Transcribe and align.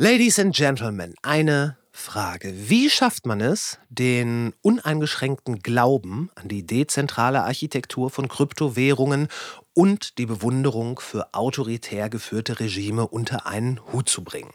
Ladies 0.00 0.38
and 0.38 0.54
Gentlemen, 0.54 1.12
eine 1.22 1.76
Frage. 1.90 2.54
Wie 2.54 2.88
schafft 2.88 3.26
man 3.26 3.40
es, 3.40 3.80
den 3.88 4.54
uneingeschränkten 4.62 5.58
Glauben 5.58 6.30
an 6.36 6.46
die 6.46 6.64
dezentrale 6.64 7.42
Architektur 7.42 8.08
von 8.08 8.28
Kryptowährungen 8.28 9.26
und 9.74 10.18
die 10.18 10.26
Bewunderung 10.26 11.00
für 11.00 11.34
autoritär 11.34 12.08
geführte 12.10 12.60
Regime 12.60 13.08
unter 13.08 13.48
einen 13.48 13.80
Hut 13.92 14.08
zu 14.08 14.22
bringen? 14.22 14.52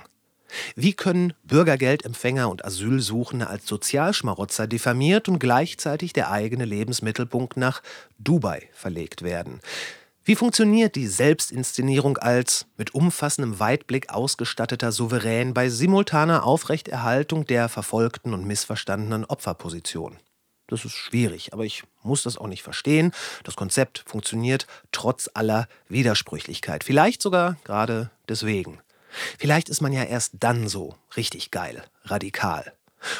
Wie 0.77 0.93
können 0.93 1.33
Bürgergeldempfänger 1.43 2.49
und 2.49 2.63
Asylsuchende 2.63 3.47
als 3.47 3.67
Sozialschmarotzer 3.67 4.67
diffamiert 4.67 5.27
und 5.27 5.39
gleichzeitig 5.39 6.13
der 6.13 6.31
eigene 6.31 6.63
Lebensmittelpunkt 6.63 7.57
nach 7.57 7.83
Dubai 8.17 8.69
verlegt 8.71 9.23
werden? 9.23 9.59
Wie 10.25 10.37
funktioniert 10.37 10.95
die 10.95 11.07
Selbstinszenierung 11.07 12.17
als 12.17 12.65
mit 12.77 12.95
umfassendem 12.95 13.59
Weitblick 13.59 14.09
ausgestatteter 14.09 14.93
Souverän 14.93 15.53
bei 15.53 15.67
simultaner 15.67 16.45
Aufrechterhaltung 16.45 17.45
der 17.45 17.67
verfolgten 17.67 18.33
und 18.33 18.45
missverstandenen 18.45 19.25
Opferposition? 19.25 20.17
Das 20.67 20.85
ist 20.85 20.93
schwierig, 20.93 21.51
aber 21.51 21.65
ich 21.65 21.83
muss 22.03 22.23
das 22.23 22.37
auch 22.37 22.47
nicht 22.47 22.63
verstehen. 22.63 23.11
Das 23.43 23.57
Konzept 23.57 24.05
funktioniert 24.07 24.65
trotz 24.93 25.29
aller 25.33 25.67
Widersprüchlichkeit. 25.89 26.85
Vielleicht 26.85 27.21
sogar 27.21 27.57
gerade 27.65 28.09
deswegen. 28.29 28.79
Vielleicht 29.37 29.67
ist 29.67 29.81
man 29.81 29.91
ja 29.91 30.03
erst 30.03 30.35
dann 30.39 30.69
so 30.69 30.95
richtig 31.17 31.51
geil, 31.51 31.83
radikal. 32.05 32.71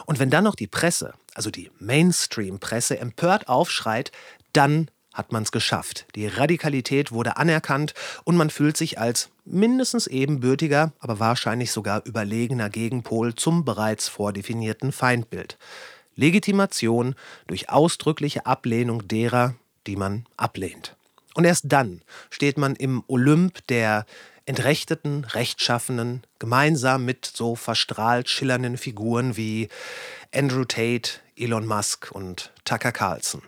Und 0.06 0.20
wenn 0.20 0.30
dann 0.30 0.46
noch 0.46 0.56
die 0.56 0.68
Presse, 0.68 1.16
also 1.34 1.52
die 1.52 1.70
Mainstream-Presse, 1.80 2.98
empört 2.98 3.50
aufschreit, 3.50 4.14
dann 4.54 4.90
hat 5.14 5.32
man 5.32 5.44
es 5.44 5.52
geschafft. 5.52 6.06
Die 6.16 6.28
Radikalität 6.28 7.12
wurde 7.12 7.38
anerkannt 7.38 7.94
und 8.24 8.36
man 8.36 8.50
fühlt 8.50 8.76
sich 8.76 9.00
als 9.00 9.30
mindestens 9.46 10.08
ebenbürtiger, 10.08 10.92
aber 11.00 11.20
wahrscheinlich 11.20 11.72
sogar 11.72 12.06
überlegener 12.06 12.70
Gegenpol 12.70 13.36
zum 13.36 13.64
bereits 13.64 14.08
vordefinierten 14.08 14.92
Feindbild. 14.92 15.58
Legitimation 16.16 17.16
durch 17.48 17.70
ausdrückliche 17.70 18.46
Ablehnung 18.46 19.08
derer, 19.08 19.56
die 19.88 19.96
man 19.96 20.26
ablehnt. 20.38 20.96
Und 21.36 21.46
erst 21.46 21.66
dann 21.68 22.02
steht 22.30 22.58
man 22.58 22.76
im 22.76 23.04
Olymp 23.08 23.66
der 23.68 24.06
entrechteten, 24.46 25.24
rechtschaffenen, 25.26 26.24
gemeinsam 26.38 27.06
mit 27.06 27.26
so 27.26 27.56
verstrahlt 27.56 28.30
schillernden 28.30 28.78
Figuren 28.78 29.38
wie 29.38 29.70
Andrew 30.34 30.66
Tate, 30.66 31.12
Elon 31.36 31.66
Musk 31.66 32.12
und 32.12 32.52
Tucker 32.66 32.92
Carlson. 32.92 33.42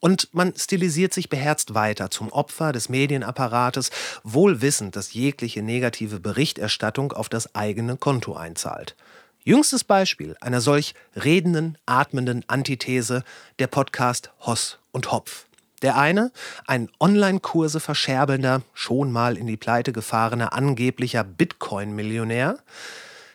Und 0.00 0.32
man 0.32 0.54
stilisiert 0.56 1.12
sich 1.12 1.28
beherzt 1.28 1.74
weiter 1.74 2.10
zum 2.10 2.30
Opfer 2.30 2.72
des 2.72 2.88
Medienapparates, 2.88 3.90
wohl 4.22 4.62
wissend, 4.62 4.94
dass 4.94 5.12
jegliche 5.12 5.62
negative 5.62 6.20
Berichterstattung 6.20 7.12
auf 7.12 7.28
das 7.28 7.54
eigene 7.54 7.96
Konto 7.96 8.34
einzahlt. 8.34 8.94
Jüngstes 9.42 9.82
Beispiel 9.82 10.36
einer 10.40 10.60
solch 10.60 10.94
redenden, 11.16 11.78
atmenden 11.86 12.44
Antithese 12.48 13.24
der 13.58 13.66
Podcast 13.66 14.30
Hoss 14.40 14.78
und 14.92 15.10
Hopf. 15.10 15.46
Der 15.82 15.96
eine, 15.96 16.32
ein 16.66 16.90
Online-Kurse 17.00 17.80
verscherbelnder, 17.80 18.62
schon 18.74 19.12
mal 19.12 19.36
in 19.36 19.46
die 19.46 19.56
Pleite 19.56 19.92
gefahrener 19.92 20.52
angeblicher 20.52 21.24
Bitcoin-Millionär, 21.24 22.58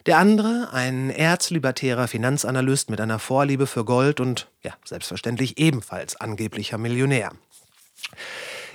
der 0.05 0.17
andere, 0.17 0.69
ein 0.73 1.09
erzlibertärer 1.09 2.07
Finanzanalyst 2.07 2.89
mit 2.89 2.99
einer 2.99 3.19
Vorliebe 3.19 3.67
für 3.67 3.85
Gold 3.85 4.19
und, 4.19 4.49
ja, 4.61 4.73
selbstverständlich 4.83 5.57
ebenfalls 5.57 6.15
angeblicher 6.15 6.77
Millionär. 6.77 7.31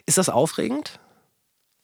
Ist 0.06 0.18
das 0.18 0.28
aufregend? 0.30 0.98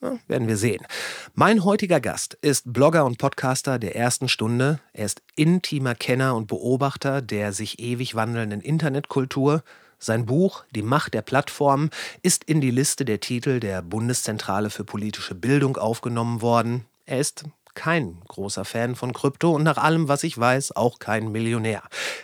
Ja, 0.01 0.19
werden 0.29 0.49
wir 0.49 0.57
sehen. 0.57 0.87
Mein 1.35 1.65
heutiger 1.65 2.01
Gast 2.01 2.35
ist 2.41 2.73
Blogger 2.73 3.05
und 3.05 3.19
Podcaster 3.19 3.79
der 3.79 3.97
ersten 3.97 4.29
Stunde. 4.29 4.81
Er 4.93 5.07
ist 5.07 5.23
intimer 5.37 5.95
Kenner 5.95 6.35
und 6.37 6.47
Beobachter 6.47 7.23
der 7.23 7.53
sich 7.53 7.79
ewig 7.79 8.15
wandelnden 8.15 8.61
Internetkultur. 8.61 9.63
Sein 9.99 10.27
Buch 10.27 10.65
Die 10.75 10.83
Macht 10.83 11.15
der 11.15 11.23
Plattformen 11.23 11.91
ist 12.23 12.45
in 12.45 12.61
die 12.61 12.71
Liste 12.71 13.05
der 13.05 13.21
Titel 13.21 13.61
der 13.61 13.81
Bundeszentrale 13.81 14.69
für 14.69 14.85
politische 14.85 15.35
Bildung 15.35 15.77
aufgenommen 15.77 16.43
worden. 16.43 16.85
Er 17.07 17.21
ist 17.21 17.45
kein 17.75 18.19
großer 18.29 18.65
Fan 18.65 18.95
von 18.95 19.13
Krypto 19.13 19.51
und 19.51 19.63
nach 19.63 19.79
allem, 19.79 20.09
was 20.09 20.25
ich 20.25 20.39
weiß, 20.39 20.77
auch 20.77 20.99
kein 20.99 21.33
Millionär. 21.33 21.83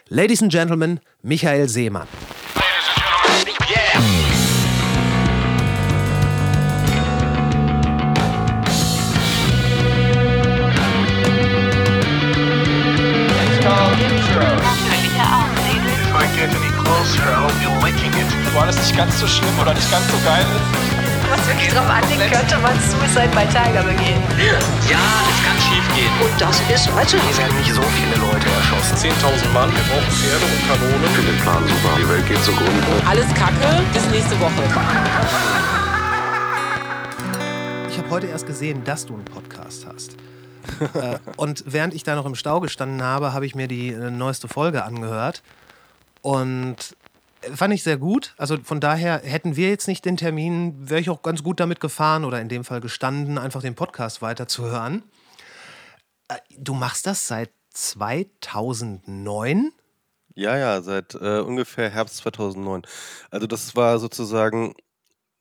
Ladies 0.08 0.42
and 0.42 0.52
Gentlemen, 0.52 1.00
Michael 1.22 1.68
Seemann. 1.68 2.08
War 18.54 18.66
das 18.66 18.76
nicht 18.76 18.96
ganz 18.96 19.20
so 19.20 19.26
schlimm 19.26 19.58
oder 19.60 19.72
nicht 19.72 19.90
ganz 19.90 20.10
so 20.10 20.18
geil 20.24 20.44
ist? 20.44 20.99
Was 21.30 21.46
wirklich 21.46 21.68
drauf 21.68 21.88
anlegt, 21.88 22.32
könnte 22.32 22.58
man 22.58 22.74
Suicide 22.80 23.30
bei 23.34 23.46
Tiger 23.46 23.82
begehen. 23.82 24.22
Ja, 24.90 24.98
das 24.98 25.38
kann 25.46 25.56
schief 25.62 25.86
gehen. 25.94 26.10
Und 26.20 26.34
das 26.40 26.60
ist 26.68 26.90
heute 26.92 27.16
Hier 27.22 27.38
werden 27.38 27.56
nicht 27.58 27.72
so 27.72 27.82
viele 27.82 28.16
Leute 28.18 28.46
erschossen. 28.50 28.96
10.000 28.96 29.52
Mann, 29.54 29.70
wir 29.70 29.82
brauchen 29.86 30.10
Pferde 30.10 30.44
und 30.44 30.60
Kanonen. 30.66 31.04
Ich 31.04 31.10
finde 31.10 31.32
den 31.32 31.40
Plan 31.40 31.62
super. 31.68 31.96
Die 31.98 32.08
Welt 32.08 32.26
geht 32.28 32.42
zugrunde. 32.44 32.82
Alles 33.08 33.28
Kacke, 33.34 33.82
bis 33.92 34.04
nächste 34.10 34.38
Woche. 34.40 34.62
Ich 37.88 37.98
habe 37.98 38.10
heute 38.10 38.26
erst 38.26 38.46
gesehen, 38.46 38.82
dass 38.84 39.06
du 39.06 39.14
einen 39.14 39.24
Podcast 39.24 39.86
hast. 39.86 40.16
Äh, 40.94 41.18
und 41.36 41.64
während 41.66 41.94
ich 41.94 42.02
da 42.02 42.14
noch 42.14 42.26
im 42.26 42.34
Stau 42.34 42.60
gestanden 42.60 43.02
habe, 43.02 43.32
habe 43.32 43.46
ich 43.46 43.54
mir 43.54 43.68
die 43.68 43.92
äh, 43.92 44.10
neueste 44.10 44.48
Folge 44.48 44.84
angehört. 44.84 45.42
Und 46.22 46.96
fand 47.54 47.74
ich 47.74 47.82
sehr 47.82 47.96
gut. 47.96 48.34
Also 48.36 48.58
von 48.62 48.80
daher 48.80 49.20
hätten 49.22 49.56
wir 49.56 49.68
jetzt 49.68 49.88
nicht 49.88 50.04
den 50.04 50.16
Termin, 50.16 50.88
wäre 50.88 51.00
ich 51.00 51.10
auch 51.10 51.22
ganz 51.22 51.42
gut 51.42 51.60
damit 51.60 51.80
gefahren 51.80 52.24
oder 52.24 52.40
in 52.40 52.48
dem 52.48 52.64
Fall 52.64 52.80
gestanden, 52.80 53.38
einfach 53.38 53.62
den 53.62 53.74
Podcast 53.74 54.22
weiterzuhören. 54.22 55.02
Äh, 56.28 56.36
du 56.56 56.74
machst 56.74 57.06
das 57.06 57.26
seit 57.26 57.50
2009? 57.70 59.72
Ja, 60.34 60.56
ja, 60.56 60.80
seit 60.82 61.14
äh, 61.14 61.40
ungefähr 61.40 61.90
Herbst 61.90 62.18
2009. 62.18 62.82
Also 63.30 63.46
das 63.46 63.76
war 63.76 63.98
sozusagen 63.98 64.74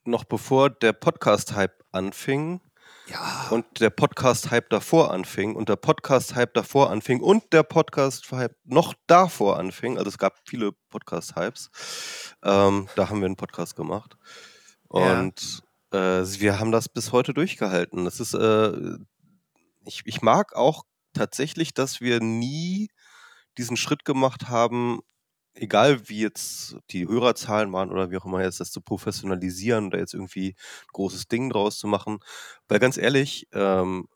noch 0.03 0.23
bevor 0.23 0.69
der 0.69 0.93
Podcast-Hype 0.93 1.83
anfing. 1.91 2.61
Ja. 3.09 3.47
Und 3.49 3.65
der 3.79 3.89
Podcast-Hype 3.89 4.69
davor 4.69 5.11
anfing 5.11 5.55
und 5.55 5.67
der 5.69 5.77
Podcast-Hype 5.77 6.53
davor 6.53 6.91
anfing 6.91 7.21
und 7.21 7.51
der 7.53 7.63
Podcast-Hype 7.63 8.55
noch 8.65 8.93
davor 9.07 9.57
anfing. 9.57 9.97
Also 9.97 10.09
es 10.09 10.19
gab 10.19 10.37
viele 10.45 10.73
Podcast-Hypes. 10.89 11.71
Ähm, 12.43 12.87
da 12.95 13.09
haben 13.09 13.19
wir 13.19 13.25
einen 13.25 13.35
Podcast 13.35 13.75
gemacht. 13.75 14.15
Und 14.87 15.63
ja. 15.91 16.19
äh, 16.19 16.39
wir 16.39 16.59
haben 16.59 16.71
das 16.71 16.87
bis 16.87 17.11
heute 17.11 17.33
durchgehalten. 17.33 18.05
Das 18.05 18.19
ist, 18.19 18.35
äh, 18.35 18.73
ich, 19.85 20.03
ich 20.05 20.21
mag 20.21 20.55
auch 20.55 20.83
tatsächlich, 21.13 21.73
dass 21.73 22.01
wir 22.01 22.21
nie 22.21 22.89
diesen 23.57 23.77
Schritt 23.77 24.05
gemacht 24.05 24.49
haben, 24.49 24.99
egal 25.59 26.09
wie 26.09 26.21
jetzt 26.21 26.77
die 26.91 27.07
Hörerzahlen 27.07 27.71
waren 27.73 27.91
oder 27.91 28.11
wie 28.11 28.17
auch 28.17 28.25
immer 28.25 28.41
jetzt 28.41 28.59
das 28.59 28.71
zu 28.71 28.81
professionalisieren 28.81 29.87
oder 29.87 29.99
jetzt 29.99 30.13
irgendwie 30.13 30.49
ein 30.49 30.93
großes 30.93 31.27
Ding 31.27 31.49
draus 31.49 31.77
zu 31.77 31.87
machen. 31.87 32.19
Weil 32.67 32.79
ganz 32.79 32.97
ehrlich, 32.97 33.47
ähm, 33.53 34.07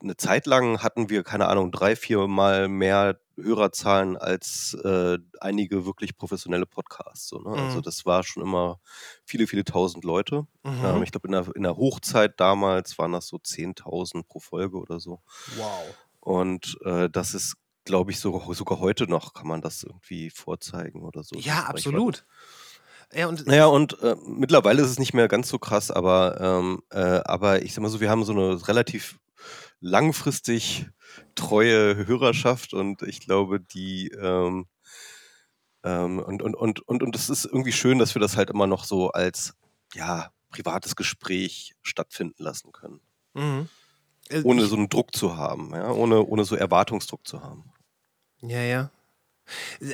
eine 0.00 0.16
Zeit 0.16 0.46
lang 0.46 0.82
hatten 0.82 1.10
wir, 1.10 1.24
keine 1.24 1.48
Ahnung, 1.48 1.72
drei, 1.72 1.96
vier 1.96 2.26
Mal 2.28 2.68
mehr 2.68 3.18
Hörerzahlen 3.36 4.16
als 4.16 4.76
äh, 4.84 5.18
einige 5.40 5.86
wirklich 5.86 6.16
professionelle 6.16 6.66
Podcasts. 6.66 7.28
So, 7.28 7.38
ne? 7.38 7.50
Also 7.50 7.60
mhm. 7.60 7.66
Also 7.68 7.80
das 7.80 8.06
war 8.06 8.24
schon 8.24 8.42
immer 8.42 8.80
viele, 9.24 9.46
viele 9.46 9.64
tausend 9.64 10.04
Leute. 10.04 10.46
Mhm. 10.64 10.84
Ähm, 10.84 11.02
ich 11.02 11.12
glaube, 11.12 11.28
in 11.28 11.32
der, 11.32 11.46
in 11.54 11.62
der 11.62 11.76
Hochzeit 11.76 12.38
damals 12.40 12.98
waren 12.98 13.12
das 13.12 13.28
so 13.28 13.36
10.000 13.36 14.24
pro 14.24 14.40
Folge 14.40 14.78
oder 14.78 15.00
so. 15.00 15.20
Wow. 15.56 15.94
Und 16.20 16.76
äh, 16.84 17.08
das 17.08 17.34
ist 17.34 17.56
glaube 17.88 18.12
ich, 18.12 18.20
sogar, 18.20 18.54
sogar 18.54 18.78
heute 18.78 19.08
noch 19.08 19.34
kann 19.34 19.48
man 19.48 19.60
das 19.60 19.82
irgendwie 19.82 20.30
vorzeigen 20.30 21.02
oder 21.02 21.24
so. 21.24 21.36
Ja, 21.36 21.64
absolut. 21.64 22.24
Ja, 23.12 23.26
und 23.26 23.46
naja, 23.46 23.66
und 23.66 24.00
äh, 24.02 24.16
mittlerweile 24.26 24.82
ist 24.82 24.90
es 24.90 24.98
nicht 24.98 25.14
mehr 25.14 25.28
ganz 25.28 25.48
so 25.48 25.58
krass, 25.58 25.90
aber, 25.90 26.38
ähm, 26.40 26.82
äh, 26.90 27.20
aber 27.24 27.62
ich 27.62 27.72
sag 27.72 27.82
mal 27.82 27.88
so, 27.88 28.00
wir 28.00 28.10
haben 28.10 28.24
so 28.24 28.32
eine 28.32 28.68
relativ 28.68 29.18
langfristig 29.80 30.86
treue 31.34 32.06
Hörerschaft 32.06 32.74
und 32.74 33.02
ich 33.02 33.20
glaube, 33.20 33.60
die 33.60 34.08
ähm, 34.08 34.66
ähm, 35.84 36.18
und, 36.18 36.42
und, 36.42 36.54
und, 36.54 36.86
und, 36.86 37.02
und 37.02 37.16
es 37.16 37.30
ist 37.30 37.46
irgendwie 37.46 37.72
schön, 37.72 37.98
dass 37.98 38.14
wir 38.14 38.20
das 38.20 38.36
halt 38.36 38.50
immer 38.50 38.66
noch 38.66 38.84
so 38.84 39.10
als 39.10 39.54
ja, 39.94 40.30
privates 40.50 40.94
Gespräch 40.94 41.74
stattfinden 41.82 42.42
lassen 42.42 42.72
können. 42.72 43.00
Mhm. 43.32 43.68
Äh, 44.28 44.42
ohne 44.42 44.66
so 44.66 44.76
einen 44.76 44.90
Druck 44.90 45.14
zu 45.14 45.36
haben, 45.36 45.70
ja? 45.72 45.90
ohne, 45.90 46.22
ohne 46.22 46.44
so 46.44 46.56
Erwartungsdruck 46.56 47.26
zu 47.26 47.42
haben. 47.42 47.72
Ja, 48.42 48.60
ja. 48.60 48.90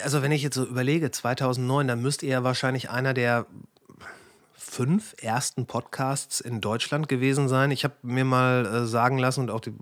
Also 0.02 0.22
wenn 0.22 0.32
ich 0.32 0.42
jetzt 0.42 0.56
so 0.56 0.64
überlege, 0.64 1.10
2009, 1.10 1.86
dann 1.88 2.02
müsst 2.02 2.22
ihr 2.22 2.30
ja 2.30 2.44
wahrscheinlich 2.44 2.90
einer 2.90 3.14
der 3.14 3.46
fünf 4.74 5.14
ersten 5.22 5.66
Podcasts 5.66 6.40
in 6.40 6.60
Deutschland 6.60 7.08
gewesen 7.08 7.48
sein. 7.48 7.70
Ich 7.70 7.84
habe 7.84 7.94
mir 8.02 8.24
mal 8.24 8.66
äh, 8.66 8.86
sagen 8.86 9.18
lassen, 9.18 9.42
und 9.42 9.50
auch 9.50 9.60
die, 9.60 9.72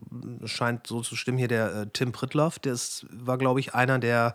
scheint 0.44 0.86
so 0.86 1.00
zu 1.00 1.16
stimmen 1.16 1.38
hier, 1.38 1.48
der 1.48 1.74
äh, 1.74 1.86
Tim 1.90 2.12
Pritloff, 2.12 2.58
der 2.58 2.74
ist, 2.74 3.06
war, 3.10 3.38
glaube 3.38 3.60
ich, 3.60 3.74
einer 3.74 3.98
der 3.98 4.34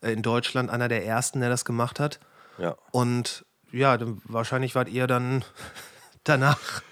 äh, 0.00 0.12
in 0.12 0.22
Deutschland, 0.22 0.70
einer 0.70 0.88
der 0.88 1.04
ersten, 1.04 1.40
der 1.40 1.50
das 1.50 1.66
gemacht 1.66 2.00
hat. 2.00 2.20
Ja. 2.56 2.76
Und 2.90 3.44
ja, 3.70 3.98
dann, 3.98 4.22
wahrscheinlich 4.24 4.74
wart 4.74 4.88
ihr 4.88 5.06
dann 5.06 5.44
danach. 6.24 6.82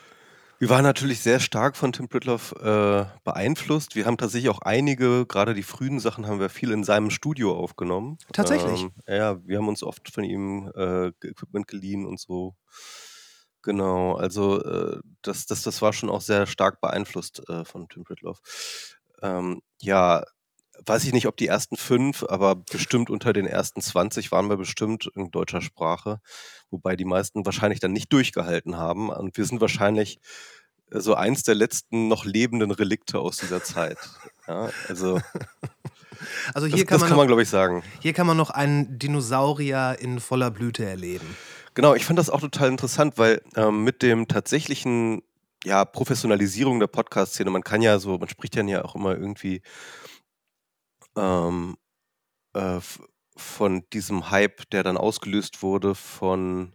Wir 0.58 0.70
waren 0.70 0.84
natürlich 0.84 1.20
sehr 1.20 1.38
stark 1.38 1.76
von 1.76 1.92
Tim 1.92 2.08
Pritloff 2.08 2.52
äh, 2.52 3.04
beeinflusst. 3.24 3.94
Wir 3.94 4.06
haben 4.06 4.16
tatsächlich 4.16 4.50
auch 4.50 4.60
einige, 4.60 5.26
gerade 5.26 5.52
die 5.52 5.62
frühen 5.62 6.00
Sachen, 6.00 6.26
haben 6.26 6.40
wir 6.40 6.48
viel 6.48 6.70
in 6.70 6.82
seinem 6.82 7.10
Studio 7.10 7.54
aufgenommen. 7.54 8.16
Tatsächlich? 8.32 8.82
Ähm, 8.82 8.92
ja, 9.06 9.44
wir 9.46 9.58
haben 9.58 9.68
uns 9.68 9.82
oft 9.82 10.10
von 10.10 10.24
ihm 10.24 10.72
äh, 10.74 11.08
Equipment 11.08 11.68
geliehen 11.68 12.06
und 12.06 12.18
so. 12.18 12.56
Genau, 13.60 14.14
also 14.14 14.62
äh, 14.62 15.00
das, 15.22 15.44
das, 15.44 15.62
das 15.62 15.82
war 15.82 15.92
schon 15.92 16.08
auch 16.08 16.22
sehr 16.22 16.46
stark 16.46 16.80
beeinflusst 16.80 17.46
äh, 17.50 17.64
von 17.64 17.88
Tim 17.88 18.04
Pritloff. 18.04 18.40
Ähm, 19.22 19.60
ja, 19.80 20.22
weiß 20.84 21.04
ich 21.04 21.12
nicht, 21.12 21.26
ob 21.26 21.36
die 21.36 21.46
ersten 21.46 21.76
fünf, 21.76 22.24
aber 22.24 22.56
bestimmt 22.56 23.10
unter 23.10 23.32
den 23.32 23.46
ersten 23.46 23.80
20 23.80 24.32
waren 24.32 24.48
wir 24.48 24.56
bestimmt 24.56 25.10
in 25.14 25.30
deutscher 25.30 25.60
Sprache, 25.60 26.20
wobei 26.70 26.96
die 26.96 27.04
meisten 27.04 27.46
wahrscheinlich 27.46 27.80
dann 27.80 27.92
nicht 27.92 28.12
durchgehalten 28.12 28.76
haben. 28.76 29.10
Und 29.10 29.36
wir 29.36 29.44
sind 29.44 29.60
wahrscheinlich 29.60 30.18
äh, 30.90 31.00
so 31.00 31.14
eins 31.14 31.42
der 31.42 31.54
letzten 31.54 32.08
noch 32.08 32.24
lebenden 32.24 32.70
Relikte 32.70 33.18
aus 33.18 33.38
dieser 33.38 33.62
Zeit. 33.62 33.98
Ja, 34.46 34.70
also 34.88 35.20
Also 36.54 36.66
hier 36.66 36.84
das, 36.84 37.00
kann 37.00 37.08
man, 37.10 37.16
man, 37.18 37.26
glaube 37.26 37.42
ich, 37.42 37.48
sagen. 37.48 37.82
hier 38.00 38.12
kann 38.12 38.26
man 38.26 38.36
noch 38.36 38.50
einen 38.50 38.98
Dinosaurier 38.98 39.96
in 39.98 40.20
voller 40.20 40.50
Blüte 40.50 40.84
erleben. 40.84 41.36
Genau, 41.74 41.94
ich 41.94 42.04
fand 42.04 42.18
das 42.18 42.30
auch 42.30 42.40
total 42.40 42.70
interessant, 42.70 43.18
weil 43.18 43.42
ähm, 43.54 43.84
mit 43.84 44.02
dem 44.02 44.28
tatsächlichen 44.28 45.22
ja, 45.64 45.84
Professionalisierung 45.84 46.80
der 46.80 46.86
Podcast-Szene, 46.86 47.50
man 47.50 47.64
kann 47.64 47.82
ja 47.82 47.98
so, 47.98 48.16
man 48.18 48.28
spricht 48.28 48.56
ja 48.56 48.84
auch 48.84 48.94
immer 48.94 49.14
irgendwie 49.16 49.62
ähm, 51.16 51.76
äh, 52.54 52.80
von 53.36 53.84
diesem 53.92 54.30
Hype, 54.30 54.68
der 54.70 54.82
dann 54.82 54.96
ausgelöst 54.96 55.62
wurde 55.62 55.94
von, 55.94 56.74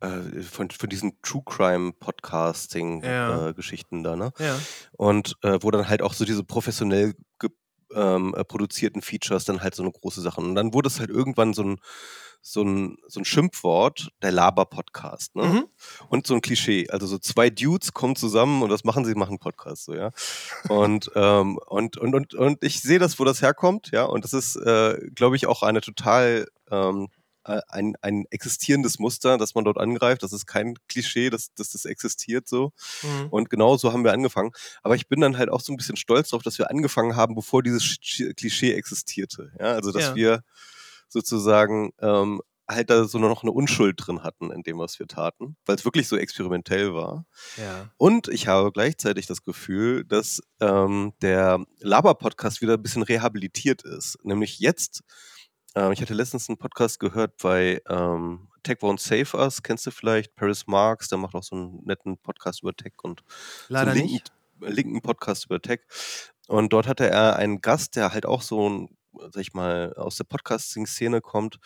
äh, 0.00 0.42
von, 0.42 0.70
von 0.70 0.88
diesen 0.88 1.20
True 1.22 1.42
Crime 1.44 1.88
Ja. 1.88 1.92
Podcasting-Geschichten 2.00 4.02
da, 4.02 4.16
ne? 4.16 4.32
Ja. 4.38 4.58
Und 4.92 5.36
äh, 5.42 5.58
wo 5.60 5.70
dann 5.70 5.88
halt 5.88 6.02
auch 6.02 6.14
so 6.14 6.24
diese 6.24 6.44
professionell 6.44 7.14
ähm, 7.94 8.34
äh, 8.36 8.44
produzierten 8.44 9.02
Features 9.02 9.44
dann 9.44 9.62
halt 9.62 9.74
so 9.74 9.82
eine 9.82 9.92
große 9.92 10.20
Sache. 10.20 10.40
Und 10.40 10.54
dann 10.54 10.74
wurde 10.74 10.88
es 10.88 11.00
halt 11.00 11.10
irgendwann 11.10 11.54
so 11.54 11.62
ein, 11.62 11.76
so 12.42 12.62
ein, 12.62 12.96
so 13.08 13.20
ein 13.20 13.24
Schimpfwort, 13.24 14.10
der 14.22 14.32
Laber-Podcast, 14.32 15.34
ne? 15.36 15.44
Mhm. 15.44 15.64
Und 16.08 16.26
so 16.26 16.34
ein 16.34 16.40
Klischee. 16.40 16.88
Also 16.90 17.06
so 17.06 17.18
zwei 17.18 17.50
Dudes 17.50 17.92
kommen 17.92 18.16
zusammen 18.16 18.62
und 18.62 18.70
was 18.70 18.84
machen 18.84 19.04
sie? 19.04 19.14
Machen 19.14 19.38
Podcast, 19.38 19.84
so, 19.84 19.94
ja. 19.94 20.10
Und, 20.68 21.10
ähm, 21.14 21.58
und, 21.66 21.96
und, 21.96 22.14
und, 22.14 22.34
und 22.34 22.62
ich 22.64 22.80
sehe 22.80 22.98
das, 22.98 23.18
wo 23.18 23.24
das 23.24 23.42
herkommt, 23.42 23.90
ja. 23.92 24.04
Und 24.04 24.24
das 24.24 24.32
ist, 24.32 24.56
äh, 24.56 24.98
glaube 25.14 25.36
ich, 25.36 25.46
auch 25.46 25.62
eine 25.62 25.80
total 25.80 26.46
ähm, 26.70 27.08
äh, 27.44 27.60
ein, 27.68 27.94
ein 28.02 28.24
existierendes 28.30 28.98
Muster, 28.98 29.38
das 29.38 29.54
man 29.54 29.64
dort 29.64 29.78
angreift. 29.78 30.22
Das 30.24 30.32
ist 30.32 30.46
kein 30.46 30.74
Klischee, 30.88 31.30
dass, 31.30 31.54
dass 31.54 31.70
das 31.70 31.84
existiert 31.84 32.48
so. 32.48 32.72
Mhm. 33.02 33.28
Und 33.30 33.50
genau 33.50 33.76
so 33.76 33.92
haben 33.92 34.02
wir 34.04 34.12
angefangen. 34.12 34.50
Aber 34.82 34.96
ich 34.96 35.06
bin 35.08 35.20
dann 35.20 35.38
halt 35.38 35.48
auch 35.50 35.60
so 35.60 35.72
ein 35.72 35.76
bisschen 35.76 35.96
stolz 35.96 36.30
darauf, 36.30 36.42
dass 36.42 36.58
wir 36.58 36.70
angefangen 36.70 37.14
haben, 37.16 37.34
bevor 37.36 37.62
dieses 37.62 37.82
Sch- 37.84 38.34
Klischee 38.34 38.72
existierte. 38.72 39.52
Ja, 39.60 39.66
also 39.72 39.92
dass 39.92 40.06
Ja. 40.06 40.14
wir 40.16 40.40
sozusagen 41.08 41.92
ähm, 42.00 42.40
halt 42.68 42.90
da 42.90 43.04
so 43.04 43.18
noch 43.18 43.42
eine 43.42 43.52
Unschuld 43.52 43.96
drin 43.98 44.22
hatten 44.22 44.50
in 44.50 44.62
dem, 44.62 44.78
was 44.78 44.98
wir 44.98 45.06
taten, 45.06 45.56
weil 45.66 45.76
es 45.76 45.84
wirklich 45.84 46.08
so 46.08 46.16
experimentell 46.16 46.94
war. 46.94 47.26
Ja. 47.56 47.90
Und 47.96 48.28
ich 48.28 48.48
habe 48.48 48.72
gleichzeitig 48.72 49.26
das 49.26 49.42
Gefühl, 49.44 50.04
dass 50.04 50.42
ähm, 50.60 51.12
der 51.22 51.64
Laber-Podcast 51.78 52.60
wieder 52.60 52.74
ein 52.74 52.82
bisschen 52.82 53.02
rehabilitiert 53.02 53.82
ist. 53.82 54.18
Nämlich 54.24 54.58
jetzt, 54.58 55.04
ähm, 55.74 55.92
ich 55.92 56.00
hatte 56.00 56.14
letztens 56.14 56.48
einen 56.48 56.58
Podcast 56.58 56.98
gehört 56.98 57.36
bei 57.40 57.80
ähm, 57.88 58.48
Tech 58.64 58.78
Won't 58.80 59.00
Save 59.00 59.40
Us, 59.40 59.62
kennst 59.62 59.86
du 59.86 59.92
vielleicht? 59.92 60.34
Paris 60.34 60.66
Marks, 60.66 61.08
der 61.08 61.18
macht 61.18 61.36
auch 61.36 61.44
so 61.44 61.54
einen 61.54 61.84
netten 61.84 62.18
Podcast 62.18 62.62
über 62.62 62.74
Tech 62.74 62.94
und 63.02 63.22
Leider 63.68 63.92
so 63.92 64.00
einen 64.00 64.08
linken, 64.08 64.30
linken 64.60 65.02
Podcast 65.02 65.46
über 65.46 65.62
Tech. 65.62 65.80
Und 66.48 66.72
dort 66.72 66.88
hatte 66.88 67.08
er 67.08 67.36
einen 67.36 67.60
Gast, 67.60 67.94
der 67.94 68.12
halt 68.12 68.26
auch 68.26 68.42
so 68.42 68.68
ein, 68.68 68.96
sag 69.32 69.40
ich 69.40 69.54
mal, 69.54 69.94
aus 69.94 70.16
der 70.16 70.24
Podcasting-Szene 70.24 71.20
kommt. 71.20 71.58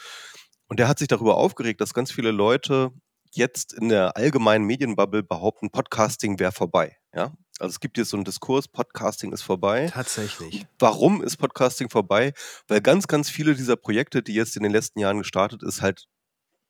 Und 0.68 0.78
der 0.78 0.88
hat 0.88 0.98
sich 0.98 1.08
darüber 1.08 1.36
aufgeregt, 1.36 1.80
dass 1.80 1.94
ganz 1.94 2.12
viele 2.12 2.30
Leute 2.30 2.92
jetzt 3.32 3.72
in 3.72 3.88
der 3.88 4.16
allgemeinen 4.16 4.64
Medienbubble 4.64 5.22
behaupten, 5.22 5.70
Podcasting 5.70 6.38
wäre 6.38 6.52
vorbei. 6.52 6.96
Ja? 7.14 7.32
Also 7.58 7.70
es 7.70 7.80
gibt 7.80 7.98
jetzt 7.98 8.10
so 8.10 8.16
einen 8.16 8.24
Diskurs, 8.24 8.68
Podcasting 8.68 9.32
ist 9.32 9.42
vorbei. 9.42 9.90
Tatsächlich. 9.92 10.66
Warum 10.78 11.22
ist 11.22 11.36
Podcasting 11.36 11.90
vorbei? 11.90 12.32
Weil 12.68 12.80
ganz, 12.80 13.06
ganz 13.06 13.28
viele 13.30 13.54
dieser 13.54 13.76
Projekte, 13.76 14.22
die 14.22 14.34
jetzt 14.34 14.56
in 14.56 14.62
den 14.62 14.72
letzten 14.72 14.98
Jahren 15.00 15.18
gestartet 15.18 15.62
ist, 15.62 15.82
halt 15.82 16.06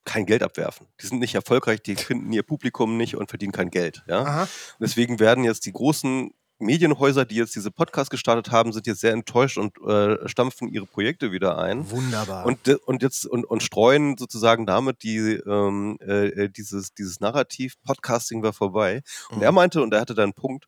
kein 0.05 0.27
Geld 0.27 0.43
abwerfen. 0.43 0.89
Die 1.01 1.07
sind 1.07 1.21
nicht 1.21 1.35
erfolgreich, 1.35 1.83
die 1.83 1.95
finden 1.95 2.33
ihr 2.33 2.43
Publikum 2.43 2.97
nicht 2.97 3.17
und 3.17 3.29
verdienen 3.29 3.53
kein 3.53 3.71
Geld. 3.71 4.03
Ja? 4.09 4.23
Aha. 4.23 4.49
Deswegen 4.81 5.21
werden 5.21 5.45
jetzt 5.45 5.67
die 5.67 5.73
großen 5.73 6.31
Medienhäuser, 6.61 7.25
die 7.25 7.37
jetzt 7.37 7.55
diese 7.57 7.71
Podcasts 7.71 8.11
gestartet 8.11 8.51
haben, 8.53 8.73
sind 8.73 8.87
jetzt 8.87 9.01
sehr 9.01 9.13
enttäuscht 9.13 9.59
und 9.59 9.77
äh, 9.87 10.29
stampfen 10.29 10.69
ihre 10.69 10.87
Projekte 10.87 11.33
wieder 11.33 11.59
ein. 11.59 11.91
Wunderbar. 11.91 12.47
Und, 12.47 12.67
de- 12.67 12.79
und 12.87 13.03
jetzt 13.03 13.27
und, 13.27 13.45
und 13.45 13.63
streuen 13.63 14.17
sozusagen 14.19 14.67
damit 14.67 15.03
die, 15.03 15.19
ähm, 15.47 15.99
äh, 16.01 16.27
äh, 16.29 16.49
dieses, 16.49 16.95
dieses 16.95 17.21
Narrativ, 17.21 17.75
Podcasting 17.83 18.43
war 18.43 18.53
vorbei. 18.53 19.03
Und 19.31 19.39
Mhm. 19.39 19.43
er 19.43 19.53
meinte, 19.53 19.83
und 19.83 19.93
er 19.95 20.01
hatte 20.01 20.15
da 20.15 20.23
einen 20.23 20.35
Punkt, 20.35 20.67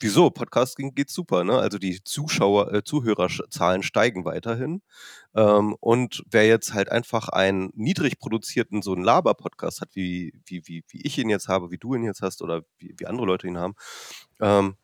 wieso? 0.00 0.30
Podcasting 0.30 0.94
geht 0.96 1.10
super, 1.10 1.44
ne? 1.44 1.56
Also 1.58 1.78
die 1.78 2.02
Zuschauer, 2.02 2.72
äh, 2.74 2.82
Zuhörerzahlen 2.82 3.84
steigen 3.84 4.24
weiterhin. 4.24 4.82
Ähm, 5.34 5.76
und 5.78 6.24
wer 6.28 6.44
jetzt 6.46 6.74
halt 6.74 6.90
einfach 6.90 7.28
einen 7.28 7.70
niedrig 7.74 8.18
produzierten, 8.18 8.82
so 8.82 8.92
einen 8.94 9.04
Laber-Podcast 9.04 9.80
hat, 9.80 9.90
wie, 9.94 10.32
wie, 10.44 10.66
wie, 10.66 10.84
wie 10.88 11.02
ich 11.06 11.18
ihn 11.18 11.30
jetzt 11.30 11.46
habe, 11.46 11.70
wie 11.70 11.78
du 11.78 11.94
ihn 11.94 12.02
jetzt 12.02 12.20
hast 12.20 12.42
oder 12.42 12.62
wie, 12.78 12.94
wie 12.98 13.06
andere 13.06 13.26
Leute 13.26 13.46
ihn 13.46 13.58
haben, 13.58 13.74
ähm, 14.40 14.74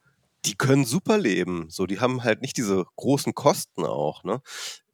die 0.48 0.56
können 0.56 0.84
super 0.84 1.18
leben. 1.18 1.66
So, 1.68 1.86
die 1.86 2.00
haben 2.00 2.24
halt 2.24 2.40
nicht 2.40 2.56
diese 2.56 2.84
großen 2.96 3.34
Kosten 3.34 3.84
auch. 3.84 4.24
Ne? 4.24 4.40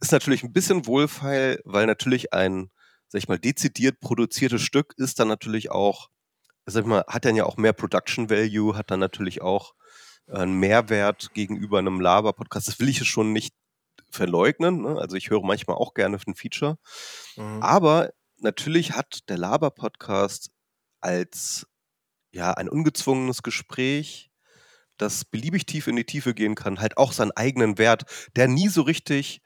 Ist 0.00 0.12
natürlich 0.12 0.42
ein 0.42 0.52
bisschen 0.52 0.86
wohlfeil, 0.86 1.60
weil 1.64 1.86
natürlich 1.86 2.32
ein, 2.32 2.70
sag 3.08 3.20
ich 3.20 3.28
mal, 3.28 3.38
dezidiert 3.38 4.00
produziertes 4.00 4.62
Stück 4.62 4.94
ist 4.96 5.20
dann 5.20 5.28
natürlich 5.28 5.70
auch, 5.70 6.10
sag 6.66 6.82
ich 6.82 6.88
mal, 6.88 7.04
hat 7.08 7.24
dann 7.24 7.36
ja 7.36 7.44
auch 7.44 7.56
mehr 7.56 7.72
Production 7.72 8.30
Value, 8.30 8.76
hat 8.76 8.90
dann 8.90 9.00
natürlich 9.00 9.42
auch 9.42 9.74
äh, 10.26 10.38
einen 10.38 10.58
Mehrwert 10.58 11.32
gegenüber 11.34 11.78
einem 11.78 12.00
Laber-Podcast. 12.00 12.68
Das 12.68 12.80
will 12.80 12.88
ich 12.88 13.06
schon 13.06 13.32
nicht 13.32 13.54
verleugnen. 14.10 14.82
Ne? 14.82 14.98
Also 14.98 15.16
ich 15.16 15.30
höre 15.30 15.42
manchmal 15.42 15.76
auch 15.76 15.94
gerne 15.94 16.18
ein 16.26 16.34
Feature. 16.34 16.78
Mhm. 17.37 17.62
Aber 17.62 18.11
natürlich 18.38 18.92
hat 18.92 19.28
der 19.28 19.38
Laber-Podcast 19.38 20.50
als 21.00 21.66
ja 22.32 22.52
ein 22.52 22.68
ungezwungenes 22.68 23.42
Gespräch, 23.42 24.30
das 24.96 25.24
beliebig 25.24 25.66
tief 25.66 25.86
in 25.86 25.96
die 25.96 26.04
Tiefe 26.04 26.34
gehen 26.34 26.54
kann, 26.54 26.80
halt 26.80 26.96
auch 26.98 27.12
seinen 27.12 27.32
eigenen 27.32 27.78
Wert, 27.78 28.04
der 28.36 28.48
nie 28.48 28.68
so 28.68 28.82
richtig, 28.82 29.40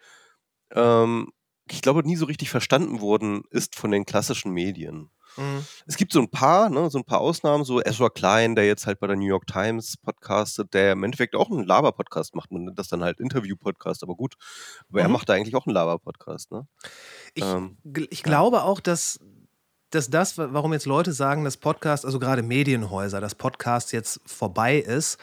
ähm, 0.72 1.30
ich 1.70 1.82
glaube, 1.82 2.02
nie 2.02 2.16
so 2.16 2.26
richtig 2.26 2.50
verstanden 2.50 3.00
worden 3.00 3.42
ist 3.50 3.74
von 3.76 3.90
den 3.90 4.06
klassischen 4.06 4.52
Medien. 4.52 5.10
Mhm. 5.36 5.64
Es 5.86 5.96
gibt 5.96 6.12
so 6.12 6.20
ein 6.20 6.30
paar, 6.30 6.68
ne, 6.70 6.90
so 6.90 6.98
ein 6.98 7.04
paar 7.04 7.20
Ausnahmen, 7.20 7.64
so 7.64 7.80
Ezra 7.80 8.08
Klein, 8.08 8.56
der 8.56 8.66
jetzt 8.66 8.86
halt 8.86 8.98
bei 8.98 9.06
der 9.06 9.16
New 9.16 9.26
York 9.26 9.46
Times 9.46 9.96
podcastet, 9.98 10.72
der 10.74 10.92
im 10.92 11.04
Endeffekt 11.04 11.36
auch 11.36 11.50
einen 11.50 11.64
Laber-Podcast 11.64 12.34
macht. 12.34 12.50
Man 12.50 12.64
nennt 12.64 12.78
das 12.78 12.88
dann 12.88 13.04
halt 13.04 13.20
Interview-Podcast, 13.20 14.02
aber 14.02 14.16
gut. 14.16 14.34
Aber 14.88 15.00
er 15.00 15.08
Mhm. 15.08 15.12
macht 15.12 15.28
da 15.28 15.34
eigentlich 15.34 15.54
auch 15.54 15.66
einen 15.66 15.74
Laber-Podcast, 15.74 16.50
ne? 16.50 16.66
Ich, 17.34 17.44
Ähm, 17.44 17.76
ich 18.10 18.22
glaube 18.22 18.64
auch, 18.64 18.80
dass, 18.80 19.20
dass 19.90 20.10
das, 20.10 20.36
wa- 20.38 20.48
warum 20.52 20.72
jetzt 20.72 20.86
Leute 20.86 21.12
sagen, 21.12 21.44
dass 21.44 21.56
Podcast, 21.56 22.04
also 22.04 22.18
gerade 22.18 22.42
Medienhäuser, 22.42 23.20
dass 23.20 23.34
Podcast 23.34 23.92
jetzt 23.92 24.20
vorbei 24.26 24.78
ist, 24.78 25.18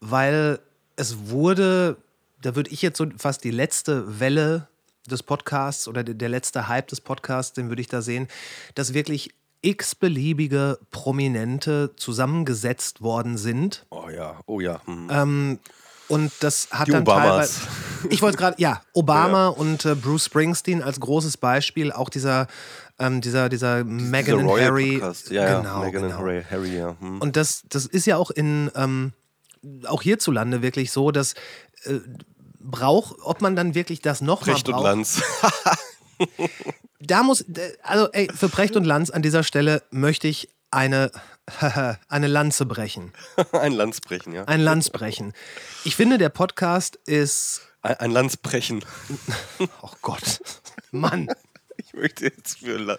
weil 0.00 0.58
es 0.96 1.28
wurde, 1.28 1.96
da 2.42 2.54
würde 2.56 2.70
ich 2.70 2.82
jetzt 2.82 2.98
so 2.98 3.06
fast 3.16 3.44
die 3.44 3.50
letzte 3.50 4.20
Welle 4.20 4.68
des 5.08 5.22
Podcasts 5.22 5.88
oder 5.88 6.04
der, 6.04 6.28
letzte 6.28 6.68
Hype 6.68 6.88
des 6.88 7.00
Podcasts, 7.00 7.52
den 7.54 7.68
würde 7.68 7.80
ich 7.80 7.88
da 7.88 8.02
sehen, 8.02 8.28
dass 8.74 8.92
wirklich 8.94 9.30
x-beliebige 9.62 10.78
Prominente 10.90 11.90
zusammengesetzt 11.96 13.00
worden 13.00 13.36
sind. 13.38 13.86
Oh 13.90 14.08
ja, 14.08 14.38
oh 14.46 14.60
ja. 14.60 14.80
Hm. 14.86 15.08
Ähm, 15.10 15.58
und 16.08 16.32
das 16.40 16.68
hat 16.70 16.88
Die 16.88 16.92
dann 16.92 17.02
Obamas. 17.02 17.24
teilweise. 17.60 18.08
Ich 18.10 18.22
wollte 18.22 18.38
gerade, 18.38 18.60
ja, 18.60 18.80
Obama 18.92 19.48
und 19.48 19.84
äh, 19.84 19.94
Bruce 19.94 20.26
Springsteen 20.26 20.82
als 20.82 21.00
großes 21.00 21.36
Beispiel, 21.38 21.90
auch 21.92 22.08
dieser, 22.08 22.46
ähm, 22.98 23.20
dieser, 23.20 23.48
dieser 23.48 23.84
Meghan 23.84 24.46
und 24.46 24.60
Harry. 24.60 25.00
Ja, 25.30 25.60
genau, 25.60 25.84
ja, 25.84 25.90
genau. 25.90 26.06
und 26.06 26.18
Harry, 26.18 26.44
Harry 26.50 26.76
ja. 26.76 26.96
Hm. 26.98 27.20
Und 27.20 27.36
das, 27.36 27.62
das 27.68 27.86
ist 27.86 28.06
ja 28.06 28.16
auch 28.16 28.30
in, 28.30 28.70
ähm, 28.74 29.12
auch 29.86 30.02
hierzulande 30.02 30.62
wirklich 30.62 30.90
so, 30.90 31.10
dass 31.10 31.34
äh, 31.84 32.00
braucht, 32.60 33.16
ob 33.22 33.40
man 33.40 33.56
dann 33.56 33.74
wirklich 33.74 34.00
das 34.02 34.20
nochmal 34.20 34.54
Precht 34.54 34.68
und 34.68 34.74
braucht. 34.74 34.84
Lanz. 34.84 35.22
Da 37.00 37.22
muss, 37.22 37.44
also 37.82 38.10
ey, 38.10 38.28
für 38.34 38.48
Precht 38.48 38.74
und 38.74 38.84
Lanz 38.84 39.10
an 39.10 39.22
dieser 39.22 39.44
Stelle 39.44 39.84
möchte 39.92 40.26
ich 40.26 40.48
eine, 40.72 41.12
eine 42.08 42.26
Lanze 42.26 42.66
brechen. 42.66 43.12
ein 43.52 43.72
Landsbrechen, 43.72 44.32
ja. 44.32 44.44
Ein 44.44 44.60
Landsbrechen. 44.60 45.32
Ich 45.84 45.94
finde, 45.94 46.18
der 46.18 46.28
Podcast 46.28 46.96
ist. 47.06 47.62
Ein, 47.82 48.00
ein 48.00 48.10
Landsbrechen. 48.10 48.84
Oh 49.82 49.90
Gott. 50.02 50.40
Mann. 50.90 51.28
Ich 51.98 52.02
möchte 52.02 52.26
jetzt 52.26 52.60
für 52.60 52.78
La 52.78 52.96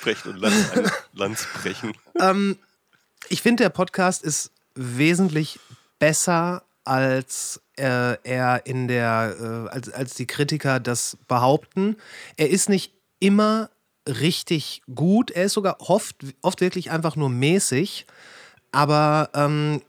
Brecht 0.00 0.24
und 0.26 0.36
Lanz 0.36 0.70
ein 0.70 0.88
Landsbrechen. 1.12 1.92
Ähm, 2.20 2.56
ich 3.28 3.42
finde, 3.42 3.64
der 3.64 3.70
Podcast 3.70 4.22
ist 4.22 4.52
wesentlich 4.76 5.58
besser, 5.98 6.62
als 6.84 7.60
äh, 7.76 8.16
er 8.22 8.64
in 8.64 8.86
der, 8.86 9.36
äh, 9.40 9.74
als, 9.74 9.90
als 9.90 10.14
die 10.14 10.28
Kritiker 10.28 10.78
das 10.78 11.18
behaupten. 11.26 11.96
Er 12.36 12.48
ist 12.48 12.68
nicht 12.68 12.92
immer 13.18 13.70
richtig 14.06 14.82
gut. 14.94 15.32
Er 15.32 15.46
ist 15.46 15.54
sogar 15.54 15.80
oft, 15.80 16.14
oft 16.40 16.60
wirklich 16.60 16.92
einfach 16.92 17.16
nur 17.16 17.30
mäßig. 17.30 18.06
Aber 18.70 19.30
ähm, 19.34 19.82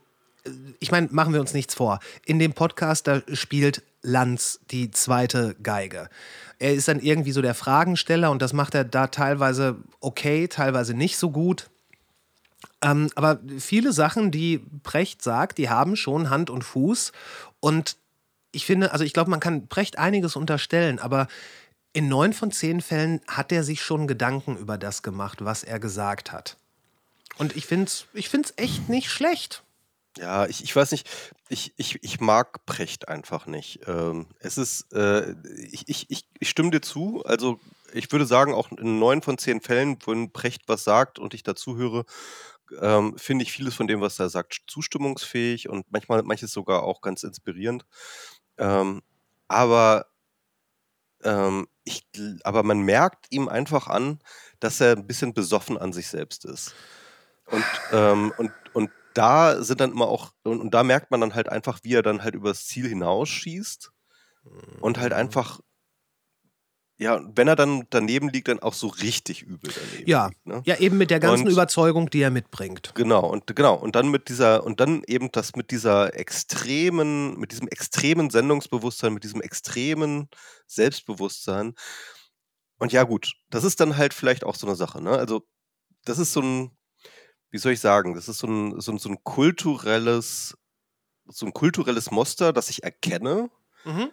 ich 0.80 0.90
meine, 0.90 1.08
machen 1.10 1.32
wir 1.32 1.40
uns 1.40 1.54
nichts 1.54 1.74
vor. 1.74 2.00
In 2.24 2.38
dem 2.38 2.52
Podcast, 2.52 3.06
da 3.06 3.22
spielt 3.32 3.82
Lanz 4.02 4.60
die 4.70 4.90
zweite 4.90 5.56
Geige. 5.62 6.08
Er 6.58 6.74
ist 6.74 6.88
dann 6.88 7.00
irgendwie 7.00 7.32
so 7.32 7.42
der 7.42 7.54
Fragensteller 7.54 8.30
und 8.30 8.42
das 8.42 8.52
macht 8.52 8.74
er 8.74 8.84
da 8.84 9.06
teilweise 9.08 9.76
okay, 10.00 10.48
teilweise 10.48 10.94
nicht 10.94 11.16
so 11.16 11.30
gut. 11.30 11.68
Ähm, 12.82 13.10
aber 13.14 13.40
viele 13.58 13.92
Sachen, 13.92 14.30
die 14.30 14.58
Precht 14.82 15.22
sagt, 15.22 15.58
die 15.58 15.68
haben 15.68 15.96
schon 15.96 16.30
Hand 16.30 16.50
und 16.50 16.64
Fuß. 16.64 17.12
Und 17.60 17.96
ich 18.52 18.66
finde, 18.66 18.92
also 18.92 19.04
ich 19.04 19.12
glaube, 19.12 19.30
man 19.30 19.40
kann 19.40 19.68
Precht 19.68 19.98
einiges 19.98 20.36
unterstellen, 20.36 20.98
aber 20.98 21.28
in 21.92 22.08
neun 22.08 22.32
von 22.32 22.52
zehn 22.52 22.80
Fällen 22.80 23.20
hat 23.26 23.52
er 23.52 23.64
sich 23.64 23.82
schon 23.82 24.06
Gedanken 24.06 24.56
über 24.56 24.78
das 24.78 25.02
gemacht, 25.02 25.44
was 25.44 25.62
er 25.64 25.78
gesagt 25.80 26.32
hat. 26.32 26.56
Und 27.36 27.56
ich 27.56 27.66
finde 27.66 27.86
es 27.86 28.06
ich 28.12 28.28
find's 28.28 28.52
echt 28.56 28.88
nicht 28.88 29.10
schlecht. 29.10 29.62
Ja, 30.18 30.46
ich, 30.46 30.64
ich 30.64 30.74
weiß 30.74 30.90
nicht, 30.90 31.08
ich, 31.48 31.72
ich, 31.76 32.02
ich 32.02 32.20
mag 32.20 32.66
Precht 32.66 33.08
einfach 33.08 33.46
nicht. 33.46 33.80
Ähm, 33.86 34.26
es 34.40 34.58
ist, 34.58 34.92
äh, 34.92 35.34
ich, 35.70 35.88
ich, 35.88 36.06
ich, 36.10 36.48
stimme 36.48 36.70
dir 36.72 36.80
zu, 36.80 37.22
also 37.24 37.60
ich 37.92 38.10
würde 38.10 38.26
sagen, 38.26 38.52
auch 38.52 38.72
in 38.72 38.98
neun 38.98 39.22
von 39.22 39.38
zehn 39.38 39.60
Fällen, 39.60 39.98
wenn 40.06 40.32
Precht 40.32 40.62
was 40.66 40.82
sagt 40.82 41.18
und 41.20 41.32
ich 41.32 41.44
dazu 41.44 41.76
höre, 41.76 42.04
ähm, 42.80 43.16
finde 43.18 43.44
ich 43.44 43.52
vieles 43.52 43.74
von 43.74 43.86
dem, 43.86 44.00
was 44.00 44.18
er 44.18 44.28
sagt, 44.30 44.62
zustimmungsfähig 44.66 45.68
und 45.68 45.86
manchmal 45.90 46.22
manches 46.22 46.52
sogar 46.52 46.82
auch 46.82 47.00
ganz 47.02 47.22
inspirierend. 47.22 47.84
Ähm, 48.58 49.02
aber 49.48 50.06
ähm, 51.22 51.68
ich, 51.84 52.06
aber 52.44 52.62
man 52.62 52.80
merkt 52.80 53.26
ihm 53.30 53.48
einfach 53.48 53.86
an, 53.86 54.20
dass 54.58 54.80
er 54.80 54.96
ein 54.96 55.06
bisschen 55.06 55.34
besoffen 55.34 55.78
an 55.78 55.92
sich 55.92 56.08
selbst 56.08 56.44
ist. 56.44 56.74
Und, 57.46 57.64
ähm, 57.92 58.32
und, 58.38 58.52
und 58.72 58.90
da 59.14 59.62
sind 59.62 59.80
dann 59.80 59.92
immer 59.92 60.08
auch, 60.08 60.32
und, 60.44 60.60
und 60.60 60.70
da 60.74 60.82
merkt 60.82 61.10
man 61.10 61.20
dann 61.20 61.34
halt 61.34 61.48
einfach, 61.48 61.80
wie 61.82 61.94
er 61.94 62.02
dann 62.02 62.22
halt 62.22 62.34
übers 62.34 62.66
Ziel 62.66 62.88
hinausschießt 62.88 63.90
und 64.80 64.98
halt 64.98 65.12
Mhm. 65.12 65.18
einfach, 65.18 65.60
ja, 66.98 67.20
wenn 67.34 67.48
er 67.48 67.56
dann 67.56 67.86
daneben 67.90 68.28
liegt, 68.28 68.48
dann 68.48 68.58
auch 68.60 68.74
so 68.74 68.88
richtig 68.88 69.42
übel 69.42 69.72
daneben 69.74 70.08
Ja, 70.08 70.26
liegt. 70.28 70.46
Ne? 70.46 70.62
ja, 70.66 70.76
eben 70.76 70.98
mit 70.98 71.10
der 71.10 71.18
ganzen 71.18 71.46
Und- 71.46 71.52
Überzeugung, 71.52 72.10
die 72.10 72.20
er 72.20 72.30
mitbringt. 72.30 72.92
Genau, 72.94 73.26
und 73.26 73.54
genau, 73.56 73.74
und 73.74 73.96
dann 73.96 74.10
mit 74.10 74.28
dieser, 74.28 74.64
und 74.64 74.80
dann 74.80 75.02
eben 75.06 75.32
das 75.32 75.56
mit 75.56 75.70
dieser 75.70 76.14
extremen, 76.14 77.38
mit 77.38 77.52
diesem 77.52 77.68
extremen 77.68 78.28
Sendungsbewusstsein, 78.30 79.14
mit 79.14 79.24
diesem 79.24 79.40
extremen 79.40 80.28
Selbstbewusstsein. 80.66 81.74
Und 82.78 82.92
ja, 82.92 83.02
gut, 83.04 83.32
das 83.50 83.64
ist 83.64 83.80
dann 83.80 83.96
halt 83.96 84.12
vielleicht 84.14 84.44
auch 84.44 84.54
so 84.54 84.66
eine 84.66 84.76
Sache, 84.76 85.02
ne? 85.02 85.10
Also, 85.10 85.46
das 86.04 86.18
ist 86.18 86.32
so 86.32 86.40
ein, 86.40 86.70
wie 87.50 87.58
soll 87.58 87.72
ich 87.72 87.80
sagen, 87.80 88.14
das 88.14 88.28
ist 88.28 88.38
so 88.38 88.46
ein, 88.46 88.80
so 88.80 88.92
ein, 88.92 88.98
so 88.98 89.08
ein 89.08 89.22
kulturelles, 89.24 90.56
so 91.26 91.46
ein 91.46 91.52
kulturelles 91.52 92.10
Muster, 92.10 92.52
das 92.52 92.70
ich 92.70 92.82
erkenne 92.82 93.50
Mhm. 93.84 94.10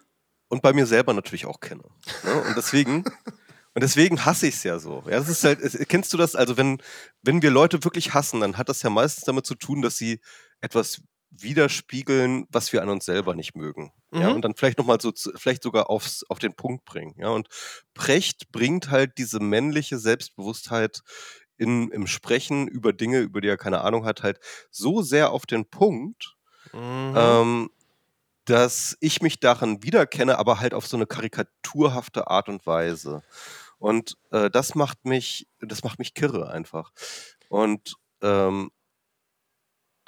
und 0.50 0.62
bei 0.62 0.72
mir 0.74 0.86
selber 0.88 1.13
natürlich 1.13 1.46
auch 1.46 1.60
kenne. 1.60 1.84
Ne? 2.24 2.41
Und 2.44 2.56
deswegen, 2.58 3.03
und 3.74 3.84
deswegen 3.84 4.24
hasse 4.25 4.48
ich 4.48 4.56
es 4.56 4.63
ja 4.63 4.79
so. 4.79 5.03
Ja, 5.06 5.20
das 5.20 5.27
ist 5.29 5.44
halt, 5.44 5.60
kennst 5.89 6.13
du 6.13 6.17
das? 6.17 6.36
Also, 6.36 6.56
wenn, 6.58 6.82
wenn 7.22 7.41
wir 7.41 7.51
Leute 7.51 7.84
wirklich 7.84 8.13
hassen, 8.13 8.39
dann 8.41 8.58
hat 8.58 8.70
das 8.70 8.82
ja 8.82 8.89
meistens 8.89 9.25
damit 9.25 9.46
zu 9.46 9.56
tun, 9.56 9.82
dass 9.82 9.98
sie 9.98 10.22
etwas 10.62 11.01
widerspiegeln, 11.29 12.46
was 12.50 12.72
wir 12.72 12.82
an 12.82 12.89
uns 12.89 13.03
selber 13.06 13.36
nicht 13.36 13.56
mögen. 13.56 13.91
Ja, 14.13 14.29
Mhm. 14.29 14.36
und 14.36 14.41
dann 14.44 14.56
vielleicht 14.56 14.77
nochmal 14.77 15.01
so, 15.01 15.12
vielleicht 15.36 15.63
sogar 15.63 15.89
aufs, 15.89 16.24
auf 16.29 16.39
den 16.39 16.53
Punkt 16.56 16.86
bringen. 16.86 17.13
Ja, 17.17 17.29
und 17.29 17.48
Precht 17.94 18.51
bringt 18.51 18.89
halt 18.89 19.17
diese 19.17 19.39
männliche 19.41 19.98
Selbstbewusstheit 19.98 21.01
in, 21.58 21.90
im 21.92 22.08
Sprechen 22.08 22.68
über 22.68 22.94
Dinge, 22.94 23.20
über 23.20 23.42
die 23.42 23.48
er 23.48 23.58
keine 23.58 23.82
Ahnung 23.82 24.06
hat, 24.06 24.24
halt 24.24 24.40
so 24.72 25.02
sehr 25.02 25.32
auf 25.32 25.46
den 25.46 25.66
Punkt, 25.66 26.36
Mhm. 26.74 27.14
ähm, 27.16 27.70
dass 28.46 28.98
ich 29.00 29.22
mich 29.22 29.40
darin 29.40 29.84
wiederkenne, 29.84 30.38
aber 30.38 30.60
halt 30.60 30.74
auf 30.74 30.86
so 30.88 30.98
eine 30.98 31.06
karikaturhafte 31.08 32.28
Art 32.28 32.50
und 32.50 32.66
Weise. 32.66 33.24
Und 33.80 34.18
äh, 34.32 34.50
das 34.50 34.76
macht 34.76 35.06
mich, 35.06 35.48
das 35.60 35.84
macht 35.84 36.00
mich 36.00 36.14
kirre 36.14 36.50
einfach. 36.50 36.92
Und 37.50 37.96
ähm, 38.22 38.72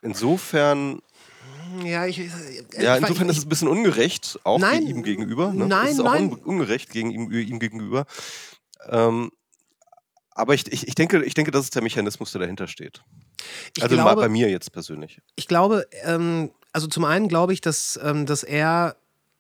insofern, 0.02 1.02
ja, 1.84 2.06
ich, 2.06 2.20
ich, 2.20 2.32
ja, 2.78 2.96
ich- 2.98 3.02
insofern 3.04 3.28
ich, 3.28 3.32
ist 3.34 3.38
es 3.40 3.46
ein 3.46 3.50
bisschen 3.50 3.68
ungerecht, 3.68 4.40
auch 4.44 4.60
Nein, 4.60 4.86
ihm 4.88 5.04
gegenüber. 5.04 5.54
Ne? 5.54 5.68
nein, 5.68 5.88
es 5.88 5.94
ist 5.94 6.00
auch 6.02 6.06
nein. 6.06 6.32
un 6.32 6.40
ungerecht 6.44 6.90
gegen 6.90 7.12
ihm, 7.12 7.32
ihm 7.32 7.60
gegenüber. 7.60 8.06
Ähm, 8.88 9.32
aber 10.32 10.54
ich, 10.54 10.72
ich, 10.72 10.88
ich, 10.88 10.96
denke, 10.96 11.24
ich 11.24 11.34
denke, 11.34 11.52
das 11.52 11.66
ist 11.66 11.76
der 11.76 11.84
Mechanismus, 11.84 12.32
der 12.32 12.42
dahinter 12.42 12.68
steht. 12.68 13.02
ich 13.76 13.84
also 13.84 13.96
mal 13.96 14.04
glaube, 14.04 14.22
bei 14.22 14.30
mir 14.30 14.50
jetzt 14.50 14.72
persönlich. 14.72 15.22
ich 15.36 15.48
glaube, 15.48 15.88
ähm, 16.04 16.52
also 16.72 16.88
zum 16.88 17.06
einen 17.06 17.28
glaube 17.28 17.54
ich, 17.54 17.62
dass, 17.62 18.00
ähm, 18.04 18.26
dass 18.26 18.44
er 18.44 18.96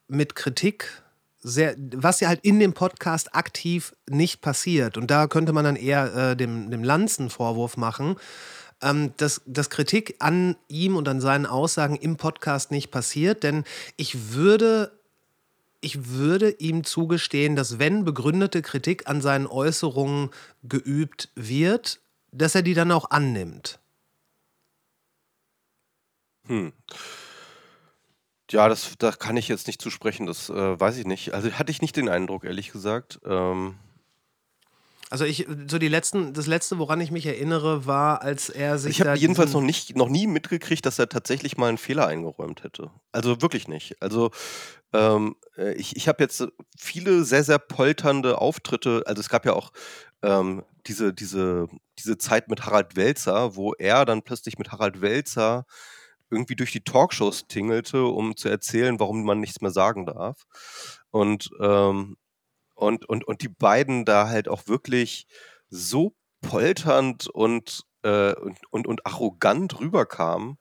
mit 0.08 0.36
Kritik 0.36 1.03
sehr, 1.41 1.75
was 1.96 2.19
ja 2.19 2.27
halt 2.27 2.41
in 2.43 2.60
dem 2.60 2.74
Podcast 2.74 3.34
aktiv 3.34 3.96
nicht 4.10 4.41
passiert. 4.41 4.98
Und 4.98 5.10
da 5.10 5.27
könnte 5.27 5.53
man 5.53 5.63
dann 5.63 5.75
eher 5.75 6.15
äh, 6.31 6.36
dem, 6.36 6.69
dem 6.69 6.84
Lanz 6.84 7.19
einen 7.19 7.29
Vorwurf 7.29 7.77
machen, 7.77 8.17
ähm, 8.81 9.13
dass, 9.17 9.41
dass 9.46 9.69
Kritik 9.69 10.15
an 10.19 10.58
ihm 10.67 10.96
und 10.96 11.08
an 11.08 11.22
seinen 11.22 11.46
Aussagen 11.46 11.96
im 11.96 12.17
Podcast 12.17 12.72
nicht 12.72 12.91
passiert. 12.91 13.43
Denn 13.43 13.63
ich 13.96 14.34
würde, 14.34 14.99
ich 15.81 16.09
würde 16.09 16.51
ihm 16.51 16.83
zugestehen, 16.83 17.55
dass 17.55 17.79
wenn 17.79 18.05
begründete 18.05 18.62
Kritik 18.62 19.07
an 19.07 19.21
seinen 19.21 19.48
Äußerungen 19.48 20.29
geübt 20.63 21.29
wird, 21.36 22.01
dass 22.31 22.55
er 22.55 22.62
die 22.62 22.74
dann 22.74 22.91
auch 22.91 23.09
annimmt. 23.12 23.79
Hm. 26.48 26.74
Ja, 28.51 28.67
das, 28.67 28.93
da 28.98 29.12
kann 29.12 29.38
ich 29.38 29.48
jetzt 29.48 29.67
nicht 29.67 29.81
zu 29.81 29.89
sprechen, 29.91 30.25
das 30.25 30.50
äh, 30.50 30.79
weiß 30.79 30.98
ich 30.98 31.05
nicht. 31.05 31.33
Also 31.33 31.51
hatte 31.51 31.71
ich 31.71 31.81
nicht 31.81 31.95
den 31.95 32.09
Eindruck, 32.09 32.43
ehrlich 32.43 32.71
gesagt. 32.71 33.19
Ähm, 33.24 33.75
Also 35.12 35.25
ich, 35.25 35.48
so 35.67 35.77
die 35.79 35.88
letzten, 35.88 36.33
das 36.33 36.48
letzte, 36.48 36.77
woran 36.77 37.01
ich 37.01 37.12
mich 37.12 37.25
erinnere, 37.25 37.86
war, 37.86 38.21
als 38.21 38.50
er 38.50 38.77
sich 38.77 39.00
ich 39.00 39.05
habe 39.05 39.17
jedenfalls 39.17 39.53
noch 39.53 39.62
nicht, 39.62 39.95
noch 39.95 40.09
nie 40.09 40.27
mitgekriegt, 40.27 40.86
dass 40.86 41.00
er 41.00 41.09
tatsächlich 41.09 41.57
mal 41.57 41.69
einen 41.69 41.77
Fehler 41.77 42.07
eingeräumt 42.07 42.63
hätte. 42.63 42.91
Also 43.12 43.41
wirklich 43.41 43.67
nicht. 43.67 44.01
Also 44.01 44.31
ähm, 44.93 45.36
äh, 45.60 45.74
ich, 45.74 45.96
ich 45.96 46.08
habe 46.08 46.24
jetzt 46.24 46.48
viele 46.78 47.24
sehr, 47.24 47.44
sehr 47.44 47.60
polternde 47.60 48.39
Auftritte. 48.39 49.04
Also 49.06 49.20
es 49.20 49.30
gab 49.30 49.46
ja 49.46 49.54
auch 49.54 49.72
ähm, 50.22 50.63
diese, 50.88 51.13
diese, 51.13 51.68
diese 52.00 52.18
Zeit 52.18 52.48
mit 52.48 52.66
Harald 52.66 52.96
Welzer, 52.96 53.56
wo 53.56 53.74
er 53.74 54.06
dann 54.06 54.24
plötzlich 54.24 54.58
mit 54.58 54.72
Harald 54.72 55.01
Welzer 55.01 55.66
irgendwie 56.32 56.56
durch 56.56 56.72
die 56.72 56.84
Talkshows 56.84 57.48
tingelte, 57.48 58.06
um 58.06 58.38
zu 58.38 58.50
erzählen, 58.50 59.00
warum 59.00 59.24
man 59.24 59.39
nichts 59.39 59.62
mehr 59.62 59.72
sagen 59.72 60.06
darf. 60.06 60.46
Und, 61.10 61.50
ähm, 61.60 62.18
und, 62.75 63.10
und, 63.10 63.28
und 63.28 63.42
die 63.42 63.50
beiden 63.50 64.06
da 64.06 64.30
halt 64.30 64.48
auch 64.48 64.68
wirklich 64.68 65.28
so 65.70 66.16
polternd 66.42 67.28
und, 67.28 67.84
äh, 68.04 68.34
und, 68.36 68.60
und, 68.70 68.88
und 68.88 69.06
arrogant 69.06 69.80
rüberkamen 69.80 70.58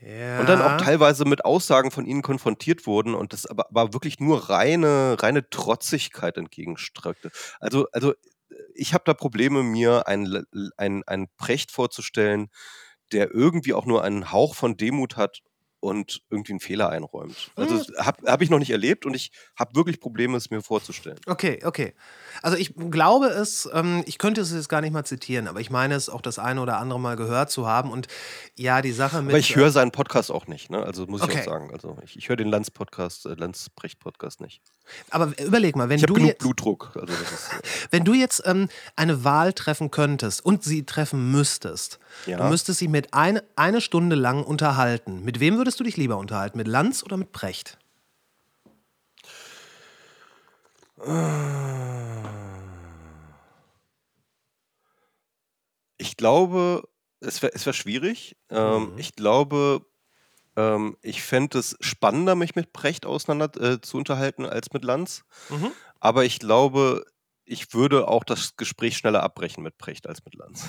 ja. 0.00 0.40
und 0.40 0.48
dann 0.48 0.62
auch 0.62 0.80
teilweise 0.80 1.24
mit 1.24 1.44
Aussagen 1.44 1.90
von 1.90 2.06
ihnen 2.06 2.22
konfrontiert 2.22 2.86
wurden 2.86 3.14
und 3.14 3.32
das 3.32 3.46
aber, 3.46 3.68
aber 3.68 3.92
wirklich 3.92 4.20
nur 4.20 4.50
reine, 4.50 5.16
reine 5.18 5.48
Trotzigkeit 5.50 6.36
entgegenstreckte. 6.36 7.30
Also, 7.60 7.86
also 7.92 8.14
ich 8.74 8.94
habe 8.94 9.04
da 9.04 9.14
Probleme, 9.14 9.62
mir 9.62 10.06
ein, 10.06 10.44
ein, 10.76 11.02
ein 11.06 11.28
Precht 11.36 11.70
vorzustellen, 11.70 12.48
der 13.12 13.32
irgendwie 13.32 13.74
auch 13.74 13.86
nur 13.86 14.04
einen 14.04 14.32
Hauch 14.32 14.54
von 14.54 14.76
Demut 14.76 15.16
hat 15.16 15.42
und 15.80 16.22
irgendwie 16.30 16.52
einen 16.52 16.60
Fehler 16.60 16.90
einräumt. 16.90 17.50
Also 17.56 17.84
habe 17.98 18.30
hab 18.30 18.42
ich 18.42 18.50
noch 18.50 18.58
nicht 18.58 18.70
erlebt 18.70 19.06
und 19.06 19.14
ich 19.14 19.30
habe 19.56 19.74
wirklich 19.76 20.00
Probleme, 20.00 20.36
es 20.36 20.50
mir 20.50 20.60
vorzustellen. 20.62 21.18
Okay, 21.26 21.60
okay. 21.64 21.94
Also 22.42 22.56
ich 22.56 22.74
glaube 22.90 23.26
es, 23.28 23.68
ähm, 23.72 24.02
ich 24.06 24.18
könnte 24.18 24.40
es 24.40 24.52
jetzt 24.52 24.68
gar 24.68 24.80
nicht 24.80 24.92
mal 24.92 25.04
zitieren, 25.04 25.46
aber 25.48 25.60
ich 25.60 25.70
meine 25.70 25.94
es 25.94 26.08
auch 26.08 26.20
das 26.20 26.38
eine 26.38 26.60
oder 26.60 26.78
andere 26.78 26.98
Mal 26.98 27.16
gehört 27.16 27.50
zu 27.50 27.66
haben. 27.66 27.90
Und 27.92 28.08
ja, 28.56 28.82
die 28.82 28.92
Sache 28.92 29.22
mit. 29.22 29.30
Aber 29.30 29.38
ich 29.38 29.54
höre 29.54 29.70
seinen 29.70 29.92
Podcast 29.92 30.30
auch 30.30 30.46
nicht, 30.48 30.70
ne? 30.70 30.82
Also 30.82 31.06
muss 31.06 31.20
ich 31.22 31.28
Okay. 31.28 31.40
auch 31.40 31.44
sagen. 31.44 31.70
Also 31.72 31.96
ich, 32.04 32.16
ich 32.16 32.28
höre 32.28 32.36
den 32.36 32.48
Lanz-Podcast, 32.48 33.26
äh, 33.26 33.34
Lanz-Brecht-Podcast 33.34 34.40
nicht. 34.40 34.62
Aber 35.10 35.32
überleg 35.40 35.76
mal, 35.76 35.88
wenn 35.88 35.98
Ich 35.98 36.06
du, 36.06 36.14
genug 36.14 36.28
jetzt, 36.28 36.38
Blutdruck. 36.40 36.92
Also 36.98 37.12
ist, 37.12 37.52
äh, 37.52 37.66
wenn 37.90 38.04
du 38.04 38.14
jetzt 38.14 38.42
ähm, 38.46 38.68
eine 38.96 39.22
Wahl 39.24 39.52
treffen 39.52 39.90
könntest 39.90 40.44
und 40.44 40.64
sie 40.64 40.84
treffen 40.86 41.30
müsstest, 41.30 41.98
Ja. 42.26 42.38
du 42.38 42.44
müsstest 42.44 42.78
sie 42.78 42.88
mit 42.88 43.12
ein, 43.14 43.40
eine 43.54 43.80
Stunde 43.80 44.16
lang 44.16 44.42
unterhalten. 44.44 45.24
Mit 45.24 45.40
wem 45.40 45.56
würdest 45.56 45.67
du 45.76 45.84
dich 45.84 45.96
lieber 45.96 46.16
unterhalten? 46.16 46.58
Mit 46.58 46.68
Lanz 46.68 47.02
oder 47.02 47.16
mit 47.16 47.32
Brecht? 47.32 47.78
ich 55.96 56.16
glaube, 56.16 56.82
es 57.20 57.42
wäre 57.42 57.52
wär 57.54 57.72
schwierig. 57.72 58.36
Ähm, 58.50 58.92
Mhm. 58.92 58.98
Ich 58.98 59.14
glaube, 59.14 59.86
ähm, 60.56 60.96
ich 61.02 61.22
fände 61.22 61.58
es 61.58 61.76
spannender, 61.80 62.34
mich 62.34 62.54
mit 62.54 62.72
Brecht 62.72 63.06
auseinander 63.06 63.60
äh, 63.60 63.80
zu 63.80 63.96
unterhalten 63.96 64.46
als 64.46 64.72
mit 64.72 64.84
Lanz. 64.84 65.24
Mhm. 65.50 65.72
Aber 66.00 66.24
ich 66.24 66.38
glaube, 66.38 67.04
ich 67.44 67.74
würde 67.74 68.08
auch 68.08 68.24
das 68.24 68.56
Gespräch 68.56 68.96
schneller 68.96 69.22
abbrechen 69.22 69.62
mit 69.62 69.78
Brecht 69.78 70.06
als 70.06 70.24
mit 70.24 70.34
Lanz. 70.34 70.68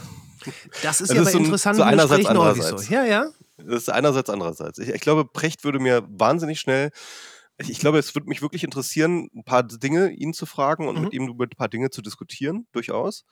Das 0.82 1.02
ist 1.02 1.12
ja 1.14 1.22
ist 1.22 1.26
bei 1.26 1.32
so 1.32 1.38
interessanten 1.40 1.78
so 1.78 1.84
einerseits, 1.84 2.22
Gesprächen 2.22 2.40
häufig 2.42 2.64
so. 2.64 2.94
Ja, 2.94 3.04
ja. 3.06 3.30
Das 3.66 3.84
ist 3.84 3.90
einerseits, 3.90 4.30
andererseits. 4.30 4.78
Ich, 4.80 4.90
ich 4.90 5.02
glaube, 5.02 5.26
Precht 5.26 5.64
würde 5.64 5.80
mir 5.80 6.06
wahnsinnig 6.10 6.60
schnell. 6.60 6.92
Ich, 7.58 7.70
ich 7.70 7.80
glaube, 7.80 8.00
es 8.00 8.16
würde 8.16 8.28
mich 8.30 8.42
wirklich 8.42 8.64
interessieren, 8.64 9.30
ein 9.36 9.44
paar 9.44 9.64
Dinge 9.64 10.10
ihn 10.12 10.34
zu 10.34 10.46
fragen 10.46 10.88
und 10.88 10.96
Mhm. 10.96 11.02
mit 11.04 11.14
ihm 11.14 11.28
über 11.28 11.46
ein 11.46 11.50
paar 11.50 11.68
Dinge 11.70 11.90
zu 11.90 12.02
diskutieren, 12.02 12.68
durchaus. 12.72 13.26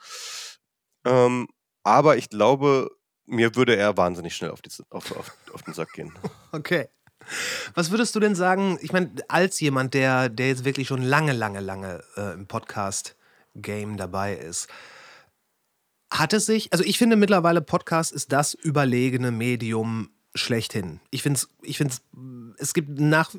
Ähm, 1.05 1.48
aber 1.84 2.17
ich 2.17 2.29
glaube, 2.29 2.89
mir 3.25 3.55
würde 3.55 3.75
er 3.75 3.98
wahnsinnig 3.98 4.36
schnell 4.36 4.51
auf, 4.51 4.62
die, 4.62 4.69
auf, 4.89 5.15
auf, 5.15 5.31
auf 5.53 5.63
den 5.63 5.74
Sack 5.74 5.93
gehen. 5.93 6.13
Okay. 6.51 6.88
Was 7.74 7.91
würdest 7.91 8.15
du 8.15 8.19
denn 8.19 8.36
sagen, 8.36 8.77
ich 8.81 8.93
meine, 8.93 9.12
als 9.27 9.60
jemand, 9.60 9.93
der, 9.93 10.29
der 10.29 10.48
jetzt 10.50 10.65
wirklich 10.65 10.88
schon 10.88 11.01
lange, 11.01 11.34
lange, 11.34 11.60
lange 11.60 12.03
äh, 12.15 12.34
im 12.34 12.48
Podcast-Game 12.48 13.98
dabei 13.98 14.36
ist, 14.36 14.67
hat 16.12 16.31
es 16.34 16.46
sich, 16.46 16.72
also 16.72 16.84
ich 16.86 16.98
finde 16.98 17.15
mittlerweile 17.15 17.62
Podcast 17.62 18.12
ist 18.13 18.31
das 18.31 18.53
überlegene 18.53 19.31
Medium 19.31 20.10
schlechthin. 20.36 21.00
Ich 21.10 21.24
finde 21.24 21.38
es, 21.38 21.50
ich 21.62 21.77
find's, 21.77 22.01
es 22.57 22.74
gibt 22.74 23.00
nach, 23.00 23.31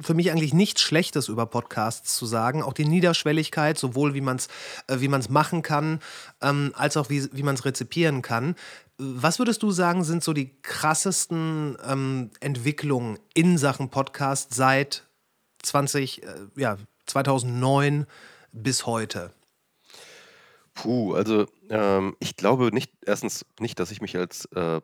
für 0.00 0.14
mich 0.14 0.30
eigentlich 0.30 0.54
nichts 0.54 0.80
Schlechtes 0.82 1.28
über 1.28 1.46
Podcasts 1.46 2.16
zu 2.16 2.26
sagen. 2.26 2.62
Auch 2.62 2.72
die 2.72 2.84
Niederschwelligkeit, 2.84 3.78
sowohl 3.78 4.14
wie 4.14 4.20
man 4.20 4.36
es 4.36 4.48
äh, 4.88 5.00
wie 5.00 5.08
man's 5.08 5.28
machen 5.28 5.62
kann, 5.62 6.00
ähm, 6.40 6.72
als 6.74 6.96
auch 6.96 7.10
wie, 7.10 7.28
wie 7.32 7.42
man 7.42 7.54
es 7.54 7.64
rezipieren 7.64 8.22
kann. 8.22 8.56
Was 8.98 9.38
würdest 9.38 9.62
du 9.62 9.70
sagen, 9.70 10.04
sind 10.04 10.22
so 10.22 10.32
die 10.32 10.50
krassesten 10.62 11.76
ähm, 11.86 12.30
Entwicklungen 12.40 13.18
in 13.34 13.58
Sachen 13.58 13.90
Podcast 13.90 14.54
seit 14.54 15.04
20, 15.62 16.22
äh, 16.22 16.26
ja, 16.56 16.76
2009 17.06 18.06
bis 18.52 18.86
heute? 18.86 19.32
Puh, 20.74 21.14
also 21.14 21.46
ähm, 21.68 22.16
ich 22.18 22.36
glaube 22.36 22.70
nicht, 22.72 22.92
erstens 23.04 23.44
nicht, 23.58 23.78
dass 23.78 23.90
ich 23.90 24.00
mich 24.00 24.16
als 24.16 24.46
äh, 24.54 24.80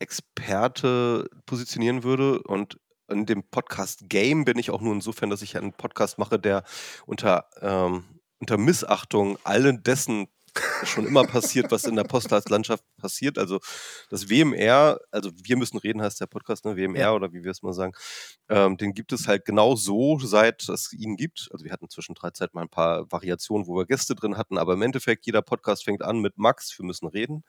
Podcast-Experte 0.00 1.28
positionieren 1.46 2.02
würde. 2.02 2.42
Und 2.42 2.78
in 3.08 3.26
dem 3.26 3.42
Podcast-Game 3.42 4.44
bin 4.44 4.58
ich 4.58 4.70
auch 4.70 4.80
nur 4.80 4.94
insofern, 4.94 5.30
dass 5.30 5.42
ich 5.42 5.56
einen 5.56 5.72
Podcast 5.72 6.18
mache, 6.18 6.38
der 6.38 6.64
unter, 7.06 7.46
ähm, 7.60 8.04
unter 8.38 8.56
Missachtung 8.56 9.38
allen 9.44 9.82
dessen 9.82 10.28
schon 10.84 11.06
immer 11.06 11.24
passiert, 11.24 11.70
was 11.70 11.84
in 11.84 11.96
der 11.96 12.04
Podcast-Landschaft 12.04 12.84
passiert. 12.96 13.38
Also 13.38 13.60
das 14.08 14.28
WMR, 14.28 14.98
also 15.10 15.30
wir 15.42 15.56
müssen 15.56 15.78
reden, 15.78 16.02
heißt 16.02 16.20
der 16.20 16.26
Podcast, 16.26 16.64
ne? 16.64 16.76
WMR 16.76 17.00
Ja. 17.00 17.12
oder 17.14 17.32
wie 17.32 17.44
wir 17.44 17.50
es 17.50 17.62
mal 17.62 17.72
sagen, 17.72 17.92
ähm, 18.48 18.76
den 18.76 18.94
gibt 18.94 19.12
es 19.12 19.28
halt 19.28 19.44
genau 19.44 19.76
so, 19.76 20.18
seit 20.18 20.68
es 20.68 20.92
ihn 20.92 21.16
gibt. 21.16 21.48
Also 21.52 21.64
wir 21.64 21.72
hatten 21.72 21.88
zwischendrin 21.88 22.34
Zeit 22.34 22.54
mal 22.54 22.62
ein 22.62 22.68
paar 22.68 23.10
Variationen, 23.10 23.66
wo 23.66 23.76
wir 23.76 23.86
Gäste 23.86 24.14
drin 24.14 24.36
hatten, 24.36 24.58
aber 24.58 24.74
im 24.74 24.82
Endeffekt, 24.82 25.26
jeder 25.26 25.42
Podcast 25.42 25.84
fängt 25.84 26.02
an 26.02 26.20
mit 26.20 26.38
Max, 26.38 26.76
wir 26.78 26.84
müssen 26.86 27.06
reden. 27.08 27.44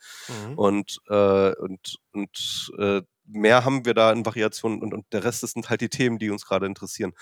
Und, 0.56 0.98
äh, 1.10 1.54
und, 1.56 1.98
und 2.14 2.72
äh, 2.78 3.02
mehr 3.26 3.66
haben 3.66 3.86
wir 3.86 3.94
da 3.94 4.12
in 4.12 4.26
Variationen 4.26 4.82
und, 4.82 4.94
und 4.94 5.06
der 5.14 5.24
Rest 5.24 5.42
sind 5.42 5.70
halt 5.70 5.82
die 5.82 5.90
Themen, 5.90 6.20
die 6.20 6.30
uns 6.30 6.46
gerade 6.46 6.66
interessieren. 6.66 7.14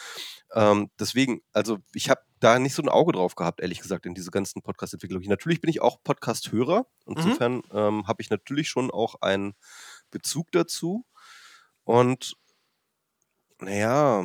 Ähm, 0.54 0.90
deswegen, 1.00 1.42
also 1.54 1.80
ich 1.94 2.10
habe 2.10 2.22
da 2.40 2.58
nicht 2.60 2.74
so 2.74 2.82
ein 2.82 2.90
Auge 2.90 3.12
drauf 3.12 3.36
gehabt, 3.36 3.62
ehrlich 3.62 3.82
gesagt, 3.82 4.06
in 4.06 4.16
diese 4.16 4.32
ganzen 4.32 4.62
Podcast-Entwicklungen. 4.62 5.28
Natürlich 5.28 5.62
bin 5.62 5.70
ich 5.70 5.82
auch 5.82 6.02
Podcast-Hörer. 6.04 6.86
Insofern 7.06 7.62
ähm, 7.74 8.08
habe 8.08 8.22
ich 8.22 8.30
natürlich 8.30 8.70
schon 8.70 8.92
auch 8.92 9.16
einen 9.22 9.54
Bezug 10.10 10.52
dazu. 10.52 11.06
Und 11.84 12.36
naja, 13.60 14.24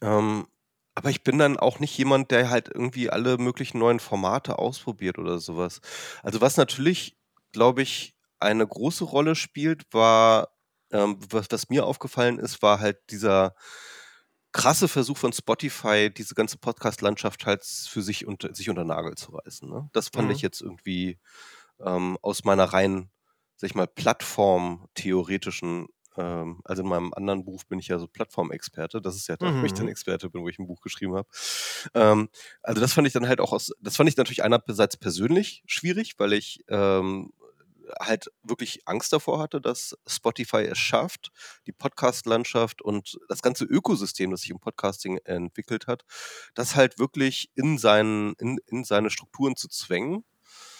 ähm, 0.00 0.46
aber 0.94 1.10
ich 1.10 1.22
bin 1.22 1.38
dann 1.38 1.56
auch 1.56 1.78
nicht 1.78 1.96
jemand, 1.96 2.32
der 2.32 2.50
halt 2.50 2.68
irgendwie 2.74 3.10
alle 3.10 3.38
möglichen 3.38 3.78
neuen 3.78 4.00
Formate 4.00 4.58
ausprobiert 4.58 5.18
oder 5.18 5.38
sowas. 5.38 5.80
Also 6.24 6.40
was 6.40 6.56
natürlich, 6.56 7.16
glaube 7.52 7.82
ich, 7.82 8.17
eine 8.40 8.66
große 8.66 9.04
Rolle 9.04 9.34
spielt, 9.34 9.84
war, 9.92 10.48
ähm, 10.92 11.18
was, 11.30 11.46
was 11.50 11.68
mir 11.70 11.86
aufgefallen 11.86 12.38
ist, 12.38 12.62
war 12.62 12.80
halt 12.80 12.98
dieser 13.10 13.54
krasse 14.52 14.88
Versuch 14.88 15.16
von 15.18 15.32
Spotify, 15.32 16.10
diese 16.12 16.34
ganze 16.34 16.58
Podcast-Landschaft 16.58 17.46
halt 17.46 17.64
für 17.64 18.02
sich 18.02 18.26
unter, 18.26 18.54
sich 18.54 18.70
unter 18.70 18.84
Nagel 18.84 19.14
zu 19.14 19.32
reißen. 19.32 19.68
Ne? 19.68 19.88
Das 19.92 20.08
fand 20.08 20.26
Mhm. 20.28 20.32
ich 20.32 20.42
jetzt 20.42 20.60
irgendwie 20.62 21.18
ähm, 21.80 22.18
aus 22.22 22.44
meiner 22.44 22.64
rein, 22.64 23.10
sag 23.56 23.70
ich 23.70 23.74
mal, 23.76 23.86
Plattform-theoretischen 23.86 25.88
ähm, 26.16 26.60
also 26.64 26.82
in 26.82 26.88
meinem 26.88 27.12
anderen 27.14 27.44
Beruf 27.44 27.66
bin 27.66 27.78
ich 27.78 27.88
ja 27.88 27.98
so 27.98 28.08
Plattformexperte. 28.08 29.00
Das 29.00 29.14
ist 29.16 29.28
ja 29.28 29.36
da, 29.36 29.52
wo 29.60 29.66
ich 29.66 29.74
dann 29.74 29.84
Mhm. 29.84 29.88
Experte 29.88 30.30
bin, 30.30 30.42
wo 30.42 30.48
ich 30.48 30.58
ein 30.58 30.66
Buch 30.66 30.80
geschrieben 30.80 31.14
habe. 31.14 31.28
Ähm, 31.94 32.28
also 32.62 32.80
das 32.80 32.92
fand 32.92 33.06
ich 33.06 33.12
dann 33.12 33.28
halt 33.28 33.40
auch 33.40 33.52
aus, 33.52 33.72
das 33.80 33.96
fand 33.96 34.08
ich 34.08 34.16
natürlich 34.16 34.42
einerseits 34.42 34.96
persönlich 34.96 35.62
schwierig, 35.66 36.14
weil 36.18 36.32
ich 36.32 36.60
ähm, 36.68 37.32
halt 38.00 38.30
wirklich 38.42 38.86
Angst 38.86 39.12
davor 39.12 39.38
hatte, 39.38 39.60
dass 39.60 39.96
Spotify 40.06 40.62
es 40.62 40.78
schafft, 40.78 41.30
die 41.66 41.72
Podcast-Landschaft 41.72 42.82
und 42.82 43.18
das 43.28 43.42
ganze 43.42 43.64
Ökosystem, 43.64 44.30
das 44.30 44.42
sich 44.42 44.50
im 44.50 44.60
Podcasting 44.60 45.18
entwickelt 45.24 45.86
hat, 45.86 46.04
das 46.54 46.76
halt 46.76 46.98
wirklich 46.98 47.50
in, 47.54 47.78
seinen, 47.78 48.34
in, 48.34 48.58
in 48.66 48.84
seine 48.84 49.10
Strukturen 49.10 49.56
zu 49.56 49.68
zwängen. 49.68 50.24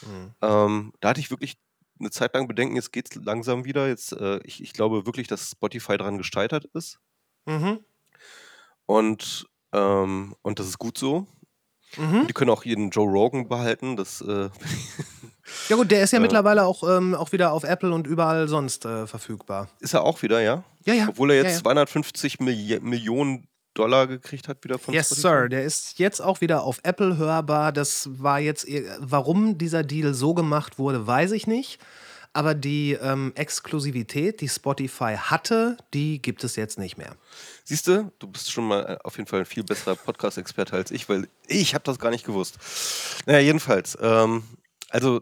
Mhm. 0.03 0.35
Ähm, 0.43 0.93
da 1.01 1.11
hatte 1.11 1.21
ich 1.21 1.31
wirklich 1.31 1.59
eine 2.01 2.11
Zeit 2.11 2.35
lang 2.35 2.49
Bedenken, 2.49 2.77
jetzt 2.77 2.93
geht 2.93 3.11
es 3.11 3.23
langsam 3.23 3.65
wieder. 3.65 3.89
Jetzt, 3.89 4.13
äh, 4.13 4.41
ich, 4.45 4.63
ich 4.63 4.73
glaube 4.73 5.07
wirklich, 5.07 5.27
dass 5.27 5.51
Spotify 5.51 5.97
daran 5.97 6.19
gescheitert 6.19 6.67
ist. 6.75 6.99
Mhm. 7.47 7.81
Und, 8.87 9.49
ähm, 9.73 10.35
und 10.43 10.59
das 10.59 10.69
ist 10.69 10.79
gut 10.79 10.99
so. 10.99 11.27
Mhm. 11.97 12.27
Die 12.27 12.33
können 12.33 12.51
auch 12.51 12.65
jeden 12.65 12.91
Joe 12.91 13.11
Rogan 13.11 13.49
behalten. 13.49 13.97
Das, 13.97 14.21
äh, 14.21 14.51
Ja 15.69 15.77
gut, 15.77 15.91
der 15.91 16.03
ist 16.03 16.13
ja 16.13 16.19
Äh. 16.19 16.23
mittlerweile 16.23 16.65
auch, 16.65 16.83
ähm, 16.89 17.15
auch 17.15 17.33
wieder 17.33 17.53
auf 17.53 17.65
Apple 17.65 17.93
und 17.93 18.07
überall 18.07 18.49
sonst 18.49 18.85
äh, 18.85 19.07
verfügbar. 19.07 19.69
ist 19.81 19.95
er 19.95 20.03
auch 20.03 20.23
wieder, 20.23 20.41
ja? 20.41 20.65
Ja, 20.85 20.95
ja. 20.95 21.07
Obwohl 21.09 21.31
er 21.31 21.37
jetzt 21.39 21.47
ja, 21.47 21.53
ja. 21.57 21.63
250 21.63 22.41
Milli 22.41 22.79
Millionen 22.81 23.47
Dollar 23.75 24.07
gekriegt 24.09 24.49
hat 24.49 24.65
wieder 24.65 24.79
von 24.79 24.93
Yes, 24.95 25.07
Spotify. 25.07 25.21
Sir. 25.23 25.49
Der 25.51 25.63
ist 25.65 25.99
jetzt 25.99 26.21
auch 26.21 26.41
wieder 26.41 26.63
auf 26.65 26.81
Apple 26.83 27.17
hörbar. 27.17 27.71
Das 27.73 28.09
war 28.11 28.41
jetzt, 28.41 28.67
eher- 28.67 28.97
warum 29.01 29.57
dieser 29.59 29.85
Deal 29.85 30.15
so 30.15 30.35
gemacht 30.35 30.79
wurde, 30.79 31.07
weiß 31.07 31.33
ich 31.33 31.47
nicht. 31.47 31.79
Aber 32.33 32.55
die 32.55 32.93
ähm, 33.01 33.33
Exklusivität, 33.37 34.41
die 34.41 34.49
Spotify 34.49 35.17
hatte, 35.17 35.77
die 35.95 36.21
gibt 36.21 36.45
es 36.45 36.57
jetzt 36.57 36.79
nicht 36.79 36.99
mehr. 36.99 37.15
Siehst 37.65 37.87
du, 37.87 38.11
du 38.19 38.27
bist 38.27 38.51
schon 38.53 38.67
mal 38.69 38.81
äh, 38.85 38.99
auf 39.05 39.17
jeden 39.17 39.29
Fall 39.29 39.41
ein 39.41 39.47
viel 39.47 39.65
besserer 39.65 39.97
Podcast-Experte 39.97 40.75
als 40.77 40.91
ich, 40.91 41.09
weil 41.09 41.29
ich 41.47 41.75
habe 41.75 41.85
das 41.85 41.99
gar 41.99 42.11
nicht 42.11 42.25
gewusst. 42.27 42.59
Naja, 43.27 43.39
jedenfalls, 43.41 43.97
ähm, 44.01 44.43
also, 44.91 45.21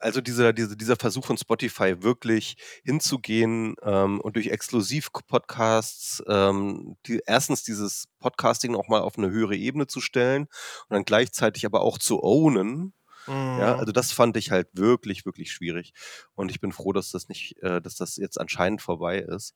also 0.00 0.20
dieser, 0.20 0.52
diese, 0.52 0.76
dieser 0.76 0.96
Versuch 0.96 1.26
von 1.26 1.36
Spotify 1.36 2.02
wirklich 2.02 2.56
hinzugehen 2.84 3.76
ähm, 3.82 4.20
und 4.20 4.36
durch 4.36 4.48
Exklusiv-Podcasts 4.48 6.22
ähm, 6.26 6.96
die, 7.06 7.20
erstens 7.26 7.62
dieses 7.64 8.08
Podcasting 8.18 8.74
auch 8.74 8.88
mal 8.88 9.00
auf 9.00 9.18
eine 9.18 9.30
höhere 9.30 9.56
Ebene 9.56 9.86
zu 9.86 10.00
stellen 10.00 10.42
und 10.42 10.94
dann 10.94 11.04
gleichzeitig 11.04 11.66
aber 11.66 11.82
auch 11.82 11.98
zu 11.98 12.22
ownen, 12.22 12.94
ja, 13.26 13.76
also 13.76 13.92
das 13.92 14.12
fand 14.12 14.36
ich 14.36 14.50
halt 14.50 14.68
wirklich, 14.72 15.24
wirklich 15.24 15.52
schwierig. 15.52 15.92
Und 16.34 16.50
ich 16.50 16.60
bin 16.60 16.72
froh, 16.72 16.92
dass 16.92 17.12
das 17.12 17.28
nicht, 17.28 17.62
äh, 17.62 17.80
dass 17.80 17.94
das 17.94 18.16
jetzt 18.16 18.40
anscheinend 18.40 18.82
vorbei 18.82 19.18
ist. 19.18 19.54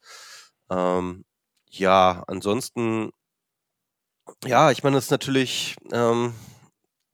Ähm, 0.70 1.24
ja, 1.70 2.22
ansonsten, 2.28 3.10
ja, 4.44 4.70
ich 4.70 4.84
meine, 4.84 4.98
es 4.98 5.04
ist 5.06 5.10
natürlich, 5.10 5.76
ähm, 5.92 6.34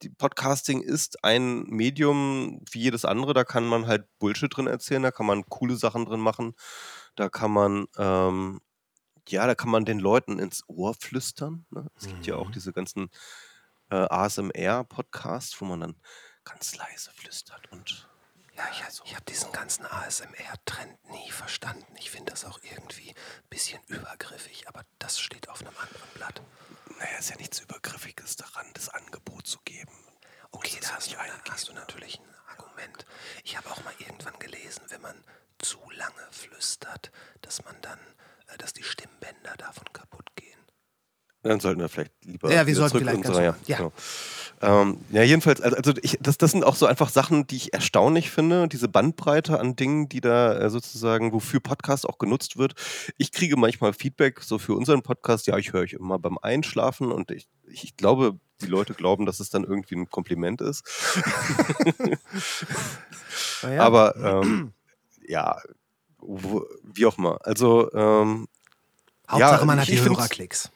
die 0.03 0.09
Podcasting 0.09 0.81
ist 0.81 1.23
ein 1.23 1.63
Medium 1.63 2.61
wie 2.71 2.79
jedes 2.81 3.05
andere, 3.05 3.33
da 3.33 3.43
kann 3.43 3.65
man 3.65 3.87
halt 3.87 4.05
Bullshit 4.19 4.55
drin 4.55 4.67
erzählen, 4.67 5.03
da 5.03 5.11
kann 5.11 5.25
man 5.25 5.45
coole 5.49 5.75
Sachen 5.75 6.05
drin 6.05 6.19
machen. 6.19 6.55
Da 7.15 7.29
kann 7.29 7.51
man, 7.51 7.85
ähm, 7.97 8.61
ja, 9.29 9.45
da 9.47 9.55
kann 9.55 9.69
man 9.69 9.85
den 9.85 9.99
Leuten 9.99 10.39
ins 10.39 10.63
Ohr 10.67 10.93
flüstern. 10.93 11.65
Ne? 11.69 11.87
Es 11.95 12.07
gibt 12.07 12.25
ja 12.25 12.35
auch 12.35 12.47
Mhm. 12.47 12.51
diese 12.53 12.73
ganzen 12.73 13.09
äh, 13.89 14.07
ASMR-Podcasts, 14.09 15.59
wo 15.59 15.65
man 15.65 15.81
dann 15.81 15.95
ganz 16.43 16.75
leise 16.75 17.11
flüstert 17.11 17.71
und 17.71 18.07
Ja, 18.55 18.63
ich, 18.71 18.83
ich 19.05 19.15
habe 19.15 19.25
diesen 19.25 19.51
ganzen 19.53 19.85
ASMR-Trend 19.85 20.97
nie 21.09 21.31
verstanden. 21.31 21.85
Ich 21.99 22.11
finde 22.11 22.31
das 22.31 22.43
auch 22.45 22.59
irgendwie 22.63 23.09
ein 23.09 23.49
bisschen 23.49 23.79
übergriffig, 23.87 24.67
aber 24.67 24.83
das 24.99 25.19
steht 25.19 25.49
auf 25.49 25.61
einem 25.61 25.75
anderen 25.77 26.09
Blatt. 26.15 26.41
Naja, 26.99 27.17
ist 27.17 27.29
ja 27.29 27.37
nichts 27.37 27.59
Übergriffiges 27.59 28.35
daran, 28.35 28.67
das 28.73 28.89
Angebot 28.89 29.47
zu 29.47 29.59
geben. 29.65 29.91
Okay, 30.51 30.77
da 30.81 30.89
ja 30.89 30.95
hast 30.95 31.07
nicht 31.07 31.17
du, 31.17 31.17
hast 31.49 31.67
du 31.69 31.73
natürlich 31.73 32.19
ein 32.19 32.35
Argument. 32.47 33.05
Ich 33.43 33.57
habe 33.57 33.69
auch 33.71 33.83
mal 33.83 33.93
irgendwann 33.99 34.37
gelesen, 34.39 34.83
wenn 34.89 35.01
man 35.01 35.23
zu 35.59 35.79
lange 35.91 36.27
flüstert, 36.31 37.11
dass 37.41 37.63
man 37.63 37.79
dann, 37.81 37.99
äh, 38.47 38.57
dass 38.57 38.73
die 38.73 38.83
Stimmbänder 38.83 39.55
davon 39.57 39.91
kaputt 39.93 40.35
gehen. 40.35 40.59
Dann 41.43 41.59
sollten 41.59 41.81
wir 41.81 41.89
vielleicht 41.89 42.11
lieber. 42.25 42.51
Ja, 42.53 42.67
wir 42.67 42.75
sollten 42.75 42.91
zurück 42.91 43.03
vielleicht 43.03 43.17
unsere- 43.25 43.41
normal- 43.45 43.59
ja. 43.67 43.77
genau. 43.77 43.91
Ähm, 44.63 44.99
ja, 45.09 45.23
jedenfalls, 45.23 45.59
also, 45.59 45.93
ich, 46.03 46.19
das, 46.21 46.37
das 46.37 46.51
sind 46.51 46.63
auch 46.63 46.75
so 46.75 46.85
einfach 46.85 47.09
Sachen, 47.09 47.47
die 47.47 47.55
ich 47.55 47.73
erstaunlich 47.73 48.29
finde. 48.29 48.67
Diese 48.67 48.87
Bandbreite 48.87 49.59
an 49.59 49.75
Dingen, 49.75 50.07
die 50.07 50.21
da 50.21 50.55
äh, 50.55 50.69
sozusagen, 50.69 51.33
wofür 51.33 51.59
Podcast 51.61 52.07
auch 52.07 52.19
genutzt 52.19 52.57
wird. 52.57 52.75
Ich 53.17 53.31
kriege 53.31 53.57
manchmal 53.57 53.91
Feedback 53.93 54.39
so 54.41 54.59
für 54.59 54.75
unseren 54.75 55.01
Podcast. 55.01 55.47
Ja, 55.47 55.57
ich 55.57 55.73
höre 55.73 55.81
euch 55.81 55.93
immer 55.93 56.19
beim 56.19 56.37
Einschlafen 56.37 57.11
und 57.11 57.31
ich, 57.31 57.47
ich 57.67 57.97
glaube, 57.97 58.37
die 58.61 58.67
Leute 58.67 58.93
glauben, 58.93 59.25
dass 59.25 59.39
es 59.39 59.49
dann 59.49 59.63
irgendwie 59.63 59.95
ein 59.95 60.09
Kompliment 60.11 60.61
ist. 60.61 60.83
Naja, 63.63 63.83
Aber 63.83 64.15
ähm, 64.15 64.73
ja, 65.27 65.57
wo, 66.19 66.65
wie 66.83 67.05
auch 67.05 67.17
immer. 67.17 67.39
Also 67.43 67.91
ähm, 67.93 68.47
Hauptsache, 69.29 69.59
ja, 69.59 69.65
man 69.65 69.79
hat 69.79 69.87
die 69.87 69.99
Hörerklicks. 70.01 70.71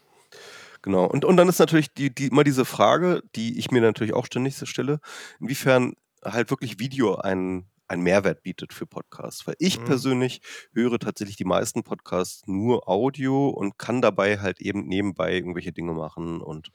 Genau. 0.86 1.06
Und, 1.06 1.26
und 1.26 1.36
dann 1.36 1.50
ist 1.50 1.58
natürlich 1.58 1.92
die, 1.96 2.14
die, 2.14 2.28
immer 2.28 2.44
diese 2.44 2.64
Frage, 2.64 3.24
die 3.36 3.58
ich 3.58 3.72
mir 3.72 3.82
natürlich 3.82 4.14
auch 4.14 4.28
ständig 4.28 4.56
stelle, 4.70 5.00
inwiefern 5.40 5.94
halt 6.24 6.52
wirklich 6.52 6.78
Video 6.78 7.16
einen, 7.16 7.66
einen 7.88 8.04
Mehrwert 8.04 8.42
bietet 8.44 8.74
für 8.74 8.86
Podcasts. 8.88 9.46
Weil 9.48 9.56
ich 9.60 9.80
Mhm. 9.80 9.86
persönlich 9.86 10.42
höre 10.74 11.00
tatsächlich 11.00 11.38
die 11.38 11.46
meisten 11.46 11.84
Podcasts 11.84 12.44
nur 12.48 12.88
Audio 12.90 13.50
und 13.50 13.78
kann 13.78 14.02
dabei 14.02 14.40
halt 14.40 14.62
eben 14.62 14.88
nebenbei 14.88 15.34
irgendwelche 15.34 15.72
Dinge 15.74 15.94
machen 15.94 16.42
und 16.42 16.72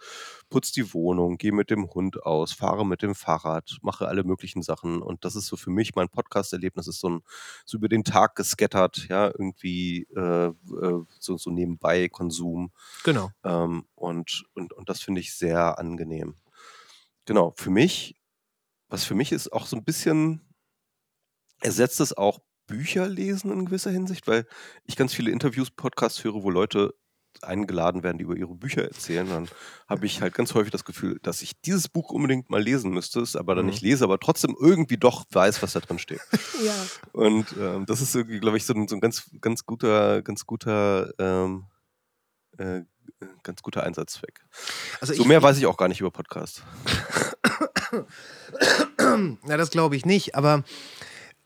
putz 0.49 0.73
die 0.73 0.93
Wohnung, 0.95 1.37
gehe 1.39 1.53
mit 1.53 1.71
dem 1.71 1.89
Hund 1.91 2.23
aus, 2.25 2.53
fahre 2.53 2.85
mit 2.87 3.03
dem 3.03 3.15
Fahrrad, 3.15 3.79
mache 3.83 4.09
alle 4.09 4.25
möglichen 4.25 4.63
Sachen. 4.63 5.03
Und 5.03 5.25
das 5.25 5.37
ist 5.37 5.47
so 5.47 5.57
für 5.57 5.71
mich 5.71 5.95
mein 5.95 6.09
Podcast-Erlebnis, 6.09 6.87
ist 6.89 7.01
so, 7.01 7.09
ein, 7.11 7.21
so 7.65 7.79
über 7.79 7.89
den 7.89 8.05
Tag 8.05 8.35
gescattert, 8.37 9.07
ja, 9.09 9.27
irgendwie 9.27 10.07
äh, 10.17 10.47
äh, 10.49 11.05
so, 11.19 11.37
so 11.37 11.51
nebenbei 11.51 12.09
Konsum. 12.09 12.73
Genau. 13.05 13.31
Ähm, 13.45 13.87
und, 13.95 14.45
und, 14.55 14.73
und 14.73 14.89
das 14.89 15.01
finde 15.03 15.21
ich 15.21 15.35
sehr 15.35 15.79
angenehm. 15.79 16.37
Genau, 17.27 17.53
für 17.57 17.71
mich, 17.71 18.17
was 18.89 19.05
für 19.05 19.15
mich 19.15 19.33
ist 19.33 19.53
auch 19.53 19.67
so 19.67 19.77
ein 19.77 19.85
bisschen, 19.85 20.43
ersetzt 21.61 22.01
es 22.01 22.17
auch 22.17 22.41
Bücher 22.67 23.09
lesen 23.09 23.51
in 23.51 23.65
gewisser 23.67 23.91
Hinsicht, 23.91 24.27
weil 24.29 24.47
ich 24.85 24.97
ganz 24.97 25.13
viele 25.13 25.31
Interviews, 25.31 25.71
Podcasts 25.71 26.23
höre, 26.23 26.43
wo 26.43 26.51
Leute 26.51 26.95
eingeladen 27.43 28.03
werden, 28.03 28.19
die 28.19 28.25
über 28.25 28.37
ihre 28.37 28.55
Bücher 28.55 28.83
erzählen. 28.85 29.29
Dann 29.29 29.49
habe 29.89 30.05
ich 30.05 30.21
halt 30.21 30.35
ganz 30.35 30.53
häufig 30.55 30.73
das 30.73 30.85
Gefühl, 30.85 31.19
dass 31.23 31.43
ich 31.43 31.61
dieses 31.61 31.89
Buch 31.89 32.11
unbedingt 32.11 32.51
mal 32.51 32.61
lesen 32.63 32.91
müsste, 32.93 33.21
es 33.21 33.37
aber 33.37 33.55
dann 33.55 33.65
Mhm. 33.67 33.71
nicht 33.71 33.83
lese, 33.83 34.05
aber 34.05 34.19
trotzdem 34.19 34.57
irgendwie 34.61 34.97
doch 34.99 35.25
weiß, 35.31 35.63
was 35.63 35.73
da 35.73 35.81
drin 35.81 35.99
steht. 35.99 36.21
Ja. 36.63 36.75
Und 37.13 37.47
ähm, 37.59 37.87
das 37.87 38.03
ist 38.03 38.15
irgendwie, 38.15 38.39
glaube 38.41 38.57
ich, 38.59 38.67
so 38.67 38.75
ein, 38.75 38.87
so 38.87 38.95
ein 38.97 39.01
ganz, 39.01 39.31
ganz 39.41 39.65
guter, 39.65 40.21
ganz 40.23 40.45
guter, 40.45 41.11
ähm, 41.19 41.65
äh, 42.59 42.83
ganz 43.43 43.63
guter 43.63 43.83
Einsatzzweck. 43.85 44.45
Also 45.01 45.15
So 45.15 45.23
ich, 45.23 45.29
mehr 45.29 45.43
weiß 45.43 45.57
ich 45.57 45.65
auch 45.67 45.77
gar 45.79 45.89
nicht 45.89 46.01
über 46.01 46.11
Podcasts. 46.11 46.63
Na, 49.45 49.57
das 49.57 49.71
glaube 49.71 49.97
ich 49.97 50.05
nicht, 50.05 50.35
aber 50.35 50.65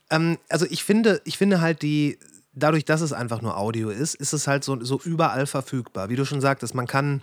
ähm, 0.09 0.37
also 0.49 0.65
ich 0.69 0.83
finde, 0.83 1.21
ich 1.25 1.37
finde 1.37 1.61
halt 1.61 1.81
die, 1.81 2.19
dadurch, 2.53 2.85
dass 2.85 3.01
es 3.01 3.13
einfach 3.13 3.41
nur 3.41 3.57
Audio 3.57 3.89
ist, 3.89 4.15
ist 4.15 4.33
es 4.33 4.47
halt 4.47 4.63
so, 4.63 4.83
so 4.83 4.99
überall 5.03 5.45
verfügbar. 5.45 6.09
Wie 6.09 6.15
du 6.15 6.25
schon 6.25 6.41
sagtest, 6.41 6.73
man 6.73 6.87
kann, 6.87 7.21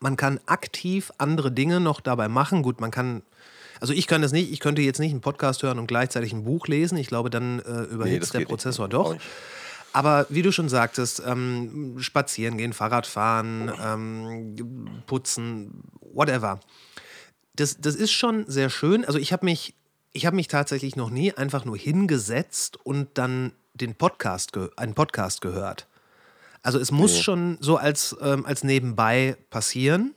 man 0.00 0.16
kann 0.16 0.40
aktiv 0.46 1.12
andere 1.18 1.50
Dinge 1.50 1.80
noch 1.80 2.00
dabei 2.00 2.28
machen. 2.28 2.62
Gut, 2.62 2.80
man 2.80 2.90
kann, 2.90 3.22
also 3.80 3.92
ich 3.92 4.06
kann 4.06 4.22
das 4.22 4.32
nicht, 4.32 4.52
ich 4.52 4.60
könnte 4.60 4.82
jetzt 4.82 5.00
nicht 5.00 5.12
einen 5.12 5.20
Podcast 5.20 5.62
hören 5.62 5.78
und 5.78 5.86
gleichzeitig 5.86 6.32
ein 6.32 6.44
Buch 6.44 6.66
lesen. 6.66 6.98
Ich 6.98 7.08
glaube, 7.08 7.30
dann 7.30 7.60
äh, 7.60 7.82
überhitzt 7.82 8.34
der 8.34 8.40
geht 8.40 8.48
nicht. 8.48 8.48
Prozessor 8.48 8.88
doch. 8.88 9.16
Aber 9.92 10.26
wie 10.28 10.42
du 10.42 10.52
schon 10.52 10.68
sagtest, 10.68 11.22
ähm, 11.24 11.96
spazieren 11.98 12.58
gehen, 12.58 12.74
Fahrrad 12.74 13.06
fahren, 13.06 13.72
ähm, 13.82 15.02
putzen, 15.06 15.82
whatever. 16.00 16.60
Das, 17.54 17.78
das 17.80 17.94
ist 17.94 18.12
schon 18.12 18.44
sehr 18.46 18.68
schön. 18.68 19.06
Also 19.06 19.18
ich 19.18 19.32
habe 19.32 19.46
mich, 19.46 19.74
ich 20.16 20.26
habe 20.26 20.36
mich 20.36 20.48
tatsächlich 20.48 20.96
noch 20.96 21.10
nie 21.10 21.32
einfach 21.32 21.64
nur 21.64 21.76
hingesetzt 21.76 22.78
und 22.84 23.18
dann 23.18 23.52
den 23.74 23.94
Podcast, 23.94 24.52
einen 24.76 24.94
Podcast 24.94 25.40
gehört. 25.42 25.86
Also 26.62 26.78
es 26.80 26.90
muss 26.90 27.14
Nee. 27.14 27.22
schon 27.22 27.58
so 27.60 27.76
als, 27.76 28.16
ähm, 28.20 28.44
als 28.46 28.64
nebenbei 28.64 29.36
passieren. 29.50 30.14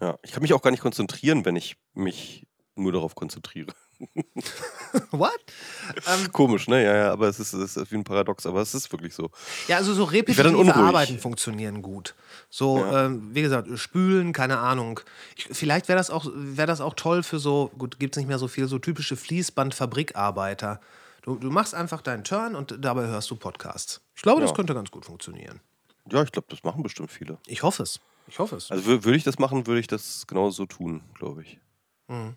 Ja, 0.00 0.18
ich 0.22 0.32
kann 0.32 0.42
mich 0.42 0.52
auch 0.54 0.62
gar 0.62 0.70
nicht 0.70 0.80
konzentrieren, 0.80 1.44
wenn 1.44 1.56
ich 1.56 1.76
mich 1.92 2.46
nur 2.74 2.90
darauf 2.92 3.14
konzentriere. 3.14 3.72
What? 5.10 5.32
Ähm, 6.06 6.30
Komisch, 6.32 6.68
ne? 6.68 6.82
Ja, 6.84 6.94
ja, 6.96 7.12
aber 7.12 7.28
es 7.28 7.40
ist, 7.40 7.52
es 7.52 7.76
ist 7.76 7.90
wie 7.90 7.96
ein 7.96 8.04
Paradox, 8.04 8.46
aber 8.46 8.60
es 8.60 8.74
ist 8.74 8.90
wirklich 8.92 9.14
so. 9.14 9.30
Ja, 9.68 9.76
also 9.78 9.94
so 9.94 10.04
repetitive. 10.04 10.74
Arbeiten 10.74 11.18
funktionieren 11.18 11.82
gut. 11.82 12.14
So, 12.50 12.78
Ja. 12.78 13.06
ähm, 13.06 13.30
wie 13.34 13.42
gesagt, 13.42 13.68
spülen, 13.78 14.32
keine 14.32 14.58
Ahnung. 14.58 15.00
Ich, 15.36 15.48
vielleicht 15.50 15.88
wäre 15.88 15.96
das, 15.98 16.10
auch- 16.10 16.26
wär 16.34 16.66
das 16.66 16.80
auch 16.80 16.94
toll 16.94 17.22
für 17.22 17.38
so, 17.38 17.70
gut, 17.78 17.98
gibt 17.98 18.14
es 18.16 18.18
nicht 18.18 18.28
mehr 18.28 18.38
so 18.38 18.48
viel, 18.48 18.68
so 18.68 18.78
typische 18.78 19.16
Fließband-Fabrikarbeiter. 19.16 20.80
Du, 21.22 21.36
du 21.36 21.50
machst 21.50 21.74
einfach 21.74 22.02
deinen 22.02 22.24
Turn 22.24 22.54
und 22.54 22.76
dabei 22.80 23.06
hörst 23.06 23.30
du 23.30 23.36
Podcasts. 23.36 24.00
Ich 24.14 24.22
glaube, 24.22 24.40
das 24.40 24.50
Ja. 24.50 24.56
könnte 24.56 24.74
ganz 24.74 24.90
gut 24.90 25.04
funktionieren. 25.06 25.60
Ja, 26.10 26.22
ich 26.22 26.32
glaube, 26.32 26.46
das 26.50 26.62
machen 26.64 26.82
bestimmt 26.82 27.10
viele. 27.10 27.38
Ich 27.46 27.62
hoffe 27.62 27.82
es. 27.82 27.98
Ich 28.26 28.38
hoffe 28.38 28.56
es. 28.56 28.70
Also 28.70 28.84
wür- 28.90 29.04
würde 29.04 29.16
ich 29.16 29.24
das 29.24 29.38
machen, 29.38 29.66
würde 29.66 29.80
ich 29.80 29.86
das 29.86 30.26
genauso 30.26 30.66
tun, 30.66 31.02
glaube 31.14 31.42
ich. 31.42 31.58
Mhm. 32.08 32.36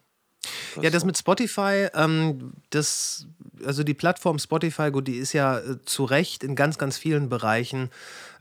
Ja, 0.82 0.89
das 0.89 1.06
mit 1.06 1.17
Spotify, 1.17 1.88
ähm, 1.93 2.54
das, 2.69 3.28
also 3.65 3.84
die 3.84 3.93
Plattform 3.93 4.39
Spotify, 4.39 4.91
gut, 4.91 5.08
die 5.08 5.17
ist 5.17 5.34
ja 5.34 5.60
äh, 5.60 5.82
zu 5.86 6.06
Recht 6.06 6.43
in 6.43 6.56
ganz, 6.56 6.78
ganz 6.78 6.97
vielen 6.97 7.30
Bereichen 7.30 7.89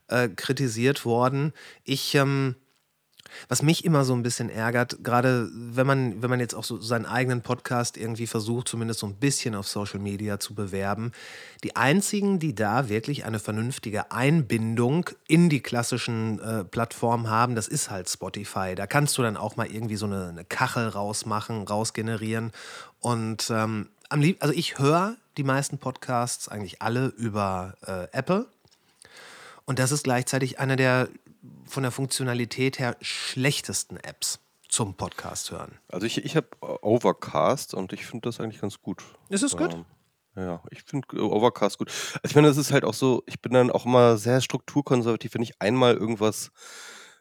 äh, 0.09 0.29
kritisiert 0.29 1.05
worden. 1.05 1.53
Ich, 1.85 2.15
ähm, 2.15 2.57
was 3.49 3.63
mich 3.63 3.85
immer 3.85 4.05
so 4.05 4.15
ein 4.15 4.23
bisschen 4.23 4.51
ärgert, 4.51 4.99
gerade 5.03 5.51
wenn 5.53 5.87
man, 5.87 6.23
wenn 6.23 6.31
man 6.31 6.41
jetzt 6.41 6.55
auch 6.55 6.65
so 6.65 6.81
seinen 6.81 7.07
eigenen 7.07 7.43
Podcast 7.43 7.97
irgendwie 7.97 8.27
versucht, 8.27 8.69
zumindest 8.69 9.01
so 9.01 9.07
ein 9.07 9.15
bisschen 9.15 9.55
auf 9.55 9.69
Social 9.69 10.01
Media 10.01 10.39
zu 10.39 10.55
bewerben, 10.55 11.13
die 11.63 11.77
einzigen, 11.77 12.39
die 12.39 12.55
da 12.55 12.89
wirklich 12.89 13.25
eine 13.25 13.39
vernünftige 13.39 14.11
Einbindung 14.13 15.11
in 15.29 15.49
die 15.49 15.61
klassischen 15.61 16.39
äh, 16.41 16.65
Plattformen 16.65 17.29
haben, 17.29 17.55
das 17.55 17.69
ist 17.69 17.91
halt 17.91 18.09
Spotify. 18.09 18.75
Da 18.75 18.87
kannst 18.87 19.17
du 19.19 19.23
dann 19.23 19.37
auch 19.37 19.57
mal 19.57 19.67
irgendwie 19.67 19.97
so 19.97 20.07
eine, 20.07 20.29
eine 20.29 20.45
Kachel 20.45 20.89
rausmachen, 20.89 21.63
rausgenerieren. 21.63 22.53
Und 23.01 23.51
ähm, 23.51 23.89
am 24.09 24.21
lieb 24.21 24.43
also 24.43 24.55
ich 24.55 24.79
höre 24.79 25.17
die 25.37 25.45
meisten 25.45 25.79
Podcasts 25.79 26.49
eigentlich 26.49 26.83
alle 26.83 27.07
über 27.07 27.75
äh, 27.87 28.09
Apple. 28.17 28.47
Und 29.65 29.79
das 29.79 29.93
ist 29.93 30.05
gleichzeitig 30.05 30.59
eine 30.61 30.77
der 30.77 31.09
von 31.65 31.83
der 31.83 31.93
Funktionalität 31.93 32.79
her 32.79 32.97
schlechtesten 33.01 33.97
Apps 33.97 34.39
zum 34.69 34.95
Podcast 34.95 35.51
hören. 35.51 35.79
Also 35.89 36.07
ich, 36.07 36.25
ich 36.25 36.37
habe 36.37 36.49
Overcast 36.61 37.75
und 37.75 37.93
ich 37.93 38.07
finde 38.07 38.29
das 38.29 38.41
eigentlich 38.41 38.61
ganz 38.61 38.81
gut. 38.81 39.03
Ist 39.29 39.43
es 39.43 39.57
gut? 39.57 39.73
Ähm, 39.73 39.85
ja, 40.37 40.63
ich 40.71 40.83
finde 40.83 41.07
äh, 41.17 41.21
Overcast 41.21 41.79
gut. 41.79 41.89
Also 41.89 42.21
ich 42.25 42.35
meine, 42.35 42.49
das 42.49 42.57
ist 42.57 42.73
halt 42.73 42.85
auch 42.85 42.95
so, 42.95 43.23
ich 43.27 43.41
bin 43.41 43.53
dann 43.53 43.71
auch 43.71 43.87
immer 43.87 44.19
sehr 44.19 44.41
strukturkonservativ, 44.41 45.35
wenn 45.35 45.43
ich 45.43 45.61
einmal 45.63 45.95
irgendwas 45.95 46.51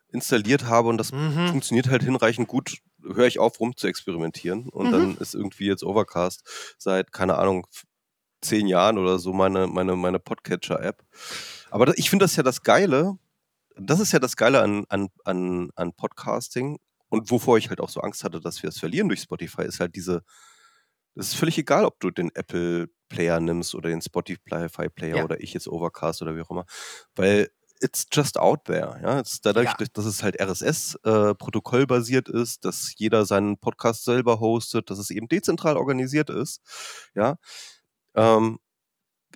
installiert 0.10 0.66
habe 0.66 0.90
und 0.90 0.98
das 0.98 1.12
Mhm. 1.12 1.48
funktioniert 1.50 1.90
halt 1.90 2.04
hinreichend 2.04 2.48
gut, 2.48 2.78
höre 3.04 3.28
ich 3.28 3.40
auf, 3.40 3.60
rum 3.60 3.76
zu 3.78 3.88
experimentieren. 3.88 4.70
Und 4.70 4.88
Mhm. 4.88 4.92
dann 4.92 5.18
ist 5.18 5.36
irgendwie 5.36 5.66
jetzt 5.68 5.84
Overcast 5.84 6.76
seit, 6.78 7.12
keine 7.12 7.38
Ahnung, 7.38 7.68
zehn 8.42 8.68
Jahren 8.68 8.98
oder 8.98 9.20
so 9.20 9.34
meine, 9.34 9.68
meine, 9.68 9.96
meine 9.96 10.20
Podcatcher-App. 10.20 11.04
Aber 11.72 11.98
ich 11.98 12.10
finde 12.10 12.26
das 12.26 12.36
ja 12.36 12.44
das 12.44 12.64
Geile, 12.64 13.18
das 13.78 14.00
ist 14.00 14.12
ja 14.12 14.20
das 14.20 14.36
Geile 14.36 14.62
an, 14.62 14.86
an, 14.90 15.10
an, 15.24 15.70
an 15.76 15.94
Podcasting 15.94 16.80
und 17.10 17.30
wovor 17.32 17.58
ich 17.58 17.70
halt 17.70 17.80
auch 17.82 17.90
so 17.90 18.02
Angst 18.02 18.24
hatte, 18.24 18.40
dass 18.42 18.62
wir 18.64 18.70
es 18.70 18.80
verlieren 18.80 19.08
durch 19.08 19.22
Spotify, 19.22 19.64
ist 19.64 19.80
halt 19.80 19.96
diese, 19.96 20.24
es 21.16 21.28
ist 21.30 21.36
völlig 21.36 21.58
egal, 21.58 21.86
ob 21.86 22.00
du 22.00 22.12
den 22.12 22.34
Apple 22.36 22.88
Player 23.10 23.40
nimmst 23.40 23.76
oder 23.76 23.90
den 23.90 24.02
Spotify 24.02 24.90
Player 24.90 25.18
Ja. 25.18 25.24
oder 25.24 25.40
ich 25.40 25.54
jetzt 25.54 25.68
Overcast 25.68 26.22
oder 26.22 26.36
wie 26.36 26.42
auch 26.42 26.50
immer, 26.50 26.66
weil 27.16 27.50
it's 27.82 28.08
just 28.12 28.38
out 28.38 28.66
there. 28.66 29.00
Ja, 29.04 29.20
ist 29.20 29.46
dadurch, 29.46 29.70
Ja. 29.80 29.86
dass 29.94 30.06
es 30.06 30.24
halt 30.24 30.40
RSS 30.42 30.96
äh, 31.04 31.34
ist, 32.30 32.66
dass 32.66 32.94
jeder 32.98 33.26
seinen 33.26 33.58
Podcast 33.58 34.06
selber 34.06 34.40
hostet, 34.40 34.90
dass 34.90 34.98
es 34.98 35.10
eben 35.10 35.28
dezentral 35.28 35.78
organisiert 35.78 36.30
ist, 36.30 36.62
ja, 37.14 37.38
ähm, 38.16 38.60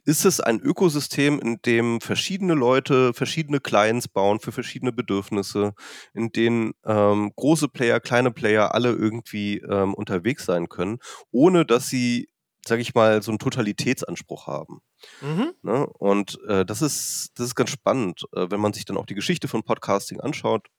ist 0.10 0.26
es 0.26 0.40
ein 0.40 0.60
Ökosystem, 0.60 1.40
in 1.40 1.62
dem 1.68 2.02
verschiedene 2.02 2.56
Leute 2.56 3.14
verschiedene 3.14 3.60
Clients 3.60 4.08
bauen 4.08 4.40
für 4.40 4.52
verschiedene 4.52 4.92
Bedürfnisse, 4.92 5.76
in 6.16 6.32
denen 6.32 6.72
ähm, 6.84 7.32
große 7.36 7.68
Player, 7.68 8.00
kleine 8.00 8.32
Player 8.32 8.74
alle 8.74 8.90
irgendwie 8.90 9.60
ähm, 9.60 9.94
unterwegs 9.94 10.46
sein 10.46 10.68
können, 10.68 10.98
ohne 11.30 11.64
dass 11.64 11.90
sie, 11.90 12.28
sage 12.66 12.82
ich 12.82 12.96
mal, 12.96 13.22
so 13.22 13.30
einen 13.30 13.38
Totalitätsanspruch 13.38 14.48
haben. 14.48 14.82
Mhm. 15.22 15.54
Ne? 15.62 15.86
Und 15.86 16.40
äh, 16.48 16.66
das, 16.66 16.82
ist, 16.82 17.30
das 17.36 17.46
ist 17.46 17.56
ganz 17.56 17.70
spannend, 17.70 18.24
äh, 18.34 18.48
wenn 18.50 18.60
man 18.60 18.74
sich 18.74 18.86
dann 18.86 18.98
auch 18.98 19.06
die 19.06 19.16
Geschichte 19.16 19.48
von 19.48 19.62
Podcasting 19.62 20.20
anschaut. 20.22 20.70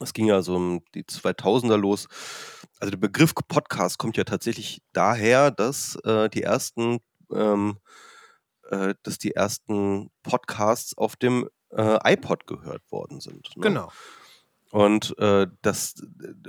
Es 0.00 0.12
ging 0.12 0.26
ja 0.26 0.42
so 0.42 0.56
um 0.56 0.82
die 0.94 1.04
2000er 1.04 1.78
los. 1.78 2.08
Also 2.78 2.90
der 2.90 2.98
Begriff 2.98 3.32
Podcast 3.34 3.96
kommt 3.96 4.18
ja 4.18 4.24
tatsächlich 4.24 4.82
daher, 4.92 5.50
dass 5.50 5.96
äh, 6.04 6.28
die 6.28 6.42
ersten 6.42 6.98
ähm, 7.32 7.78
äh, 8.70 8.94
dass 9.02 9.18
die 9.18 9.32
ersten 9.32 10.10
Podcasts 10.22 10.96
auf 10.96 11.16
dem 11.16 11.48
äh, 11.70 12.12
iPod 12.12 12.46
gehört 12.46 12.82
worden 12.90 13.20
sind. 13.20 13.56
Ne? 13.56 13.62
Genau. 13.62 13.90
Und 14.74 15.16
äh, 15.20 15.46
das 15.62 15.94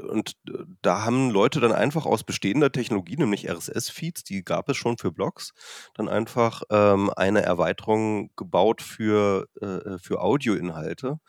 und 0.01 0.35
da 0.81 1.03
haben 1.05 1.29
Leute 1.29 1.59
dann 1.59 1.71
einfach 1.71 2.07
aus 2.07 2.23
bestehender 2.23 2.71
Technologie, 2.71 3.17
nämlich 3.17 3.47
RSS-Feeds, 3.47 4.23
die 4.23 4.43
gab 4.43 4.67
es 4.67 4.77
schon 4.77 4.97
für 4.97 5.11
Blogs, 5.11 5.53
dann 5.93 6.09
einfach 6.09 6.63
ähm, 6.71 7.11
eine 7.15 7.43
Erweiterung 7.43 8.31
gebaut 8.35 8.81
für, 8.81 9.47
äh, 9.61 9.99
für 9.99 10.21
Audioinhalte, 10.21 11.19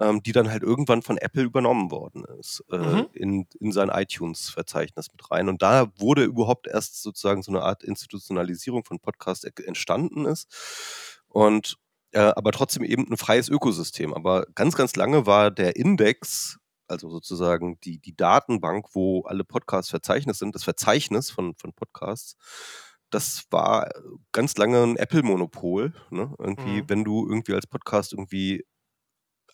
ähm, 0.00 0.22
die 0.22 0.32
dann 0.32 0.50
halt 0.50 0.62
irgendwann 0.62 1.02
von 1.02 1.18
Apple 1.18 1.42
übernommen 1.44 1.90
worden 1.90 2.24
ist, 2.40 2.64
äh, 2.70 2.78
Mhm. 2.78 3.06
in, 3.12 3.46
in 3.60 3.72
sein 3.72 3.90
iTunes-Verzeichnis 3.90 5.12
mit 5.12 5.30
rein. 5.30 5.48
Und 5.48 5.62
da 5.62 5.92
wurde 5.98 6.24
überhaupt 6.24 6.66
erst 6.66 7.02
sozusagen 7.02 7.42
so 7.42 7.52
eine 7.52 7.62
Art 7.62 7.82
Institutionalisierung 7.84 8.84
von 8.84 8.98
Podcast 9.00 9.44
e- 9.44 9.52
entstanden 9.64 10.24
ist. 10.24 11.20
Und 11.28 11.76
äh, 12.12 12.20
aber 12.36 12.52
trotzdem 12.52 12.84
eben 12.84 13.10
ein 13.10 13.16
freies 13.16 13.48
Ökosystem. 13.48 14.14
Aber 14.14 14.46
ganz, 14.54 14.76
ganz 14.76 14.94
lange 14.96 15.26
war 15.26 15.50
der 15.50 15.74
Index, 15.76 16.58
also 16.86 17.08
sozusagen 17.10 17.78
die, 17.82 17.98
die 17.98 18.14
Datenbank, 18.16 18.86
wo 18.94 19.22
alle 19.22 19.42
Podcasts 19.42 19.90
verzeichnet 19.90 20.36
sind, 20.36 20.54
das 20.54 20.62
Verzeichnis 20.64 21.30
von, 21.30 21.54
von 21.56 21.72
Podcasts, 21.72 22.36
das 23.10 23.44
war 23.50 23.90
ganz 24.32 24.56
lange 24.56 24.82
ein 24.82 24.96
Apple-Monopol. 24.96 25.92
Ne? 26.10 26.34
Irgendwie, 26.38 26.82
Mhm. 26.82 26.88
wenn 26.88 27.04
du 27.04 27.28
irgendwie 27.28 27.54
als 27.54 27.66
Podcast 27.66 28.12
irgendwie 28.12 28.64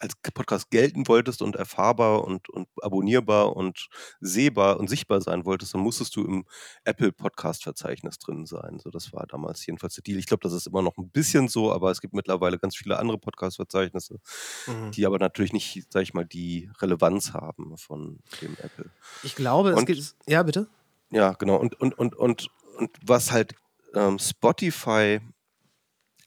als 0.01 0.15
Podcast 0.35 0.71
gelten 0.71 1.07
wolltest 1.09 1.43
und 1.43 1.57
erfahrbar 1.57 2.25
und, 2.25 2.49
und 2.49 2.69
abonnierbar 2.83 3.55
und 3.55 3.89
sehbar 4.21 4.81
und 4.81 4.89
sichtbar 4.89 5.21
sein 5.21 5.45
wolltest, 5.45 5.75
dann 5.75 5.83
musstest 5.83 6.17
du 6.17 6.25
im 6.25 6.47
Apple 6.85 7.13
Podcast 7.13 7.63
Verzeichnis 7.63 8.19
drin 8.19 8.47
sein. 8.47 8.79
So, 8.83 8.91
das 8.91 9.13
war 9.13 9.27
damals 9.27 9.65
jedenfalls 9.67 9.95
der 9.95 10.03
Deal. 10.03 10.19
Ich 10.19 10.27
glaube, 10.27 10.43
das 10.43 10.53
ist 10.55 10.67
immer 10.67 10.83
noch 10.83 10.97
ein 10.97 11.11
bisschen 11.11 11.49
so, 11.49 11.73
aber 11.73 11.91
es 11.91 12.01
gibt 12.01 12.15
mittlerweile 12.15 12.59
ganz 12.59 12.77
viele 12.77 12.99
andere 12.99 13.19
Podcast 13.19 13.57
Verzeichnisse, 13.57 14.19
Mhm. 14.67 14.91
die 14.93 15.07
aber 15.07 15.19
natürlich 15.19 15.53
nicht, 15.53 15.87
sag 15.93 16.03
ich 16.03 16.15
mal, 16.15 16.25
die 16.25 16.71
Relevanz 16.81 17.33
haben 17.35 17.77
von 17.77 18.19
dem 18.41 18.57
Apple. 18.63 18.91
Ich 19.23 19.37
glaube, 19.37 19.71
es 19.71 19.77
Und- 19.79 19.87
gibt. 19.87 20.15
Ja, 20.27 20.43
bitte? 20.43 20.67
Ja, 21.11 21.33
genau. 21.35 21.57
Und, 21.57 21.79
und, 21.81 21.99
und, 21.99 22.15
und, 22.15 22.49
und 22.79 22.93
was 23.05 23.33
halt 23.33 23.55
ähm, 23.95 24.19
Spotify 24.19 25.21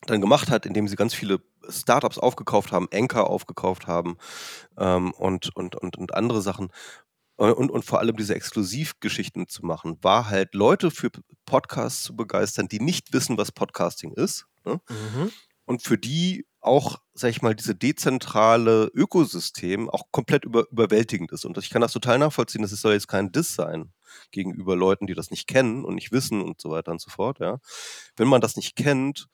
dann 0.05 0.21
gemacht 0.21 0.49
hat, 0.49 0.65
indem 0.65 0.87
sie 0.87 0.95
ganz 0.95 1.13
viele 1.13 1.39
Startups 1.69 2.17
aufgekauft 2.17 2.71
haben, 2.71 2.87
Anchor 2.93 3.29
aufgekauft 3.29 3.87
haben 3.87 4.17
ähm, 4.77 5.11
und, 5.11 5.55
und, 5.55 5.75
und, 5.75 5.97
und 5.97 6.13
andere 6.13 6.41
Sachen 6.41 6.69
äh, 7.37 7.51
und, 7.51 7.71
und 7.71 7.85
vor 7.85 7.99
allem 7.99 8.15
diese 8.15 8.35
Exklusivgeschichten 8.35 9.47
zu 9.47 9.65
machen, 9.65 9.97
war 10.01 10.29
halt 10.29 10.53
Leute 10.53 10.91
für 10.91 11.09
Podcasts 11.45 12.03
zu 12.03 12.15
begeistern, 12.15 12.67
die 12.67 12.79
nicht 12.79 13.13
wissen, 13.13 13.37
was 13.37 13.51
Podcasting 13.51 14.13
ist. 14.13 14.45
Ne? 14.65 14.79
Mhm. 14.89 15.31
und 15.65 15.81
für 15.81 15.97
die 15.97 16.45
auch, 16.63 16.99
sag 17.13 17.29
ich 17.29 17.41
mal, 17.41 17.53
diese 17.53 17.75
dezentrale 17.75 18.85
Ökosystem 18.93 19.89
auch 19.89 20.03
komplett 20.11 20.45
über, 20.45 20.65
überwältigend 20.71 21.31
ist. 21.33 21.43
Und 21.43 21.57
ich 21.57 21.69
kann 21.69 21.81
das 21.81 21.91
total 21.91 22.19
nachvollziehen, 22.19 22.61
das 22.61 22.71
soll 22.71 22.93
jetzt 22.93 23.09
kein 23.09 23.31
Diss 23.31 23.53
sein 23.53 23.91
gegenüber 24.31 24.75
Leuten, 24.75 25.07
die 25.07 25.13
das 25.13 25.29
nicht 25.29 25.47
kennen 25.47 25.83
und 25.83 25.95
nicht 25.95 26.11
wissen 26.11 26.41
und 26.41 26.61
so 26.61 26.69
weiter 26.69 26.91
und 26.91 27.01
so 27.01 27.09
fort, 27.09 27.39
ja. 27.39 27.59
Wenn 28.15 28.27
man 28.27 28.39
das 28.39 28.55
nicht 28.55 28.75
kennt, 28.75 29.27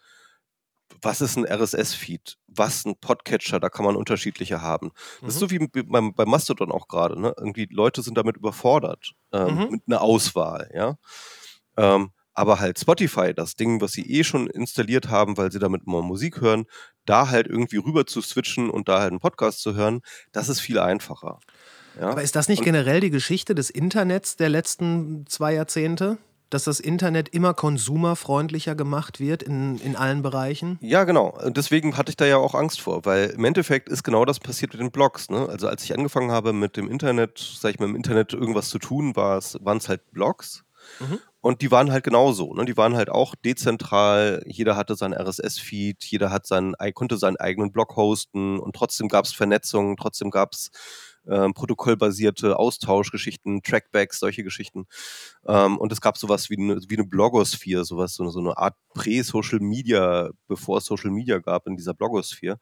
was 1.02 1.21
ist 1.21 1.38
ein 1.38 1.45
RSS-Feed? 1.45 2.38
Was 2.47 2.86
ein 2.86 2.95
Podcatcher? 2.99 3.60
Da 3.60 3.69
kann 3.69 3.86
man 3.86 3.95
unterschiedliche 3.95 4.62
haben. 4.62 4.91
Das 5.21 5.36
ist 5.36 5.41
Mhm. 5.41 5.47
so 5.47 5.52
wie 5.52 5.84
beim, 5.84 6.13
bei 6.13 6.25
Mastodon 6.25 6.71
auch 6.71 6.88
gerade. 6.88 7.19
Ne? 7.19 7.34
Irgendwie 7.38 7.67
Leute 7.71 8.02
sind 8.02 8.17
damit 8.17 8.38
überfordert 8.38 9.13
ähm, 9.32 9.56
Mhm. 9.56 9.67
mit 9.71 9.82
einer 9.88 10.02
Auswahl, 10.02 10.69
ja. 10.73 10.97
Ähm, 11.78 12.12
aber 12.34 12.60
halt 12.60 12.80
Spotify, 12.80 13.34
das 13.34 13.56
Ding, 13.56 13.82
was 13.82 13.91
sie 13.91 14.10
eh 14.10 14.23
schon 14.23 14.47
installiert 14.47 15.10
haben, 15.10 15.38
weil 15.38 15.52
sie 15.52 15.60
damit 15.60 15.88
mal 15.88 16.02
Musik 16.02 16.41
hören, 16.41 16.65
da 17.06 17.30
halt 17.30 17.47
irgendwie 17.47 17.78
rüber 17.78 18.06
zu 18.06 18.21
switchen 18.21 18.69
und 18.69 18.88
da 18.88 18.99
halt 18.99 19.12
einen 19.12 19.19
Podcast 19.19 19.62
zu 19.62 19.75
hören, 19.75 20.02
das 20.32 20.47
ist 20.49 20.60
viel 20.62 20.80
einfacher. 20.80 21.39
Ja? 21.99 22.10
Aber 22.12 22.21
ist 22.21 22.36
das 22.36 22.47
nicht 22.47 22.60
Und- 22.60 22.65
generell 22.65 23.02
die 23.02 23.10
Geschichte 23.10 23.56
des 23.56 23.69
Internets 23.69 24.36
der 24.38 24.49
letzten 24.49 25.25
zwei 25.28 25.54
Jahrzehnte? 25.54 26.17
Dass 26.50 26.64
das 26.64 26.80
Internet 26.80 27.30
immer 27.30 27.54
konsumerfreundlicher 27.54 28.74
gemacht 28.74 29.20
wird 29.20 29.44
in, 29.44 29.78
in 29.80 29.96
allen 29.96 30.22
Bereichen? 30.22 30.80
Ja, 30.82 31.04
genau. 31.04 31.38
Und 31.44 31.58
Deswegen 31.58 31.98
hatte 31.98 32.10
ich 32.10 32.18
da 32.18 32.26
ja 32.26 32.38
auch 32.38 32.56
Angst 32.56 32.82
vor, 32.82 33.06
weil 33.06 33.30
im 33.32 33.46
Endeffekt 33.46 33.90
ist 33.90 34.04
genau 34.04 34.26
das 34.26 34.40
passiert 34.40 34.74
mit 34.74 34.82
den 34.82 34.92
Blogs. 34.92 35.30
Ne? 35.30 35.48
Also 35.48 35.68
als 35.68 35.84
ich 35.84 35.94
angefangen 35.94 36.32
habe 36.32 36.54
mit 36.54 36.78
dem 36.78 36.90
Internet, 36.90 37.38
sag 37.38 37.72
ich 37.72 37.80
mal, 37.80 37.86
im 37.86 37.96
Internet 37.96 38.34
irgendwas 38.34 38.70
zu 38.70 38.80
tun, 38.80 39.16
waren 39.16 39.78
es 39.78 39.90
halt 39.90 40.12
Blogs. 40.12 40.64
Mhm. 41.00 41.20
Und 41.42 41.62
die 41.62 41.72
waren 41.72 41.92
halt 41.92 42.04
genauso. 42.04 42.54
Ne? 42.54 42.66
Die 42.66 42.76
waren 42.76 42.96
halt 42.96 43.10
auch 43.10 43.36
dezentral. 43.36 44.42
Jeder 44.46 44.76
hatte 44.76 44.96
seinen 44.96 45.14
RSS-Feed, 45.14 46.04
jeder 46.04 46.32
hat 46.32 46.46
seinen, 46.46 46.76
konnte 46.94 47.18
seinen 47.18 47.38
eigenen 47.38 47.72
Blog 47.72 47.96
hosten 47.96 48.60
und 48.60 48.76
trotzdem 48.76 49.08
gab 49.08 49.26
es 49.26 49.34
Vernetzung, 49.34 49.96
trotzdem 49.96 50.32
gab 50.32 50.54
es 50.54 50.72
ähm, 51.30 51.54
protokollbasierte 51.54 52.58
Austauschgeschichten, 52.58 53.62
Trackbacks, 53.63 54.20
solche 54.20 54.44
Geschichten. 54.44 54.86
Ähm, 55.48 55.78
und 55.78 55.92
es 55.92 56.02
gab 56.02 56.18
sowas 56.18 56.50
wie 56.50 56.58
eine, 56.58 56.80
wie 56.88 56.98
eine 56.98 57.08
Blogosphäre, 57.08 57.86
sowas, 57.86 58.15
so 58.15 58.24
eine, 58.24 58.32
so 58.32 58.39
eine 58.39 58.58
Art 58.58 58.76
Prä-Social 58.94 59.60
Media, 59.60 60.30
bevor 60.48 60.80
es 60.80 60.86
Social 60.86 61.12
Media 61.12 61.39
gab 61.39 61.68
in 61.68 61.78
dieser 61.78 61.94
Blogosphäre. 61.94 62.58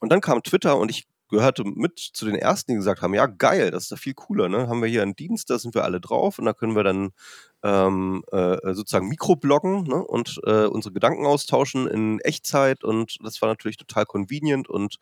Und 0.00 0.12
dann 0.12 0.20
kam 0.20 0.42
Twitter 0.42 0.76
und 0.76 0.90
ich 0.90 1.06
gehörte 1.32 1.64
mit 1.64 1.98
zu 1.98 2.26
den 2.26 2.36
ersten, 2.36 2.72
die 2.72 2.76
gesagt 2.76 3.02
haben, 3.02 3.14
ja 3.14 3.26
geil, 3.26 3.70
das 3.70 3.84
ist 3.84 3.90
ja 3.90 3.96
viel 3.96 4.14
cooler, 4.14 4.48
ne? 4.48 4.68
Haben 4.68 4.82
wir 4.82 4.88
hier 4.88 5.02
einen 5.02 5.16
Dienst, 5.16 5.50
da 5.50 5.58
sind 5.58 5.74
wir 5.74 5.82
alle 5.82 6.00
drauf 6.00 6.38
und 6.38 6.44
da 6.44 6.52
können 6.52 6.76
wir 6.76 6.84
dann 6.84 7.10
ähm, 7.64 8.22
äh, 8.30 8.74
sozusagen 8.74 9.08
Mikrobloggen 9.08 9.84
ne? 9.84 10.04
und 10.04 10.40
äh, 10.46 10.66
unsere 10.66 10.92
Gedanken 10.92 11.26
austauschen 11.26 11.88
in 11.88 12.20
Echtzeit 12.20 12.84
und 12.84 13.16
das 13.22 13.40
war 13.40 13.48
natürlich 13.48 13.78
total 13.78 14.04
convenient 14.04 14.68
und 14.68 14.98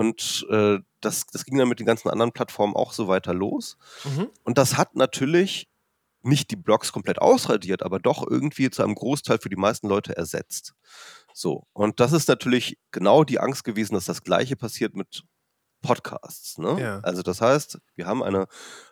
und 0.00 0.46
äh, 0.48 0.78
das, 1.02 1.26
das 1.26 1.44
ging 1.44 1.58
dann 1.58 1.68
mit 1.68 1.78
den 1.78 1.84
ganzen 1.84 2.08
anderen 2.08 2.32
Plattformen 2.32 2.74
auch 2.74 2.94
so 2.94 3.06
weiter 3.06 3.34
los. 3.34 3.76
Mhm. 4.04 4.30
Und 4.44 4.56
das 4.56 4.78
hat 4.78 4.96
natürlich 4.96 5.68
nicht 6.22 6.50
die 6.50 6.56
Blogs 6.56 6.90
komplett 6.90 7.20
ausradiert, 7.20 7.82
aber 7.82 7.98
doch 7.98 8.26
irgendwie 8.26 8.70
zu 8.70 8.82
einem 8.82 8.94
Großteil 8.94 9.36
für 9.40 9.50
die 9.50 9.56
meisten 9.56 9.88
Leute 9.88 10.16
ersetzt. 10.16 10.72
So, 11.34 11.66
und 11.74 12.00
das 12.00 12.12
ist 12.12 12.28
natürlich 12.28 12.78
genau 12.92 13.24
die 13.24 13.40
Angst 13.40 13.62
gewesen, 13.62 13.92
dass 13.92 14.06
das 14.06 14.22
Gleiche 14.22 14.56
passiert 14.56 14.94
mit 14.94 15.22
Podcasts. 15.82 16.56
Ne? 16.56 16.80
Ja. 16.80 17.00
Also 17.00 17.20
das 17.20 17.42
heißt, 17.42 17.78
wir 17.94 18.06
haben 18.06 18.22
eine, 18.22 18.46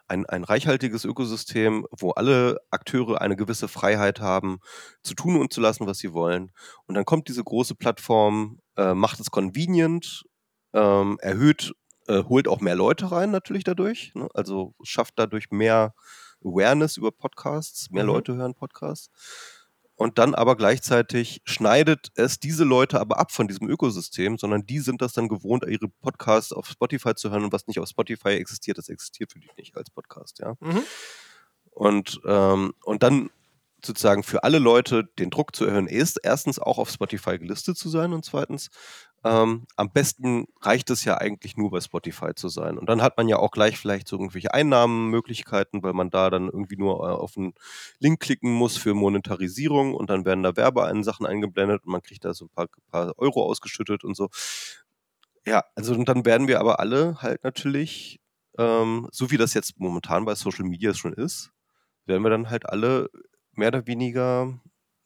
ein, 0.08 0.26
ein 0.26 0.44
reichhaltiges 0.44 1.06
Ökosystem, 1.06 1.86
wo 1.90 2.10
alle 2.10 2.60
Akteure 2.70 3.22
eine 3.22 3.36
gewisse 3.36 3.68
Freiheit 3.68 4.20
haben, 4.20 4.58
zu 5.02 5.14
tun 5.14 5.40
und 5.40 5.54
zu 5.54 5.62
lassen, 5.62 5.86
was 5.86 6.00
sie 6.00 6.12
wollen. 6.12 6.52
Und 6.84 6.96
dann 6.96 7.06
kommt 7.06 7.28
diese 7.28 7.44
große 7.44 7.76
Plattform, 7.76 8.60
äh, 8.76 8.92
macht 8.92 9.20
es 9.20 9.30
convenient, 9.30 10.24
ähm, 10.72 11.18
erhöht, 11.20 11.74
äh, 12.06 12.24
holt 12.24 12.48
auch 12.48 12.60
mehr 12.60 12.76
Leute 12.76 13.10
rein 13.10 13.30
natürlich 13.30 13.64
dadurch. 13.64 14.12
Ne? 14.14 14.28
Also 14.34 14.74
schafft 14.82 15.14
dadurch 15.16 15.50
mehr 15.50 15.94
Awareness 16.44 16.96
über 16.96 17.10
Podcasts, 17.10 17.90
mehr 17.90 18.04
Mhm. 18.04 18.10
Leute 18.10 18.36
hören 18.36 18.54
Podcasts. 18.54 19.10
Und 19.96 20.18
dann 20.18 20.36
aber 20.36 20.54
gleichzeitig 20.54 21.42
schneidet 21.44 22.12
es 22.14 22.38
diese 22.38 22.62
Leute 22.62 23.00
aber 23.00 23.18
ab 23.18 23.32
von 23.32 23.48
diesem 23.48 23.68
Ökosystem, 23.68 24.38
sondern 24.38 24.64
die 24.64 24.78
sind 24.78 25.02
das 25.02 25.12
dann 25.12 25.26
gewohnt, 25.26 25.64
ihre 25.66 25.88
Podcasts 25.88 26.52
auf 26.52 26.68
Spotify 26.68 27.16
zu 27.16 27.30
hören 27.30 27.42
und 27.42 27.52
was 27.52 27.66
nicht 27.66 27.80
auf 27.80 27.88
Spotify 27.88 28.28
existiert, 28.28 28.78
das 28.78 28.88
existiert 28.88 29.32
für 29.32 29.40
die 29.40 29.50
nicht 29.56 29.76
als 29.76 29.90
Podcast, 29.90 30.38
ja. 30.38 30.54
Mhm. 30.60 30.82
Und, 31.72 32.20
ähm, 32.24 32.74
und 32.84 33.02
dann 33.02 33.30
sozusagen 33.84 34.22
für 34.22 34.44
alle 34.44 34.58
Leute 34.60 35.04
den 35.18 35.30
Druck 35.30 35.54
zu 35.54 35.64
erhöhen, 35.64 35.88
ist 35.88 36.20
erstens 36.22 36.60
auch 36.60 36.78
auf 36.78 36.90
Spotify 36.90 37.38
gelistet 37.38 37.76
zu 37.76 37.88
sein 37.88 38.12
und 38.12 38.24
zweitens 38.24 38.70
ähm, 39.24 39.66
am 39.76 39.90
besten 39.92 40.46
reicht 40.60 40.90
es 40.90 41.04
ja 41.04 41.18
eigentlich 41.18 41.56
nur 41.56 41.70
bei 41.70 41.80
Spotify 41.80 42.34
zu 42.34 42.48
sein. 42.48 42.78
Und 42.78 42.88
dann 42.88 43.02
hat 43.02 43.16
man 43.16 43.28
ja 43.28 43.38
auch 43.38 43.50
gleich 43.50 43.76
vielleicht 43.78 44.06
so 44.08 44.16
irgendwelche 44.16 44.54
Einnahmenmöglichkeiten, 44.54 45.82
weil 45.82 45.92
man 45.92 46.10
da 46.10 46.30
dann 46.30 46.46
irgendwie 46.46 46.76
nur 46.76 47.00
äh, 47.00 47.12
auf 47.12 47.36
einen 47.36 47.54
Link 47.98 48.20
klicken 48.20 48.52
muss 48.52 48.76
für 48.76 48.94
Monetarisierung 48.94 49.94
und 49.94 50.08
dann 50.10 50.24
werden 50.24 50.42
da 50.44 50.56
Werbesachen 50.56 51.26
eingeblendet 51.26 51.84
und 51.84 51.92
man 51.92 52.02
kriegt 52.02 52.24
da 52.24 52.32
so 52.34 52.46
ein 52.46 52.50
paar, 52.50 52.68
paar 52.90 53.12
Euro 53.18 53.44
ausgeschüttet 53.44 54.04
und 54.04 54.16
so. 54.16 54.28
Ja, 55.46 55.64
also 55.74 55.94
und 55.94 56.08
dann 56.08 56.24
werden 56.24 56.46
wir 56.48 56.60
aber 56.60 56.78
alle 56.80 57.22
halt 57.22 57.42
natürlich, 57.44 58.20
ähm, 58.58 59.08
so 59.12 59.30
wie 59.30 59.36
das 59.36 59.54
jetzt 59.54 59.78
momentan 59.80 60.24
bei 60.24 60.34
Social 60.34 60.64
Media 60.64 60.94
schon 60.94 61.12
ist, 61.12 61.50
werden 62.06 62.22
wir 62.22 62.30
dann 62.30 62.50
halt 62.50 62.68
alle 62.68 63.08
mehr 63.52 63.68
oder 63.68 63.86
weniger 63.86 64.60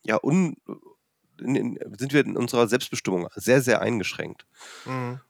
ja 0.04 0.18
un, 0.22 0.56
in, 1.42 1.56
in, 1.56 1.78
sind 1.98 2.12
wir 2.12 2.24
in 2.24 2.36
unserer 2.36 2.68
Selbstbestimmung 2.68 3.28
sehr, 3.34 3.60
sehr 3.60 3.80
eingeschränkt. 3.80 4.46
Mhm. 4.86 5.20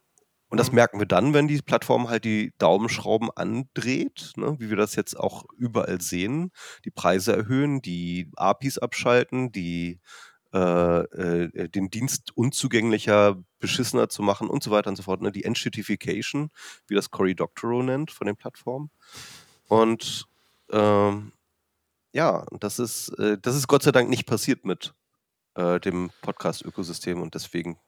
Und 0.48 0.59
das 0.59 0.70
merken 0.70 0.98
wir 0.98 1.07
dann, 1.07 1.33
wenn 1.33 1.48
die 1.48 1.62
Plattform 1.62 2.11
halt 2.11 2.27
die 2.27 2.53
Daumenschrauben 2.59 3.31
andreht, 3.35 4.35
ne, 4.37 4.55
wie 4.59 4.68
wir 4.68 4.77
das 4.77 4.96
jetzt 4.96 5.18
auch 5.18 5.44
überall 5.57 6.03
sehen, 6.03 6.53
die 6.85 6.90
Preise 6.90 7.35
erhöhen, 7.35 7.81
die 7.81 8.31
APIs 8.37 8.77
abschalten, 8.77 9.51
die 9.51 9.98
äh, 10.53 10.59
äh, 10.59 11.68
den 11.70 11.88
Dienst 11.88 12.37
unzugänglicher, 12.37 13.42
beschissener 13.59 14.11
zu 14.11 14.22
machen 14.22 14.51
und 14.51 14.62
so 14.62 14.70
weiter 14.70 14.90
und 14.90 14.96
so 14.96 15.03
fort. 15.03 15.22
Ne? 15.22 15.33
Die 15.33 15.44
Entshittification, 15.44 16.51
wie 16.87 16.94
das 16.94 17.11
Cory 17.11 17.35
Doctorow 17.35 17.83
nennt 17.83 18.11
von 18.11 18.27
den 18.27 18.37
Plattformen. 18.37 18.90
Und 19.68 20.27
ähm, 20.70 21.33
ja, 22.12 22.44
das 22.61 22.79
ist, 22.79 23.09
äh, 23.18 23.38
das 23.40 23.57
ist 23.57 23.68
Gott 23.68 23.83
sei 23.83 23.92
Dank 23.92 24.11
nicht 24.11 24.27
passiert 24.27 24.66
mit 24.66 24.92
äh, 25.55 25.81
dem 25.81 26.11
Podcast-Ökosystem 26.23 27.21
und 27.21 27.35
deswegen 27.35 27.79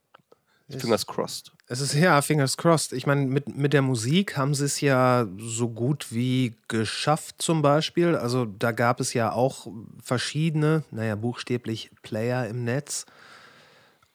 Fingers 0.68 1.06
crossed. 1.06 1.52
Es 1.66 1.80
ist 1.80 1.94
ja, 1.94 2.20
Fingers 2.22 2.56
crossed. 2.56 2.92
Ich 2.94 3.06
meine, 3.06 3.26
mit, 3.26 3.54
mit 3.54 3.72
der 3.74 3.82
Musik 3.82 4.36
haben 4.36 4.54
sie 4.54 4.64
es 4.64 4.80
ja 4.80 5.26
so 5.38 5.68
gut 5.68 6.10
wie 6.10 6.56
geschafft, 6.68 7.36
zum 7.42 7.60
Beispiel. 7.60 8.16
Also 8.16 8.46
da 8.46 8.72
gab 8.72 9.00
es 9.00 9.12
ja 9.12 9.32
auch 9.32 9.66
verschiedene, 10.02 10.84
naja, 10.90 11.16
buchstäblich 11.16 11.90
Player 12.02 12.48
im 12.48 12.64
Netz. 12.64 13.04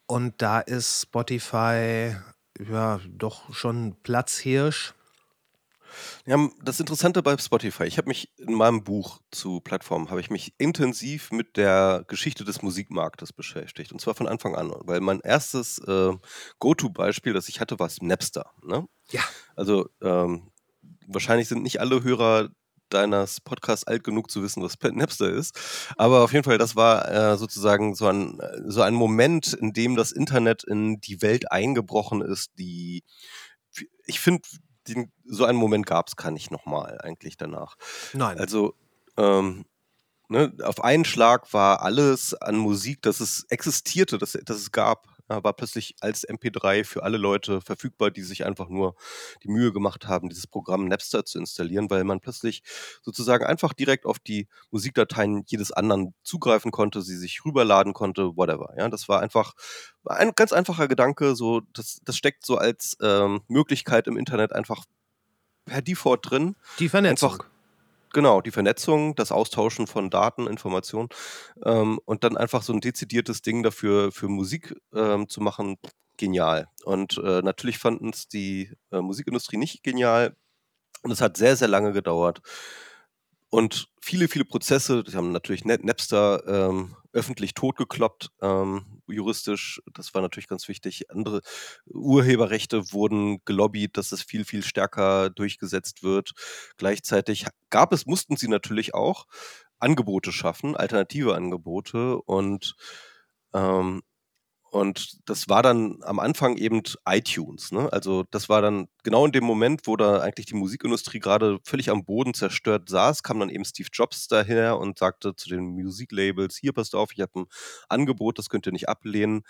Und 0.08 0.42
da 0.42 0.60
ist 0.60 1.04
Spotify 1.04 2.16
ja 2.60 3.00
doch 3.08 3.54
schon 3.54 3.96
Platzhirsch. 4.02 4.96
Ja, 6.26 6.50
das 6.64 6.80
Interessante 6.80 7.22
bei 7.24 7.38
Spotify, 7.38 7.84
ich 7.84 7.98
habe 7.98 8.08
mich 8.08 8.32
in 8.38 8.54
meinem 8.54 8.84
Buch 8.84 9.20
zu 9.32 9.60
Plattformen, 9.60 10.10
habe 10.10 10.20
ich 10.20 10.30
mich 10.30 10.54
intensiv 10.58 11.32
mit 11.32 11.58
der 11.58 12.04
Geschichte 12.08 12.44
des 12.44 12.62
Musikmarktes 12.62 13.34
beschäftigt. 13.34 13.92
Und 13.92 14.00
zwar 14.00 14.16
von 14.16 14.28
Anfang 14.28 14.56
an. 14.56 14.74
Weil 14.82 15.02
mein 15.02 15.20
erstes 15.22 15.80
äh, 15.80 16.12
Go-To-Beispiel, 16.60 17.34
das 17.34 17.50
ich 17.50 17.60
hatte, 17.60 17.80
war 17.80 17.90
Napster. 18.02 18.52
Ne? 18.64 18.88
Ja. 19.12 19.22
Also 19.56 19.90
ähm, 20.02 20.52
wahrscheinlich 21.08 21.48
sind 21.48 21.64
nicht 21.64 21.80
alle 21.82 22.04
Hörer 22.04 22.50
deines 22.90 23.40
Podcasts 23.42 23.86
alt 23.86 24.04
genug 24.04 24.32
zu 24.32 24.44
wissen, 24.44 24.64
was 24.64 24.78
Napster 24.82 25.30
ist. 25.30 25.58
Aber 25.98 26.24
auf 26.24 26.34
jeden 26.34 26.44
Fall, 26.44 26.58
das 26.58 26.76
war 26.76 27.10
äh, 27.10 27.38
sozusagen 27.38 27.96
so 27.96 28.08
ein, 28.08 28.40
so 28.66 28.82
ein 28.82 28.94
Moment, 28.94 29.54
in 29.54 29.74
dem 29.74 29.96
das 29.96 30.12
Internet 30.12 30.64
in 30.64 31.00
die 31.02 31.22
Welt 31.22 31.52
eingebrochen 31.52 32.22
ist, 32.22 32.52
die 32.58 33.04
ich 34.06 34.20
finde, 34.20 34.42
den, 34.88 35.12
so 35.26 35.46
einen 35.46 35.58
Moment 35.58 35.86
gab 35.86 36.08
es 36.08 36.16
gar 36.16 36.32
nicht 36.32 36.52
nochmal 36.52 37.00
eigentlich 37.02 37.38
danach. 37.38 37.76
Nein. 38.14 38.38
Also 38.38 38.76
ähm, 39.18 39.66
ne, 40.30 40.54
auf 40.64 40.84
einen 40.84 41.06
Schlag 41.06 41.54
war 41.54 41.82
alles 41.82 42.34
an 42.34 42.58
Musik, 42.58 43.02
dass 43.02 43.20
es 43.20 43.46
existierte, 43.50 44.18
dass, 44.18 44.34
dass 44.34 44.58
es 44.58 44.72
gab, 44.72 45.08
war 45.30 45.54
plötzlich 45.54 45.96
als 46.02 46.28
MP3 46.28 46.84
für 46.84 47.04
alle 47.04 47.18
Leute 47.18 47.62
verfügbar, 47.62 48.12
die 48.12 48.24
sich 48.24 48.46
einfach 48.46 48.70
nur 48.70 48.96
die 49.44 49.50
Mühe 49.50 49.72
gemacht 49.72 50.08
haben, 50.08 50.30
dieses 50.30 50.48
Programm 50.48 50.86
Napster 50.86 51.26
zu 51.26 51.40
installieren, 51.40 51.90
weil 51.90 52.04
man 52.04 52.20
plötzlich 52.20 52.64
sozusagen 53.02 53.46
einfach 53.46 53.74
direkt 53.74 54.06
auf 54.06 54.20
die 54.20 54.48
Musikdateien 54.72 55.44
jedes 55.48 55.72
anderen 55.72 56.14
zugreifen 56.24 56.72
konnte, 56.72 57.02
sie 57.02 57.18
sich 57.18 57.46
rüberladen 57.46 57.94
konnte, 57.94 58.36
whatever. 58.36 58.74
Ja, 58.78 58.90
das 58.90 59.08
war 59.08 59.22
einfach 59.22 59.54
ein 60.06 60.34
ganz 60.36 60.54
einfacher 60.54 60.88
Gedanke, 60.88 61.36
so 61.36 61.62
das, 61.74 62.00
das 62.04 62.18
steckt 62.18 62.46
so 62.46 62.58
als 62.58 62.98
ähm, 63.02 63.42
Möglichkeit 63.48 64.08
im 64.08 64.18
Internet 64.18 64.54
einfach 64.54 64.86
per 65.66 65.82
Default 65.82 66.30
drin. 66.30 66.56
Die 66.80 66.90
Vernetzung. 66.90 67.34
Einfach, 67.34 67.46
Genau, 68.14 68.42
die 68.42 68.52
Vernetzung, 68.52 69.16
das 69.16 69.32
Austauschen 69.32 69.86
von 69.86 70.10
Daten, 70.10 70.48
Informationen 70.48 71.10
ähm, 71.64 72.00
und 72.06 72.24
dann 72.24 72.38
einfach 72.38 72.64
so 72.64 72.74
ein 72.74 72.82
dezidiertes 72.82 73.42
Ding 73.44 73.62
dafür 73.62 74.12
für 74.12 74.28
Musik 74.30 74.76
ähm, 74.96 75.30
zu 75.30 75.42
machen, 75.42 75.78
genial. 76.18 76.68
Und 76.86 77.20
äh, 77.24 77.42
natürlich 77.44 77.78
fanden 77.78 78.10
es 78.10 78.28
die 78.28 78.72
äh, 78.92 79.00
Musikindustrie 79.02 79.58
nicht 79.58 79.84
genial 79.84 80.36
und 81.04 81.12
es 81.12 81.22
hat 81.22 81.38
sehr, 81.38 81.56
sehr 81.58 81.70
lange 81.70 81.94
gedauert. 81.94 82.42
Und 83.50 83.88
viele, 84.02 84.28
viele 84.28 84.46
Prozesse, 84.46 85.04
die 85.04 85.16
haben 85.16 85.32
natürlich 85.32 85.66
Napster 85.66 86.44
ähm, 86.48 86.96
öffentlich 87.14 87.56
totgekloppt, 87.56 88.30
ähm, 88.42 89.02
juristisch. 89.08 89.82
Das 89.94 90.14
war 90.14 90.22
natürlich 90.22 90.48
ganz 90.48 90.68
wichtig. 90.68 91.10
Andere 91.10 91.42
Urheberrechte 91.88 92.92
wurden 92.92 93.44
gelobbyt, 93.46 93.98
dass 93.98 94.12
es 94.12 94.22
viel, 94.22 94.46
viel 94.46 94.64
stärker 94.64 95.32
durchgesetzt 95.32 96.04
wird. 96.04 96.34
Gleichzeitig 96.78 97.48
gab 97.72 97.92
es, 97.92 98.06
mussten 98.06 98.38
sie 98.38 98.48
natürlich 98.48 98.94
auch 98.94 99.26
Angebote 99.80 100.32
schaffen, 100.32 100.76
alternative 100.76 101.36
Angebote 101.36 102.22
und 102.22 102.76
ähm, 103.54 104.04
und 104.72 105.18
das 105.28 105.50
war 105.50 105.64
dann 105.64 106.00
am 106.04 106.20
Anfang 106.20 106.58
eben 106.58 106.82
iTunes. 107.08 107.72
Ne? 107.72 107.92
Also 107.92 108.24
das 108.30 108.50
war 108.50 108.62
dann 108.62 108.88
genau 109.04 109.26
in 109.26 109.32
dem 109.32 109.44
Moment, 109.44 109.82
wo 109.86 109.96
da 109.96 110.20
eigentlich 110.20 110.46
die 110.46 110.56
Musikindustrie 110.56 111.20
gerade 111.20 111.60
völlig 111.64 111.90
am 111.90 112.06
Boden 112.06 112.34
zerstört 112.34 112.88
saß, 112.90 113.24
kam 113.24 113.40
dann 113.40 113.50
eben 113.50 113.66
Steve 113.66 113.90
Jobs 113.92 114.28
daher 114.28 114.78
und 114.78 115.00
sagte 115.00 115.36
zu 115.36 115.50
den 115.50 115.64
Musiklabels, 115.64 116.58
hier 116.58 116.74
passt 116.74 116.96
auf, 116.96 117.12
ich 117.14 117.22
habe 117.22 117.42
ein 117.42 117.46
Angebot, 117.90 118.38
das 118.38 118.50
könnt 118.50 118.68
ihr 118.68 118.72
nicht 118.72 118.90
ablehnen. 118.90 119.42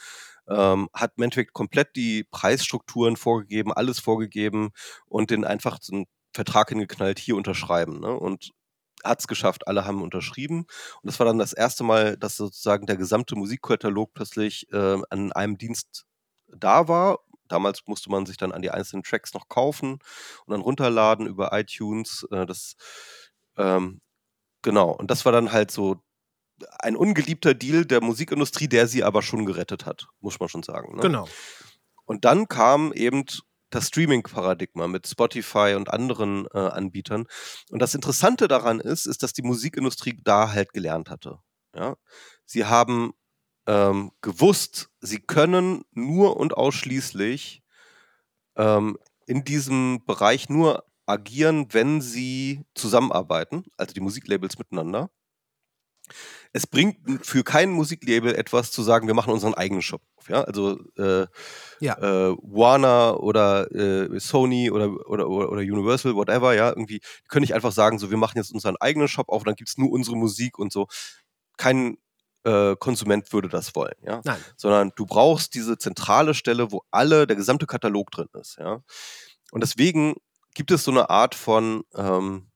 Ähm, 0.48 0.90
hat 0.94 1.14
Endeffekt 1.18 1.54
komplett 1.54 1.96
die 1.96 2.24
Preisstrukturen 2.24 3.18
vorgegeben, 3.18 3.74
alles 3.74 4.00
vorgegeben 4.00 4.70
und 5.06 5.32
den 5.32 5.46
einfach 5.46 5.80
so 5.82 5.94
einen 5.94 6.06
Vertrag 6.34 6.70
hingeknallt, 6.70 7.20
hier 7.20 7.36
unterschreiben. 7.36 8.00
Ne? 8.00 8.12
Und 8.18 8.52
hat 9.04 9.20
es 9.20 9.28
geschafft, 9.28 9.68
alle 9.68 9.86
haben 9.86 10.02
unterschrieben. 10.02 10.60
Und 10.60 11.04
das 11.04 11.20
war 11.20 11.26
dann 11.26 11.38
das 11.38 11.54
erste 11.54 11.84
Mal, 11.84 12.18
dass 12.18 12.38
sozusagen 12.38 12.86
der 12.86 12.98
gesamte 12.98 13.36
Musikkatalog 13.36 14.14
plötzlich 14.14 14.72
äh, 14.72 14.98
an 15.10 15.32
einem 15.32 15.58
Dienst 15.58 16.06
da 16.48 16.88
war. 16.88 17.20
Damals 17.48 17.82
musste 17.88 18.12
man 18.12 18.26
sich 18.26 18.38
dann 18.38 18.52
an 18.52 18.62
die 18.62 18.72
einzelnen 18.72 19.04
Tracks 19.04 19.34
noch 19.34 19.50
kaufen 19.50 19.94
und 19.94 20.52
dann 20.52 20.62
runterladen 20.62 21.28
über 21.28 21.52
iTunes. 21.54 22.28
Äh, 22.32 22.46
das 22.46 22.76
ähm, 23.58 24.02
genau. 24.62 24.92
Und 24.92 25.12
das 25.12 25.26
war 25.26 25.32
dann 25.32 25.52
halt 25.52 25.72
so 25.72 26.02
ein 26.80 26.96
ungeliebter 26.96 27.54
Deal 27.54 27.86
der 27.86 28.02
Musikindustrie, 28.02 28.68
der 28.68 28.88
sie 28.88 29.04
aber 29.04 29.22
schon 29.22 29.46
gerettet 29.46 29.86
hat, 29.86 30.08
muss 30.20 30.40
man 30.40 30.50
schon 30.50 30.64
sagen. 30.64 30.96
Ne? 30.96 31.02
Genau. 31.02 31.28
Und 32.06 32.26
dann 32.26 32.48
kam 32.48 32.92
eben 32.94 33.26
das 33.70 33.88
Streaming-Paradigma 33.88 34.88
mit 34.88 35.08
Spotify 35.08 35.74
und 35.76 35.90
anderen 35.92 36.48
äh, 36.54 36.58
Anbietern. 36.58 37.26
Und 37.70 37.82
das 37.82 37.96
Interessante 37.96 38.48
daran 38.48 38.80
ist, 38.80 39.06
ist, 39.06 39.24
dass 39.24 39.34
die 39.34 39.42
Musikindustrie 39.42 40.20
da 40.24 40.52
halt 40.52 40.74
gelernt 40.74 41.10
hatte. 41.10 41.40
Ja? 41.76 41.96
Sie 42.46 42.66
haben 42.66 43.14
ähm, 43.68 44.12
gewusst, 44.22 44.90
sie 45.00 45.20
können 45.20 45.84
nur 45.92 46.38
und 46.38 46.56
ausschließlich 46.56 47.62
ähm, 48.56 48.98
in 49.28 49.44
diesem 49.44 50.04
Bereich 50.06 50.50
nur 50.50 50.84
agieren, 51.06 51.74
wenn 51.74 52.02
sie 52.02 52.66
zusammenarbeiten, 52.76 53.66
also 53.78 53.94
die 53.94 54.00
Musiklabels 54.00 54.58
miteinander. 54.58 55.10
Es 56.52 56.66
bringt 56.66 56.98
für 57.26 57.44
kein 57.44 57.70
Musiklabel 57.70 58.34
etwas 58.36 58.72
zu 58.72 58.82
sagen, 58.82 59.08
wir 59.08 59.14
machen 59.14 59.32
unseren 59.32 59.54
eigenen 59.54 59.82
Shop 59.82 60.02
auf. 60.16 60.30
Ja? 60.30 60.44
Also 60.44 60.80
äh, 60.98 61.28
ja. 61.80 61.98
äh, 61.98 62.36
Warner 62.42 63.20
oder 63.22 63.72
äh, 63.72 64.20
Sony 64.20 64.72
oder, 64.72 64.90
oder, 65.08 65.30
oder 65.30 65.62
Universal, 65.62 66.16
whatever, 66.16 66.56
ja, 66.56 66.70
irgendwie 66.70 67.02
können 67.28 67.42
nicht 67.42 67.54
einfach 67.54 67.72
sagen, 67.72 68.00
so 68.00 68.10
wir 68.10 68.18
machen 68.18 68.38
jetzt 68.38 68.52
unseren 68.52 68.78
eigenen 68.78 69.08
Shop 69.08 69.30
auf 69.30 69.44
dann 69.44 69.56
gibt 69.56 69.70
es 69.70 69.78
nur 69.78 69.92
unsere 69.92 70.18
Musik 70.18 70.58
und 70.58 70.72
so. 70.72 70.88
Kein 71.58 71.98
äh, 72.46 72.76
Konsument 72.78 73.32
würde 73.34 73.50
das 73.50 73.76
wollen, 73.76 73.96
ja. 74.02 74.22
Nein. 74.24 74.44
Sondern 74.56 74.92
du 74.96 75.06
brauchst 75.06 75.54
diese 75.54 75.78
zentrale 75.78 76.34
Stelle, 76.34 76.72
wo 76.72 76.82
alle, 76.90 77.28
der 77.28 77.36
gesamte 77.36 77.68
Katalog 77.68 78.12
drin 78.12 78.30
ist, 78.34 78.58
ja. 78.58 78.82
Und 79.52 79.62
deswegen 79.62 80.16
gibt 80.54 80.72
es 80.72 80.84
so 80.84 80.92
eine 80.92 81.10
Art 81.10 81.36
von 81.36 81.84
ähm, 81.96 82.49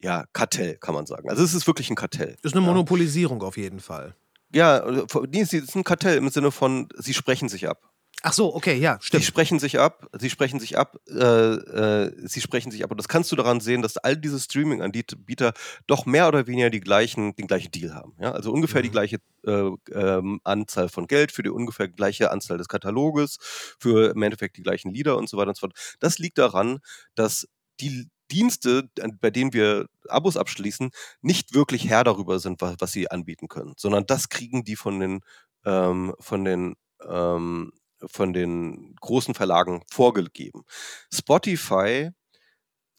ja, 0.00 0.24
Kartell, 0.32 0.76
kann 0.76 0.94
man 0.94 1.06
sagen. 1.06 1.28
Also 1.28 1.42
es 1.42 1.54
ist 1.54 1.66
wirklich 1.66 1.90
ein 1.90 1.96
Kartell. 1.96 2.36
Ist 2.42 2.54
eine 2.54 2.64
Monopolisierung 2.64 3.42
auf 3.42 3.56
jeden 3.56 3.80
Fall. 3.80 4.14
Ja, 4.52 4.78
es 4.78 5.52
ist 5.52 5.76
ein 5.76 5.84
Kartell 5.84 6.16
im 6.16 6.28
Sinne 6.30 6.50
von, 6.50 6.88
sie 6.96 7.14
sprechen 7.14 7.48
sich 7.48 7.68
ab. 7.68 7.90
Ach 8.22 8.32
so, 8.32 8.52
okay, 8.52 8.74
ja, 8.74 8.98
stimmt. 9.00 9.22
Sie 9.22 9.28
sprechen 9.28 9.60
sich 9.60 9.78
ab, 9.78 10.08
sie 10.18 10.28
sprechen 10.28 10.58
sich 10.58 10.76
ab, 10.76 10.96
äh, 11.08 11.14
äh, 11.14 12.12
sie 12.26 12.40
sprechen 12.40 12.72
sich 12.72 12.82
ab. 12.82 12.90
Und 12.90 12.96
das 12.96 13.06
kannst 13.06 13.30
du 13.30 13.36
daran 13.36 13.60
sehen, 13.60 13.80
dass 13.80 13.96
all 13.96 14.16
diese 14.16 14.40
Streaming-Anbieter 14.40 15.52
doch 15.86 16.04
mehr 16.04 16.26
oder 16.26 16.48
weniger 16.48 16.68
die 16.68 16.80
gleichen, 16.80 17.36
den 17.36 17.46
gleichen 17.46 17.70
Deal 17.70 17.94
haben. 17.94 18.14
Ja? 18.18 18.32
Also 18.32 18.50
ungefähr 18.50 18.80
mhm. 18.80 18.84
die 18.84 18.90
gleiche 18.90 19.16
äh, 19.46 19.70
ähm, 19.92 20.40
Anzahl 20.42 20.88
von 20.88 21.06
Geld 21.06 21.30
für 21.30 21.44
die 21.44 21.50
ungefähr 21.50 21.86
gleiche 21.86 22.32
Anzahl 22.32 22.58
des 22.58 22.66
Kataloges, 22.66 23.36
für 23.78 24.10
im 24.10 24.22
Endeffekt 24.22 24.56
die 24.56 24.62
gleichen 24.62 24.92
Lieder 24.92 25.16
und 25.16 25.28
so 25.28 25.36
weiter 25.36 25.50
und 25.50 25.56
so 25.56 25.60
fort. 25.60 25.74
Das 26.00 26.18
liegt 26.18 26.38
daran, 26.38 26.80
dass 27.14 27.46
die 27.78 28.08
Dienste, 28.30 28.90
bei 29.20 29.30
denen 29.30 29.52
wir 29.52 29.86
Abos 30.08 30.36
abschließen, 30.36 30.90
nicht 31.20 31.54
wirklich 31.54 31.88
Herr 31.88 32.04
darüber 32.04 32.38
sind, 32.38 32.60
was, 32.60 32.76
was 32.78 32.92
sie 32.92 33.10
anbieten 33.10 33.48
können, 33.48 33.74
sondern 33.76 34.06
das 34.06 34.28
kriegen 34.28 34.64
die 34.64 34.76
von 34.76 35.00
den, 35.00 35.20
ähm, 35.64 36.14
von 36.20 36.44
den 36.44 36.76
ähm, 37.06 37.72
von 38.06 38.32
den 38.32 38.94
großen 39.00 39.34
Verlagen 39.34 39.82
vorgegeben. 39.90 40.64
Spotify, 41.12 42.10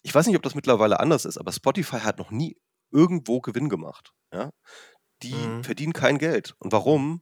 ich 0.02 0.14
weiß 0.14 0.28
nicht, 0.28 0.36
ob 0.36 0.44
das 0.44 0.56
mittlerweile 0.56 1.00
anders 1.00 1.26
ist, 1.26 1.38
aber 1.38 1.52
Spotify 1.52 2.00
hat 2.00 2.18
noch 2.18 2.32
nie 2.32 2.58
irgendwo 2.92 3.40
Gewinn 3.42 3.70
gemacht. 3.70 4.14
Ja? 4.34 4.52
Die 5.24 5.34
mhm. 5.34 5.64
verdienen 5.64 5.94
kein 5.94 6.18
Geld. 6.18 6.56
Und 6.60 6.72
warum? 6.72 7.22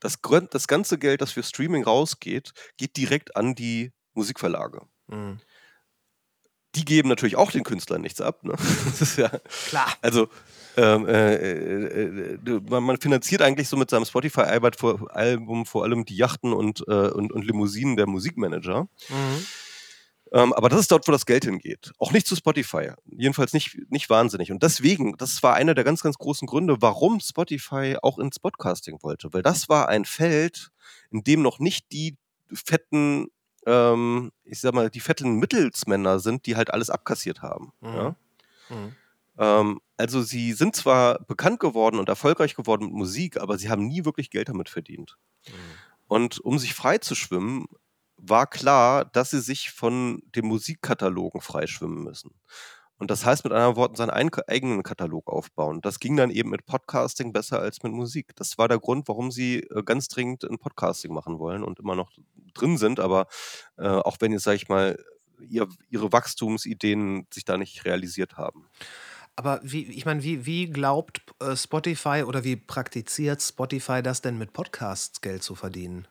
Das, 0.00 0.18
das 0.50 0.68
ganze 0.68 0.98
Geld, 0.98 1.20
das 1.22 1.32
für 1.32 1.42
Streaming 1.42 1.84
rausgeht, 1.84 2.52
geht 2.76 2.96
direkt 2.96 3.36
an 3.36 3.54
die 3.54 3.92
Musikverlage. 4.12 4.82
Mhm. 5.06 5.40
Die 6.76 6.84
geben 6.84 7.08
natürlich 7.08 7.36
auch 7.36 7.50
den 7.50 7.64
Künstlern 7.64 8.02
nichts 8.02 8.20
ab. 8.20 8.44
Ne? 8.44 8.54
Das 8.84 9.00
ist 9.00 9.18
ja, 9.18 9.30
Klar. 9.68 9.88
also 10.02 10.28
ähm, 10.76 11.08
äh, 11.08 11.34
äh, 11.34 12.34
äh, 12.34 12.60
man, 12.68 12.84
man 12.84 13.00
finanziert 13.00 13.40
eigentlich 13.40 13.68
so 13.68 13.76
mit 13.76 13.88
seinem 13.88 14.04
Spotify-Album 14.04 14.72
vor, 14.76 15.16
Album 15.16 15.64
vor 15.64 15.84
allem 15.84 16.04
die 16.04 16.16
Yachten 16.16 16.52
und, 16.52 16.84
äh, 16.86 17.08
und, 17.08 17.32
und 17.32 17.44
Limousinen 17.44 17.96
der 17.96 18.06
Musikmanager. 18.06 18.82
Mhm. 19.08 19.46
Ähm, 20.32 20.52
aber 20.52 20.68
das 20.68 20.80
ist 20.80 20.92
dort, 20.92 21.06
wo 21.06 21.12
das 21.12 21.24
Geld 21.24 21.44
hingeht. 21.44 21.92
Auch 21.98 22.12
nicht 22.12 22.26
zu 22.26 22.36
Spotify. 22.36 22.90
Jedenfalls 23.06 23.52
nicht, 23.52 23.78
nicht 23.90 24.10
wahnsinnig. 24.10 24.50
Und 24.50 24.62
deswegen, 24.62 25.16
das 25.16 25.42
war 25.42 25.54
einer 25.54 25.74
der 25.74 25.84
ganz, 25.84 26.02
ganz 26.02 26.18
großen 26.18 26.46
Gründe, 26.46 26.76
warum 26.80 27.20
Spotify 27.20 27.96
auch 28.02 28.18
ins 28.18 28.38
Podcasting 28.38 28.98
wollte. 29.02 29.32
Weil 29.32 29.42
das 29.42 29.68
war 29.68 29.88
ein 29.88 30.04
Feld, 30.04 30.70
in 31.10 31.22
dem 31.22 31.42
noch 31.42 31.58
nicht 31.58 31.92
die 31.92 32.16
fetten, 32.52 33.28
ähm, 33.66 34.32
ich 34.44 34.60
sag 34.60 34.74
mal, 34.74 34.88
die 34.90 35.00
fetten 35.00 35.36
Mittelsmänner 35.36 36.20
sind, 36.20 36.46
die 36.46 36.56
halt 36.56 36.72
alles 36.72 36.88
abkassiert 36.88 37.42
haben. 37.42 37.72
Mhm. 37.80 37.94
Ja? 37.94 38.16
Mhm. 38.70 38.96
Ähm, 39.38 39.80
also 39.96 40.22
sie 40.22 40.52
sind 40.52 40.76
zwar 40.76 41.24
bekannt 41.24 41.60
geworden 41.60 41.98
und 41.98 42.08
erfolgreich 42.08 42.54
geworden 42.54 42.84
mit 42.86 42.94
Musik, 42.94 43.40
aber 43.40 43.58
sie 43.58 43.68
haben 43.68 43.86
nie 43.86 44.04
wirklich 44.04 44.30
Geld 44.30 44.48
damit 44.48 44.68
verdient. 44.68 45.16
Und 46.06 46.38
um 46.40 46.58
sich 46.58 46.74
frei 46.74 46.98
zu 46.98 47.14
schwimmen, 47.14 47.66
war 48.16 48.46
klar, 48.46 49.04
dass 49.04 49.30
sie 49.30 49.40
sich 49.40 49.70
von 49.70 50.22
den 50.34 50.46
Musikkatalogen 50.46 51.40
freischwimmen 51.40 52.02
müssen. 52.02 52.30
Und 52.98 53.10
das 53.10 53.24
heißt 53.26 53.44
mit 53.44 53.52
anderen 53.52 53.76
Worten 53.76 53.96
seinen 53.96 54.10
ein- 54.10 54.30
eigenen 54.46 54.82
Katalog 54.82 55.28
aufbauen. 55.28 55.80
Das 55.82 56.00
ging 56.00 56.16
dann 56.16 56.30
eben 56.30 56.50
mit 56.50 56.64
Podcasting 56.64 57.32
besser 57.32 57.60
als 57.60 57.82
mit 57.82 57.92
Musik. 57.92 58.34
Das 58.36 58.56
war 58.56 58.68
der 58.68 58.78
Grund, 58.78 59.06
warum 59.08 59.30
sie 59.30 59.60
äh, 59.60 59.82
ganz 59.82 60.08
dringend 60.08 60.44
ein 60.44 60.58
Podcasting 60.58 61.12
machen 61.12 61.38
wollen 61.38 61.62
und 61.62 61.78
immer 61.78 61.94
noch 61.94 62.10
drin 62.54 62.78
sind. 62.78 62.98
Aber 63.00 63.26
äh, 63.76 63.86
auch 63.86 64.16
wenn 64.20 64.32
jetzt, 64.32 64.44
sag 64.44 64.54
ich 64.54 64.68
mal, 64.68 64.98
ihr, 65.48 65.68
ihre 65.90 66.12
Wachstumsideen 66.12 67.26
sich 67.32 67.44
da 67.44 67.58
nicht 67.58 67.84
realisiert 67.84 68.36
haben. 68.38 68.66
Aber 69.38 69.60
wie, 69.62 69.84
ich 69.84 70.06
meine, 70.06 70.22
wie, 70.22 70.46
wie 70.46 70.70
glaubt 70.70 71.20
äh, 71.40 71.54
Spotify 71.54 72.24
oder 72.26 72.42
wie 72.44 72.56
praktiziert 72.56 73.42
Spotify 73.42 74.02
das 74.02 74.22
denn 74.22 74.38
mit 74.38 74.54
Podcasts 74.54 75.20
Geld 75.20 75.42
zu 75.42 75.54
verdienen? 75.54 76.08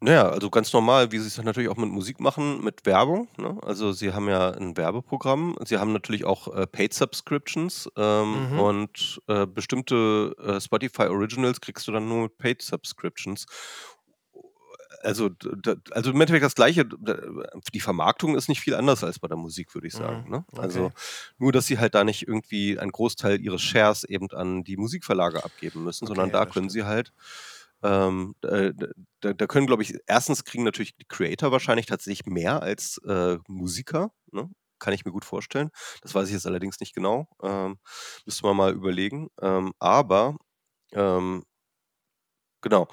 Naja, 0.00 0.28
also 0.28 0.48
ganz 0.48 0.72
normal, 0.72 1.10
wie 1.10 1.18
sie 1.18 1.26
es 1.26 1.42
natürlich 1.42 1.68
auch 1.68 1.76
mit 1.76 1.88
Musik 1.90 2.20
machen, 2.20 2.62
mit 2.62 2.86
Werbung. 2.86 3.26
Ne? 3.36 3.58
Also 3.62 3.90
sie 3.90 4.12
haben 4.12 4.28
ja 4.28 4.50
ein 4.52 4.76
Werbeprogramm. 4.76 5.56
Sie 5.64 5.76
haben 5.78 5.92
natürlich 5.92 6.24
auch 6.24 6.54
äh, 6.54 6.68
Paid 6.68 6.94
Subscriptions 6.94 7.90
ähm, 7.96 8.52
Mhm. 8.52 8.58
und 8.60 9.20
äh, 9.26 9.44
bestimmte 9.46 10.36
äh, 10.38 10.60
Spotify 10.60 11.04
Originals 11.08 11.60
kriegst 11.60 11.88
du 11.88 11.92
dann 11.92 12.08
nur 12.08 12.22
mit 12.22 12.38
Paid 12.38 12.62
Subscriptions. 12.62 13.46
Also, 15.02 15.28
d- 15.28 15.50
d- 15.54 15.76
also 15.92 16.10
im 16.10 16.20
Endeffekt 16.20 16.44
das 16.44 16.54
Gleiche. 16.54 16.84
Die 17.72 17.80
Vermarktung 17.80 18.36
ist 18.36 18.48
nicht 18.48 18.60
viel 18.60 18.74
anders 18.74 19.04
als 19.04 19.18
bei 19.18 19.28
der 19.28 19.36
Musik, 19.36 19.74
würde 19.74 19.86
ich 19.86 19.94
sagen. 19.94 20.24
Mhm, 20.26 20.30
Ne? 20.30 20.44
okay. 20.52 20.60
Also 20.60 20.90
nur, 21.38 21.52
dass 21.52 21.66
sie 21.66 21.78
halt 21.78 21.94
da 21.94 22.02
nicht 22.04 22.26
irgendwie 22.26 22.78
einen 22.78 22.90
Großteil 22.92 23.40
ihres 23.40 23.62
Shares 23.62 24.04
eben 24.04 24.28
an 24.30 24.64
die 24.64 24.76
Musikverlage 24.76 25.44
abgeben 25.44 25.84
müssen, 25.84 26.06
sondern 26.06 26.26
Okay, 26.26 26.32
da 26.32 26.44
das 26.44 26.54
können 26.54 26.68
stimmt. 26.70 26.84
sie 26.84 26.88
halt 26.88 27.12
ähm, 27.82 28.34
äh, 28.42 28.72
da, 29.20 29.32
da 29.32 29.46
können, 29.46 29.66
glaube 29.66 29.82
ich, 29.82 29.94
erstens 30.06 30.44
kriegen 30.44 30.64
natürlich 30.64 30.96
die 30.96 31.06
Creator 31.06 31.52
wahrscheinlich 31.52 31.86
tatsächlich 31.86 32.26
mehr 32.26 32.62
als 32.62 32.98
äh, 33.06 33.38
Musiker. 33.48 34.10
Ne? 34.32 34.50
Kann 34.78 34.94
ich 34.94 35.04
mir 35.04 35.12
gut 35.12 35.24
vorstellen. 35.24 35.70
Das 36.02 36.14
weiß 36.14 36.28
ich 36.28 36.34
jetzt 36.34 36.46
allerdings 36.46 36.80
nicht 36.80 36.94
genau. 36.94 37.28
Ähm, 37.42 37.78
müsste 38.24 38.46
man 38.46 38.56
mal 38.56 38.72
überlegen. 38.72 39.28
Ähm, 39.40 39.72
aber 39.78 40.36
ähm, 40.92 41.44
genau. 42.60 42.88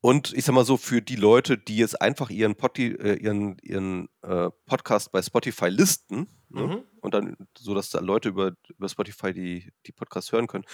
Und 0.00 0.32
ich 0.32 0.44
sag 0.44 0.54
mal 0.54 0.64
so, 0.64 0.76
für 0.76 1.02
die 1.02 1.16
Leute, 1.16 1.58
die 1.58 1.76
jetzt 1.76 2.00
einfach 2.00 2.30
ihren, 2.30 2.54
Poti, 2.54 2.92
äh, 2.92 3.14
ihren, 3.16 3.58
ihren 3.62 4.08
äh, 4.22 4.48
Podcast 4.66 5.10
bei 5.10 5.20
Spotify 5.22 5.68
listen, 5.68 6.28
ne? 6.50 6.62
Mhm. 6.62 6.84
und 7.00 7.14
dann, 7.14 7.36
so 7.58 7.74
dass 7.74 7.90
da 7.90 7.98
Leute 7.98 8.28
über, 8.28 8.52
über 8.68 8.88
Spotify 8.88 9.32
die, 9.32 9.72
die 9.86 9.92
Podcasts 9.92 10.30
hören 10.30 10.46
können, 10.46 10.64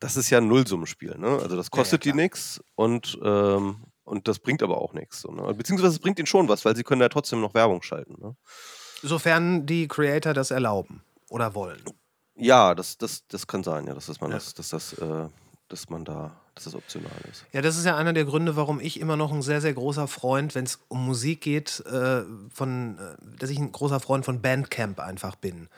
das 0.00 0.16
ist 0.16 0.30
ja 0.30 0.38
ein 0.38 0.48
Nullsummenspiel. 0.48 1.16
Ne? 1.18 1.28
Also 1.28 1.56
das 1.56 1.66
Ja, 1.66 1.70
ja, 1.76 1.82
kostet 1.82 2.04
die 2.04 2.12
nichts 2.12 2.60
und, 2.74 3.18
ähm, 3.22 3.84
und 4.04 4.28
das 4.28 4.38
bringt 4.38 4.62
aber 4.62 4.78
auch 4.78 4.92
nichts. 4.92 5.20
So, 5.22 5.32
ne? 5.32 5.52
Beziehungsweise 5.54 5.94
es 5.94 5.98
bringt 5.98 6.18
ihnen 6.18 6.26
schon 6.26 6.48
was, 6.48 6.64
weil 6.64 6.76
sie 6.76 6.84
können 6.84 7.00
ja 7.00 7.08
trotzdem 7.08 7.40
noch 7.40 7.54
Werbung 7.54 7.82
schalten. 7.82 8.16
Ne? 8.20 8.36
Sofern 9.02 9.66
die 9.66 9.88
Creator 9.88 10.32
das 10.34 10.50
erlauben 10.50 11.02
oder 11.28 11.54
wollen. 11.54 11.82
Ja, 12.34 12.74
das, 12.74 12.98
das, 12.98 13.26
das 13.28 13.46
kann 13.46 13.64
sein, 13.64 13.86
ja, 13.86 13.94
dass, 13.94 14.06
das 14.06 14.20
man 14.20 14.30
Ja. 14.30 14.36
das, 14.36 14.54
dass 14.54 14.68
das, 14.68 14.92
äh, 14.94 15.28
dass 15.68 15.88
man 15.88 16.04
da, 16.04 16.36
dass 16.54 16.64
das 16.64 16.74
optional 16.74 17.10
ist. 17.30 17.44
Ja, 17.52 17.62
das 17.62 17.76
ist 17.78 17.84
ja 17.86 17.96
einer 17.96 18.12
der 18.12 18.24
Gründe, 18.26 18.56
warum 18.56 18.78
ich 18.78 19.00
immer 19.00 19.16
noch 19.16 19.32
ein 19.32 19.42
sehr, 19.42 19.60
sehr 19.60 19.72
großer 19.74 20.06
Freund, 20.06 20.54
wenn 20.54 20.64
es 20.64 20.78
um 20.88 21.04
Musik 21.06 21.40
geht, 21.40 21.80
äh, 21.86 22.22
von, 22.52 22.98
äh, 22.98 23.16
dass 23.38 23.50
ich 23.50 23.58
ein 23.58 23.72
großer 23.72 24.00
Freund 24.00 24.24
von 24.24 24.42
Bandcamp 24.42 25.00
einfach 25.00 25.34
bin. 25.36 25.68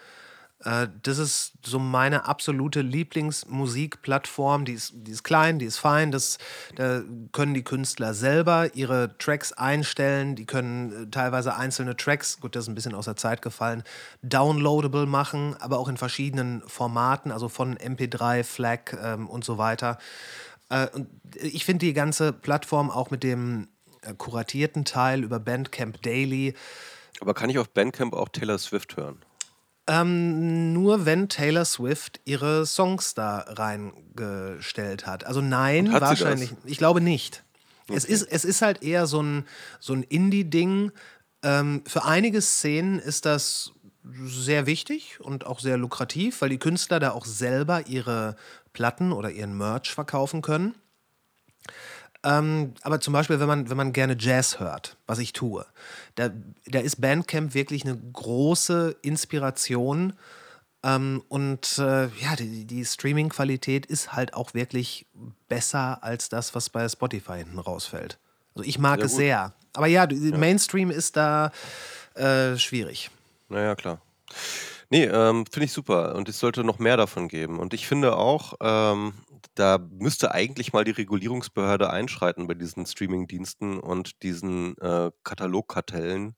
Äh, 0.64 0.88
das 1.02 1.18
ist 1.18 1.52
so 1.64 1.78
meine 1.78 2.26
absolute 2.26 2.80
Lieblingsmusikplattform. 2.80 4.64
Die 4.64 4.72
ist, 4.72 4.92
die 4.94 5.12
ist 5.12 5.22
klein, 5.22 5.59
die 5.59 5.66
ist 5.66 5.78
fein. 5.78 6.11
Das, 6.11 6.38
da 6.74 7.02
können 7.32 7.54
die 7.54 7.62
Künstler 7.62 8.14
selber 8.14 8.74
ihre 8.74 9.16
Tracks 9.18 9.52
einstellen. 9.52 10.34
Die 10.34 10.46
können 10.46 11.04
äh, 11.04 11.11
teilweise 11.11 11.54
einzelne 11.54 11.96
Tracks, 11.96 12.40
gut, 12.40 12.56
das 12.56 12.64
ist 12.64 12.68
ein 12.68 12.74
bisschen 12.74 12.94
aus 12.94 13.04
der 13.04 13.16
Zeit 13.16 13.42
gefallen, 13.42 13.82
downloadable 14.22 15.06
machen, 15.06 15.56
aber 15.61 15.78
auch 15.78 15.88
in 15.88 15.96
verschiedenen 15.96 16.62
Formaten, 16.66 17.30
also 17.30 17.48
von 17.48 17.76
MP3, 17.76 18.42
FLAC 18.42 18.98
ähm, 19.00 19.28
und 19.28 19.44
so 19.44 19.59
weiter. 19.59 19.98
Äh, 20.70 20.88
und 20.88 21.09
ich 21.34 21.64
finde 21.64 21.86
die 21.86 21.92
ganze 21.92 22.32
Plattform 22.32 22.90
auch 22.90 23.11
mit 23.11 23.22
dem 23.22 23.68
äh, 24.02 24.14
kuratierten 24.14 24.84
Teil 24.84 25.22
über 25.22 25.38
Bandcamp 25.38 26.02
Daily 26.02 26.54
Aber 27.20 27.34
kann 27.34 27.48
ich 27.48 27.59
auf 27.59 27.68
Bandcamp 27.70 28.12
auch 28.14 28.28
Taylor 28.28 28.59
Swift 28.59 28.96
hören? 28.96 29.22
Ähm, 29.89 30.72
nur 30.72 31.07
wenn 31.07 31.28
Taylor 31.28 31.64
Swift 31.64 32.20
ihre 32.24 32.66
Songs 32.66 33.14
da 33.14 33.39
reingestellt 33.49 35.07
hat. 35.07 35.24
Also 35.24 35.41
nein, 35.41 35.93
hat 35.93 36.03
wahrscheinlich. 36.03 36.53
Ich 36.64 36.78
glaube 36.78 37.01
nicht. 37.01 37.43
Es, 37.91 38.05
ist, 38.05 38.22
es 38.24 38.45
ist 38.45 38.61
halt 38.61 38.82
eher 38.82 39.07
so 39.07 39.22
ein, 39.22 39.47
so 39.80 39.95
ein 39.95 40.03
Indie-Ding. 40.03 40.93
Ähm, 41.43 41.82
für 41.86 42.05
einige 42.05 42.43
Szenen 42.43 42.99
ist 42.99 43.24
das 43.24 43.72
sehr 44.26 44.66
wichtig 44.66 45.20
und 45.20 45.47
auch 45.47 45.59
sehr 45.59 45.78
lukrativ, 45.78 46.43
weil 46.43 46.51
die 46.51 46.59
Künstler 46.59 47.01
da 47.01 47.12
auch 47.12 47.24
selber 47.24 47.86
ihre 47.86 48.36
Platten 48.74 49.12
oder 49.12 49.30
ihren 49.30 49.57
Merch 49.57 49.91
verkaufen 49.91 50.43
können. 50.43 50.74
Ähm, 52.24 52.74
aber 52.82 53.00
zum 53.00 53.12
Beispiel, 53.12 53.38
wenn 53.40 53.46
man, 53.46 53.70
wenn 53.70 53.76
man 53.76 53.92
gerne 53.92 54.16
Jazz 54.18 54.58
hört, 54.58 54.96
was 55.06 55.18
ich 55.20 55.32
tue, 55.32 55.64
da, 56.16 56.30
da 56.66 56.80
ist 56.80 57.00
Bandcamp 57.00 57.54
wirklich 57.54 57.84
eine 57.84 57.96
große 57.96 58.96
Inspiration. 59.02 60.14
Ähm, 60.82 61.22
und 61.28 61.78
äh, 61.78 62.04
ja, 62.06 62.36
die, 62.38 62.64
die 62.64 62.84
Streaming-Qualität 62.84 63.86
ist 63.86 64.12
halt 64.12 64.34
auch 64.34 64.54
wirklich 64.54 65.06
besser 65.48 66.02
als 66.02 66.28
das, 66.28 66.54
was 66.54 66.70
bei 66.70 66.88
Spotify 66.88 67.38
hinten 67.38 67.58
rausfällt. 67.58 68.18
Also 68.54 68.68
ich 68.68 68.78
mag 68.78 68.96
Sehr 68.98 69.06
es 69.06 69.12
gut. 69.12 69.18
sehr. 69.18 69.52
Aber 69.74 69.86
ja, 69.86 70.06
die- 70.06 70.32
Mainstream 70.32 70.90
ist 70.90 71.16
da 71.16 71.52
äh, 72.14 72.56
schwierig. 72.56 73.10
Naja, 73.48 73.74
klar. 73.76 74.00
Nee, 74.90 75.04
ähm, 75.04 75.44
finde 75.46 75.66
ich 75.66 75.72
super. 75.72 76.14
Und 76.14 76.28
es 76.28 76.38
sollte 76.38 76.64
noch 76.64 76.78
mehr 76.78 76.96
davon 76.96 77.28
geben. 77.28 77.58
Und 77.58 77.74
ich 77.74 77.86
finde 77.86 78.16
auch, 78.16 78.54
ähm, 78.60 79.12
da 79.55 79.78
müsste 79.78 80.32
eigentlich 80.32 80.72
mal 80.72 80.84
die 80.84 80.93
Regulierungsbehörde 80.93 81.91
einschreiten 81.91 82.47
bei 82.47 82.55
diesen 82.55 82.86
Streaming-Diensten 82.86 83.80
und 83.80 84.22
diesen 84.22 84.76
äh, 84.78 85.11
Katalogkartellen 85.24 86.36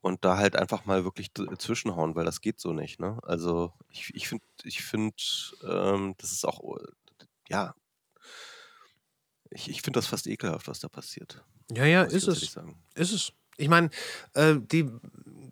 und 0.00 0.24
da 0.24 0.36
halt 0.36 0.56
einfach 0.56 0.84
mal 0.84 1.04
wirklich 1.04 1.30
zwischenhauen, 1.58 2.14
weil 2.14 2.24
das 2.24 2.40
geht 2.40 2.60
so 2.60 2.72
nicht. 2.72 3.00
Ne? 3.00 3.18
Also 3.22 3.72
ich, 3.88 4.28
finde, 4.28 4.44
ich 4.62 4.82
finde, 4.82 5.16
ähm, 5.66 6.14
das 6.18 6.32
ist 6.32 6.44
auch, 6.44 6.78
ja, 7.48 7.74
ich, 9.50 9.70
ich 9.70 9.82
finde 9.82 9.98
das 9.98 10.06
fast 10.06 10.26
ekelhaft, 10.26 10.68
was 10.68 10.80
da 10.80 10.88
passiert. 10.88 11.42
Ja, 11.70 11.86
ja, 11.86 12.02
ist 12.02 12.28
es. 12.28 12.56
Ist 12.94 13.12
es. 13.12 13.32
Ich 13.56 13.68
meine, 13.68 13.88
äh, 14.34 14.56
die, 14.58 14.90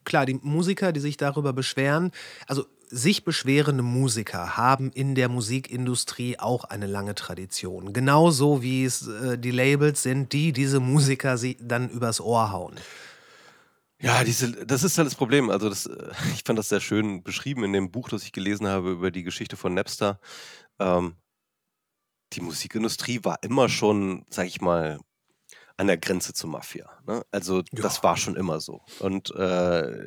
klar, 0.04 0.26
die 0.26 0.34
Musiker, 0.34 0.92
die 0.92 1.00
sich 1.00 1.16
darüber 1.16 1.52
beschweren, 1.52 2.10
also 2.46 2.66
sich 2.92 3.24
beschwerende 3.24 3.82
Musiker 3.82 4.56
haben 4.56 4.92
in 4.92 5.14
der 5.14 5.28
Musikindustrie 5.30 6.38
auch 6.38 6.64
eine 6.64 6.86
lange 6.86 7.14
Tradition. 7.14 7.92
Genauso 7.94 8.62
wie 8.62 8.84
es 8.84 9.06
äh, 9.08 9.38
die 9.38 9.50
Labels 9.50 10.02
sind, 10.02 10.32
die 10.32 10.52
diese 10.52 10.78
Musiker 10.78 11.38
sie 11.38 11.56
dann 11.60 11.88
übers 11.88 12.20
Ohr 12.20 12.52
hauen. 12.52 12.74
Ja, 14.00 14.24
diese, 14.24 14.52
das 14.66 14.82
ist 14.82 14.98
halt 14.98 15.06
das 15.06 15.14
Problem. 15.14 15.48
Also 15.48 15.68
das, 15.70 15.86
äh, 15.86 16.10
ich 16.34 16.42
fand 16.44 16.58
das 16.58 16.68
sehr 16.68 16.80
schön 16.80 17.22
beschrieben 17.22 17.64
in 17.64 17.72
dem 17.72 17.90
Buch, 17.90 18.08
das 18.10 18.24
ich 18.24 18.32
gelesen 18.32 18.66
habe 18.68 18.90
über 18.92 19.10
die 19.10 19.22
Geschichte 19.22 19.56
von 19.56 19.72
Napster. 19.74 20.20
Ähm, 20.78 21.14
die 22.34 22.40
Musikindustrie 22.40 23.20
war 23.22 23.38
immer 23.42 23.68
schon, 23.68 24.24
sag 24.28 24.46
ich 24.46 24.60
mal, 24.60 25.00
an 25.78 25.86
der 25.86 25.96
Grenze 25.98 26.34
zur 26.34 26.50
Mafia. 26.50 26.90
Ne? 27.06 27.24
Also 27.30 27.62
das 27.72 27.96
Ja. 27.96 28.02
war 28.02 28.16
schon 28.16 28.36
immer 28.36 28.60
so. 28.60 28.82
Und 29.00 29.34
äh, 29.34 29.98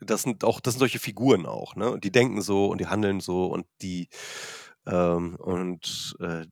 das 0.00 0.22
sind 0.22 0.44
auch, 0.44 0.60
das 0.60 0.74
sind 0.74 0.80
solche 0.80 0.98
Figuren 0.98 1.46
auch, 1.46 1.76
ne? 1.76 1.90
Und 1.90 2.04
die 2.04 2.12
denken 2.12 2.42
so 2.42 2.66
und 2.66 2.80
die 2.80 2.86
handeln 2.86 3.20
so 3.20 3.46
und 3.46 3.66
die 3.82 4.08
Ähm, 4.86 5.36
und 5.36 6.16
äh, 6.20 6.46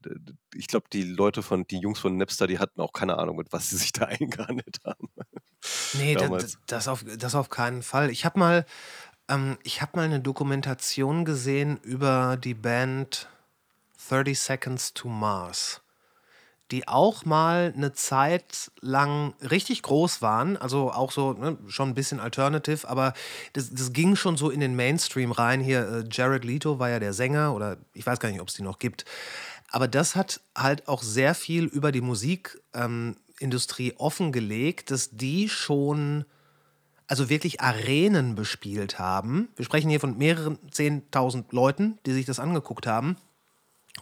ich 0.55 0.67
glaube, 0.69 0.87
die 0.93 1.03
Leute 1.03 1.43
von, 1.43 1.67
die 1.67 1.79
Jungs 1.79 1.99
von 1.99 2.17
Napster, 2.17 2.47
die 2.47 2.59
hatten 2.59 2.81
auch 2.81 2.93
keine 2.93 3.19
Ahnung, 3.19 3.37
mit 3.37 3.53
was 3.53 3.71
sie 3.71 3.77
sich 3.77 3.93
da 3.95 4.05
eingehandelt 4.07 4.79
haben. 4.85 5.09
Nee, 5.95 6.15
da, 6.15 6.25
Damals. 6.25 6.59
das, 6.67 6.89
auf, 6.89 7.05
das 7.19 7.35
auf 7.35 7.49
keinen 7.49 7.83
Fall. 7.83 8.11
Ich 8.11 8.25
habe 8.25 8.39
mal, 8.39 8.67
ähm, 9.29 9.57
ich 9.63 9.81
hab 9.83 9.97
mal 9.97 10.05
eine 10.05 10.21
Dokumentation 10.21 11.25
gesehen 11.25 11.79
über 11.83 12.37
die 12.37 12.55
Band 12.55 13.29
30 14.09 14.39
Seconds 14.39 14.95
to 14.95 15.09
Mars, 15.09 15.81
die 16.71 16.87
auch 16.87 17.25
mal 17.25 17.73
eine 17.75 17.93
Zeit 17.93 18.71
lang 18.81 19.35
richtig 19.41 19.83
groß 19.83 20.21
waren, 20.21 20.57
also 20.57 20.93
auch 20.93 21.13
so 21.13 21.33
ne, 21.33 21.57
schon 21.67 21.91
ein 21.91 21.95
bisschen 21.95 22.21
alternative, 22.21 22.89
aber 22.89 23.15
das, 23.55 23.71
das 23.71 23.93
ging 23.93 24.17
schon 24.17 24.37
so 24.37 24.51
in 24.51 24.61
den 24.61 24.77
Mainstream 24.77 25.33
rein. 25.33 25.61
Hier, 25.61 25.89
äh, 25.89 26.05
Jared 26.11 26.45
Leto 26.45 26.79
war 26.79 26.91
ja 26.91 26.99
der 26.99 27.15
Sänger 27.15 27.55
oder 27.55 27.79
ich 27.95 28.07
weiß 28.07 28.21
gar 28.21 28.31
nicht, 28.31 28.41
ob 28.41 28.49
es 28.49 28.55
die 28.55 28.63
noch 28.63 28.79
gibt. 28.79 29.05
Aber 29.71 29.89
das 29.89 30.15
hat 30.15 30.41
halt 30.57 30.89
auch 30.89 31.03
sehr 31.03 31.35
viel 31.35 31.65
über 31.65 31.93
die 31.93 32.01
Musikindustrie 32.01 33.95
offengelegt, 33.97 34.91
dass 34.91 35.11
die 35.11 35.49
schon 35.49 36.25
also 37.07 37.31
wirklich 37.31 37.61
Arenen 37.63 38.35
bespielt 38.35 38.99
haben. 38.99 39.49
Wir 39.57 39.65
sprechen 39.65 39.89
hier 39.89 40.01
von 40.01 40.19
mehreren 40.19 40.59
10.000 40.71 41.45
Leuten, 41.51 41.99
die 42.05 42.13
sich 42.13 42.27
das 42.27 42.39
angeguckt 42.39 42.87
haben. 42.87 43.17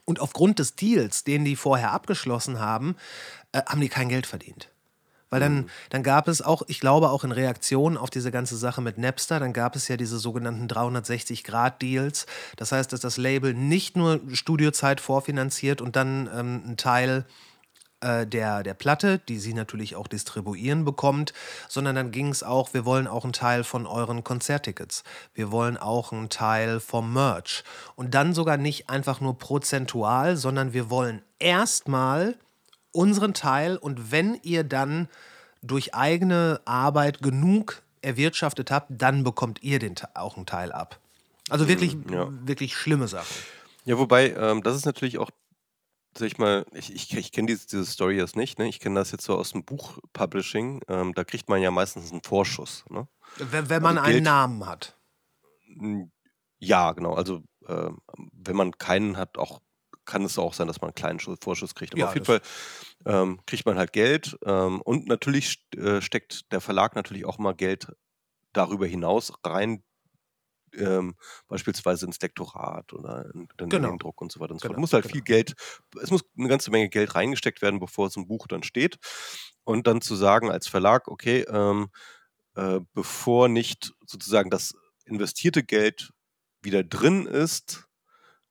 Und 0.05 0.20
aufgrund 0.20 0.59
des 0.59 0.76
Deals, 0.76 1.24
den 1.24 1.44
die 1.44 1.57
vorher 1.57 1.92
abgeschlossen 1.92 2.61
haben, 2.61 2.97
äh, 3.53 3.62
haben 3.66 3.80
die 3.80 3.88
kein 3.88 4.09
Geld 4.09 4.26
verdient. 4.26 4.70
Weil 5.28 5.40
dann, 5.40 5.70
dann 5.90 6.05
gab 6.05 6.28
es 6.28 6.40
auch, 6.40 6.62
ich 6.68 6.78
glaube 6.78 7.11
auch 7.11 7.24
in 7.24 7.32
Reaktion 7.32 7.97
auf 7.97 8.11
diese 8.11 8.30
ganze 8.30 8.57
Sache 8.57 8.80
mit 8.80 8.97
Napster, 8.97 9.40
dann 9.40 9.53
gab 9.53 9.74
es 9.74 9.88
ja 9.88 9.97
diese 9.97 10.18
sogenannten 10.18 10.68
360-Grad-Deals. 10.68 12.26
Das 12.57 12.70
heißt, 12.70 12.92
dass 12.92 13.01
das 13.01 13.16
Label 13.16 13.53
nicht 13.53 13.97
nur 13.97 14.20
Studiozeit 14.32 15.01
vorfinanziert 15.01 15.80
und 15.80 15.97
dann 15.97 16.30
ähm, 16.32 16.62
einen 16.64 16.76
Teil 16.76 17.24
äh, 18.01 18.26
der, 18.26 18.62
der 18.62 18.74
Platte, 18.74 19.18
die 19.28 19.38
sie 19.38 19.55
natürlich 19.55 19.97
auch 19.97 20.07
distribuieren 20.07 20.84
bekommt, 20.84 21.32
sondern 21.68 21.97
dann 21.97 22.11
ging 22.11 22.28
es 22.28 22.42
auch, 22.42 22.74
wir 22.74 22.84
wollen 22.84 23.07
auch 23.07 23.24
einen 23.24 23.32
Teil 23.32 23.64
von 23.64 23.86
euren 23.86 24.24
Konzerttickets. 24.24 25.03
Wir 25.34 25.51
wollen 25.51 25.76
auch 25.76 26.12
einen 26.12 26.28
Teil 26.28 26.80
vom 26.80 27.12
Merch. 27.12 27.64
Und 27.94 28.14
dann 28.14 28.34
sogar 28.34 28.57
nicht 28.57 28.90
einfach 28.90 29.20
nur 29.20 29.38
prozentual, 29.38 30.36
sondern 30.36 30.72
wir 30.72 30.90
wollen 30.90 31.22
erstmal 31.38 32.36
unseren 32.92 33.34
Teil 33.34 33.76
und 33.76 34.11
wenn 34.11 34.38
ihr 34.42 34.64
dann 34.64 35.09
durch 35.62 35.94
eigene 35.94 36.61
Arbeit 36.64 37.22
genug 37.22 37.82
erwirtschaftet 38.03 38.70
habt, 38.70 38.86
dann 38.90 39.24
bekommt 39.24 39.62
ihr 39.62 39.78
den, 39.78 39.94
auch 40.14 40.36
einen 40.36 40.47
Teil 40.47 40.72
ab. 40.72 40.99
Also 41.49 41.68
wirklich, 41.68 41.97
ja. 42.11 42.28
wirklich 42.44 42.76
schlimme 42.76 43.09
Sachen. 43.09 43.34
Ja, 43.84 43.99
wobei, 43.99 44.30
ähm, 44.32 44.62
das 44.62 44.76
ist 44.76 44.86
natürlich 44.86 45.18
auch, 45.18 45.30
sag 46.18 46.26
ich 46.26 46.38
mal, 46.38 46.64
ich, 46.72 46.92
ich, 46.94 47.14
ich 47.16 47.32
kenne 47.32 47.46
diese, 47.46 47.66
diese 47.66 47.84
Story 47.86 48.16
jetzt 48.16 48.36
nicht, 48.36 48.58
ne? 48.58 48.68
Ich 48.68 48.80
kenne 48.80 48.98
das 48.98 49.12
jetzt 49.12 49.24
so 49.24 49.36
aus 49.36 49.52
dem 49.52 49.64
Buchpublishing. 49.64 50.82
Ähm, 50.88 51.14
da 51.14 51.24
kriegt 51.24 51.48
man 51.48 51.60
ja 51.62 51.70
meistens 51.70 52.10
einen 52.12 52.22
Vorschuss. 52.22 52.84
Ne? 52.88 53.06
Wenn, 53.36 53.68
wenn 53.68 53.82
man 53.82 53.98
Also 53.98 54.04
einen 54.06 54.14
Geld- 54.14 54.24
Namen 54.24 54.66
hat. 54.66 54.96
Ja, 56.58 56.92
genau. 56.92 57.14
Also 57.14 57.42
ähm, 57.68 57.98
wenn 58.32 58.56
man 58.56 58.72
keinen 58.78 59.16
hat, 59.16 59.36
auch 59.38 59.60
kann 60.04 60.24
es 60.24 60.38
auch 60.38 60.54
sein, 60.54 60.68
dass 60.68 60.80
man 60.80 60.88
einen 60.90 60.94
kleinen 60.94 61.18
Schu- 61.20 61.34
Vorschuss 61.40 61.74
kriegt. 61.74 61.92
Aber 61.92 62.00
Ja, 62.00 62.06
auf 62.08 62.14
jeden 62.14 62.26
Fall 62.26 62.40
ähm, 63.04 63.40
kriegt 63.44 63.66
man 63.66 63.76
halt 63.76 63.92
Geld. 63.92 64.38
Ähm, 64.44 64.80
und 64.82 65.06
natürlich 65.08 65.64
äh, 65.76 66.00
steckt 66.00 66.52
der 66.52 66.60
Verlag 66.60 66.94
natürlich 66.94 67.24
auch 67.24 67.38
mal 67.38 67.54
Geld 67.54 67.88
darüber 68.52 68.86
hinaus 68.86 69.32
rein. 69.44 69.82
Ähm, 70.77 71.14
beispielsweise 71.49 72.07
ins 72.07 72.20
Lektorat 72.20 72.93
oder 72.93 73.31
in, 73.35 73.49
in 73.61 73.68
Genau. 73.68 73.91
den 73.91 73.99
Druck 73.99 74.20
und 74.20 74.33
so 74.33 74.41
weiter 74.41 74.53
und 74.53 74.61
so 74.61 74.68
Genau, 74.68 74.74
fort. 74.74 74.81
muss 74.81 74.93
halt 74.93 75.05
genau. 75.05 75.12
viel 75.14 75.22
Geld, 75.22 75.55
es 76.03 76.11
muss 76.11 76.22
eine 76.39 76.49
ganze 76.49 76.70
Menge 76.70 76.89
Geld 76.89 77.14
reingesteckt 77.14 77.62
werden, 77.62 77.81
bevor 77.81 78.07
es 78.09 78.16
im 78.16 78.27
Buch 78.27 78.47
dann 78.47 78.62
steht. 78.62 78.99
Und 79.64 79.87
dann 79.87 80.01
zu 80.01 80.14
sagen 80.16 80.51
als 80.51 80.68
Verlag, 80.68 81.09
okay, 81.09 81.45
ähm, 81.49 81.89
äh, 82.55 82.81
bevor 82.95 83.49
nicht 83.49 83.93
sozusagen 84.07 84.51
das 84.51 84.74
investierte 85.05 85.62
Geld 85.64 86.12
wieder 86.62 86.83
drin 86.85 87.27
ist, 87.27 87.87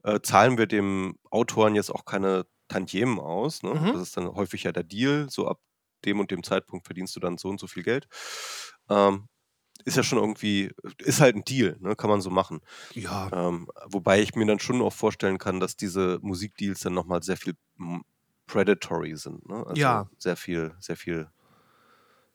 äh, 0.04 0.20
zahlen 0.22 0.58
wir 0.58 0.68
dem 0.68 1.18
Autoren 1.32 1.76
jetzt 1.76 1.90
auch 1.92 2.06
keine 2.06 2.46
Tantiemen 2.68 3.20
aus. 3.20 3.64
Ne? 3.64 3.74
Mhm. 3.76 3.94
Das 3.94 4.02
ist 4.02 4.18
dann 4.18 4.28
häufig 4.36 4.64
ja 4.64 4.72
der 4.72 4.84
Deal, 4.84 5.28
so 5.30 5.48
ab 5.48 5.60
dem 6.06 6.20
und 6.20 6.32
dem 6.32 6.44
Zeitpunkt 6.44 6.86
verdienst 6.86 7.16
du 7.16 7.20
dann 7.20 7.38
so 7.38 7.50
und 7.50 7.60
so 7.60 7.68
viel 7.68 7.84
Geld. 7.84 8.08
Ähm, 8.90 9.28
ist 9.86 9.98
ja 9.98 10.04
schon 10.04 10.18
irgendwie, 10.20 10.72
ist 11.00 11.22
halt 11.22 11.36
ein 11.36 11.46
Deal, 11.46 11.78
ne? 11.80 11.96
kann 11.96 12.10
man 12.10 12.22
so 12.22 12.30
machen. 12.30 12.60
Ja, 12.94 13.30
Ähm, 13.32 13.68
wobei 13.88 14.22
ich 14.22 14.36
mir 14.36 14.46
dann 14.46 14.60
schon 14.60 14.82
auch 14.82 14.94
vorstellen 14.94 15.38
kann, 15.38 15.60
dass 15.60 15.76
diese 15.78 16.20
Musikdeals 16.22 16.80
dann 16.82 16.94
nochmal 16.94 17.24
sehr 17.24 17.38
viel 17.38 17.54
predatory 18.48 19.16
sind. 19.16 19.48
Ne? 19.48 19.64
Also 19.66 19.82
Ja. 19.82 20.10
sehr 20.18 20.36
viel, 20.36 20.74
sehr 20.80 20.98
viel. 20.98 21.28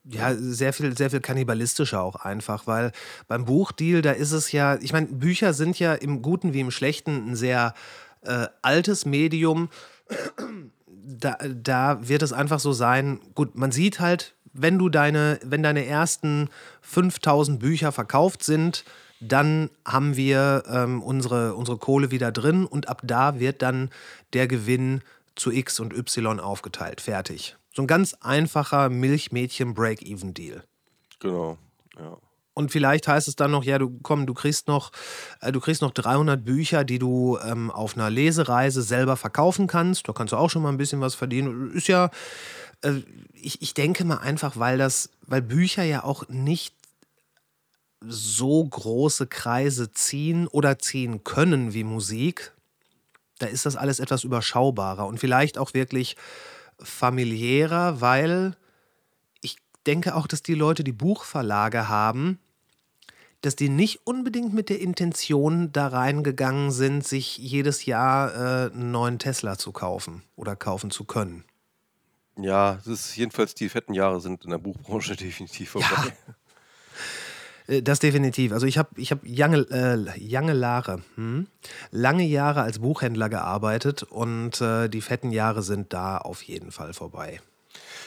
Ja, 0.04 0.34
sehr 0.34 0.72
viel, 0.72 0.96
sehr 0.96 1.10
viel 1.10 1.20
kannibalistischer 1.20 2.00
auch 2.00 2.16
einfach, 2.16 2.66
weil 2.66 2.90
beim 3.28 3.44
Buchdeal, 3.44 4.00
da 4.00 4.12
ist 4.12 4.32
es 4.32 4.50
ja, 4.50 4.76
ich 4.80 4.92
meine, 4.94 5.06
Bücher 5.08 5.52
sind 5.52 5.78
ja 5.78 5.92
im 5.94 6.22
Guten 6.22 6.54
wie 6.54 6.60
im 6.60 6.70
Schlechten 6.70 7.30
ein 7.30 7.36
sehr 7.36 7.74
äh, 8.22 8.46
altes 8.62 9.04
Medium. 9.04 9.68
Da, 10.86 11.36
da 11.48 12.08
wird 12.08 12.22
es 12.22 12.32
einfach 12.32 12.60
so 12.60 12.72
sein, 12.72 13.20
gut, 13.34 13.56
man 13.56 13.72
sieht 13.72 14.00
halt, 14.00 14.34
wenn 14.52 14.78
du 14.78 14.88
deine, 14.88 15.38
wenn 15.44 15.62
deine 15.62 15.86
ersten 15.86 16.48
5000 16.82 17.60
Bücher 17.60 17.92
verkauft 17.92 18.42
sind, 18.44 18.84
dann 19.20 19.70
haben 19.84 20.16
wir 20.16 20.64
ähm, 20.66 21.02
unsere, 21.02 21.54
unsere 21.54 21.76
Kohle 21.76 22.10
wieder 22.10 22.32
drin 22.32 22.64
und 22.64 22.88
ab 22.88 23.02
da 23.04 23.38
wird 23.38 23.62
dann 23.62 23.90
der 24.32 24.48
Gewinn 24.48 25.02
zu 25.36 25.50
X 25.50 25.78
und 25.78 25.92
Y 25.92 26.40
aufgeteilt. 26.40 27.00
Fertig. 27.00 27.56
So 27.72 27.82
ein 27.82 27.86
ganz 27.86 28.14
einfacher 28.20 28.88
Milchmädchen-Break-Even-Deal. 28.88 30.64
Genau. 31.20 31.58
Ja. 31.98 32.16
Und 32.54 32.72
vielleicht 32.72 33.06
heißt 33.06 33.28
es 33.28 33.36
dann 33.36 33.52
noch, 33.52 33.62
ja, 33.62 33.78
du 33.78 33.98
komm, 34.02 34.26
du 34.26 34.34
kriegst 34.34 34.68
noch, 34.68 34.90
äh, 35.40 35.52
du 35.52 35.60
kriegst 35.60 35.82
noch 35.82 35.92
300 35.92 36.44
Bücher, 36.44 36.84
die 36.84 36.98
du 36.98 37.38
ähm, 37.44 37.70
auf 37.70 37.96
einer 37.96 38.10
Lesereise 38.10 38.82
selber 38.82 39.16
verkaufen 39.16 39.66
kannst. 39.66 40.08
Da 40.08 40.12
kannst 40.12 40.32
du 40.32 40.36
auch 40.36 40.50
schon 40.50 40.62
mal 40.62 40.70
ein 40.70 40.76
bisschen 40.76 41.00
was 41.00 41.14
verdienen. 41.14 41.72
Ist 41.72 41.88
ja, 41.88 42.10
ich, 43.34 43.62
ich 43.62 43.74
denke 43.74 44.04
mal 44.04 44.18
einfach, 44.18 44.56
weil 44.56 44.78
das, 44.78 45.10
weil 45.26 45.42
Bücher 45.42 45.82
ja 45.82 46.04
auch 46.04 46.28
nicht 46.28 46.74
so 48.00 48.64
große 48.64 49.26
Kreise 49.26 49.92
ziehen 49.92 50.46
oder 50.46 50.78
ziehen 50.78 51.22
können 51.24 51.74
wie 51.74 51.84
Musik. 51.84 52.52
Da 53.38 53.46
ist 53.46 53.66
das 53.66 53.76
alles 53.76 54.00
etwas 54.00 54.24
überschaubarer 54.24 55.06
und 55.06 55.18
vielleicht 55.18 55.58
auch 55.58 55.74
wirklich 55.74 56.16
familiärer, 56.78 58.00
weil 58.00 58.56
ich 59.42 59.58
denke 59.86 60.14
auch, 60.14 60.26
dass 60.26 60.42
die 60.42 60.54
Leute, 60.54 60.84
die 60.84 60.92
Buchverlage 60.92 61.88
haben, 61.88 62.38
dass 63.42 63.56
die 63.56 63.68
nicht 63.68 64.06
unbedingt 64.06 64.52
mit 64.52 64.68
der 64.68 64.80
Intention 64.80 65.72
da 65.72 65.88
reingegangen 65.88 66.70
sind, 66.70 67.06
sich 67.06 67.38
jedes 67.38 67.86
Jahr 67.86 68.34
äh, 68.34 68.72
einen 68.72 68.90
neuen 68.90 69.18
Tesla 69.18 69.56
zu 69.56 69.72
kaufen 69.72 70.22
oder 70.36 70.56
kaufen 70.56 70.90
zu 70.90 71.04
können. 71.04 71.44
Ja, 72.42 72.74
das 72.76 72.86
ist 72.86 73.16
jedenfalls 73.16 73.54
die 73.54 73.68
fetten 73.68 73.94
Jahre 73.94 74.20
sind 74.20 74.44
in 74.44 74.50
der 74.50 74.58
Buchbranche 74.58 75.16
definitiv 75.16 75.70
vorbei. 75.70 76.12
Äh, 77.66 77.82
Das 77.82 77.98
definitiv. 77.98 78.52
Also 78.52 78.66
ich 78.66 78.78
habe 78.78 78.88
ich 78.96 79.12
hab 79.12 79.20
lange, 79.24 79.58
äh, 79.70 79.94
lange 79.94 80.54
Jahre, 80.54 81.02
hm? 81.14 81.46
lange 81.90 82.24
Jahre 82.24 82.62
als 82.62 82.78
Buchhändler 82.78 83.28
gearbeitet 83.28 84.02
und 84.02 84.60
äh, 84.60 84.88
die 84.88 85.00
fetten 85.00 85.30
Jahre 85.30 85.62
sind 85.62 85.92
da 85.92 86.18
auf 86.18 86.42
jeden 86.42 86.72
Fall 86.72 86.92
vorbei. 86.92 87.40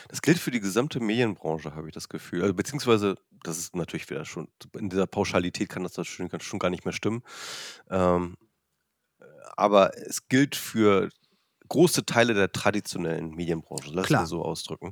Das 0.09 0.21
gilt 0.21 0.37
für 0.37 0.51
die 0.51 0.59
gesamte 0.59 0.99
Medienbranche, 0.99 1.75
habe 1.75 1.87
ich 1.87 1.93
das 1.93 2.09
Gefühl. 2.09 2.41
Also, 2.41 2.53
beziehungsweise, 2.53 3.15
das 3.43 3.57
ist 3.57 3.75
natürlich 3.75 4.09
wieder 4.09 4.25
schon, 4.25 4.47
in 4.77 4.89
dieser 4.89 5.07
Pauschalität 5.07 5.69
kann 5.69 5.83
das, 5.83 5.95
schon, 6.05 6.29
schon 6.39 6.59
gar 6.59 6.69
nicht 6.69 6.85
mehr 6.85 6.93
stimmen. 6.93 7.23
Ähm, 7.89 8.35
aber 9.55 9.97
es 9.97 10.27
gilt 10.27 10.55
für 10.55 11.09
große 11.69 12.05
Teile 12.05 12.33
der 12.33 12.51
traditionellen 12.51 13.31
Medienbranche, 13.31 13.89
lass 13.91 14.09
es 14.09 14.29
so 14.29 14.43
ausdrücken. 14.43 14.91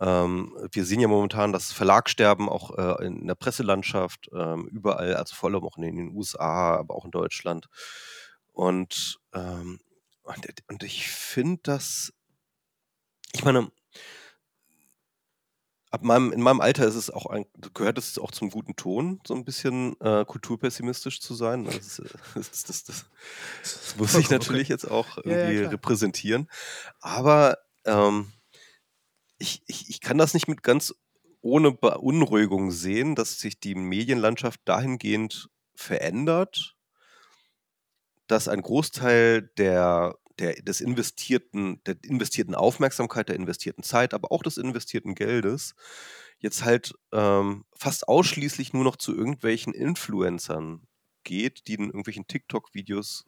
Ähm, 0.00 0.56
wir 0.72 0.84
sehen 0.84 1.00
ja 1.00 1.08
momentan 1.08 1.52
das 1.52 1.72
Verlagsterben 1.72 2.48
auch 2.48 2.76
äh, 2.76 3.06
in 3.06 3.26
der 3.26 3.34
Presselandschaft, 3.34 4.28
ähm, 4.34 4.66
überall, 4.68 5.14
also 5.14 5.34
vor 5.34 5.50
allem 5.50 5.64
auch 5.64 5.76
in 5.76 5.82
den 5.82 6.16
USA, 6.16 6.76
aber 6.76 6.94
auch 6.94 7.04
in 7.04 7.10
Deutschland. 7.10 7.66
Und, 8.52 9.20
ähm, 9.34 9.80
und, 10.22 10.46
und 10.68 10.82
ich 10.82 11.08
finde 11.08 11.60
das, 11.62 12.12
ich 13.32 13.44
meine, 13.44 13.70
ab 15.90 16.02
meinem, 16.02 16.32
in 16.32 16.42
meinem 16.42 16.60
Alter 16.60 16.86
ist 16.86 16.94
es 16.94 17.10
auch 17.10 17.26
ein, 17.26 17.46
gehört 17.74 17.98
es 17.98 18.18
auch 18.18 18.30
zum 18.30 18.50
guten 18.50 18.76
Ton, 18.76 19.20
so 19.26 19.34
ein 19.34 19.44
bisschen 19.44 19.98
äh, 20.00 20.24
kulturpessimistisch 20.24 21.20
zu 21.20 21.34
sein. 21.34 21.64
Das, 21.64 21.76
ist, 21.76 21.98
äh, 22.00 22.08
das, 22.34 22.64
das, 22.64 22.84
das, 22.84 23.06
muss 23.96 24.14
ich 24.14 24.26
Okay. 24.26 24.34
natürlich 24.34 24.68
jetzt 24.68 24.90
auch 24.90 25.18
Ja, 25.24 25.32
ja, 25.32 25.36
irgendwie 25.38 25.58
klar. 25.60 25.72
repräsentieren. 25.72 26.48
Aber 27.00 27.58
ähm, 27.84 28.32
ich, 29.38 29.62
ich, 29.66 29.88
ich 29.88 30.00
kann 30.00 30.18
das 30.18 30.34
nicht 30.34 30.48
mit 30.48 30.62
ganz 30.62 30.94
ohne 31.40 31.72
Beunruhigung 31.72 32.70
sehen, 32.70 33.14
dass 33.14 33.38
sich 33.38 33.60
die 33.60 33.74
Medienlandschaft 33.74 34.60
dahingehend 34.64 35.48
verändert, 35.74 36.76
dass 38.26 38.48
ein 38.48 38.60
Großteil 38.60 39.42
der, 39.56 40.16
der, 40.38 40.54
des 40.62 40.80
investierten, 40.80 41.82
der 41.84 41.96
investierten 42.04 42.54
Aufmerksamkeit, 42.54 43.28
der 43.28 43.36
investierten 43.36 43.82
Zeit, 43.84 44.14
aber 44.14 44.32
auch 44.32 44.42
des 44.42 44.56
investierten 44.56 45.14
Geldes 45.14 45.74
jetzt 46.38 46.64
halt 46.64 46.94
ähm, 47.12 47.64
fast 47.76 48.08
ausschließlich 48.08 48.72
nur 48.72 48.84
noch 48.84 48.96
zu 48.96 49.14
irgendwelchen 49.14 49.74
Influencern 49.74 50.82
geht, 51.24 51.66
die 51.66 51.74
in 51.74 51.86
irgendwelchen 51.86 52.26
TikTok-Videos 52.26 53.24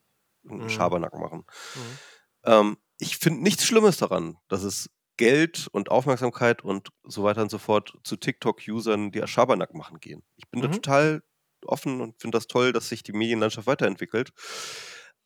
Mhm. 0.59 0.67
Schabernack 0.69 1.15
machen. 1.15 1.45
Mhm. 1.75 1.99
Ähm, 2.45 2.79
ich 2.99 3.17
finde 3.19 3.43
nichts 3.43 3.65
Schlimmes 3.67 3.99
daran, 3.99 4.37
dass 4.49 4.63
es 4.63 4.91
Geld 5.17 5.69
und 5.73 5.91
Aufmerksamkeit 5.91 6.63
und 6.65 6.89
so 7.05 7.23
weiter 7.25 7.43
und 7.43 7.51
so 7.51 7.59
fort 7.59 7.99
zu 8.05 8.17
TikTok-Usern, 8.17 9.11
die 9.13 9.27
Schabernack 9.27 9.75
machen, 9.75 10.01
gehen. 10.01 10.23
Ich 10.37 10.49
bin 10.49 10.63
da 10.63 10.69
Mhm. 10.69 10.69
total 10.69 11.23
offen 11.67 12.01
und 12.01 12.21
finde 12.21 12.37
das 12.39 12.47
toll, 12.47 12.73
dass 12.73 12.89
sich 12.89 13.03
die 13.03 13.13
Medienlandschaft 13.13 13.67
weiterentwickelt. 13.67 14.31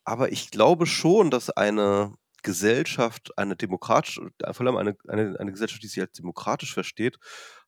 Aber 0.05 0.31
ich 0.31 0.51
glaube 0.51 0.85
schon, 0.85 1.31
dass 1.31 1.49
eine 1.49 2.13
Gesellschaft, 2.43 3.37
eine 3.37 3.55
demokratische, 3.55 4.29
vor 4.51 4.65
allem 4.65 4.77
eine, 4.77 4.95
eine, 5.07 5.39
eine 5.39 5.51
Gesellschaft, 5.51 5.81
die 5.81 5.87
sich 5.87 5.99
als 6.01 6.13
demokratisch 6.13 6.73
versteht, 6.73 7.17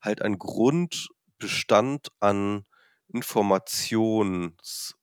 halt 0.02 0.22
einen 0.22 0.38
Grundbestand 0.38 2.10
an 2.20 2.66
Informations, 3.08 4.96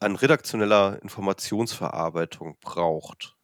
an 0.00 0.16
redaktioneller 0.16 1.00
Informationsverarbeitung 1.02 2.58
braucht. 2.60 3.36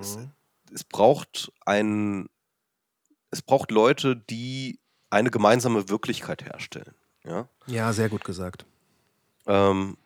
Es, 0.00 0.16
Mhm. 0.16 0.32
es 0.72 0.84
braucht 0.84 1.52
ein, 1.66 2.28
es 3.30 3.42
braucht 3.42 3.70
Leute, 3.70 4.16
die 4.16 4.80
eine 5.10 5.30
gemeinsame 5.30 5.90
Wirklichkeit 5.90 6.44
herstellen. 6.44 6.94
Ja? 7.22 7.48
Ja, 7.66 7.92
sehr 7.92 8.08
gut 8.08 8.24
gesagt. 8.24 8.64
ähm, 9.46 9.98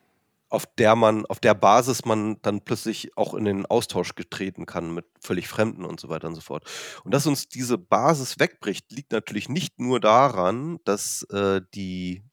auf 0.48 0.66
der 0.66 0.96
man, 0.96 1.26
auf 1.26 1.40
der 1.40 1.54
Basis 1.54 2.04
man 2.04 2.40
dann 2.42 2.64
plötzlich 2.64 3.16
auch 3.16 3.34
in 3.34 3.44
den 3.44 3.66
Austausch 3.66 4.14
getreten 4.14 4.66
kann 4.66 4.94
mit 4.94 5.06
völlig 5.20 5.48
Fremden 5.48 5.84
und 5.84 6.00
so 6.00 6.08
weiter 6.08 6.28
und 6.28 6.34
so 6.34 6.40
fort. 6.40 6.64
Und 7.04 7.12
dass 7.12 7.26
uns 7.26 7.48
diese 7.48 7.76
Basis 7.76 8.38
wegbricht, 8.38 8.90
liegt 8.92 9.12
natürlich 9.12 9.48
nicht 9.48 9.78
nur 9.78 10.00
daran, 10.00 10.78
dass 10.84 11.22
äh, 11.30 11.60
die 11.74 12.24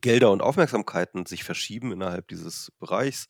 Gelder 0.00 0.30
und 0.30 0.42
Aufmerksamkeiten 0.42 1.26
sich 1.26 1.44
verschieben 1.44 1.92
innerhalb 1.92 2.28
dieses 2.28 2.70
Bereichs, 2.78 3.26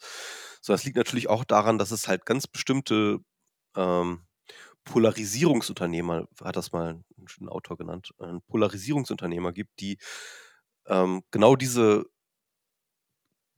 sondern 0.61 0.81
es 0.81 0.85
liegt 0.85 0.97
natürlich 0.97 1.29
auch 1.29 1.45
daran, 1.45 1.79
dass 1.79 1.91
es 1.91 2.09
halt 2.09 2.27
ganz 2.27 2.47
bestimmte 2.47 3.21
ähm, 3.77 4.27
Polarisierungsunternehmer, 4.85 6.27
hat 6.43 6.57
das 6.57 6.73
mal 6.73 7.03
ein 7.41 7.49
Autor 7.49 7.77
genannt, 7.77 8.11
ein 8.19 8.41
Polarisierungsunternehmer 8.49 9.53
gibt, 9.53 9.81
die 9.81 9.99
ähm, 10.87 11.23
genau 11.31 11.57
diese 11.57 12.07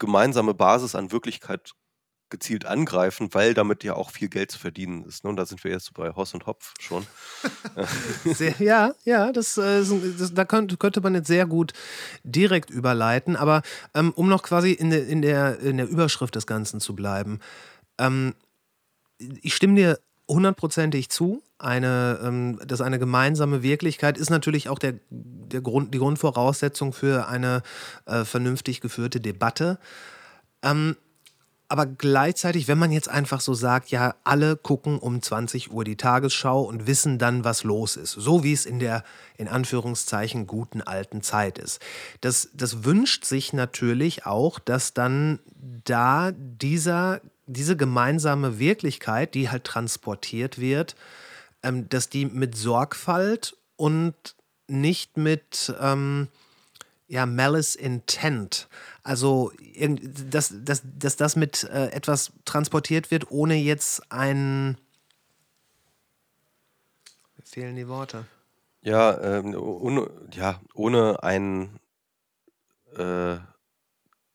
gemeinsame 0.00 0.54
Basis 0.54 0.96
an 0.96 1.12
Wirklichkeit 1.12 1.72
gezielt 2.30 2.64
angreifen, 2.64 3.28
weil 3.32 3.54
damit 3.54 3.84
ja 3.84 3.94
auch 3.94 4.10
viel 4.10 4.28
Geld 4.28 4.50
zu 4.50 4.58
verdienen 4.58 5.04
ist. 5.04 5.24
Ne? 5.24 5.30
Und 5.30 5.36
da 5.36 5.44
sind 5.44 5.62
wir 5.64 5.70
jetzt 5.70 5.92
bei 5.94 6.10
Hoss 6.14 6.32
und 6.32 6.46
Hopf 6.46 6.74
schon. 6.80 7.06
Sehr, 8.24 8.54
ja, 8.60 8.94
ja, 9.04 9.32
das, 9.32 9.58
äh, 9.58 9.84
das, 10.18 10.32
da 10.32 10.44
könnte, 10.44 10.76
könnte 10.76 11.00
man 11.00 11.14
jetzt 11.14 11.26
sehr 11.26 11.46
gut 11.46 11.72
direkt 12.22 12.70
überleiten. 12.70 13.36
Aber 13.36 13.62
ähm, 13.94 14.12
um 14.14 14.28
noch 14.28 14.42
quasi 14.42 14.72
in 14.72 14.90
der, 14.90 15.06
in, 15.06 15.22
der, 15.22 15.58
in 15.58 15.76
der 15.76 15.88
Überschrift 15.88 16.36
des 16.36 16.46
Ganzen 16.46 16.80
zu 16.80 16.94
bleiben, 16.94 17.40
ähm, 17.98 18.34
ich 19.18 19.54
stimme 19.54 19.74
dir 19.74 19.98
hundertprozentig 20.30 21.10
zu. 21.10 21.42
Eine, 21.58 22.20
ähm, 22.22 22.58
dass 22.66 22.80
eine 22.80 22.98
gemeinsame 22.98 23.62
Wirklichkeit 23.62 24.16
ist 24.16 24.30
natürlich 24.30 24.68
auch 24.68 24.78
der, 24.78 24.94
der 25.10 25.60
Grund, 25.60 25.92
die 25.92 25.98
Grundvoraussetzung 25.98 26.92
für 26.92 27.28
eine 27.28 27.62
äh, 28.06 28.24
vernünftig 28.24 28.80
geführte 28.80 29.20
Debatte. 29.20 29.78
Ähm, 30.62 30.96
aber 31.70 31.86
gleichzeitig, 31.86 32.66
wenn 32.66 32.78
man 32.78 32.90
jetzt 32.90 33.08
einfach 33.08 33.40
so 33.40 33.54
sagt, 33.54 33.92
ja, 33.92 34.16
alle 34.24 34.56
gucken 34.56 34.98
um 34.98 35.22
20 35.22 35.70
Uhr 35.70 35.84
die 35.84 35.96
Tagesschau 35.96 36.62
und 36.62 36.88
wissen 36.88 37.16
dann, 37.16 37.44
was 37.44 37.62
los 37.62 37.94
ist, 37.94 38.10
so 38.10 38.42
wie 38.42 38.52
es 38.52 38.66
in 38.66 38.80
der 38.80 39.04
in 39.36 39.46
Anführungszeichen 39.46 40.48
guten 40.48 40.82
alten 40.82 41.22
Zeit 41.22 41.58
ist. 41.58 41.80
Das, 42.22 42.50
das 42.54 42.82
wünscht 42.82 43.24
sich 43.24 43.52
natürlich 43.52 44.26
auch, 44.26 44.58
dass 44.58 44.94
dann 44.94 45.38
da 45.84 46.32
dieser, 46.32 47.20
diese 47.52 47.76
gemeinsame 47.76 48.58
Wirklichkeit, 48.58 49.34
die 49.34 49.50
halt 49.50 49.64
transportiert 49.64 50.58
wird, 50.58 50.96
ähm, 51.62 51.88
dass 51.88 52.08
die 52.08 52.26
mit 52.26 52.56
Sorgfalt 52.56 53.56
und 53.76 54.14
nicht 54.68 55.16
mit 55.16 55.74
ähm, 55.80 56.28
ja, 57.08 57.26
malice 57.26 57.74
intent. 57.74 58.68
Also, 59.02 59.50
dass, 60.30 60.54
dass, 60.62 60.82
dass 60.84 61.16
das 61.16 61.34
mit 61.34 61.64
äh, 61.64 61.88
etwas 61.88 62.32
transportiert 62.44 63.10
wird, 63.10 63.30
ohne 63.30 63.56
jetzt 63.56 64.12
ein. 64.12 64.78
Mir 67.36 67.44
fehlen 67.44 67.74
die 67.74 67.88
Worte. 67.88 68.26
Ja, 68.82 69.20
ähm, 69.20 69.54
ohne, 69.56 70.08
ja, 70.32 70.60
ohne 70.74 71.22
einen 71.22 71.80
äh, 72.96 73.36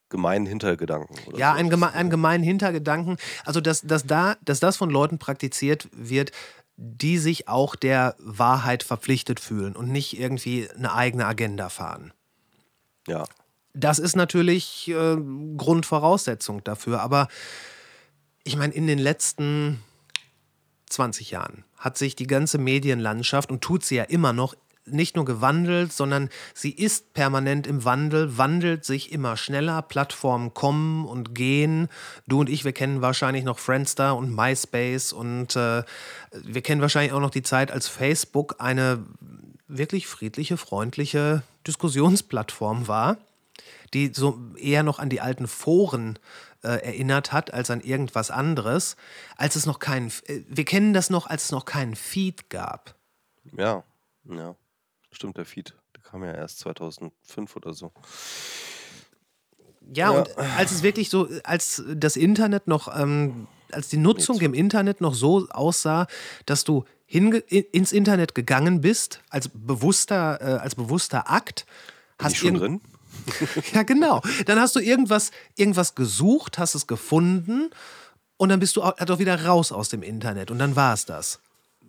gemeinen 0.10 0.46
Hintergedanken. 0.46 1.16
Oder 1.28 1.38
Ja, 1.38 1.54
so. 1.54 1.60
ein, 1.60 1.70
geme 1.70 1.92
einen 1.94 2.10
gemeinen 2.10 2.44
Hintergedanken. 2.44 3.18
Also, 3.46 3.62
dass, 3.62 3.82
dass, 3.82 4.06
da, 4.06 4.36
dass 4.44 4.60
das 4.60 4.78
von 4.78 4.90
Leuten 4.90 5.18
praktiziert 5.20 5.90
wird, 5.92 6.32
die 6.78 7.18
sich 7.18 7.48
auch 7.48 7.76
der 7.76 8.16
Wahrheit 8.20 8.84
verpflichtet 8.84 9.40
fühlen 9.40 9.76
und 9.76 9.90
nicht 9.90 10.20
irgendwie 10.20 10.70
eine 10.72 10.94
eigene 10.94 11.26
Agenda 11.26 11.70
fahren. 11.70 12.14
Ja, 13.08 13.26
Das 13.74 14.00
ist 14.00 14.16
natürlich 14.16 14.90
äh, 14.90 15.18
Grundvoraussetzung 15.58 16.64
dafür. 16.64 17.02
Aber 17.02 17.28
ich 18.44 18.58
meine, 18.58 18.74
in 18.74 18.88
den 18.88 19.00
letzten 19.00 19.82
20 20.90 21.32
Jahren 21.32 21.64
hat 21.78 21.98
sich 21.98 22.16
die 22.16 22.28
ganze 22.28 22.58
Medienlandschaft 22.58 23.52
und 23.52 23.62
tut 23.62 23.86
sie 23.86 23.96
ja 23.96 24.04
immer 24.04 24.34
noch 24.34 24.56
nicht 24.86 25.16
nur 25.16 25.26
gewandelt, 25.26 25.94
sondern 25.94 26.30
sie 26.54 26.72
ist 26.72 27.14
permanent 27.14 27.68
im 27.68 27.84
Wandel, 27.86 28.38
wandelt 28.38 28.86
sich 28.86 29.12
immer 29.12 29.38
schneller, 29.38 29.82
Plattformen 29.82 30.54
kommen 30.54 31.06
und 31.06 31.34
gehen. 31.34 31.90
Du 32.28 32.40
und 32.40 32.50
ich, 32.50 32.66
wir 32.66 32.74
kennen 32.74 33.02
wahrscheinlich 33.02 33.44
noch 33.44 33.60
Friendster 33.60 34.16
und 34.16 34.34
MySpace 34.36 35.14
und 35.14 35.56
äh, 35.56 35.84
wir 36.32 36.62
kennen 36.62 36.82
wahrscheinlich 36.82 37.14
auch 37.14 37.20
noch 37.20 37.32
die 37.32 37.44
Zeit, 37.44 37.72
als 37.72 37.88
Facebook 37.88 38.56
eine 38.60 39.04
wirklich 39.68 40.08
friedliche, 40.08 40.58
freundliche 40.58 41.42
Diskussionsplattform 41.66 42.88
war 42.88 43.18
die 43.96 44.12
so 44.14 44.40
eher 44.58 44.84
noch 44.84 45.00
an 45.00 45.10
die 45.10 45.22
alten 45.22 45.48
Foren 45.48 46.20
äh, 46.64 46.68
erinnert 46.68 47.32
hat 47.32 47.54
als 47.54 47.72
an 47.72 47.82
irgendwas 47.82 48.30
anderes, 48.30 48.98
als 49.38 49.56
es 49.56 49.66
noch 49.66 49.80
keinen, 49.80 50.10
äh, 50.26 50.42
wir 50.48 50.66
kennen 50.66 50.94
das 50.94 51.10
noch, 51.10 51.28
als 51.28 51.46
es 51.46 51.52
noch 51.52 51.66
keinen 51.66 51.96
Feed 51.96 52.50
gab. 52.50 52.96
ja, 53.58 53.84
ja. 54.26 54.56
Stimmt, 55.16 55.38
der 55.38 55.46
Feed, 55.46 55.74
der 55.96 56.04
kam 56.04 56.24
ja 56.24 56.32
erst 56.34 56.60
2005 56.60 57.56
oder 57.56 57.74
so. 57.74 57.92
Ja, 59.94 60.12
Ja. 60.14 60.20
und 60.20 60.38
als 60.58 60.72
es 60.72 60.84
wirklich 60.84 61.10
so, 61.10 61.28
als 61.44 61.84
das 61.94 62.16
Internet 62.16 62.68
noch, 62.68 62.94
ähm, 63.00 63.48
als 63.72 63.88
die 63.90 63.98
Nutzung 63.98 64.40
im 64.42 64.54
Internet 64.54 65.00
noch 65.02 65.14
so 65.14 65.48
aussah, 65.50 66.08
dass 66.46 66.64
du 66.64 66.86
hinge 67.06 67.38
in- 67.38 67.66
ins 67.72 67.92
Internet 67.92 68.34
gegangen 68.36 68.82
bist, 68.82 69.22
als 69.30 69.50
bewusster, 69.54 70.40
äh, 70.42 70.46
als 70.60 70.76
bewusster 70.76 71.30
Akt, 71.30 71.66
Bin 72.18 72.28
ich 72.30 72.38
schon 72.40 72.54
drin? 72.56 72.82
Ja, 73.74 73.84
genau. 73.84 74.22
Dann 74.46 74.60
hast 74.60 74.76
du 74.76 74.80
irgendwas, 74.80 75.32
irgendwas 75.56 75.96
gesucht, 75.96 76.58
hast 76.58 76.76
es 76.76 76.88
gefunden 76.88 77.70
und 78.38 78.50
dann 78.50 78.60
bist 78.60 78.76
du 78.76 78.84
auch, 78.84 79.00
auch 79.00 79.20
wieder 79.20 79.46
raus 79.46 79.72
aus 79.72 79.90
dem 79.90 80.04
Internet 80.04 80.52
und 80.52 80.60
dann 80.60 80.76
war 80.76 80.94
es 80.94 81.06
das. 81.06 81.40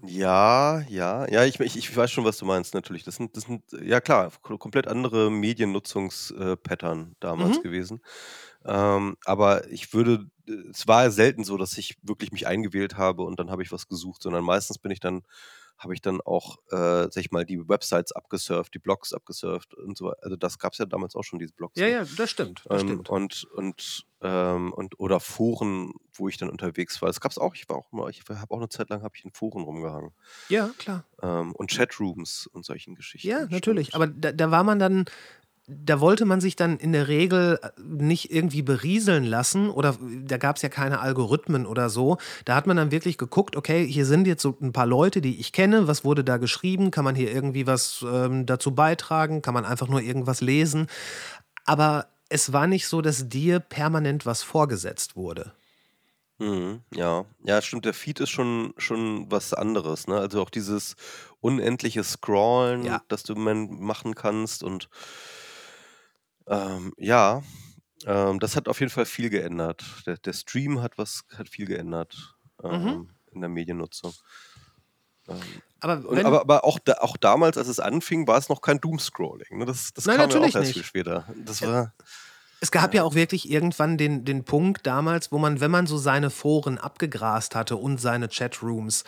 Ja, 0.03 0.81
ja, 0.89 1.27
ja, 1.31 1.45
ich, 1.45 1.59
ich, 1.59 1.77
ich 1.77 1.97
weiß 1.97 2.11
schon, 2.11 2.25
was 2.25 2.37
du 2.39 2.45
meinst, 2.45 2.75
natürlich. 2.75 3.03
Das 3.05 3.17
sind, 3.17 3.37
das 3.37 3.45
sind 3.45 3.63
ja 3.73 4.01
klar, 4.01 4.31
ko- 4.43 4.59
komplett 4.59 4.87
andere 4.89 5.31
Mediennutzungspattern 5.31 7.17
damals 7.19 7.61
Mhm. 7.61 7.63
gewesen. 7.63 8.01
Ähm, 8.65 9.17
aber 9.25 9.69
ich 9.71 9.93
würde, 9.95 10.27
es 10.71 10.87
war 10.87 11.11
selten 11.11 11.45
so, 11.45 11.57
dass 11.57 11.79
ich 11.79 11.97
wirklich 12.03 12.31
mich 12.33 12.47
eingewählt 12.47 12.97
habe 12.99 13.23
und 13.23 13.41
dann 13.41 13.51
habe 13.51 13.63
ich 13.63 13.73
was 13.73 13.89
gesucht, 13.89 14.23
sondern 14.23 14.45
meistens 14.45 14.79
bin 14.79 14.93
ich 14.93 15.01
dann, 15.01 15.23
habe 15.79 15.93
ich 15.95 16.01
dann 16.01 16.21
auch, 16.23 16.57
äh, 16.71 17.09
sag 17.11 17.17
ich 17.19 17.31
mal, 17.31 17.45
die 17.45 17.69
Websites 17.69 18.13
abgesurft, 18.13 18.73
die 18.75 18.79
Blogs 18.79 19.13
abgesurft 19.13 19.75
und 19.75 19.97
so. 19.97 20.11
Also 20.23 20.37
das 20.37 20.59
gab 20.59 20.73
es 20.73 20.79
ja 20.79 20.87
damals 20.87 21.15
auch 21.15 21.23
schon, 21.23 21.39
diese 21.39 21.53
Blogs. 21.53 21.79
ne? 21.79 22.07
das 22.17 22.31
stimmt. 22.31 22.63
Das 22.69 22.83
Ähm, 22.83 22.89
stimmt. 22.89 23.09
und 23.11 23.45
und 23.55 24.07
ähm, 24.23 24.73
und 24.73 24.99
oder 24.99 25.21
Foren, 25.21 25.93
wo 26.15 26.29
ich 26.29 26.39
dann 26.39 26.49
unterwegs 26.49 27.03
war. 27.03 27.09
Das 27.09 27.21
gab's 27.21 27.37
auch. 27.37 27.55
Ich 27.55 27.69
war 27.69 27.77
auch 27.77 27.93
mal, 27.93 28.09
ich 28.11 28.23
habe 28.29 28.55
auch 28.55 28.57
eine 28.59 28.71
Zeit 28.71 28.89
lang 28.89 29.03
habe 29.03 29.15
ich 29.17 29.25
in 29.25 29.33
Foren 29.33 29.63
rumgehangen 29.65 30.13
Ja, 30.49 30.71
klar. 30.79 31.05
ähm, 31.23 31.53
und 31.53 31.71
Chatrooms 31.71 32.47
und 32.47 32.65
solchen 32.65 32.95
Geschichten. 32.95 33.29
Ja, 33.29 33.37
stimmt. 33.39 33.53
natürlich. 33.53 33.95
Aber 33.95 34.07
da, 34.07 34.33
da 34.33 34.51
war 34.51 34.65
man 34.65 34.79
dann, 34.79 35.05
da 35.69 36.01
wollte 36.01 36.25
man 36.25 36.41
sich 36.41 36.55
dann 36.55 36.79
in 36.79 36.93
der 36.93 37.09
Regel 37.09 37.59
äh, 37.63 37.71
nicht 37.81 38.31
irgendwie 38.31 38.63
berieseln 38.63 39.25
lassen 39.25 39.69
oder 39.69 39.97
da 40.25 40.37
gab 40.37 40.57
es 40.57 40.63
ja 40.63 40.69
keine 40.69 41.01
Algorithmen 41.01 41.67
oder 41.67 41.91
so. 41.91 42.19
Da 42.45 42.55
hat 42.55 42.67
man 42.67 42.77
dann 42.77 42.91
wirklich 42.93 43.19
geguckt, 43.19 43.57
okay, 43.57 43.87
hier 43.87 44.07
sind 44.07 44.27
jetzt 44.27 44.43
so 44.43 44.57
ein 44.61 44.73
paar 44.73 44.87
Leute, 44.87 45.21
die 45.21 45.41
ich 45.41 45.53
kenne. 45.53 45.89
Was 45.89 46.05
wurde 46.05 46.23
da 46.23 46.37
geschrieben? 46.37 46.91
Kann 46.91 47.05
man 47.05 47.15
hier 47.17 47.33
irgendwie 47.33 47.67
was 47.67 48.05
ähm, 48.09 48.47
dazu 48.47 48.75
beitragen? 48.75 49.43
Kann 49.43 49.55
man 49.55 49.65
einfach 49.65 49.89
nur 49.89 50.01
irgendwas 50.01 50.41
lesen? 50.41 50.87
Aber 51.65 52.07
es 52.29 52.53
war 52.53 52.67
nicht 52.67 52.87
so, 52.87 53.03
dass 53.03 53.29
dir 53.29 53.59
permanent 53.61 54.25
was 54.27 54.43
vorgesetzt 54.43 55.17
wurde. 55.17 55.53
Mhm, 56.39 56.83
ja. 56.95 57.25
Ja, 57.45 57.63
stimmt, 57.63 57.87
der 57.87 57.95
Feed 57.95 58.21
ist 58.21 58.31
schon 58.31 58.75
schon 58.77 59.31
was 59.31 59.55
anderes, 59.55 60.07
ne? 60.07 60.17
Also, 60.17 60.43
auch 60.43 60.51
dieses 60.51 60.95
unendliche 61.41 62.05
Scrollen, 62.05 62.85
Ja. 62.85 63.01
das 63.09 63.23
du 63.23 63.35
machen 63.37 64.15
kannst 64.15 64.63
und 64.63 64.89
ähm, 66.49 66.93
ja, 66.99 67.43
ähm, 68.07 68.39
das 68.41 68.57
hat 68.57 68.69
auf 68.69 68.81
jeden 68.81 68.91
Fall 68.93 69.07
viel 69.07 69.31
geändert. 69.31 69.85
Der 70.07 70.17
der 70.19 70.33
Stream 70.33 70.83
hat 70.83 70.99
was 70.99 71.25
hat 71.37 71.49
viel 71.49 71.67
geändert, 71.67 72.37
Mhm. 72.63 72.71
ähm, 72.71 73.11
in 73.33 73.41
der 73.41 73.51
Mediennutzung. 73.51 74.15
Ähm, 75.29 75.63
Aber 75.81 76.09
und 76.09 76.17
wenn 76.17 76.27
aber 76.27 76.41
aber 76.43 76.65
auch 76.65 76.79
da 76.79 76.95
auch 77.01 77.17
damals, 77.17 77.59
als 77.59 77.69
es 77.69 77.81
anfing, 77.81 78.27
war 78.27 78.39
es 78.39 78.49
noch 78.49 78.61
kein 78.61 78.81
Doomscrolling, 78.81 79.59
ne? 79.59 79.65
Das 79.67 79.93
das 79.93 80.07
Nein, 80.07 80.17
kam 80.19 80.31
ja 80.31 80.41
auch 80.41 80.41
natürlich 80.41 80.55
erst 80.55 80.73
viel 80.73 80.81
nicht. 80.81 80.89
später. 80.89 81.27
Das 81.45 81.63
war 81.63 81.95
Es 82.61 82.71
gab 82.71 82.95
ja 82.95 83.03
auch 83.03 83.15
wirklich 83.15 83.51
irgendwann 83.51 83.99
den, 83.99 84.25
den 84.25 84.45
Punkt 84.45 84.87
damals, 84.87 85.31
wo 85.31 85.39
man, 85.39 85.61
wenn 85.61 85.71
man 85.71 85.87
so 85.87 85.99
seine 85.99 86.31
Foren 86.31 86.79
abgegrast 86.79 87.55
hatte 87.55 87.77
und 87.77 87.99
seine 88.01 88.29
Chatrooms 88.29 89.05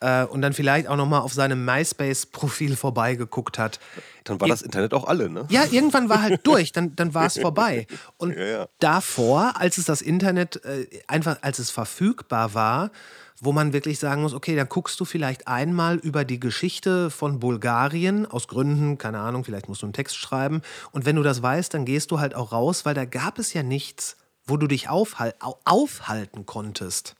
äh, 0.00 0.24
und 0.24 0.42
dann 0.42 0.52
vielleicht 0.52 0.88
auch 0.88 0.96
nochmal 0.96 1.20
auf 1.20 1.32
seinem 1.32 1.64
MySpace-Profil 1.64 2.76
vorbeigeguckt 2.76 3.58
hat. 3.58 3.80
dann 4.24 4.40
war 4.40 4.48
Ir- 4.48 4.50
das 4.50 4.62
Internet 4.62 4.92
auch 4.94 5.04
alle, 5.06 5.28
ne? 5.30 5.46
Ja, 5.50 5.64
irgendwann 5.70 6.08
war 6.08 6.22
halt 6.22 6.40
durch, 6.46 6.72
dann, 6.72 6.94
dann 6.96 7.14
war 7.14 7.26
es 7.26 7.38
vorbei. 7.38 7.86
Und 8.16 8.36
Ja, 8.36 8.44
ja. 8.44 8.68
davor, 8.80 9.54
als 9.56 9.78
es 9.78 9.84
das 9.86 10.02
Internet 10.02 10.64
äh, 10.64 10.86
einfach, 11.08 11.38
als 11.42 11.58
es 11.58 11.70
verfügbar 11.70 12.54
war, 12.54 12.90
wo 13.38 13.52
man 13.52 13.74
wirklich 13.74 13.98
sagen 13.98 14.22
muss, 14.22 14.32
okay, 14.32 14.56
dann 14.56 14.68
guckst 14.68 14.98
du 14.98 15.04
vielleicht 15.04 15.46
einmal 15.46 15.96
über 15.96 16.24
die 16.24 16.40
Geschichte 16.40 17.10
von 17.10 17.38
Bulgarien, 17.38 18.24
aus 18.24 18.48
Gründen, 18.48 18.96
keine 18.96 19.18
Ahnung, 19.18 19.44
vielleicht 19.44 19.68
musst 19.68 19.82
du 19.82 19.86
einen 19.86 19.92
Text 19.92 20.16
schreiben. 20.16 20.62
Und 20.92 21.04
wenn 21.04 21.16
du 21.16 21.22
das 21.22 21.42
weißt, 21.42 21.74
dann 21.74 21.84
gehst 21.84 22.10
du 22.10 22.18
halt 22.18 22.34
auch 22.34 22.52
raus, 22.52 22.86
weil 22.86 22.94
da 22.94 23.04
gab 23.04 23.38
es 23.38 23.52
ja 23.52 23.62
nichts, 23.62 24.16
wo 24.46 24.56
du 24.56 24.66
dich 24.66 24.88
aufhal 24.88 25.34
au- 25.40 25.58
aufhalten 25.66 26.46
konntest. 26.46 27.14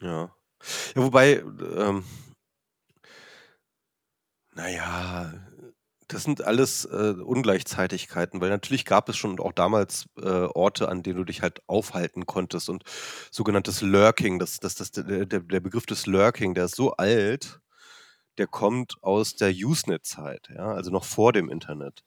Ja. 0.00 0.30
Ja, 0.94 1.02
wobei, 1.02 1.42
ähm, 1.76 2.04
naja, 4.54 5.32
das 6.08 6.24
sind 6.24 6.42
alles 6.42 6.86
äh, 6.86 7.14
Ungleichzeitigkeiten, 7.22 8.40
weil 8.40 8.48
natürlich 8.50 8.84
gab 8.84 9.08
es 9.08 9.16
schon 9.16 9.38
auch 9.40 9.52
damals 9.52 10.06
äh, 10.16 10.26
Orte, 10.26 10.88
an 10.88 11.02
denen 11.02 11.18
du 11.18 11.24
dich 11.24 11.42
halt 11.42 11.60
aufhalten 11.66 12.26
konntest 12.26 12.70
und 12.70 12.82
sogenanntes 13.30 13.82
Lurking, 13.82 14.38
das, 14.38 14.58
das, 14.58 14.74
das, 14.74 14.90
der, 14.90 15.26
der 15.26 15.60
Begriff 15.60 15.86
des 15.86 16.06
Lurking, 16.06 16.54
der 16.54 16.64
ist 16.64 16.76
so 16.76 16.92
alt, 16.92 17.60
der 18.38 18.46
kommt 18.46 18.94
aus 19.02 19.34
der 19.34 19.50
Usenet-Zeit, 19.50 20.48
ja, 20.54 20.72
also 20.72 20.90
noch 20.90 21.04
vor 21.04 21.32
dem 21.32 21.50
Internet. 21.50 22.02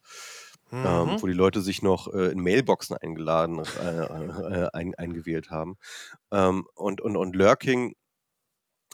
Ähm, 0.74 1.18
wo 1.20 1.26
die 1.26 1.34
Leute 1.34 1.60
sich 1.60 1.82
noch 1.82 2.08
äh, 2.14 2.32
in 2.32 2.40
Mailboxen 2.40 2.96
eingeladen, 2.96 3.62
äh, 3.78 4.04
äh, 4.04 4.68
ein, 4.72 4.94
eingewählt 4.94 5.50
haben. 5.50 5.76
Ähm, 6.30 6.66
und, 6.74 7.02
und, 7.02 7.14
und 7.18 7.36
Lurking 7.36 7.94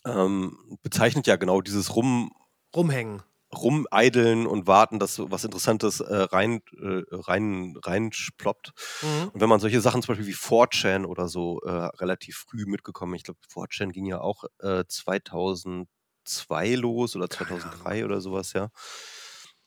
ähm, 0.08 0.78
bezeichnet 0.82 1.26
ja 1.26 1.36
genau 1.36 1.60
dieses 1.60 1.94
Rum, 1.94 2.32
Rumhängen. 2.74 3.22
Rumeideln 3.54 4.46
und 4.46 4.66
Warten, 4.66 4.98
dass 4.98 5.14
so 5.14 5.30
was 5.30 5.44
Interessantes 5.44 6.00
äh, 6.00 6.14
rein, 6.14 6.60
äh, 6.80 7.02
rein, 7.10 7.74
reinploppt. 7.82 8.72
Mhm. 9.02 9.30
Und 9.32 9.40
wenn 9.40 9.48
man 9.48 9.60
solche 9.60 9.80
Sachen 9.80 10.02
zum 10.02 10.12
Beispiel 10.12 10.26
wie 10.26 10.36
4chan 10.36 11.06
oder 11.06 11.28
so 11.28 11.60
äh, 11.62 11.70
relativ 11.70 12.44
früh 12.48 12.66
mitgekommen, 12.66 13.14
ich 13.14 13.22
glaube, 13.22 13.40
4chan 13.50 13.90
ging 13.90 14.04
ja 14.04 14.20
auch 14.20 14.44
äh, 14.58 14.84
2002 14.86 16.74
los 16.74 17.16
oder 17.16 17.30
2003 17.30 18.04
oder 18.04 18.20
sowas, 18.20 18.52
ja. 18.52 18.68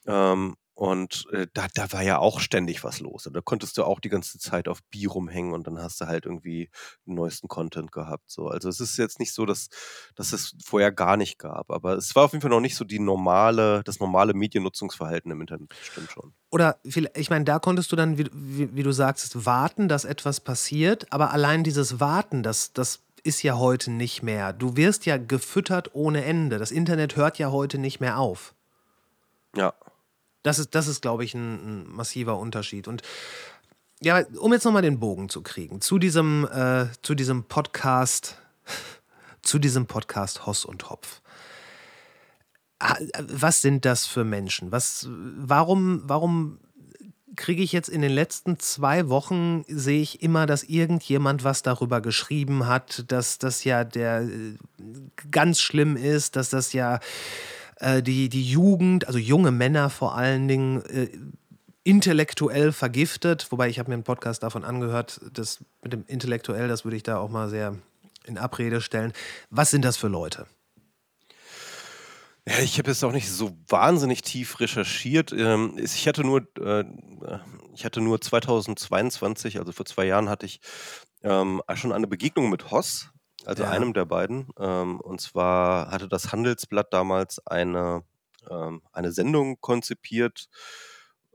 Ähm, 0.06 0.56
und 0.82 1.28
äh, 1.32 1.46
da, 1.54 1.68
da 1.76 1.92
war 1.92 2.02
ja 2.02 2.18
auch 2.18 2.40
ständig 2.40 2.84
was 2.84 3.02
los. 3.02 3.28
Und 3.28 3.36
da 3.36 3.42
konntest 3.42 3.78
du 3.78 3.84
auch 3.84 4.00
die 4.00 4.10
ganze 4.10 4.40
Zeit 4.40 4.68
auf 4.68 4.82
Bi 4.90 5.06
rumhängen 5.06 5.54
und 5.54 5.68
dann 5.68 5.78
hast 5.78 6.02
du 6.02 6.08
halt 6.08 6.26
irgendwie 6.26 6.72
den 7.06 7.14
neuesten 7.14 7.48
Content 7.48 7.92
gehabt. 7.92 8.32
So. 8.32 8.48
Also 8.48 8.68
es 8.68 8.80
ist 8.80 8.98
jetzt 8.98 9.20
nicht 9.20 9.32
so, 9.32 9.46
dass, 9.46 9.70
dass 10.16 10.34
es 10.34 10.56
vorher 10.66 10.92
gar 10.92 11.18
nicht 11.18 11.38
gab. 11.38 11.70
Aber 11.70 11.98
es 11.98 12.16
war 12.16 12.24
auf 12.24 12.32
jeden 12.32 12.42
Fall 12.42 12.50
noch 12.50 12.62
nicht 12.62 12.76
so 12.76 12.84
die 12.84 12.98
normale, 12.98 13.84
das 13.84 14.00
normale 14.00 14.34
Mediennutzungsverhalten 14.34 15.30
im 15.30 15.42
Internet. 15.42 15.72
Stimmt 15.84 16.10
schon. 16.10 16.34
Oder 16.50 16.80
ich 16.82 17.30
meine, 17.30 17.46
da 17.46 17.60
konntest 17.60 17.92
du 17.92 17.96
dann, 17.96 18.18
wie, 18.18 18.28
wie, 18.34 18.76
wie 18.76 18.82
du 18.82 18.92
sagst, 18.92 19.46
warten, 19.46 19.88
dass 19.88 20.04
etwas 20.04 20.40
passiert. 20.40 21.14
Aber 21.14 21.30
allein 21.30 21.64
dieses 21.64 22.00
Warten, 22.00 22.42
das, 22.42 22.74
das 22.74 23.04
ist 23.22 23.44
ja 23.44 23.60
heute 23.60 23.92
nicht 23.92 24.24
mehr. 24.24 24.52
Du 24.52 24.76
wirst 24.78 25.06
ja 25.06 25.18
gefüttert 25.18 25.92
ohne 25.94 26.26
Ende. 26.26 26.58
Das 26.58 26.72
Internet 26.72 27.18
hört 27.18 27.38
ja 27.38 27.52
heute 27.52 27.78
nicht 27.78 28.00
mehr 28.00 28.18
auf. 28.18 28.56
Ja. 29.56 29.76
Das 30.44 30.60
ist, 30.60 30.76
das 30.76 30.88
ist 30.88 31.02
glaube 31.02 31.24
ich, 31.24 31.34
ein, 31.34 31.84
ein 31.84 31.92
massiver 31.92 32.38
Unterschied. 32.38 32.88
Und 32.88 33.02
ja, 34.02 34.24
um 34.40 34.52
jetzt 34.52 34.66
nochmal 34.66 34.82
den 34.82 35.00
Bogen 35.00 35.30
zu 35.30 35.42
kriegen, 35.42 35.80
zu 35.82 36.00
diesem, 36.00 36.48
äh, 36.52 36.88
zu 37.02 37.14
diesem 37.16 37.44
Podcast, 37.44 38.38
zu 39.44 39.60
diesem 39.60 39.86
Podcast 39.86 40.46
Hoss 40.46 40.66
und 40.66 40.90
Hopf. 40.90 41.22
Was 43.20 43.62
sind 43.62 43.86
das 43.86 44.08
für 44.08 44.24
Menschen? 44.24 44.72
Was, 44.72 45.08
warum, 45.08 46.02
warum 46.06 46.58
kriege 47.36 47.62
ich 47.62 47.72
jetzt 47.72 47.90
in 47.90 48.02
den 48.02 48.12
letzten 48.12 48.60
zwei 48.60 49.08
Wochen, 49.10 49.64
sehe 49.68 50.02
ich 50.02 50.22
immer, 50.22 50.46
dass 50.46 50.64
irgendjemand 50.64 51.44
was 51.44 51.62
darüber 51.62 52.02
geschrieben 52.02 52.66
hat, 52.66 53.06
dass 53.12 53.38
das 53.38 53.64
ja 53.64 53.84
der 53.84 54.22
äh, 54.22 54.56
ganz 55.30 55.60
schlimm 55.60 55.96
ist, 55.96 56.36
dass 56.36 56.50
das 56.50 56.74
ja 56.74 57.00
äh, 57.82 58.02
die, 58.04 58.30
die 58.30 58.44
Jugend, 58.44 59.08
also 59.08 59.20
junge 59.20 59.52
Männer 59.52 59.90
vor 59.90 60.16
allen 60.16 60.48
Dingen, 60.48 60.86
äh, 60.86 61.10
intellektuell 61.84 62.72
vergiftet. 62.72 63.48
Wobei 63.50 63.70
ich 63.70 63.80
habe 63.80 63.90
mir 63.90 63.96
einen 63.96 64.04
Podcast 64.04 64.44
davon 64.44 64.64
angehört, 64.64 65.20
das 65.34 65.64
mit 65.82 65.92
dem 65.92 66.06
intellektuell, 66.06 66.68
das 66.68 66.86
würde 66.86 66.98
ich 66.98 67.04
da 67.04 67.18
auch 67.18 67.30
mal 67.30 67.50
sehr 67.50 67.76
in 68.26 68.38
Abrede 68.38 68.82
stellen. 68.82 69.14
Was 69.50 69.72
sind 69.72 69.84
das 69.84 69.98
für 69.98 70.08
Leute? 70.08 70.46
Ja, 72.48 72.60
ich 72.60 72.78
habe 72.78 72.90
jetzt 72.90 73.04
auch 73.04 73.12
nicht 73.12 73.30
so 73.30 73.58
wahnsinnig 73.68 74.22
tief 74.22 74.60
recherchiert. 74.60 75.32
Ähm, 75.32 75.76
ich 75.78 76.08
hatte 76.08 76.24
nur, 76.24 76.48
äh, 76.60 76.84
ich 77.74 77.86
hatte 77.86 78.02
nur 78.02 78.22
2022, 78.22 79.60
also 79.60 79.72
vor 79.72 79.86
zwei 79.86 80.06
Jahren, 80.06 80.30
hatte 80.30 80.46
ich 80.46 80.60
ähm, 81.24 81.62
schon 81.76 81.92
eine 81.92 82.08
Begegnung 82.08 82.50
mit 82.50 82.72
Hoss, 82.72 83.10
also 83.46 83.64
Ja. 83.64 83.70
einem 83.72 83.94
der 83.94 84.06
beiden. 84.06 84.50
Ähm, 84.60 85.00
und 85.00 85.22
zwar 85.22 85.92
hatte 85.92 86.08
das 86.08 86.32
Handelsblatt 86.32 86.94
damals 86.94 87.46
eine, 87.46 88.04
ähm, 88.50 88.82
eine 88.92 89.12
Sendung 89.12 89.60
konzipiert, 89.62 90.48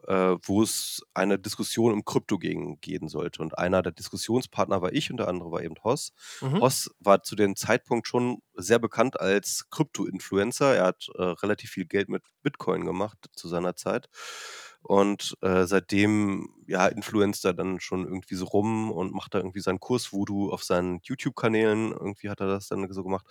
äh, 0.07 0.37
wo 0.45 0.63
es 0.63 1.03
eine 1.15 1.39
Diskussion 1.39 1.93
um 1.93 2.05
Krypto 2.05 2.39
gegen, 2.39 2.81
gehen 2.81 3.09
sollte. 3.09 3.43
Und 3.43 3.59
einer 3.59 3.83
der 3.83 3.93
Diskussionspartner 3.93 4.81
war 4.83 4.93
ich 4.93 5.11
und 5.11 5.17
der 5.17 5.29
andere 5.29 5.51
war 5.51 5.63
eben 5.63 5.75
Hoss. 5.83 6.13
Mhm. 6.41 6.61
Hoss 6.61 6.91
war 7.01 7.23
zu 7.23 7.35
dem 7.35 7.57
Zeitpunkt 7.57 8.07
schon 8.07 8.39
sehr 8.55 8.79
bekannt 8.79 9.19
als 9.21 9.69
Krypto-Influencer. 9.71 10.77
Er 10.77 10.87
hat 10.87 11.09
äh, 11.17 11.23
relativ 11.23 11.71
viel 11.71 11.87
Geld 11.87 12.09
mit 12.09 12.23
Bitcoin 12.43 12.85
gemacht 12.85 13.19
zu 13.35 13.49
seiner 13.49 13.75
Zeit. 13.75 14.09
Und 14.87 15.37
äh, 15.41 15.67
seitdem 15.67 16.49
ja, 16.67 16.87
influenzt 16.87 17.45
er 17.45 17.55
dann 17.55 17.81
schon 17.81 18.05
irgendwie 18.05 18.37
so 18.37 18.45
rum 18.45 18.91
und 18.93 19.13
macht 19.13 19.35
da 19.35 19.39
irgendwie 19.39 19.61
seinen 19.61 19.81
Kurs 19.81 20.13
Voodoo 20.13 20.51
auf 20.53 20.63
seinen 20.63 21.01
YouTube-Kanälen. 21.03 21.91
Irgendwie 21.93 22.31
hat 22.31 22.41
er 22.41 22.47
das 22.47 22.69
dann 22.69 22.87
so 22.93 23.03
gemacht. 23.03 23.27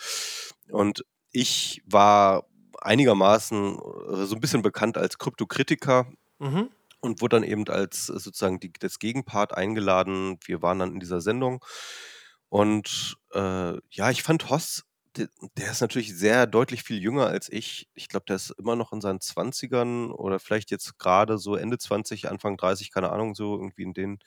Und 0.69 1.05
ich 1.31 1.81
war 1.85 2.45
einigermaßen 2.81 3.75
äh, 3.77 4.25
so 4.25 4.35
ein 4.35 4.41
bisschen 4.41 4.61
bekannt 4.61 4.97
als 4.97 5.17
Kryptokritiker 5.17 6.07
Mhm. 6.39 6.69
und 6.99 7.21
wurde 7.21 7.37
dann 7.37 7.43
eben 7.43 7.65
als 7.69 8.09
äh, 8.09 8.19
sozusagen 8.19 8.59
die, 8.59 8.73
das 8.73 8.99
Gegenpart 8.99 9.53
eingeladen. 9.55 10.37
Wir 10.43 10.61
waren 10.61 10.79
dann 10.79 10.93
in 10.93 10.99
dieser 10.99 11.21
Sendung. 11.21 11.63
Und 12.49 13.17
äh, 13.33 13.73
ja, 13.89 14.11
ich 14.11 14.23
fand 14.23 14.49
Hoss, 14.49 14.83
der, 15.17 15.29
der 15.57 15.71
ist 15.71 15.81
natürlich 15.81 16.15
sehr 16.17 16.47
deutlich 16.47 16.83
viel 16.83 17.01
jünger 17.01 17.27
als 17.27 17.49
ich. 17.51 17.89
Ich 17.93 18.07
glaube, 18.09 18.25
der 18.27 18.35
ist 18.37 18.51
immer 18.51 18.75
noch 18.75 18.93
in 18.93 19.01
seinen 19.01 19.19
20ern 19.19 20.11
oder 20.11 20.39
vielleicht 20.39 20.71
jetzt 20.71 20.99
gerade 20.99 21.37
so 21.37 21.55
Ende 21.55 21.77
20, 21.77 22.29
Anfang 22.29 22.57
30, 22.57 22.91
keine 22.91 23.11
Ahnung, 23.11 23.35
so 23.35 23.55
irgendwie 23.55 23.83
in 23.83 23.93
den, 23.93 24.19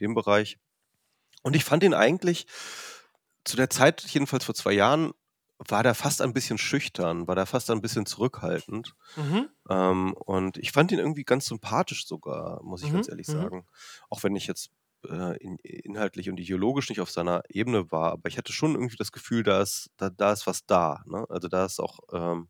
dem 0.00 0.14
Bereich. 0.14 0.58
Und 1.42 1.56
ich 1.56 1.64
fand 1.64 1.84
ihn 1.84 1.94
eigentlich 1.94 2.46
zu 3.44 3.56
der 3.56 3.70
Zeit, 3.70 4.02
jedenfalls 4.02 4.44
vor 4.44 4.54
zwei 4.54 4.72
Jahren, 4.72 5.12
war 5.58 5.82
der 5.82 5.94
fast 5.94 6.20
ein 6.20 6.32
bisschen 6.32 6.58
schüchtern, 6.58 7.28
war 7.28 7.36
der 7.36 7.46
fast 7.46 7.70
ein 7.70 7.80
bisschen 7.80 8.06
zurückhaltend. 8.06 8.94
Mhm. 9.16 9.48
Ähm, 9.70 10.14
und 10.14 10.56
ich 10.58 10.72
fand 10.72 10.92
ihn 10.92 10.98
irgendwie 10.98 11.24
ganz 11.24 11.46
sympathisch 11.46 12.06
sogar, 12.06 12.62
muss 12.62 12.82
ich 12.82 12.92
ganz 12.92 13.08
Mhm, 13.08 13.08
ehrlich 13.08 13.28
mhm. 13.28 13.32
sagen. 13.32 13.66
Auch 14.10 14.22
wenn 14.24 14.36
ich 14.36 14.46
jetzt 14.46 14.70
äh, 15.10 15.36
in, 15.38 15.56
inhaltlich 15.58 16.30
und 16.30 16.38
ideologisch 16.40 16.88
nicht 16.88 17.00
auf 17.00 17.10
seiner 17.10 17.42
Ebene 17.48 17.90
war, 17.92 18.12
aber 18.12 18.28
ich 18.28 18.38
hatte 18.38 18.52
schon 18.52 18.74
irgendwie 18.74 18.96
das 18.96 19.12
Gefühl, 19.12 19.42
da 19.42 19.62
ist, 19.62 19.90
da, 19.96 20.10
da 20.10 20.32
ist 20.32 20.46
was 20.46 20.66
da. 20.66 21.02
Ne? 21.06 21.26
Also 21.28 21.48
da 21.48 21.64
ist 21.64 21.80
auch 21.80 22.00
ähm, 22.12 22.48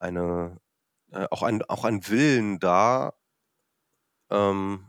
eine, 0.00 0.58
äh, 1.12 1.26
auch 1.30 1.42
ein, 1.42 1.62
auch 1.64 1.84
ein 1.84 2.06
Willen 2.08 2.58
da. 2.60 3.14
Ähm, 4.30 4.86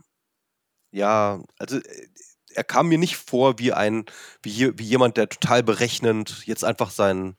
ja, 0.92 1.42
also 1.58 1.78
äh, 1.78 2.08
er 2.54 2.64
kam 2.64 2.88
mir 2.88 2.98
nicht 2.98 3.16
vor 3.16 3.58
wie 3.58 3.72
ein, 3.72 4.04
wie, 4.42 4.78
wie 4.78 4.84
jemand, 4.84 5.16
der 5.16 5.28
total 5.28 5.62
berechnend 5.62 6.46
jetzt 6.46 6.64
einfach 6.64 6.90
sein 6.90 7.36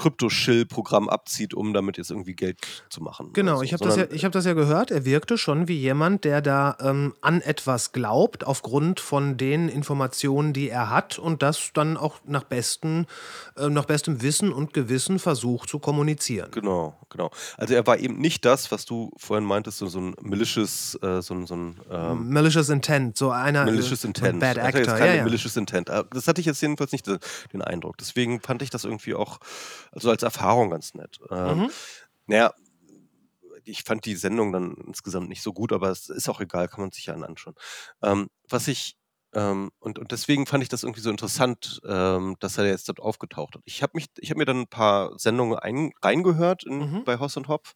Krypto-Shill-Programm 0.00 1.08
abzieht, 1.08 1.54
um 1.54 1.72
damit 1.72 1.98
jetzt 1.98 2.10
irgendwie 2.10 2.34
Geld 2.34 2.58
zu 2.88 3.02
machen. 3.02 3.30
Genau, 3.32 3.58
so, 3.58 3.62
ich 3.62 3.72
habe 3.72 3.84
das, 3.84 3.96
ja, 3.96 4.04
ich 4.10 4.24
hab 4.24 4.32
das 4.32 4.44
ja 4.44 4.54
gehört. 4.54 4.90
Er 4.90 5.04
wirkte 5.04 5.38
schon 5.38 5.68
wie 5.68 5.78
jemand, 5.78 6.24
der 6.24 6.40
da 6.40 6.76
ähm, 6.80 7.14
an 7.20 7.40
etwas 7.40 7.92
glaubt, 7.92 8.46
aufgrund 8.46 9.00
von 9.00 9.36
den 9.36 9.68
Informationen, 9.68 10.52
die 10.52 10.68
er 10.68 10.90
hat 10.90 11.18
und 11.18 11.42
das 11.42 11.70
dann 11.74 11.96
auch 11.96 12.16
nach, 12.24 12.44
besten, 12.44 13.06
äh, 13.56 13.68
nach 13.68 13.84
bestem 13.84 14.22
Wissen 14.22 14.52
und 14.52 14.72
Gewissen 14.72 15.18
versucht 15.18 15.68
zu 15.68 15.78
kommunizieren. 15.78 16.50
Genau, 16.50 16.96
genau. 17.10 17.30
Also 17.56 17.74
er 17.74 17.86
war 17.86 17.98
eben 17.98 18.18
nicht 18.18 18.44
das, 18.44 18.72
was 18.72 18.84
du 18.84 19.10
vorhin 19.16 19.44
meintest, 19.44 19.78
so, 19.78 19.86
so 19.86 20.00
ein 20.00 20.14
malicious, 20.20 20.98
äh, 21.02 21.20
so, 21.22 21.44
so 21.46 21.54
ein 21.54 21.76
ähm, 21.90 22.32
malicious 22.32 22.68
Intent, 22.68 23.16
so 23.16 23.30
einer 23.30 23.64
malicious 23.64 24.04
äh, 24.04 24.08
Intent. 24.08 24.40
Bad 24.40 24.58
Actor. 24.58 24.80
jetzt 24.80 24.88
keine 24.88 25.06
Ja, 25.06 25.14
ja. 25.16 25.22
malicious 25.24 25.56
Intent. 25.56 25.88
Äh, 25.88 26.04
Das 26.10 26.26
hatte 26.26 26.40
ich 26.40 26.46
jetzt 26.46 26.60
jedenfalls 26.62 26.92
nicht 26.92 27.06
den 27.06 27.60
den 27.60 27.62
Eindruck. 27.62 27.98
Deswegen 27.98 28.40
fand 28.40 28.62
ich 28.62 28.70
das 28.70 28.84
irgendwie 28.84 29.14
auch 29.14 29.38
also 29.92 30.10
als 30.10 30.22
Erfahrung 30.22 30.70
ganz 30.70 30.94
nett. 30.94 31.18
Ähm, 31.30 31.62
Mhm. 31.62 31.70
Naja, 32.26 32.54
ich 33.64 33.82
fand 33.84 34.04
die 34.06 34.16
Sendung 34.16 34.52
dann 34.52 34.74
insgesamt 34.86 35.28
nicht 35.28 35.42
so 35.42 35.52
gut, 35.52 35.72
aber 35.72 35.90
es 35.90 36.08
ist 36.08 36.28
auch 36.28 36.40
egal, 36.40 36.68
kann 36.68 36.80
man 36.80 36.90
sich 36.92 37.06
ja 37.06 37.14
anschauen. 37.14 37.54
Ähm, 38.02 38.28
was 38.48 38.68
ich 38.68 38.96
ähm, 39.32 39.70
und, 39.78 39.98
und 40.00 40.10
deswegen 40.10 40.46
fand 40.46 40.62
ich 40.64 40.68
das 40.68 40.82
irgendwie 40.82 41.02
so 41.02 41.10
interessant, 41.10 41.80
ähm, 41.86 42.34
dass 42.40 42.58
er 42.58 42.66
jetzt 42.66 42.88
dort 42.88 42.98
aufgetaucht 42.98 43.54
hat. 43.54 43.62
Ich 43.64 43.80
habe 43.82 43.92
mich, 43.94 44.06
ich 44.18 44.30
habe 44.30 44.38
mir 44.38 44.44
dann 44.44 44.62
ein 44.62 44.66
paar 44.66 45.16
Sendungen 45.20 45.56
ein, 45.56 45.92
reingehört 46.02 46.64
in, 46.64 46.90
Mhm. 46.90 47.04
bei 47.04 47.16
Hoss 47.20 47.36
und 47.36 47.46
Hopf 47.46 47.74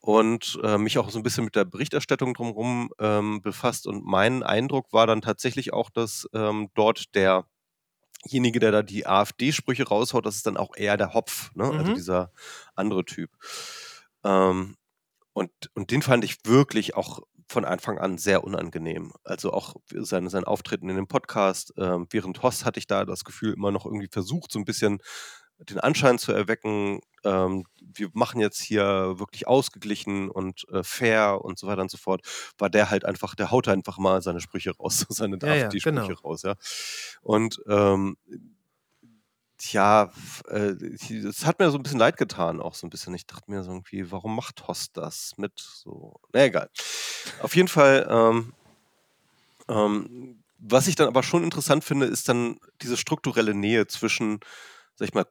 und 0.00 0.58
äh, 0.62 0.78
mich 0.78 0.98
auch 0.98 1.10
so 1.10 1.18
ein 1.18 1.22
bisschen 1.22 1.44
mit 1.44 1.56
der 1.56 1.64
Berichterstattung 1.64 2.34
drumherum 2.34 2.90
ähm, 3.00 3.40
befasst. 3.42 3.86
Und 3.86 4.04
mein 4.04 4.42
Eindruck 4.42 4.92
war 4.92 5.06
dann 5.06 5.20
tatsächlich 5.22 5.72
auch, 5.72 5.90
dass 5.90 6.28
ähm, 6.32 6.68
dort 6.74 7.14
derjenige, 8.24 8.58
der 8.60 8.72
da 8.72 8.82
die 8.82 9.06
AfD-Sprüche 9.06 9.86
raushaut, 9.88 10.26
das 10.26 10.36
ist 10.36 10.46
dann 10.46 10.56
auch 10.56 10.76
eher 10.76 10.96
der 10.96 11.14
Hopf, 11.14 11.54
ne? 11.54 11.64
also 11.64 11.90
Mhm. 11.90 11.94
dieser 11.94 12.32
andere 12.74 13.04
Typ. 13.04 13.30
Ähm, 14.24 14.76
und, 15.32 15.50
und 15.74 15.90
den 15.90 16.02
fand 16.02 16.24
ich 16.24 16.38
wirklich 16.44 16.94
auch 16.94 17.20
von 17.48 17.64
Anfang 17.64 17.98
an 17.98 18.18
sehr 18.18 18.42
unangenehm. 18.42 19.12
Also 19.22 19.52
auch 19.52 19.76
sein, 19.92 20.28
sein 20.28 20.44
Auftreten 20.44 20.88
in 20.88 20.96
dem 20.96 21.06
Podcast. 21.06 21.72
Ähm, 21.76 22.06
während 22.10 22.42
Hoss 22.42 22.64
hatte 22.64 22.80
ich 22.80 22.86
da 22.88 23.04
das 23.04 23.22
Gefühl 23.24 23.52
immer 23.52 23.70
noch 23.70 23.86
irgendwie 23.86 24.08
versucht, 24.10 24.50
so 24.50 24.58
ein 24.58 24.64
bisschen 24.64 24.98
den 25.58 25.80
Anschein 25.80 26.18
zu 26.18 26.32
erwecken, 26.32 27.00
ähm, 27.24 27.64
wir 27.80 28.10
machen 28.12 28.40
jetzt 28.40 28.60
hier 28.60 29.18
wirklich 29.18 29.46
ausgeglichen 29.46 30.30
und 30.30 30.66
äh, 30.70 30.82
fair 30.84 31.40
und 31.44 31.58
so 31.58 31.66
weiter 31.66 31.82
und 31.82 31.90
so 31.90 31.96
fort, 31.98 32.22
war 32.58 32.70
der 32.70 32.90
halt 32.90 33.04
einfach, 33.04 33.34
der 33.34 33.50
haut 33.50 33.68
einfach 33.68 33.98
mal 33.98 34.22
seine 34.22 34.40
Sprüche 34.40 34.72
raus, 34.76 35.06
seine 35.08 35.38
Ja, 35.42 35.54
ja, 35.54 35.74
AfD-Sprüche 35.74 36.14
genau. 36.14 36.14
raus, 36.14 36.42
ja. 36.42 36.54
Und 37.22 37.60
ähm, 37.68 38.16
Tja, 39.58 40.12
äh, 40.48 40.74
es 40.74 41.46
hat 41.46 41.58
mir 41.58 41.70
so 41.70 41.78
ein 41.78 41.82
bisschen 41.82 41.98
leid 41.98 42.18
getan, 42.18 42.60
auch 42.60 42.74
so 42.74 42.86
ein 42.86 42.90
bisschen. 42.90 43.14
Ich 43.14 43.26
dachte 43.26 43.50
mir 43.50 43.62
so 43.64 43.70
irgendwie, 43.70 44.10
warum 44.10 44.36
macht 44.36 44.68
Hoss 44.68 44.92
das 44.92 45.32
mit 45.38 45.52
so? 45.58 46.20
Na 46.34 46.44
egal. 46.44 46.68
Auf 47.40 47.56
jeden 47.56 47.68
Fall, 47.68 48.06
ähm, 48.10 48.52
ähm, 49.68 50.42
was 50.58 50.86
ich 50.86 50.94
dann 50.96 51.08
aber 51.08 51.22
schon 51.22 51.44
interessant 51.44 51.84
finde, 51.84 52.06
ist 52.06 52.28
dann 52.28 52.58
diese 52.82 52.96
strukturelle 52.96 53.54
Nähe 53.54 53.86
zwischen, 53.86 54.40
sag 54.94 55.08
ich 55.08 55.14
mal, 55.14 55.26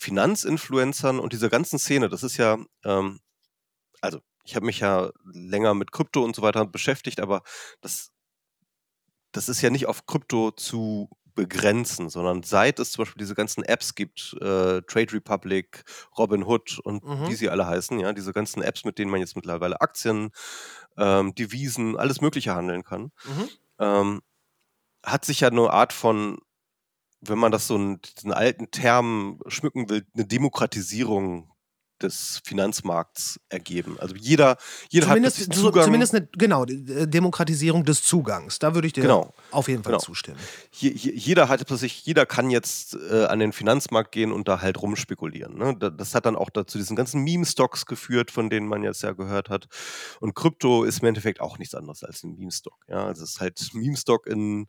Finanzinfluencern 0.00 1.18
und 1.20 1.32
dieser 1.32 1.48
ganzen 1.50 1.78
Szene. 1.78 2.08
Das 2.08 2.22
ist 2.22 2.36
ja, 2.38 2.58
ähm, 2.84 3.20
also 4.02 4.20
ich 4.44 4.56
habe 4.56 4.66
mich 4.66 4.80
ja 4.80 5.10
länger 5.32 5.74
mit 5.74 5.92
Krypto 5.92 6.24
und 6.24 6.36
so 6.36 6.42
weiter 6.42 6.66
beschäftigt, 6.66 7.20
aber 7.20 7.42
das, 7.82 8.10
das 9.32 9.48
ist 9.48 9.60
ja 9.62 9.70
nicht 9.70 9.86
auf 9.86 10.06
Krypto 10.06 10.50
zu 10.50 11.08
begrenzen, 11.34 12.10
sondern 12.10 12.42
seit 12.42 12.80
es 12.80 12.90
zum 12.92 13.02
Beispiel 13.04 13.20
diese 13.20 13.36
ganzen 13.36 13.62
Apps 13.62 13.94
gibt, 13.94 14.34
äh, 14.40 14.82
Trade 14.82 15.12
Republic, 15.12 15.84
Robinhood 16.18 16.80
und 16.80 17.04
Mhm. 17.04 17.28
wie 17.28 17.34
sie 17.34 17.48
alle 17.48 17.66
heißen, 17.66 17.98
ja, 18.00 18.12
diese 18.12 18.32
ganzen 18.32 18.62
Apps, 18.62 18.84
mit 18.84 18.98
denen 18.98 19.10
man 19.10 19.20
jetzt 19.20 19.36
mittlerweile 19.36 19.80
Aktien, 19.80 20.32
ähm, 20.98 21.34
Devisen, 21.34 21.96
alles 21.96 22.20
Mögliche 22.20 22.54
handeln 22.54 22.82
kann, 22.82 23.12
Mhm. 23.24 23.48
ähm, 23.78 24.20
hat 25.04 25.24
sich 25.24 25.40
ja 25.40 25.48
eine 25.48 25.70
Art 25.70 25.92
von, 25.92 26.38
wenn 27.20 27.38
man 27.38 27.52
das 27.52 27.66
so 27.66 27.76
in 27.76 28.00
diesen 28.16 28.32
alten 28.32 28.70
Termen 28.70 29.38
schmücken 29.46 29.88
will, 29.90 30.06
eine 30.14 30.26
Demokratisierung 30.26 31.50
des 32.02 32.40
Finanzmarkts 32.46 33.38
ergeben. 33.50 33.98
Also 34.00 34.14
jeder, 34.14 34.56
jeder 34.88 35.06
hat 35.08 35.16
Zumindest, 35.16 35.52
so, 35.52 35.64
Zugang. 35.66 35.84
zumindest 35.84 36.14
eine, 36.14 36.26
genau, 36.32 36.64
äh, 36.64 37.06
Demokratisierung 37.06 37.84
des 37.84 38.02
Zugangs. 38.02 38.58
Da 38.58 38.74
würde 38.74 38.86
ich 38.86 38.94
dir 38.94 39.02
Genau. 39.02 39.34
auf 39.50 39.68
jeden 39.68 39.82
Fall 39.82 39.92
Genau. 39.92 40.02
zustimmen. 40.02 40.38
je, 40.72 40.88
je, 40.92 41.12
jeder 41.12 41.50
hat 41.50 41.66
plötzlich, 41.66 42.06
jeder 42.06 42.24
kann 42.24 42.48
jetzt 42.48 42.94
äh, 42.94 43.26
an 43.26 43.38
den 43.38 43.52
Finanzmarkt 43.52 44.12
gehen 44.12 44.32
und 44.32 44.48
da 44.48 44.62
halt 44.62 44.80
rumspekulieren. 44.80 45.58
Ne? 45.58 45.76
Da- 45.78 45.90
Das 45.90 46.14
hat 46.14 46.24
dann 46.24 46.36
auch 46.36 46.48
dazu 46.48 46.78
diesen 46.78 46.96
ganzen 46.96 47.22
Meme-Stocks 47.22 47.84
geführt, 47.84 48.30
von 48.30 48.48
denen 48.48 48.66
man 48.66 48.82
jetzt 48.82 49.02
ja 49.02 49.12
gehört 49.12 49.50
hat. 49.50 49.68
Und 50.20 50.34
Krypto 50.34 50.84
ist 50.84 51.00
im 51.02 51.08
Endeffekt 51.08 51.42
auch 51.42 51.58
nichts 51.58 51.74
anderes 51.74 52.02
als 52.02 52.22
ein 52.24 52.34
Meme-Stock. 52.34 52.78
Ja? 52.88 53.04
Also 53.04 53.24
es 53.24 53.32
ist 53.32 53.40
halt 53.40 53.60
Meme-Stock 53.74 54.26
in 54.26 54.68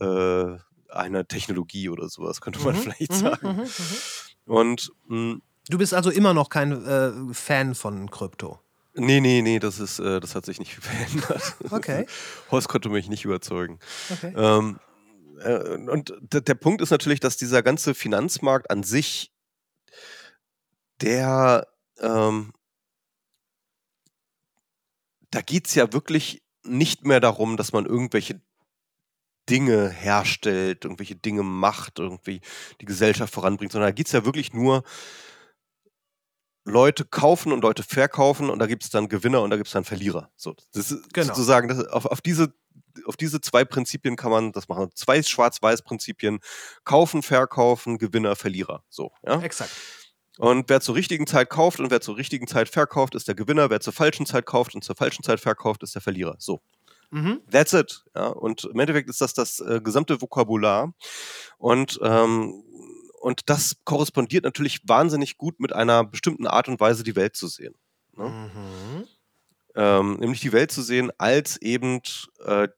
äh, 0.00 0.56
einer 0.92 1.26
Technologie 1.26 1.88
oder 1.88 2.08
sowas, 2.08 2.40
könnte 2.40 2.60
man 2.60 2.74
Mhm, 2.74 2.78
vielleicht 2.80 3.10
mhm, 3.12 3.16
sagen. 3.16 3.48
mhm, 3.56 3.62
mhm. 3.62 4.52
Und 4.52 4.92
mh, 5.06 5.36
Du 5.68 5.78
bist 5.78 5.94
also 5.94 6.10
immer 6.10 6.34
noch 6.34 6.48
kein 6.48 6.72
äh, 6.84 7.12
Fan 7.34 7.74
von 7.76 8.10
Krypto. 8.10 8.58
nee, 8.94 9.20
nee, 9.20 9.42
nee, 9.42 9.58
das 9.60 9.78
ist, 9.78 10.00
äh, 10.00 10.18
das 10.20 10.34
hat 10.34 10.44
sich 10.44 10.58
nicht 10.58 10.74
verändert. 10.80 11.54
Okay. 11.70 12.06
Horst 12.50 12.68
konnte 12.68 12.88
mich 12.88 13.08
nicht 13.08 13.24
überzeugen. 13.24 13.78
Okay. 14.10 14.32
Ähm, 14.36 14.80
äh, 15.40 15.76
und 15.88 16.12
der, 16.20 16.40
der 16.40 16.54
Punkt 16.54 16.82
ist 16.82 16.90
natürlich, 16.90 17.20
dass 17.20 17.36
dieser 17.36 17.62
ganze 17.62 17.94
Finanzmarkt 17.94 18.70
an 18.70 18.82
sich, 18.82 19.32
der, 21.00 21.66
ähm, 22.00 22.52
da 25.30 25.40
geht 25.42 25.66
es 25.68 25.74
ja 25.74 25.92
wirklich 25.92 26.42
nicht 26.64 27.06
mehr 27.06 27.20
darum, 27.20 27.56
dass 27.56 27.72
man 27.72 27.86
irgendwelche 27.86 28.40
Dinge 29.48 29.88
herstellt, 29.90 30.84
irgendwelche 30.84 31.16
Dinge 31.16 31.42
macht, 31.42 31.98
irgendwie 31.98 32.40
die 32.80 32.84
Gesellschaft 32.84 33.32
voranbringt, 33.34 33.72
sondern 33.72 33.88
da 33.88 33.92
geht 33.92 34.06
es 34.06 34.12
ja 34.12 34.24
wirklich 34.24 34.52
nur, 34.52 34.84
Leute 36.64 37.04
kaufen 37.04 37.52
und 37.52 37.62
Leute 37.62 37.82
verkaufen 37.82 38.48
und 38.48 38.58
da 38.58 38.66
gibt 38.66 38.84
es 38.84 38.90
dann 38.90 39.08
Gewinner 39.08 39.42
und 39.42 39.50
da 39.50 39.56
gibt 39.56 39.66
es 39.66 39.72
dann 39.72 39.84
Verlierer. 39.84 40.30
So, 40.36 40.54
das 40.72 40.92
ist 40.92 41.12
Genau. 41.12 41.28
sozusagen, 41.28 41.68
das, 41.68 41.86
auf, 41.88 42.06
auf, 42.06 42.20
diese, 42.20 42.54
auf 43.06 43.16
diese 43.16 43.40
zwei 43.40 43.64
Prinzipien 43.64 44.16
kann 44.16 44.30
man 44.30 44.52
das 44.52 44.68
machen. 44.68 44.90
Zwei 44.94 45.22
Schwarz-Weiß-Prinzipien. 45.22 46.38
Kaufen, 46.84 47.22
verkaufen, 47.22 47.98
Gewinner, 47.98 48.36
Verlierer. 48.36 48.84
So, 48.88 49.10
ja. 49.26 49.40
Exakt. 49.42 49.72
Und 50.38 50.70
wer 50.70 50.80
zur 50.80 50.94
richtigen 50.94 51.26
Zeit 51.26 51.50
kauft 51.50 51.78
und 51.80 51.90
wer 51.90 52.00
zur 52.00 52.16
richtigen 52.16 52.46
Zeit 52.46 52.68
verkauft, 52.68 53.14
ist 53.14 53.28
der 53.28 53.34
Gewinner. 53.34 53.68
Wer 53.68 53.80
zur 53.80 53.92
falschen 53.92 54.24
Zeit 54.24 54.46
kauft 54.46 54.74
und 54.74 54.82
zur 54.82 54.96
falschen 54.96 55.22
Zeit 55.22 55.40
verkauft, 55.40 55.82
ist 55.82 55.94
der 55.94 56.00
Verlierer. 56.00 56.36
So. 56.38 56.62
Mhm. 57.12 57.42
That's 57.50 57.74
it. 57.74 58.04
Ja, 58.16 58.28
und 58.28 58.64
im 58.64 58.80
Endeffekt 58.80 59.10
ist 59.10 59.20
das 59.20 59.34
das 59.34 59.60
äh, 59.60 59.82
gesamte 59.82 60.22
Vokabular. 60.22 60.94
Und, 61.58 62.00
ähm, 62.02 62.64
und 63.20 63.50
das 63.50 63.76
korrespondiert 63.84 64.44
natürlich 64.44 64.80
wahnsinnig 64.88 65.36
gut 65.36 65.60
mit 65.60 65.74
einer 65.74 66.04
bestimmten 66.04 66.46
Art 66.46 66.68
und 66.68 66.80
Weise, 66.80 67.04
die 67.04 67.14
Welt 67.14 67.36
zu 67.36 67.48
sehen. 67.48 67.74
Ne? 68.16 68.28
Mhm. 68.28 69.04
Ähm, 69.74 70.14
nämlich 70.20 70.40
die 70.40 70.52
Welt 70.52 70.72
zu 70.72 70.80
sehen 70.80 71.12
als 71.18 71.60
eben 71.60 72.00
äh, 72.44 72.68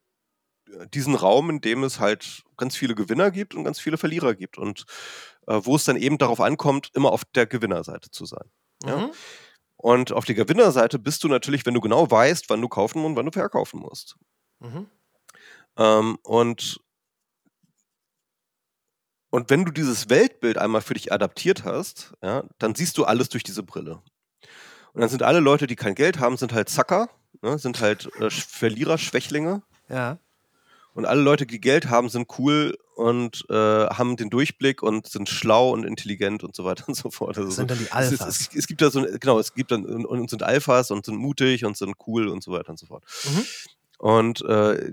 diesen 0.92 1.14
Raum, 1.14 1.48
in 1.50 1.60
dem 1.60 1.84
es 1.84 2.00
halt 2.00 2.42
ganz 2.56 2.76
viele 2.76 2.96
Gewinner 2.96 3.30
gibt 3.30 3.54
und 3.54 3.62
ganz 3.62 3.78
viele 3.78 3.98
Verlierer 3.98 4.34
gibt. 4.34 4.58
Und 4.58 4.84
äh, 5.46 5.60
wo 5.62 5.76
es 5.76 5.84
dann 5.84 5.96
eben 5.96 6.18
darauf 6.18 6.40
ankommt, 6.40 6.90
immer 6.94 7.12
auf 7.12 7.24
der 7.24 7.46
Gewinnerseite 7.46 8.10
zu 8.10 8.26
sein. 8.26 8.50
Ja? 8.84 9.10
Und 9.84 10.12
auf 10.12 10.24
der 10.24 10.34
Gewinnerseite 10.34 10.98
bist 10.98 11.24
du 11.24 11.28
natürlich, 11.28 11.66
wenn 11.66 11.74
du 11.74 11.80
genau 11.82 12.10
weißt, 12.10 12.48
wann 12.48 12.62
du 12.62 12.68
kaufen 12.68 13.04
und 13.04 13.16
wann 13.16 13.26
du 13.26 13.32
verkaufen 13.32 13.80
musst. 13.80 14.16
Mhm. 14.60 14.86
Ähm, 15.76 16.16
und, 16.22 16.80
und 19.28 19.50
wenn 19.50 19.66
du 19.66 19.70
dieses 19.70 20.08
Weltbild 20.08 20.56
einmal 20.56 20.80
für 20.80 20.94
dich 20.94 21.12
adaptiert 21.12 21.64
hast, 21.64 22.14
ja, 22.22 22.44
dann 22.56 22.74
siehst 22.74 22.96
du 22.96 23.04
alles 23.04 23.28
durch 23.28 23.42
diese 23.42 23.62
Brille. 23.62 24.02
Und 24.94 25.02
dann 25.02 25.10
sind 25.10 25.22
alle 25.22 25.40
Leute, 25.40 25.66
die 25.66 25.76
kein 25.76 25.94
Geld 25.94 26.18
haben, 26.18 26.38
sind 26.38 26.54
halt 26.54 26.70
Zacker, 26.70 27.10
ne, 27.42 27.58
sind 27.58 27.82
halt 27.82 28.06
äh, 28.22 28.30
Verlierer, 28.30 28.96
Schwächlinge. 28.96 29.64
Ja. 29.90 30.18
Und 30.94 31.06
alle 31.06 31.20
Leute, 31.20 31.44
die 31.44 31.60
Geld 31.60 31.90
haben, 31.90 32.08
sind 32.08 32.28
cool 32.38 32.78
und 32.94 33.44
äh, 33.50 33.54
haben 33.54 34.16
den 34.16 34.30
Durchblick 34.30 34.80
und 34.82 35.08
sind 35.08 35.28
schlau 35.28 35.70
und 35.72 35.84
intelligent 35.84 36.44
und 36.44 36.54
so 36.54 36.64
weiter 36.64 36.84
und 36.88 36.94
so 36.94 37.10
fort. 37.10 37.36
Also 37.36 37.48
Das 37.48 37.56
sind 37.56 37.70
dann 37.70 37.78
die 37.78 37.84
es, 37.84 37.92
Alphas. 37.92 38.40
es, 38.40 38.50
es 38.54 38.66
gibt 38.68 38.80
da 38.80 38.90
so, 38.90 39.00
ein- 39.00 39.18
genau, 39.18 39.38
es 39.40 39.54
gibt 39.54 39.72
dann 39.72 39.84
und, 39.84 40.06
und 40.06 40.30
sind 40.30 40.42
Alphas 40.44 40.90
und 40.92 41.04
sind 41.04 41.16
mutig 41.16 41.64
und 41.64 41.76
sind 41.76 41.94
cool 42.06 42.28
und 42.28 42.42
so 42.42 42.52
weiter 42.52 42.70
und 42.70 42.78
so 42.78 42.86
fort. 42.86 43.04
Mhm. 43.24 43.44
Und, 43.98 44.42
äh, 44.42 44.92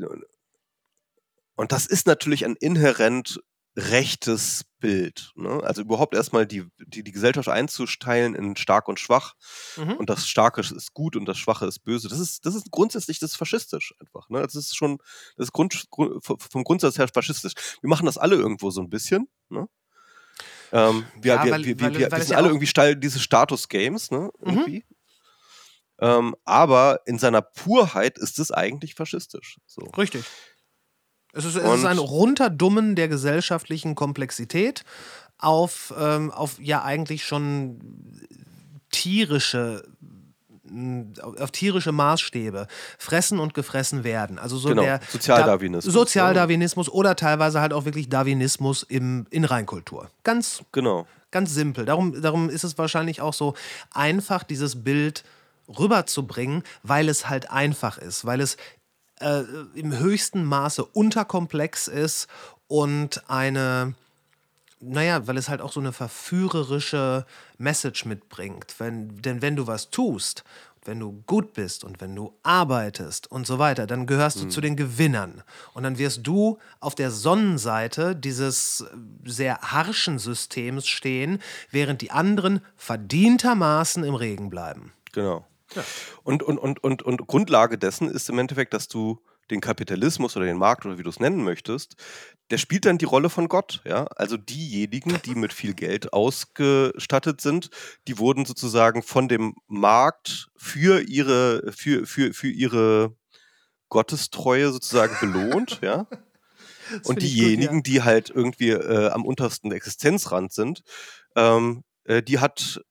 und 1.56 1.72
das 1.72 1.86
ist 1.86 2.08
natürlich 2.08 2.46
ein 2.46 2.56
inhärent 2.56 3.40
rechtes 3.76 4.66
Bild. 4.80 5.32
Ne? 5.36 5.62
Also 5.64 5.82
überhaupt 5.82 6.14
erstmal 6.16 6.46
die, 6.46 6.66
die, 6.80 7.04
die 7.04 7.12
Gesellschaft 7.12 7.48
einzusteilen 7.48 8.36
in 8.36 8.56
stark 8.56 8.88
und 8.88 9.00
schwach. 9.00 9.34
Mhm. 9.78 9.94
Und 9.94 10.10
das 10.10 10.28
Starke 10.28 10.62
ist 10.62 10.94
gut 10.94 11.16
und 11.16 11.26
das 11.26 11.38
Schwache 11.38 11.66
ist 11.68 11.80
böse. 11.80 12.10
Das 12.10 12.20
ist, 12.20 12.46
das 12.46 12.56
ist 12.56 12.70
grundsätzlich 12.72 13.20
das 13.20 13.32
ist 13.32 13.38
faschistisch 13.38 13.94
einfach. 14.00 14.28
Ne? 14.30 14.42
Das 14.42 14.56
ist 14.56 14.76
schon 14.76 14.98
das 15.38 15.48
ist 15.48 15.52
Grund, 15.54 15.86
vom 15.92 16.64
Grundsatz 16.64 16.98
her 16.98 17.08
faschistisch. 17.14 17.54
Wir 17.82 17.90
machen 17.90 18.06
das 18.06 18.18
alle 18.18 18.36
irgendwo 18.36 18.72
so 18.72 18.82
ein 18.82 18.90
bisschen. 18.90 19.30
Ne? 19.50 19.68
Ähm, 20.74 21.06
wir, 21.22 21.36
Ja, 21.36 21.44
wir, 21.46 21.52
weil- 21.52 21.64
wir, 21.66 21.80
weil- 21.80 21.94
wir, 22.00 22.12
weil 22.12 22.20
wir 22.20 22.24
sind 22.26 22.32
ja 22.32 22.38
alle 22.38 22.48
irgendwie 22.48 22.68
Stall 22.68 22.96
dieses 22.96 23.22
Status-Games, 23.22 24.12
ne? 24.12 24.32
Irgendwie. 24.40 24.86
Ähm, 26.00 26.36
aber 26.46 27.02
in 27.06 27.20
seiner 27.20 27.44
Purheit 27.44 28.18
ist 28.18 28.40
es 28.40 28.52
eigentlich 28.52 28.96
faschistisch. 28.96 29.60
So. 29.68 29.82
Richtig. 29.98 30.26
Es 31.34 31.46
ist, 31.46 31.56
es 31.56 31.80
ist 31.80 31.86
ein 31.86 31.98
Runterdummen 31.98 32.96
der 32.96 33.08
gesellschaftlichen 33.08 33.96
Komplexität 33.96 34.84
auf, 35.38 35.94
ähm, 35.98 36.32
auf 36.32 36.60
ja 36.60 36.84
eigentlich 36.84 37.26
schon 37.26 37.80
tierische 38.92 39.84
mh, 40.64 41.22
auf 41.40 41.52
tierische 41.52 41.92
Maßstäbe 41.92 42.68
fressen 42.98 43.40
und 43.40 43.54
gefressen 43.54 44.04
werden. 44.04 44.40
Also 44.40 44.58
so 44.58 44.70
Genau, 44.70 44.84
der 44.84 45.00
Sozialdarwinismus, 45.10 45.94
Da, 45.94 46.00
Sozialdarwinismus 46.00 46.90
oder 46.90 47.16
teilweise 47.16 47.62
halt 47.62 47.74
auch 47.74 47.86
wirklich 47.86 48.10
Darwinismus 48.10 48.84
im, 48.84 49.26
in 49.30 49.46
Reinkultur. 49.46 50.10
Ganz 50.24 50.64
Genau. 50.72 51.08
Ganz 51.32 51.54
simpel. 51.54 51.86
Darum, 51.86 52.22
darum 52.22 52.50
ist 52.50 52.66
es 52.66 52.78
wahrscheinlich 52.78 53.22
auch 53.22 53.34
so 53.34 53.54
einfach, 53.94 54.44
dieses 54.44 54.84
Bild 54.84 55.24
rüberzubringen, 55.80 56.64
weil 56.84 57.08
es 57.08 57.30
halt 57.30 57.50
einfach 57.50 57.98
ist, 57.98 58.26
weil 58.26 58.42
es 58.42 58.58
äh, 59.22 59.44
im 59.74 59.98
höchsten 59.98 60.44
Maße 60.44 60.84
unterkomplex 60.84 61.88
ist 61.88 62.28
und 62.68 63.30
eine, 63.30 63.94
naja, 64.80 65.28
weil 65.28 65.38
es 65.38 65.50
halt 65.50 65.62
auch 65.62 65.72
so 65.72 65.80
eine 65.80 65.94
verführerische 65.94 67.26
Message 67.58 68.06
mitbringt. 68.06 68.76
Wenn, 68.78 69.22
denn 69.22 69.42
wenn 69.42 69.56
du 69.56 69.68
was 69.68 69.90
tust, 69.90 70.44
wenn 70.86 71.00
du 71.00 71.24
gut 71.28 71.54
bist 71.54 71.84
und 71.84 72.02
wenn 72.02 72.16
du 72.16 72.34
arbeitest 72.44 73.30
und 73.30 73.46
so 73.46 73.60
weiter, 73.60 73.86
dann 73.86 74.08
gehörst 74.08 74.42
du 74.42 74.48
zu 74.48 74.62
den 74.62 74.76
Gewinnern. 74.76 75.44
Und 75.74 75.84
dann 75.84 75.98
wirst 75.98 76.26
du 76.26 76.58
auf 76.80 76.96
der 76.96 77.12
Sonnenseite 77.12 78.16
dieses 78.16 78.86
sehr 79.24 79.60
harschen 79.60 80.18
Systems 80.18 80.88
stehen, 80.88 81.40
während 81.70 82.02
die 82.02 82.12
anderen 82.12 82.62
verdientermaßen 82.78 84.04
im 84.04 84.16
Regen 84.16 84.50
bleiben. 84.50 84.92
Genau. 85.12 85.46
Und, 86.24 86.44
und, 86.44 86.58
und, 86.58 86.84
und, 86.84 87.02
und 87.02 87.28
Grundlage 87.28 87.78
dessen 87.78 88.10
ist 88.10 88.30
im 88.30 88.40
Endeffekt, 88.40 88.74
dass 88.74 88.88
du 88.88 89.22
den 89.50 89.62
Kapitalismus 89.62 90.36
oder 90.38 90.46
den 90.46 90.58
Markt 90.58 90.86
oder 90.86 90.98
wie 90.98 91.04
du 91.04 91.10
es 91.10 91.20
nennen 91.20 91.44
möchtest, 91.44 91.96
der 92.50 92.58
spielt 92.58 92.86
dann 92.86 92.98
die 92.98 93.06
Rolle 93.06 93.30
von 93.30 93.48
Gott. 93.48 93.82
Ja? 93.86 94.06
Also 94.16 94.38
diejenigen, 94.38 95.22
die 95.26 95.36
mit 95.36 95.54
viel 95.54 95.74
Geld 95.74 96.14
ausgestattet 96.14 97.42
sind, 97.42 97.70
die 98.08 98.18
wurden 98.18 98.46
sozusagen 98.46 99.04
von 99.04 99.28
dem 99.28 99.56
Markt 99.68 100.50
für 100.56 101.02
ihre, 101.02 101.72
für, 101.74 102.06
für, 102.06 102.34
für 102.34 102.50
ihre 102.50 103.16
Gottestreue 103.90 104.72
sozusagen 104.72 105.16
belohnt. 105.20 105.80
ja? 105.82 106.08
Und 106.92 107.02
ich 107.02 107.06
gut, 107.06 107.22
diejenigen, 107.22 107.84
die 107.84 108.02
halt 108.02 108.30
irgendwie 108.30 108.72
äh, 108.72 109.10
am 109.10 109.26
untersten 109.26 109.72
Existenzrand 109.72 110.52
sind, 110.52 110.84
ähm, 111.36 111.84
äh, 112.04 112.22
die 112.22 112.40
hat 112.40 112.82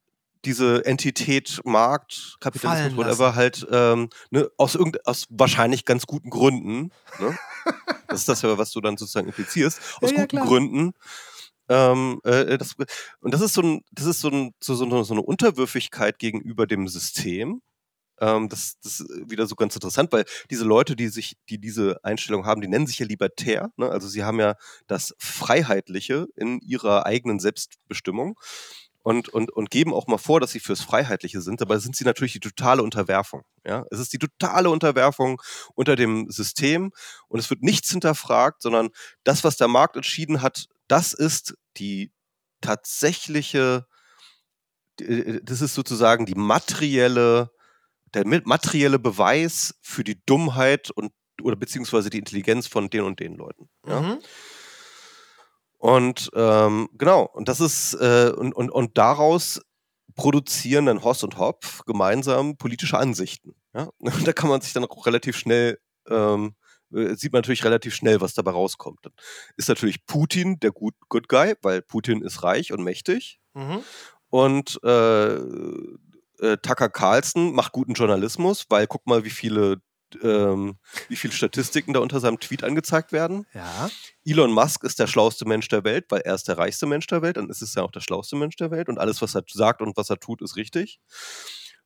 diese 0.45 0.84
Entität 0.84 1.61
Markt, 1.64 2.36
Kapitalismus, 2.41 2.97
whatever, 2.97 3.34
halt 3.34 3.66
ähm, 3.70 4.09
ne, 4.30 4.51
aus, 4.57 4.74
irgend, 4.74 5.07
aus 5.07 5.26
wahrscheinlich 5.28 5.84
ganz 5.84 6.07
guten 6.07 6.30
Gründen, 6.30 6.91
ne? 7.18 7.38
das 8.09 8.20
ist 8.20 8.28
das 8.28 8.43
ja, 8.43 8.57
was 8.57 8.72
du 8.72 8.80
dann 8.80 8.97
sozusagen 8.97 9.28
implizierst, 9.28 9.80
aus 10.01 10.11
Ja, 10.11 10.16
ja, 10.16 10.22
guten 10.22 10.36
klar. 10.36 10.47
Gründen. 10.47 10.93
Ähm, 11.68 12.20
äh, 12.24 12.59
das, 12.59 12.74
und 13.20 13.32
das 13.32 13.41
ist 13.41 13.55
so, 13.55 13.62
ein, 13.62 13.82
das 13.93 14.07
ist 14.07 14.20
so, 14.20 14.28
ein, 14.28 14.53
so, 14.61 14.74
so, 14.74 14.84
eine, 14.84 15.05
so 15.05 15.14
eine 15.14 15.22
Unterwürfigkeit 15.22 16.18
gegenüber 16.18 16.66
dem 16.66 16.88
System. 16.88 17.62
Ähm, 18.18 18.49
das, 18.49 18.74
das 18.82 19.01
ist 19.01 19.30
wieder 19.30 19.47
so 19.47 19.55
ganz 19.55 19.74
interessant, 19.76 20.12
weil 20.12 20.24
diese 20.51 20.64
Leute, 20.64 20.97
die 20.97 21.09
sich, 21.09 21.36
die 21.49 21.59
diese 21.59 22.03
Einstellung 22.03 22.45
haben, 22.45 22.61
die 22.61 22.68
nennen 22.68 22.88
sich 22.88 22.99
ja 22.99 23.07
libertär. 23.07 23.70
Ne? 23.76 23.88
Also 23.88 24.09
sie 24.09 24.24
haben 24.24 24.41
ja 24.41 24.57
das 24.88 25.14
Freiheitliche 25.18 26.26
in 26.34 26.61
ihrer 26.61 27.07
eigenen 27.07 27.38
Selbstbestimmung 27.38 28.38
und, 29.03 29.28
und, 29.28 29.51
und 29.51 29.70
geben 29.70 29.94
auch 29.94 30.07
mal 30.07 30.18
vor, 30.18 30.40
dass 30.40 30.53
sie 30.53 30.61
fürs 30.61 30.82
Freiheitliche 30.82 31.40
sind, 31.40 31.61
dabei 31.61 31.78
sind 31.78 31.96
sie 31.96 32.05
natürlich 32.05 32.34
die 32.34 32.40
totale 32.40 32.82
Unterwerfung. 32.82 33.42
Ja? 33.66 33.84
Es 33.90 33.98
ist 33.98 34.12
die 34.12 34.18
totale 34.18 34.70
Unterwerfung 34.70 35.40
unter 35.74 35.96
dem 35.96 36.30
System 36.30 36.92
und 37.28 37.38
es 37.38 37.48
wird 37.48 37.62
nichts 37.62 37.90
hinterfragt, 37.90 38.62
sondern 38.62 38.90
das, 39.24 39.44
was 39.44 39.57
der 39.57 39.68
Markt 39.68 39.96
entschieden 39.96 40.42
hat, 40.42 40.66
das 40.88 41.12
ist 41.12 41.55
die 41.76 42.12
tatsächliche, 42.61 43.86
äh, 45.01 45.40
das 45.42 45.62
ist 45.62 45.74
sozusagen 45.74 46.26
die 46.26 46.34
materielle, 46.34 47.51
der 48.12 48.26
materielle 48.26 48.98
Beweis 48.98 49.76
für 49.80 50.05
die 50.05 50.20
Dummheit 50.26 50.90
und 50.90 51.12
oder 51.42 51.57
beziehungsweise 51.57 52.11
die 52.11 52.18
Intelligenz 52.18 52.66
von 52.66 52.90
den 52.90 53.03
und 53.03 53.20
den 53.20 53.34
Leuten. 53.34 53.70
Ja? 53.86 54.01
Mhm. 54.01 54.18
Und 55.81 56.31
ähm, 56.35 56.91
genau, 56.93 57.22
und 57.22 57.49
das 57.49 57.59
ist, 57.59 57.95
äh, 57.95 58.31
und, 58.37 58.53
und, 58.55 58.70
und 58.70 58.99
daraus 58.99 59.62
produzieren 60.14 60.85
dann 60.85 61.03
Hoss 61.03 61.24
und 61.24 61.39
Hopf 61.39 61.87
gemeinsam 61.87 62.59
politische 62.59 62.99
Ansichten. 62.99 63.55
Ja? 63.74 63.89
Und 63.99 64.28
da 64.28 64.35
kann 64.35 64.51
man 64.51 64.61
sich 64.61 64.74
dann 64.74 64.85
auch 64.85 65.07
relativ 65.07 65.39
schnell, 65.39 65.78
ähm, 66.07 66.55
äh, 66.93 67.14
sieht 67.14 67.33
man 67.33 67.41
natürlich 67.41 67.64
relativ 67.64 67.95
schnell, 67.95 68.20
was 68.20 68.35
dabei 68.35 68.51
rauskommt. 68.51 68.99
Dann 69.03 69.14
ist 69.57 69.70
natürlich 69.70 70.05
Putin 70.05 70.61
der 70.61 70.72
Good, 70.72 70.95
Good 71.09 71.28
Guy, 71.28 71.55
weil 71.62 71.81
Putin 71.81 72.20
ist 72.20 72.43
reich 72.43 72.72
und 72.72 72.83
mächtig. 72.83 73.41
Mhm. 73.55 73.83
Und 74.28 74.78
äh, 74.85 75.37
äh, 75.37 76.57
Tucker 76.62 76.91
Carlson 76.91 77.55
macht 77.55 77.72
guten 77.72 77.95
Journalismus, 77.95 78.66
weil 78.68 78.87
guck 78.87 79.07
mal, 79.07 79.24
wie 79.24 79.31
viele, 79.31 79.81
ähm, 80.23 80.77
wie 81.09 81.17
viele 81.17 81.33
Statistiken 81.33 81.93
da 81.93 82.01
unter 82.01 82.21
seinem 82.21 82.41
Tweet 82.41 82.65
angezeigt 82.65 83.13
werden. 83.13 83.47
Ja. 83.55 83.91
Elon 84.25 84.53
Musk 84.53 84.85
ist 84.85 84.99
der 84.99 85.07
schlauste 85.07 85.47
Mensch 85.47 85.69
der 85.69 85.85
Welt, 85.85 86.07
weil 86.11 86.21
er 86.21 86.35
ist 86.35 86.49
der 86.49 86.59
reichste 86.59 86.87
Mensch 86.87 87.07
der 87.07 87.23
Welt, 87.23 87.37
dann 87.37 87.49
ist 87.51 87.63
es 87.63 87.75
ja 87.75 87.83
auch 87.83 87.91
der 87.91 88.01
schlauste 88.01 88.37
Mensch 88.37 88.57
der 88.57 88.71
Welt 88.71 88.89
und 88.89 88.99
alles, 88.99 89.23
was 89.23 89.35
er 89.35 89.45
sagt 89.49 89.83
und 89.83 89.97
was 89.97 90.11
er 90.11 90.19
tut, 90.19 90.43
ist 90.43 90.57
richtig. 90.57 91.01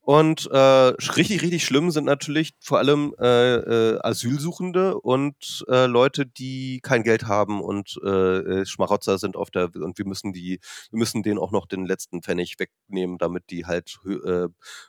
Und 0.05 0.51
äh, 0.53 0.59
richtig, 0.59 1.41
richtig 1.41 1.65
schlimm 1.65 1.91
sind 1.91 2.05
natürlich 2.05 2.53
vor 2.61 2.77
allem 2.79 3.15
äh, 3.19 3.55
äh, 3.55 3.99
Asylsuchende 4.03 5.01
und 5.01 5.65
äh, 5.69 5.87
Leute, 5.87 6.27
die 6.27 6.81
kein 6.83 7.03
Geld 7.05 7.27
haben 7.27 7.63
und 7.63 7.99
äh, 8.05 8.09
äh, 8.09 8.67
Schmarotzer 8.67 9.17
sind 9.17 9.35
auf 9.35 9.51
der 9.51 9.71
und 9.75 9.97
wir 9.97 10.07
müssen 10.07 10.35
die, 10.35 10.61
wir 10.91 10.99
müssen 10.99 11.23
denen 11.23 11.39
auch 11.39 11.53
noch 11.53 11.67
den 11.67 11.87
letzten 11.87 12.23
Pfennig 12.23 12.57
wegnehmen, 12.59 13.17
damit 13.17 13.45
die 13.49 13.65
halt 13.65 13.99
äh, 14.07 14.49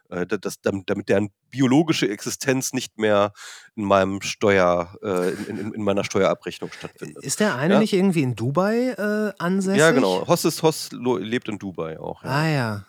äh, 0.09 0.25
das, 0.27 0.59
damit, 0.61 0.89
damit 0.89 1.07
deren 1.07 1.29
biologische 1.49 2.09
Existenz 2.09 2.73
nicht 2.73 2.97
mehr 2.99 3.31
in 3.77 3.85
meinem 3.85 4.21
Steuer, 4.21 4.97
äh, 5.01 5.29
in, 5.49 5.57
in, 5.57 5.73
in 5.75 5.81
meiner 5.83 6.03
Steuerabrechnung 6.03 6.73
stattfindet. 6.73 7.23
Ist 7.23 7.39
der 7.39 7.55
eine 7.55 7.75
Ja. 7.75 7.79
nicht 7.79 7.93
irgendwie 7.93 8.23
in 8.23 8.35
Dubai 8.35 8.89
äh, 8.89 9.31
ansässig? 9.41 9.79
Ja, 9.79 9.91
genau. 9.91 10.27
Hoss, 10.27 10.43
ist, 10.43 10.61
Hoss 10.61 10.89
lebt 10.91 11.47
in 11.47 11.57
Dubai 11.57 11.97
auch. 11.99 12.21
Ja. 12.21 12.29
Ah 12.29 12.49
ja. 12.49 12.85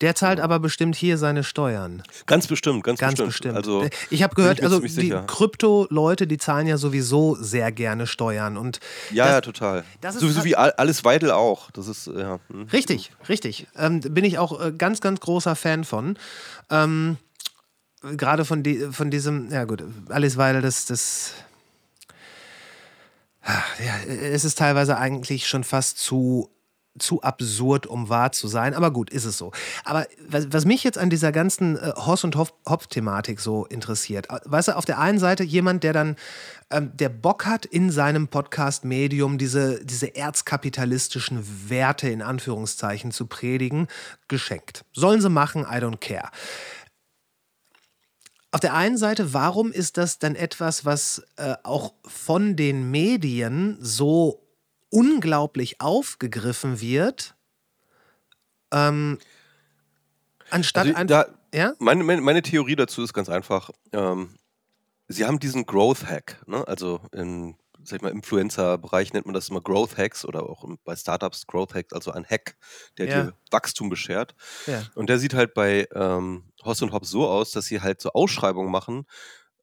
Der 0.00 0.14
zahlt 0.14 0.38
aber 0.40 0.60
bestimmt 0.60 0.94
hier 0.94 1.18
seine 1.18 1.42
Steuern. 1.42 2.02
Ganz 2.26 2.46
bestimmt, 2.46 2.84
ganz, 2.84 3.00
Ganz 3.00 3.12
bestimmt. 3.20 3.54
bestimmt. 3.54 3.56
Also, 3.56 3.82
Äh, 3.82 3.90
ich 4.10 4.22
habe 4.22 4.34
gehört, 4.34 4.58
ich 4.58 4.64
also 4.64 4.80
die. 4.80 5.14
Krypto-Leute, 5.26 6.26
die 6.26 6.38
zahlen 6.38 6.66
ja 6.66 6.76
sowieso 6.76 7.34
sehr 7.40 7.72
gerne 7.72 8.06
Steuern. 8.06 8.56
Und 8.56 8.78
ja, 9.10 9.24
das- 9.24 9.32
ja, 9.34 9.40
total. 9.40 9.84
das 10.00 10.14
ist 10.14 10.20
Sowieso 10.20 10.44
wie 10.44 10.54
all- 10.56 10.72
alles 10.72 11.04
Weidel 11.04 11.30
auch. 11.32 11.70
Das 11.72 11.88
ist, 11.88 12.06
ja. 12.06 12.38
hm. 12.48 12.64
Richtig, 12.72 13.10
richtig. 13.28 13.66
Ähm, 13.76 14.00
bin 14.00 14.24
ich 14.24 14.38
auch 14.38 14.60
äh, 14.64 14.72
ganz, 14.72 15.00
ganz 15.00 15.20
großer 15.20 15.56
Fan 15.56 15.84
von. 15.84 16.16
Ähm, 16.70 17.16
Gerade 18.02 18.44
von, 18.44 18.62
die, 18.62 18.78
von 18.92 19.10
diesem, 19.10 19.50
ja 19.50 19.64
gut, 19.64 19.82
alles 20.08 20.36
weil 20.36 20.62
das, 20.62 20.86
das. 20.86 21.32
Ja, 23.44 24.12
es 24.12 24.44
ist 24.44 24.58
teilweise 24.58 24.98
eigentlich 24.98 25.48
schon 25.48 25.64
fast 25.64 25.98
zu, 25.98 26.50
zu 26.98 27.22
absurd, 27.22 27.86
um 27.86 28.08
wahr 28.08 28.32
zu 28.32 28.48
sein. 28.48 28.74
Aber 28.74 28.90
gut, 28.90 29.10
ist 29.10 29.24
es 29.24 29.38
so. 29.38 29.52
Aber 29.84 30.06
was, 30.28 30.52
was 30.52 30.64
mich 30.64 30.84
jetzt 30.84 30.98
an 30.98 31.10
dieser 31.10 31.32
ganzen 31.32 31.76
äh, 31.76 31.92
Hoss- 31.96 32.24
und 32.24 32.36
Hopf- 32.36 32.54
Hopf-Thematik 32.68 33.40
so 33.40 33.66
interessiert, 33.66 34.30
äh, 34.30 34.40
weißt 34.44 34.68
du, 34.68 34.76
auf 34.76 34.84
der 34.84 34.98
einen 34.98 35.18
Seite 35.18 35.44
jemand, 35.44 35.84
der 35.84 35.92
dann, 35.92 36.16
ähm, 36.70 36.92
der 36.94 37.08
Bock 37.08 37.46
hat, 37.46 37.64
in 37.64 37.90
seinem 37.90 38.28
Podcast-Medium 38.28 39.38
diese, 39.38 39.84
diese 39.84 40.14
erzkapitalistischen 40.14 41.68
Werte 41.68 42.08
in 42.08 42.22
Anführungszeichen 42.22 43.10
zu 43.10 43.26
predigen, 43.26 43.88
geschenkt. 44.28 44.84
Sollen 44.92 45.20
sie 45.20 45.30
machen, 45.30 45.62
I 45.62 45.76
don't 45.76 45.98
care. 45.98 46.30
Auf 48.50 48.60
der 48.60 48.72
einen 48.72 48.96
Seite, 48.96 49.34
warum 49.34 49.72
ist 49.72 49.98
das 49.98 50.18
dann 50.18 50.34
etwas, 50.34 50.86
was 50.86 51.22
äh, 51.36 51.54
auch 51.64 51.92
von 52.06 52.56
den 52.56 52.90
Medien 52.90 53.76
so 53.78 54.47
unglaublich 54.90 55.80
aufgegriffen 55.80 56.80
wird, 56.80 57.36
ähm, 58.72 59.18
anstatt 60.50 60.86
Also, 60.94 61.06
da, 61.06 61.26
Ja? 61.54 61.74
meine, 61.78 62.04
meine, 62.04 62.20
meine 62.22 62.42
Theorie 62.42 62.76
dazu 62.76 63.02
ist 63.02 63.12
ganz 63.14 63.28
einfach. 63.28 63.70
Ähm, 63.92 64.36
sie 65.08 65.24
haben 65.24 65.38
diesen 65.40 65.66
Growth 65.66 66.06
Hack, 66.06 66.42
ne? 66.46 66.66
also 66.68 67.00
in 67.12 67.56
sag 67.84 67.96
ich 67.98 68.02
mal, 68.02 68.10
Influencer-Bereich 68.12 69.12
nennt 69.12 69.26
man 69.26 69.34
das 69.34 69.48
immer 69.48 69.60
Growth 69.60 69.96
Hacks 69.96 70.24
oder 70.24 70.42
auch 70.42 70.64
bei 70.84 70.96
Startups 70.96 71.46
Growth 71.46 71.74
Hacks, 71.74 71.92
also 71.94 72.10
ein 72.12 72.24
Hack, 72.26 72.56
der 72.98 73.06
Ja. 73.08 73.24
dir 73.24 73.34
Wachstum 73.50 73.88
beschert. 73.88 74.34
Ja. 74.66 74.82
Und 74.94 75.08
der 75.08 75.18
sieht 75.18 75.32
halt 75.34 75.54
bei 75.54 75.88
ähm, 75.94 76.52
Hoss 76.64 76.82
und 76.82 76.92
Hobbs 76.92 77.10
so 77.10 77.26
aus, 77.28 77.52
dass 77.52 77.66
sie 77.66 77.80
halt 77.80 78.00
so 78.00 78.10
Ausschreibungen 78.12 78.70
machen, 78.70 79.06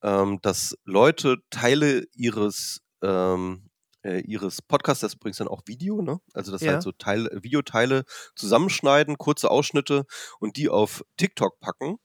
ähm, 0.03 0.39
dass 0.41 0.77
Leute 0.85 1.37
Teile 1.51 2.07
ihres, 2.13 2.81
ähm, 3.03 3.69
äh, 4.05 4.19
ihres 4.21 4.61
Podcasts, 4.61 5.01
das 5.01 5.13
ist 5.13 5.15
übrigens 5.17 5.37
dann 5.37 5.47
auch 5.47 5.61
Video, 5.65 6.01
ne? 6.01 6.19
Also 6.33 6.51
das 6.51 6.61
Ja. 6.61 6.73
halt 6.73 6.83
so 6.83 6.91
Teil, 6.91 7.29
Videoteile 7.41 8.05
zusammenschneiden, 8.35 9.17
kurze 9.17 9.51
Ausschnitte 9.51 10.05
und 10.39 10.57
die 10.57 10.69
auf 10.69 11.03
TikTok 11.17 11.59
packen. 11.59 11.97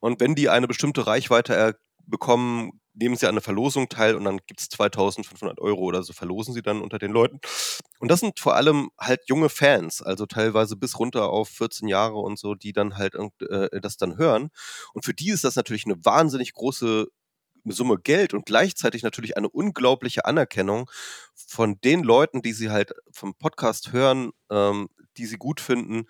Und 0.00 0.20
wenn 0.20 0.34
die 0.34 0.48
eine 0.48 0.68
bestimmte 0.68 1.06
Reichweite 1.06 1.78
bekommen, 2.06 2.80
nehmen 2.94 3.16
sie 3.16 3.26
an 3.26 3.34
einer 3.34 3.40
Verlosung 3.42 3.88
teil 3.88 4.14
und 4.16 4.24
dann 4.24 4.38
gibt 4.46 4.60
es 4.60 4.68
2500 4.70 5.60
Euro 5.60 5.82
oder 5.82 6.02
so, 6.02 6.12
verlosen 6.12 6.54
sie 6.54 6.62
dann 6.62 6.80
unter 6.80 6.98
den 6.98 7.10
Leuten. 7.12 7.40
Und 7.98 8.10
das 8.10 8.20
sind 8.20 8.40
vor 8.40 8.54
allem 8.56 8.90
halt 8.98 9.22
junge 9.28 9.48
Fans, 9.48 10.02
also 10.02 10.26
teilweise 10.26 10.76
bis 10.76 10.98
runter 10.98 11.28
auf 11.28 11.48
14 11.48 11.88
Jahre 11.88 12.16
und 12.16 12.38
so, 12.38 12.54
die 12.54 12.72
dann 12.72 12.96
halt 12.96 13.14
äh, 13.40 13.80
das 13.80 13.96
dann 13.96 14.16
hören. 14.16 14.50
Und 14.94 15.04
für 15.04 15.14
die 15.14 15.30
ist 15.30 15.44
das 15.44 15.56
natürlich 15.56 15.84
eine 15.86 16.02
wahnsinnig 16.04 16.52
große 16.54 17.08
Summe 17.72 17.98
Geld 17.98 18.34
und 18.34 18.46
gleichzeitig 18.46 19.02
natürlich 19.02 19.36
eine 19.36 19.48
unglaubliche 19.48 20.24
Anerkennung 20.24 20.90
von 21.34 21.80
den 21.80 22.02
Leuten, 22.02 22.42
die 22.42 22.52
sie 22.52 22.70
halt 22.70 22.92
vom 23.10 23.34
Podcast 23.34 23.92
hören, 23.92 24.32
ähm, 24.50 24.88
die 25.16 25.26
sie 25.26 25.36
gut 25.36 25.60
finden, 25.60 26.06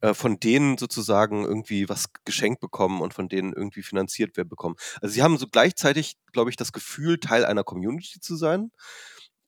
äh, 0.00 0.14
von 0.14 0.38
denen 0.38 0.78
sozusagen 0.78 1.44
irgendwie 1.44 1.88
was 1.88 2.06
geschenkt 2.24 2.60
bekommen 2.60 3.00
und 3.00 3.14
von 3.14 3.28
denen 3.28 3.52
irgendwie 3.52 3.82
finanziert 3.82 4.36
werden 4.36 4.48
bekommen. 4.48 4.76
Also 5.00 5.14
sie 5.14 5.22
haben 5.22 5.38
so 5.38 5.46
gleichzeitig, 5.46 6.16
glaube 6.32 6.50
ich, 6.50 6.56
das 6.56 6.72
Gefühl, 6.72 7.18
Teil 7.18 7.44
einer 7.44 7.64
Community 7.64 8.20
zu 8.20 8.36
sein 8.36 8.72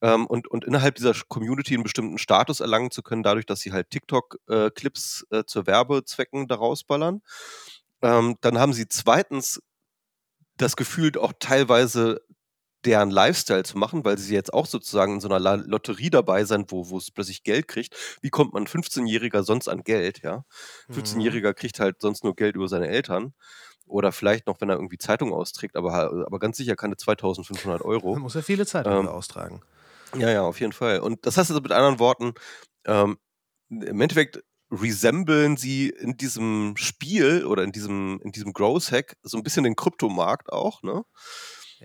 ähm, 0.00 0.26
und, 0.26 0.48
und 0.48 0.64
innerhalb 0.64 0.94
dieser 0.94 1.14
Community 1.28 1.74
einen 1.74 1.82
bestimmten 1.82 2.18
Status 2.18 2.60
erlangen 2.60 2.90
zu 2.90 3.02
können, 3.02 3.22
dadurch, 3.22 3.46
dass 3.46 3.60
sie 3.60 3.72
halt 3.72 3.90
TikTok-Clips 3.90 5.26
äh, 5.30 5.44
zur 5.44 5.66
Werbezwecken 5.66 6.48
daraus 6.48 6.84
ballern. 6.84 7.22
Ähm, 8.00 8.36
dann 8.40 8.58
haben 8.58 8.72
sie 8.72 8.88
zweitens 8.88 9.60
das 10.58 10.76
Gefühl, 10.76 11.12
auch 11.18 11.32
teilweise 11.38 12.20
deren 12.84 13.10
Lifestyle 13.10 13.64
zu 13.64 13.76
machen, 13.76 14.04
weil 14.04 14.18
sie 14.18 14.34
jetzt 14.34 14.52
auch 14.52 14.66
sozusagen 14.66 15.14
in 15.14 15.20
so 15.20 15.28
einer 15.28 15.56
Lotterie 15.56 16.10
dabei 16.10 16.44
sind, 16.44 16.70
wo, 16.70 16.90
wo 16.90 16.98
es 16.98 17.10
plötzlich 17.10 17.42
Geld 17.42 17.66
kriegt. 17.66 17.94
Wie 18.20 18.30
kommt 18.30 18.52
man 18.54 18.66
15-Jähriger 18.66 19.42
sonst 19.42 19.68
an 19.68 19.82
Geld, 19.82 20.22
ja? 20.22 20.44
15-Jähriger 20.90 21.54
kriegt 21.54 21.80
halt 21.80 22.00
sonst 22.00 22.22
nur 22.22 22.36
Geld 22.36 22.54
über 22.54 22.68
seine 22.68 22.88
Eltern. 22.88 23.34
Oder 23.86 24.12
vielleicht 24.12 24.46
noch, 24.46 24.60
wenn 24.60 24.68
er 24.68 24.76
irgendwie 24.76 24.98
Zeitung 24.98 25.32
austrägt, 25.32 25.74
aber, 25.74 25.92
aber 26.26 26.38
ganz 26.38 26.58
sicher 26.58 26.76
keine 26.76 26.96
2500 26.96 27.82
Euro. 27.82 28.12
Man 28.12 28.22
muss 28.22 28.34
ja 28.34 28.42
viele 28.42 28.66
Zeitungen 28.66 29.06
Ähm, 29.06 29.08
austragen. 29.08 29.62
Ja, 30.16 30.30
ja, 30.30 30.42
auf 30.42 30.60
jeden 30.60 30.72
Fall. 30.72 31.00
Und 31.00 31.26
das 31.26 31.36
heißt 31.36 31.50
also 31.50 31.60
mit 31.60 31.72
anderen 31.72 31.98
Worten, 31.98 32.34
ähm, 32.84 33.18
im 33.70 34.00
Endeffekt 34.00 34.42
resemblen 34.70 35.56
sie 35.56 35.88
in 35.88 36.16
diesem 36.16 36.74
Spiel 36.76 37.44
oder 37.44 37.62
in 37.64 37.72
diesem, 37.72 38.20
in 38.22 38.32
diesem 38.32 38.52
Growth 38.52 38.92
Hack 38.92 39.16
so 39.22 39.36
ein 39.36 39.42
bisschen 39.42 39.64
den 39.64 39.76
Kryptomarkt 39.76 40.52
auch, 40.52 40.82
ne? 40.82 41.04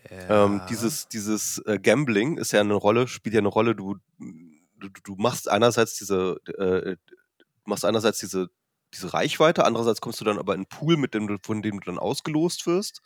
Ähm, 0.09 0.57
Ja. 0.57 0.65
dieses 0.65 1.07
dieses 1.07 1.59
äh, 1.67 1.77
Gambling 1.79 2.37
ist 2.37 2.51
ja 2.51 2.61
eine 2.61 2.73
Rolle, 2.73 3.07
spielt 3.07 3.35
ja 3.35 3.39
eine 3.39 3.47
Rolle. 3.49 3.75
Du, 3.75 3.97
du, 4.17 4.89
du 5.03 5.15
machst 5.17 5.49
einerseits 5.49 5.97
diese, 5.97 6.37
äh, 6.57 6.95
du 6.95 7.45
machst 7.65 7.85
einerseits 7.85 8.19
diese, 8.19 8.47
diese 8.93 9.13
Reichweite, 9.13 9.65
andererseits 9.65 10.01
kommst 10.01 10.19
du 10.19 10.25
dann 10.25 10.39
aber 10.39 10.53
in 10.53 10.61
einen 10.61 10.65
Pool, 10.65 10.97
mit 10.97 11.13
dem 11.13 11.27
du, 11.27 11.37
von 11.43 11.61
dem 11.61 11.79
du 11.79 11.85
dann 11.85 11.99
ausgelost 11.99 12.65
wirst. 12.65 13.01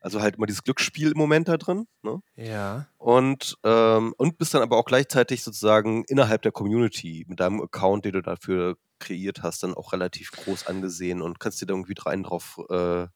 Also 0.00 0.20
halt 0.20 0.36
immer 0.36 0.46
dieses 0.46 0.62
Glücksspiel-Moment 0.64 1.48
da 1.48 1.56
drin. 1.56 1.86
Ne? 2.02 2.20
Ja. 2.36 2.86
Und, 2.98 3.56
ähm, 3.64 4.14
und 4.18 4.36
bist 4.38 4.52
dann 4.52 4.60
aber 4.62 4.76
auch 4.76 4.84
gleichzeitig 4.84 5.42
sozusagen 5.42 6.04
innerhalb 6.04 6.42
der 6.42 6.52
Community 6.52 7.24
mit 7.26 7.40
deinem 7.40 7.62
Account, 7.62 8.04
den 8.04 8.12
du 8.12 8.20
dafür 8.22 8.76
kreiert 9.04 9.42
hast, 9.42 9.62
dann 9.62 9.74
auch 9.74 9.92
relativ 9.92 10.30
groß 10.32 10.66
angesehen 10.66 11.22
und 11.22 11.40
kannst 11.40 11.60
dir 11.60 11.66
da 11.66 11.74
irgendwie 11.74 11.94
rein 11.98 12.22
drauf 12.22 12.58
äh, 12.70 13.02
äh, 13.02 13.08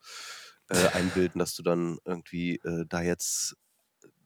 einbilden, 0.93 1.39
dass 1.39 1.55
du 1.55 1.63
dann 1.63 1.99
irgendwie 2.05 2.57
äh, 2.57 2.85
da 2.89 3.01
jetzt 3.01 3.57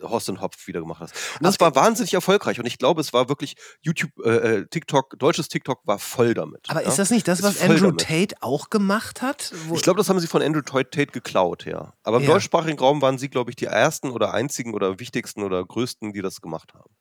Horst 0.00 0.28
und 0.28 0.40
Hopf 0.40 0.66
wieder 0.66 0.80
gemacht 0.80 1.00
hast. 1.00 1.14
Und 1.38 1.44
das 1.46 1.60
war 1.60 1.74
wahnsinnig 1.74 2.12
erfolgreich 2.14 2.58
und 2.58 2.66
ich 2.66 2.78
glaube, 2.78 3.00
es 3.00 3.12
war 3.12 3.28
wirklich 3.28 3.54
YouTube, 3.80 4.10
äh, 4.24 4.30
äh, 4.30 4.66
TikTok, 4.66 5.18
deutsches 5.18 5.48
TikTok 5.48 5.80
war 5.84 5.98
voll 5.98 6.34
damit. 6.34 6.68
Aber 6.68 6.82
ja? 6.82 6.88
ist 6.88 6.98
das 6.98 7.10
nicht 7.10 7.28
das, 7.28 7.38
Ist 7.38 7.44
was 7.44 7.60
Andrew 7.60 7.86
damit. 7.86 8.00
Tate 8.00 8.36
auch 8.40 8.70
gemacht 8.70 9.22
hat? 9.22 9.52
Ich 9.72 9.82
glaube, 9.82 9.98
das 9.98 10.08
haben 10.08 10.18
sie 10.18 10.26
von 10.26 10.42
Andrew 10.42 10.62
Tate 10.62 10.90
Tate 10.90 11.12
geklaut, 11.12 11.64
ja. 11.64 11.94
Aber 12.02 12.16
im 12.18 12.24
Ja. 12.24 12.30
deutschsprachigen 12.30 12.78
Raum 12.78 13.00
waren 13.00 13.18
sie, 13.18 13.28
glaube 13.28 13.50
ich, 13.50 13.56
die 13.56 13.66
ersten 13.66 14.10
oder 14.10 14.34
einzigen 14.34 14.74
oder 14.74 14.98
wichtigsten 14.98 15.42
oder 15.42 15.64
größten, 15.64 16.12
die 16.12 16.22
das 16.22 16.40
gemacht 16.40 16.74
haben. 16.74 16.94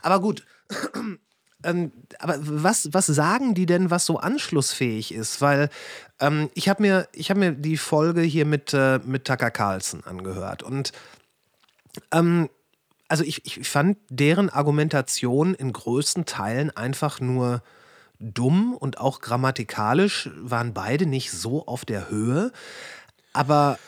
Aber 0.00 0.20
gut. 0.20 0.46
Ähm, 1.64 1.92
aber 2.20 2.36
was, 2.40 2.92
was 2.92 3.06
sagen 3.06 3.54
die 3.54 3.66
denn, 3.66 3.90
was 3.90 4.06
so 4.06 4.18
anschlussfähig 4.18 5.12
ist? 5.12 5.40
Weil 5.40 5.70
ähm, 6.20 6.50
ich 6.54 6.68
habe 6.68 6.82
mir, 6.82 7.08
hab 7.18 7.36
mir 7.36 7.52
die 7.52 7.76
Folge 7.76 8.22
hier 8.22 8.46
mit, 8.46 8.72
äh, 8.74 9.00
mit 9.04 9.24
Tucker 9.24 9.50
Carlson 9.50 10.04
angehört. 10.04 10.62
Und 10.62 10.92
ähm, 12.12 12.48
also 13.08 13.24
ich, 13.24 13.44
ich 13.46 13.68
fand 13.68 13.98
deren 14.08 14.50
Argumentation 14.50 15.54
in 15.54 15.72
größten 15.72 16.26
Teilen 16.26 16.70
einfach 16.76 17.20
nur 17.20 17.62
dumm 18.20 18.74
und 18.74 18.98
auch 18.98 19.20
grammatikalisch 19.20 20.30
waren 20.36 20.74
beide 20.74 21.06
nicht 21.06 21.32
so 21.32 21.66
auf 21.66 21.84
der 21.84 22.10
Höhe. 22.10 22.52
Aber 23.32 23.78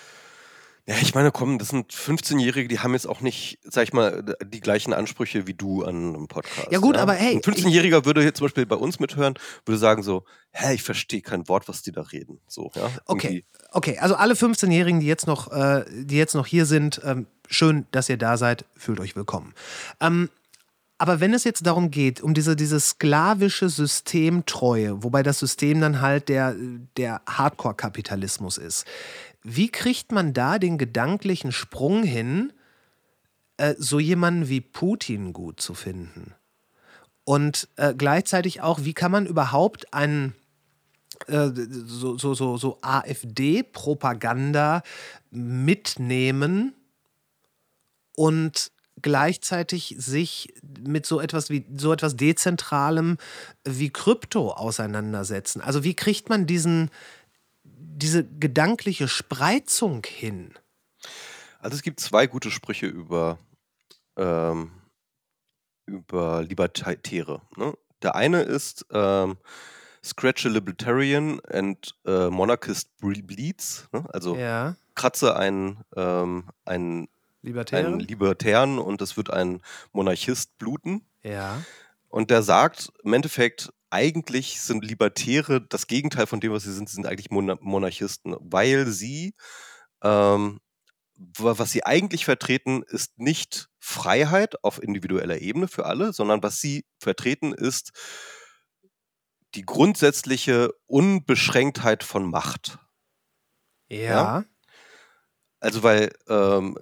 Ja, 0.87 0.97
ich 1.01 1.15
meine, 1.15 1.31
komm, 1.31 1.59
das 1.59 1.69
sind 1.69 1.93
15-Jährige, 1.93 2.69
die 2.69 2.81
haben 2.81 2.95
jetzt 2.95 3.07
auch 3.07 3.21
nicht, 3.21 3.59
sag 3.63 3.85
ich 3.85 3.93
mal, 3.93 4.37
die 4.45 4.61
gleichen 4.61 4.93
Ansprüche 4.93 5.47
wie 5.47 5.55
du 5.55 5.85
an 5.85 6.15
einem 6.15 6.29
Podcast. 6.29 6.69
Ja 6.71 6.79
gut, 6.79 6.97
aber 6.97 7.13
hey, 7.13 7.37
Ein 7.37 7.43
15-Jähriger 7.43 8.05
würde 8.05 8.23
jetzt 8.23 8.39
zum 8.39 8.47
Beispiel 8.47 8.67
bei 8.67 8.77
uns 8.77 8.99
mithören, 8.99 9.35
würde 9.67 9.79
sagen 9.79 10.03
so, 10.03 10.25
hä, 10.53 10.75
ich 10.75 10.83
verstehe 10.83 11.21
kein 11.21 11.49
Wort, 11.49 11.69
was 11.69 11.83
die 11.83 11.93
da 11.93 12.03
reden. 12.03 12.41
So, 12.49 12.71
ja. 12.75 12.91
Okay, 13.07 13.27
Irgendwie. 13.27 13.45
okay. 13.71 13.99
Also 13.99 14.17
alle 14.17 14.35
15-Jährigen, 14.35 15.01
die 15.01 15.07
jetzt 15.07 15.27
noch, 15.27 15.53
äh, 15.53 15.85
die 15.91 16.17
jetzt 16.17 16.35
noch 16.35 16.47
hier 16.47 16.67
sind, 16.67 17.01
ähm, 17.05 17.27
schön, 17.49 17.87
dass 17.93 18.09
ihr 18.09 18.17
da 18.17 18.37
seid. 18.37 18.65
Fühlt 18.75 19.01
euch 19.01 19.15
willkommen. 19.17 19.55
Ähm, 20.01 20.29
aber 21.01 21.19
wenn 21.19 21.33
es 21.33 21.45
jetzt 21.45 21.67
darum 21.67 21.91
geht, 21.91 22.21
um 22.21 22.35
diese, 22.35 22.57
diese 22.57 22.79
sklavische 22.79 23.71
Systemtreue, 23.71 25.03
wobei 25.03 25.23
das 25.23 25.39
System 25.39 25.81
dann 25.81 26.03
halt 26.03 26.29
der, 26.29 26.55
der 26.99 27.23
Hardcore-Kapitalismus 27.27 28.59
ist, 28.59 28.85
wie 29.43 29.69
kriegt 29.69 30.13
man 30.13 30.33
da 30.33 30.59
den 30.59 30.79
gedanklichen 30.79 31.53
Sprung 31.53 32.03
hin, 32.03 32.53
äh, 33.57 33.75
so 33.79 33.99
jemanden 33.99 34.49
wie 34.49 34.61
Putin 34.61 35.33
gut 35.33 35.61
zu 35.61 35.75
finden? 35.75 36.35
Und 37.25 37.69
äh, 37.77 37.95
gleichzeitig 37.95 38.61
auch, 38.61 38.85
wie 38.85 38.95
kann 38.95 39.13
man 39.13 39.27
überhaupt 39.27 39.95
einen 39.95 40.35
äh, 41.27 41.51
so, 41.85 42.19
so, 42.19 42.35
so, 42.35 42.57
so 42.57 42.79
AfD-Propaganda 42.83 44.83
mitnehmen 45.31 46.75
und 48.17 48.73
gleichzeitig 49.03 49.97
sich 49.99 50.53
mit 50.87 51.07
so 51.07 51.21
etwas 51.21 51.51
wie 51.51 51.65
so 51.77 51.93
etwas 51.93 52.17
Dezentralem 52.17 53.17
wie 53.65 53.91
Krypto 53.91 54.53
auseinandersetzen. 54.53 55.61
Also 55.61 55.85
wie 55.85 55.95
kriegt 55.95 56.29
man 56.29 56.47
diesen, 56.47 56.91
diese 57.81 58.25
gedankliche 58.25 59.09
Spreizung 59.09 60.05
hin? 60.07 60.55
Also 61.59 61.77
es 61.77 61.83
gibt 61.83 62.01
zwei 62.01 62.27
gute 62.27 62.51
Sprüche 62.51 62.87
über, 62.87 63.39
ähm, 64.17 64.71
über 65.87 66.43
Libertäre. 66.43 67.43
Ne? 67.57 67.75
Der 68.03 68.15
eine 68.15 68.43
ist 68.43 68.87
ähm, 68.93 69.37
Scratch 70.03 70.47
a 70.47 70.49
Libertarian 70.49 71.41
and 71.51 71.95
äh, 72.07 72.31
Monarchist 72.31 72.91
ble- 73.03 73.23
bleeds. 73.25 73.89
Ne? 73.93 74.07
Also 74.13 74.37
Ja, 74.37 74.77
kratze 74.95 75.37
einen, 75.37 75.85
ähm, 75.97 76.45
einen, 76.65 76.83
einen 76.91 77.09
Libertären? 77.43 78.01
Libertären 78.01 78.79
und 78.79 79.03
es 79.03 79.17
wird 79.17 79.31
ein 79.31 79.61
Monarchist 79.93 80.57
bluten. 80.59 81.05
Ja. 81.23 81.63
Und 82.09 82.31
der 82.31 82.43
sagt 82.43 82.93
im 83.05 83.13
Endeffekt, 83.13 83.73
eigentlich 83.91 84.61
sind 84.61 84.85
Libertäre 84.85 85.61
das 85.61 85.87
Gegenteil 85.87 86.27
von 86.27 86.41
dem, 86.41 86.53
was 86.53 86.63
sie 86.65 86.73
sind. 86.73 86.89
Sie 86.89 86.95
sind 86.95 87.07
eigentlich 87.07 87.31
Mon 87.31 87.57
Monarchisten, 87.61 88.37
weil 88.41 88.87
sie, 88.87 89.35
ähm, 90.03 90.61
wa- 91.17 91.59
was 91.59 91.73
sie 91.73 91.85
eigentlich 91.85 92.25
vertreten, 92.25 92.83
ist 92.87 93.19
nicht 93.19 93.69
Freiheit 93.79 94.63
auf 94.65 94.83
individueller 94.83 95.41
Ebene 95.41 95.69
für 95.69 95.87
alle, 95.87 96.13
sondern 96.13 96.43
was 96.43 96.61
sie 96.61 96.85
vertreten, 96.99 97.53
ist 97.53 97.91
die 99.55 99.67
grundsätzliche 99.67 100.73
Unbeschränktheit 100.87 102.05
von 102.05 102.31
Macht. 102.31 102.79
Ja. 103.89 104.45
Also 105.59 105.83
weil 105.83 106.13
ähm, 106.29 106.77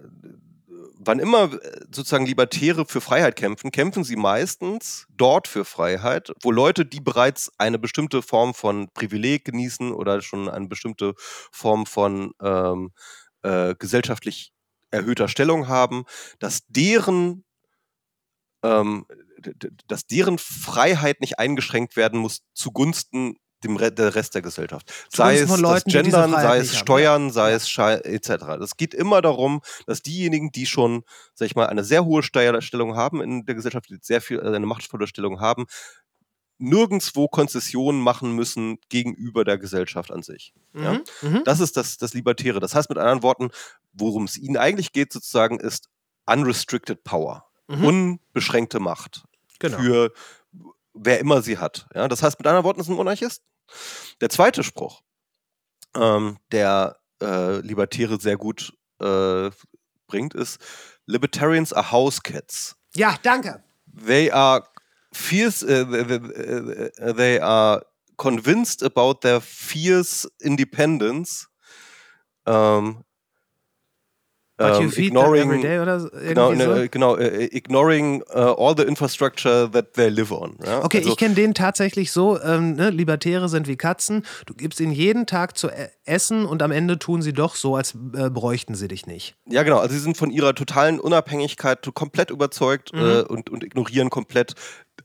wann 0.98 1.18
immer 1.18 1.52
äh, 1.52 1.80
sozusagen 1.92 2.26
Libertäre 2.26 2.84
für 2.86 3.00
Freiheit 3.00 3.36
kämpfen, 3.36 3.70
kämpfen 3.70 4.04
sie 4.04 4.16
meistens 4.16 5.06
dort 5.10 5.48
für 5.48 5.64
Freiheit, 5.64 6.32
wo 6.42 6.50
Leute, 6.50 6.84
die 6.84 7.00
bereits 7.00 7.52
eine 7.58 7.78
bestimmte 7.78 8.22
Form 8.22 8.54
von 8.54 8.88
Privileg 8.92 9.44
genießen 9.44 9.92
oder 9.92 10.20
schon 10.20 10.48
eine 10.48 10.66
bestimmte 10.66 11.14
Form 11.52 11.86
von 11.86 12.32
ähm, 12.42 12.92
äh, 13.42 13.74
gesellschaftlich 13.76 14.52
erhöhter 14.90 15.28
Stellung 15.28 15.68
haben, 15.68 16.04
dass 16.38 16.66
deren 16.68 17.44
ähm, 18.62 19.06
dass 19.86 20.06
deren 20.06 20.38
Freiheit 20.38 21.20
nicht 21.20 21.38
eingeschränkt 21.38 21.94
werden 21.94 22.18
muss 22.18 22.40
zugunsten 22.54 23.36
dem 23.64 23.76
Re 23.76 23.90
der 23.90 24.14
Rest 24.14 24.34
der 24.34 24.42
Gesellschaft. 24.42 24.92
Sei 25.10 25.38
es 25.38 25.56
Leuten, 25.56 25.90
Gendern, 25.90 26.30
sei 26.30 26.58
es 26.58 26.72
haben. 26.72 26.78
Steuern, 26.78 27.30
sei 27.30 27.52
es 27.52 27.68
Schei 27.68 27.94
etc. 27.94 28.30
Es 28.62 28.76
geht 28.76 28.94
immer 28.94 29.20
darum, 29.20 29.60
dass 29.86 30.02
diejenigen, 30.02 30.52
die 30.52 30.66
schon, 30.66 31.02
sag 31.34 31.46
ich 31.46 31.56
mal, 31.56 31.66
eine 31.66 31.84
sehr 31.84 32.04
hohe 32.04 32.22
Steuerstellung 32.22 32.96
haben 32.96 33.20
in 33.20 33.44
der 33.44 33.54
Gesellschaft, 33.54 33.88
die 33.90 33.98
sehr 34.00 34.20
viel, 34.20 34.38
äh, 34.38 34.54
eine 34.54 34.66
machtvolle 34.66 35.06
Stellung 35.06 35.40
haben, 35.40 35.66
nirgendwo 36.58 37.28
Konzessionen 37.28 38.00
machen 38.00 38.32
müssen 38.32 38.78
gegenüber 38.88 39.44
der 39.44 39.58
Gesellschaft 39.58 40.10
an 40.10 40.22
sich. 40.22 40.52
Ja? 40.74 40.94
Mhm. 40.94 41.02
Mhm. 41.22 41.42
Das 41.44 41.60
ist 41.60 41.76
das, 41.76 41.98
das 41.98 42.14
Libertäre. 42.14 42.60
Das 42.60 42.74
heißt 42.74 42.88
mit 42.88 42.98
anderen 42.98 43.22
Worten, 43.22 43.50
worum 43.92 44.24
es 44.24 44.36
ihnen 44.36 44.56
eigentlich 44.56 44.92
geht, 44.92 45.12
sozusagen, 45.12 45.60
ist 45.60 45.88
unrestricted 46.26 47.04
power. 47.04 47.46
Mhm. 47.68 47.84
Unbeschränkte 47.84 48.80
Macht. 48.80 49.24
Genau. 49.60 49.78
Für 49.78 50.12
wer 51.00 51.18
immer 51.20 51.42
sie 51.42 51.58
hat. 51.58 51.86
Ja? 51.94 52.08
Das 52.08 52.22
heißt 52.22 52.38
mit 52.38 52.46
anderen 52.46 52.64
Worten, 52.64 52.80
ist 52.80 52.88
ein 52.88 52.94
Monarchist. 52.94 53.42
Der 54.20 54.30
zweite 54.30 54.62
Spruch, 54.62 55.02
ähm, 55.96 56.38
der 56.52 56.96
äh, 57.22 57.58
Libertäre 57.60 58.20
sehr 58.20 58.36
gut 58.36 58.72
äh, 59.00 59.50
bringt, 60.06 60.34
ist: 60.34 60.58
Libertarians 61.06 61.72
are 61.72 61.90
house 61.90 62.22
cats. 62.22 62.76
Ja, 62.94 63.16
danke. 63.22 63.62
They 64.06 64.30
are 64.30 64.64
fierce. 65.12 65.62
Uh, 65.62 67.12
they 67.14 67.40
are 67.40 67.84
convinced 68.16 68.82
about 68.82 69.20
their 69.20 69.40
fierce 69.40 70.28
independence. 70.40 71.48
Um, 72.46 73.04
But 74.58 74.80
you 74.80 74.90
feed 74.90 75.14
them 75.14 75.22
ignoring, 75.22 75.50
every 75.50 75.62
day 75.62 75.78
oder 75.78 76.00
so- 76.00 76.10
genau, 76.10 76.52
so? 76.52 76.56
ne, 76.56 76.88
genau 76.88 77.16
äh, 77.16 77.44
ignoring 77.46 78.22
uh, 78.34 78.54
all 78.58 78.74
the 78.76 78.82
infrastructure 78.82 79.70
that 79.70 79.94
they 79.94 80.08
live 80.08 80.32
on. 80.32 80.56
Ja? 80.64 80.84
Okay, 80.84 80.98
Also- 80.98 81.10
ich 81.10 81.16
kenne 81.16 81.34
den 81.36 81.54
tatsächlich 81.54 82.10
so, 82.10 82.40
ähm, 82.42 82.74
ne, 82.74 82.90
Libertäre 82.90 83.48
sind 83.48 83.68
wie 83.68 83.76
Katzen. 83.76 84.26
Du 84.46 84.54
gibst 84.54 84.80
ihnen 84.80 84.92
jeden 84.92 85.26
Tag 85.26 85.56
zu 85.56 85.68
e 85.68 85.88
essen 86.04 86.44
und 86.44 86.62
am 86.62 86.72
Ende 86.72 86.98
tun 86.98 87.22
sie 87.22 87.32
doch 87.32 87.54
so, 87.54 87.76
als 87.76 87.94
äh, 88.14 88.30
bräuchten 88.30 88.74
sie 88.74 88.88
dich 88.88 89.06
nicht. 89.06 89.36
Ja, 89.46 89.62
genau. 89.62 89.78
Also 89.78 89.94
sie 89.94 90.00
sind 90.00 90.16
von 90.16 90.30
ihrer 90.30 90.54
totalen 90.54 90.98
Unabhängigkeit 90.98 91.88
komplett 91.94 92.30
überzeugt 92.30 92.92
äh, 92.94 93.22
und, 93.22 93.50
und 93.50 93.62
ignorieren 93.62 94.10
komplett 94.10 94.54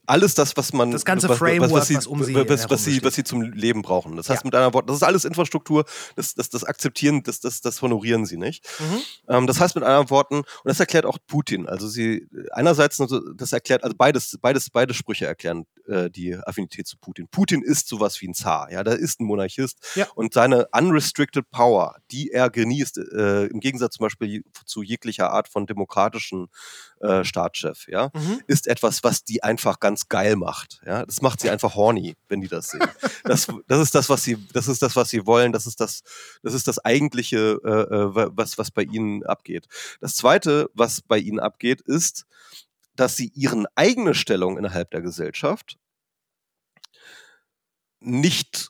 alles 0.06 0.36
das, 0.36 0.58
was 0.58 0.74
man. 0.74 0.92
Das 0.92 1.06
ganze 1.06 1.30
was, 1.30 1.38
Framework, 1.38 1.72
was, 1.72 1.88
sie, 1.88 1.96
was 1.96 2.08
um 2.08 2.24
sie 2.24 2.36
was, 2.36 2.70
was, 2.70 2.84
sie, 2.84 3.04
was 3.04 3.16
sie 3.16 3.24
zum 3.24 3.42
Leben 3.42 3.82
brauchen. 3.82 4.18
Das 4.18 4.30
heißt 4.30 4.44
Ja. 4.44 4.48
mit 4.48 4.56
einer 4.56 4.74
Wort, 4.74 4.90
das 4.90 4.98
ist 4.98 5.04
alles 5.04 5.26
Infrastruktur, 5.26 5.86
das, 6.16 6.36
das, 6.36 6.50
das 6.50 6.64
akzeptieren, 6.64 7.24
das, 7.24 7.40
das, 7.40 7.62
das 7.62 7.82
honorieren 7.82 8.26
sie 8.26 8.38
nicht. 8.38 8.66
Mhm. 8.80 9.00
Ähm, 9.30 9.48
das 9.48 9.60
heißt 9.60 9.76
mit 9.76 9.84
anderen 9.84 10.10
Worten, 10.10 10.36
und 10.40 10.46
das 10.66 10.80
erklärt 10.80 11.06
auch 11.06 11.18
Putin. 11.28 11.68
Also 11.68 11.88
sie 11.88 12.28
einerseits, 12.52 13.00
also 13.00 13.20
das 13.34 13.54
erklärt, 13.54 13.84
also 13.84 13.96
beides, 13.98 14.38
beides, 14.42 14.70
beide 14.70 14.94
Sprüche 14.94 15.26
erklären 15.26 15.66
äh, 15.88 16.10
die 16.10 16.36
Affinität 16.36 16.88
zu 16.88 16.98
Putin. 16.98 17.28
Putin 17.30 17.62
ist 17.62 17.88
sowas 17.88 18.20
wie 18.22 18.28
ein 18.28 18.34
Zar, 18.34 18.72
ja, 18.72 18.84
der 18.84 18.98
ist 18.98 19.20
ein 19.22 19.26
Monarchist 19.26 19.78
Ja. 19.96 20.08
und 20.16 20.34
seine 20.34 20.68
unrestricted 20.72 21.50
power, 21.50 21.96
die 22.12 22.32
er 22.32 22.50
genießt, 22.50 22.98
äh, 22.98 23.46
im 23.46 23.60
Gegensatz 23.60 23.96
zum 23.96 24.06
Beispiel 24.06 24.44
zu 24.66 24.82
jeglicher 24.84 25.32
Art 25.32 25.48
von 25.48 25.66
demokratischen 25.66 26.48
äh, 27.04 27.24
Staatschef, 27.26 27.88
ja, 27.88 28.10
Mhm. 28.14 28.42
ist 28.48 28.68
etwas, 28.68 29.04
was 29.04 29.24
die 29.24 29.44
einfach 29.44 29.80
ganz 29.80 30.08
geil 30.10 30.36
macht. 30.36 30.82
Ja, 30.86 31.06
das 31.06 31.22
macht 31.22 31.42
sie 31.42 31.50
einfach 31.50 31.76
horny, 31.76 32.16
wenn 32.30 32.42
die 32.42 32.48
das 32.48 32.70
sehen. 32.70 32.82
Das, 33.24 33.48
das 33.68 33.80
ist 33.82 33.94
das, 33.96 34.10
was 34.10 34.24
sie, 34.24 34.38
das 34.54 34.68
ist 34.68 34.82
das, 34.82 34.96
was 34.96 35.10
sie 35.10 35.26
wollen. 35.26 35.52
Das 35.52 35.66
ist 35.68 35.80
das, 35.80 36.02
das 36.42 36.54
ist 36.54 36.68
das 36.68 36.80
eigentliche, 36.80 37.60
äh, 37.64 37.70
äh, 37.96 38.16
wa- 38.16 38.30
was 38.34 38.58
was 38.58 38.72
bei 38.72 38.84
ihnen 38.84 39.24
abgeht. 39.24 39.68
Das 40.02 40.16
zweite, 40.16 40.70
was 40.74 41.02
bei 41.02 41.18
ihnen 41.18 41.40
abgeht, 41.40 41.82
ist, 41.82 42.26
dass 42.96 43.16
sie 43.18 43.32
ihren 43.34 43.66
eigene 43.76 44.14
Stellung 44.14 44.58
innerhalb 44.58 44.92
der 44.92 45.02
Gesellschaft 45.02 45.78
nicht 48.00 48.70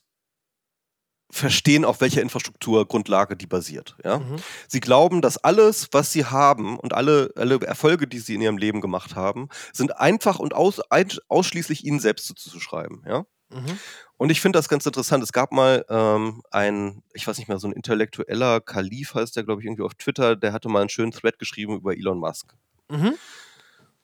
verstehen, 1.34 1.84
auf 1.84 1.99
welcher 1.99 2.22
Infrastrukturgrundlage 2.22 3.35
die 3.35 3.47
basiert. 3.47 3.95
Ja? 4.03 4.19
Mhm. 4.19 4.35
Sie 4.68 4.80
glauben, 4.80 5.22
dass 5.22 5.38
alles, 5.38 5.89
was 5.91 6.11
sie 6.11 6.26
haben 6.26 6.77
und 6.77 6.93
alle, 6.93 7.31
alle 7.35 7.60
Erfolge, 7.61 8.07
die 8.07 8.19
sie 8.19 8.35
in 8.35 8.41
ihrem 8.41 8.57
Leben 8.57 8.81
gemacht 8.81 9.15
haben, 9.15 9.49
sind 9.73 9.97
einfach 9.99 10.39
und 10.39 10.53
aus, 10.53 10.80
ein, 10.91 11.10
ausschließlich 11.27 11.85
ihnen 11.85 11.99
selbst 11.99 12.27
zuzuschreiben. 12.27 13.03
Ja? 13.07 13.26
Mhm. 13.49 13.80
Und 14.18 14.30
ich 14.30 14.41
finde 14.41 14.60
das 14.60 14.69
ganz 14.69 14.85
interessant. 14.85 15.23
Es 15.23 15.34
gab 15.34 15.51
mal 15.51 15.84
ähm, 15.89 16.43
ein, 16.51 17.03
ich 17.14 17.27
weiß 17.27 17.38
nicht 17.38 17.47
mehr, 17.47 17.60
so 17.60 17.68
ein 17.68 17.73
intellektueller 17.73 18.61
Kalif 18.61 19.15
heißt 19.15 19.35
der, 19.35 19.43
glaube 19.43 19.61
ich, 19.61 19.65
irgendwie 19.65 19.84
auf 19.84 19.95
Twitter, 19.95 20.35
der 20.35 20.53
hatte 20.53 20.69
mal 20.69 20.81
einen 20.81 20.89
schönen 20.89 21.11
Thread 21.11 21.39
geschrieben 21.39 21.77
über 21.77 21.93
Elon 21.93 22.19
Musk. 22.19 22.53
Mhm. 22.89 23.15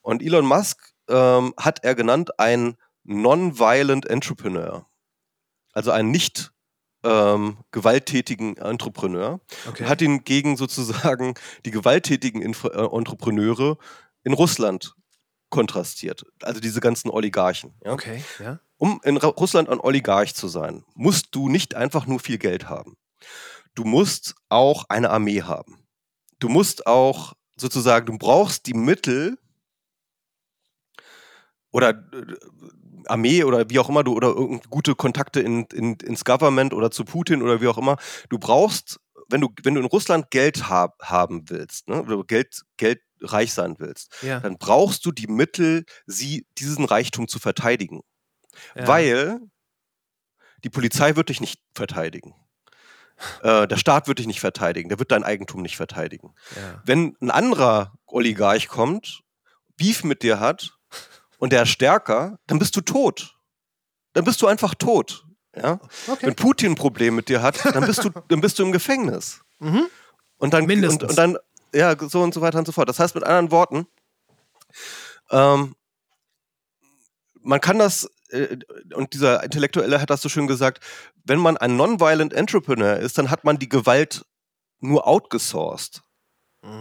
Und 0.02 0.24
Elon 0.24 0.46
Musk 0.46 0.94
ähm, 1.10 1.54
hat 1.58 1.84
er 1.84 1.94
genannt 1.94 2.40
ein 2.40 2.76
Non-Violent 3.04 4.08
Entrepreneur. 4.08 4.86
Also 5.74 5.92
einen 5.92 6.12
nicht 6.12 6.52
ähm, 7.04 7.58
gewalttätigen 7.72 8.58
Entrepreneur. 8.58 9.40
Okay. 9.68 9.84
Und 9.84 9.90
hat 9.90 10.02
ihn 10.02 10.24
gegen 10.24 10.58
sozusagen 10.58 11.34
die 11.66 11.72
gewalttätigen 11.72 12.42
Infra 12.42 12.70
äh, 12.70 12.96
Entrepreneure 12.96 13.78
in 14.24 14.34
Russland 14.34 14.96
kontrastiert. 15.50 16.26
Also 16.42 16.60
diese 16.60 16.80
ganzen 16.80 17.10
Oligarchen. 17.10 17.74
Ja? 17.84 17.94
okay, 17.94 18.24
ja. 18.40 18.60
Um 18.78 19.02
in 19.04 19.18
Ra- 19.18 19.28
Russland 19.28 19.70
ein 19.70 19.80
Oligarch 19.80 20.36
zu 20.36 20.48
sein, 20.48 20.86
musst 20.94 21.28
du 21.32 21.50
nicht 21.50 21.76
einfach 21.76 22.06
nur 22.06 22.20
viel 22.20 22.38
Geld 22.38 22.70
haben. 22.70 22.96
Du 23.76 23.84
musst 23.84 24.36
auch 24.50 24.86
eine 24.90 25.10
Armee 25.10 25.42
haben. 25.42 25.86
Du 26.40 26.50
musst 26.50 26.88
auch 26.88 27.34
sozusagen, 27.58 28.06
du 28.06 28.18
brauchst 28.18 28.68
die 28.68 28.74
Mittel 28.74 29.38
oder 31.72 31.90
äh, 31.90 32.36
Armee 33.08 33.44
oder 33.44 33.70
wie 33.70 33.80
auch 33.80 33.90
immer 33.90 34.04
du 34.04 34.14
oder 34.14 34.30
irgend 34.30 34.70
gute 34.70 34.96
Kontakte 34.96 35.40
in, 35.40 35.66
in, 35.74 35.96
ins 35.96 36.26
Government 36.26 36.74
oder 36.74 36.92
zu 36.92 37.06
Putin 37.06 37.42
oder 37.42 37.62
wie 37.62 37.68
auch 37.68 37.78
immer. 37.78 37.98
Du 38.30 38.40
brauchst, 38.40 39.00
wenn 39.30 39.42
du, 39.42 39.50
wenn 39.64 39.76
du 39.76 39.82
in 39.82 39.88
Russland 39.88 40.32
Geld 40.32 40.70
hab, 40.70 41.02
haben 41.04 41.50
willst, 41.50 41.88
ne, 41.88 42.02
oder 42.02 42.24
Geld, 42.24 42.64
Geld 42.78 43.02
reich 43.22 43.54
sein 43.54 43.76
willst, 43.80 44.14
ja. 44.22 44.40
dann 44.40 44.58
brauchst 44.58 45.06
du 45.06 45.12
die 45.12 45.28
Mittel, 45.28 45.86
sie, 46.06 46.48
diesen 46.58 46.86
Reichtum 46.86 47.28
zu 47.28 47.40
verteidigen. 47.40 48.02
ja. 48.76 48.88
Weil 48.88 49.40
die 50.64 50.70
Polizei 50.70 51.16
wird 51.16 51.30
dich 51.30 51.42
nicht 51.42 51.62
verteidigen. 51.74 52.36
Äh, 53.44 53.68
der 53.68 53.76
Staat 53.76 54.08
wird 54.08 54.20
dich 54.20 54.28
nicht 54.28 54.40
verteidigen, 54.40 54.88
der 54.88 54.98
wird 54.98 55.12
dein 55.12 55.26
Eigentum 55.26 55.62
nicht 55.62 55.76
verteidigen. 55.76 56.36
ja. 56.56 56.82
Wenn 56.86 57.18
ein 57.20 57.32
anderer 57.32 57.94
Oligarch 58.06 58.70
kommt, 58.70 59.24
Beef 59.76 60.06
mit 60.06 60.24
dir 60.24 60.40
hat 60.40 60.79
und 61.40 61.52
der 61.52 61.64
ist 61.64 61.70
stärker, 61.70 62.38
dann 62.46 62.60
bist 62.60 62.76
du 62.76 62.82
tot. 62.82 63.36
Dann 64.14 64.26
bist 64.26 64.42
du 64.42 64.48
einfach 64.48 64.76
tot. 64.76 65.26
Ja? 65.56 65.80
Okay. 66.08 66.28
Wenn 66.28 66.36
Putin 66.36 66.72
ein 66.74 66.76
Problem 66.76 67.16
mit 67.16 67.30
dir 67.30 67.42
hat, 67.42 67.66
dann 67.66 67.86
bist 67.86 68.04
du, 68.04 68.10
dann 68.28 68.42
bist 68.42 68.60
du 68.60 68.64
im 68.64 68.72
Gefängnis. 68.72 69.42
Mhm. 69.60 69.88
Und 70.38 70.54
dann, 70.54 70.62
und, 70.62 70.68
Mindestens. 70.68 71.10
und 71.10 71.18
dann, 71.18 71.38
ja, 71.74 71.96
so 72.00 72.22
und 72.22 72.34
so 72.34 72.42
weiter 72.42 72.60
und 72.60 72.66
so 72.66 72.72
fort. 72.72 72.88
Das 72.88 73.00
heißt 73.00 73.16
mit 73.16 73.24
anderen 73.24 73.52
Worten, 73.52 73.88
ähm, 75.32 75.76
man 77.42 77.62
kann 77.62 77.80
das, 77.80 78.10
äh, 78.30 78.58
und 78.94 79.14
dieser 79.14 79.44
Intellektuelle 79.44 80.02
hat 80.02 80.10
das 80.10 80.22
so 80.22 80.30
schön 80.30 80.48
gesagt, 80.48 80.84
wenn 81.24 81.40
man 81.40 81.58
ein 81.58 81.76
non-violent 81.78 82.34
Entrepreneur 82.34 82.98
ist, 82.98 83.18
dann 83.18 83.30
hat 83.30 83.44
man 83.44 83.60
die 83.60 83.70
Gewalt 83.70 84.26
nur 84.80 85.08
outgesourced 85.08 86.04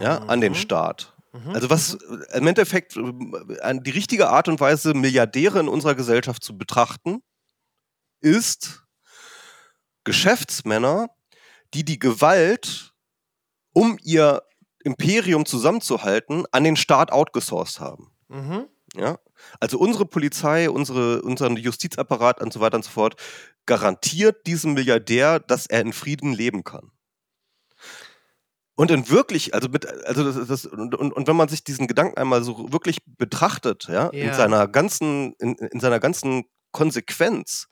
ja, 0.01 0.19
an 0.19 0.41
den 0.41 0.55
Staat. 0.55 1.15
Mhm. 1.31 1.51
Also 1.51 1.69
was 1.69 1.93
äh, 1.95 2.37
im 2.37 2.47
Endeffekt 2.47 2.97
äh, 2.97 3.79
die 3.81 3.91
richtige 3.91 4.29
Art 4.29 4.47
und 4.47 4.59
Weise, 4.59 4.93
Milliardäre 4.93 5.59
in 5.59 5.67
unserer 5.67 5.95
Gesellschaft 5.95 6.43
zu 6.43 6.57
betrachten, 6.57 7.21
ist 8.21 8.83
Geschäftsmänner, 10.03 11.09
die 11.73 11.85
die 11.85 11.99
Gewalt, 11.99 12.93
um 13.73 13.97
ihr 14.03 14.41
Imperium 14.83 15.45
zusammenzuhalten, 15.45 16.45
an 16.51 16.63
den 16.63 16.75
Staat 16.75 17.11
outgesourced 17.11 17.79
haben. 17.79 18.11
Mhm. 18.27 18.67
Ja? 18.95 19.19
Also 19.59 19.77
unsere 19.77 20.05
Polizei, 20.05 20.69
unsere, 20.69 21.21
unseren 21.21 21.57
Justizapparat 21.57 22.41
und 22.41 22.53
so 22.53 22.59
weiter 22.59 22.77
und 22.77 22.83
so 22.83 22.91
fort 22.91 23.15
garantiert 23.65 24.47
diesem 24.47 24.73
Milliardär, 24.73 25.39
dass 25.39 25.67
er 25.67 25.81
in 25.81 25.93
Frieden 25.93 26.33
leben 26.33 26.63
kann. 26.63 26.91
Und 28.79 28.91
in 28.91 29.09
wirklich, 29.09 29.53
also 29.53 29.67
mit, 29.67 29.85
also 30.05 30.23
das, 30.23 30.47
das 30.47 30.65
und, 30.65 30.95
und, 30.95 31.11
und 31.11 31.27
wenn 31.27 31.35
man 31.35 31.49
sich 31.49 31.65
diesen 31.65 31.85
Gedanken 31.85 32.17
einmal 32.17 32.45
so 32.45 32.71
wirklich 32.71 32.99
betrachtet, 33.17 33.89
ja, 33.89 34.07
in 34.07 34.27
Ja. 34.27 34.33
seiner 34.33 34.69
ganzen, 34.69 35.33
in, 35.33 35.55
in 35.55 35.81
seiner 35.81 35.99
ganzen 35.99 36.45
Konsequenz, 36.71 37.67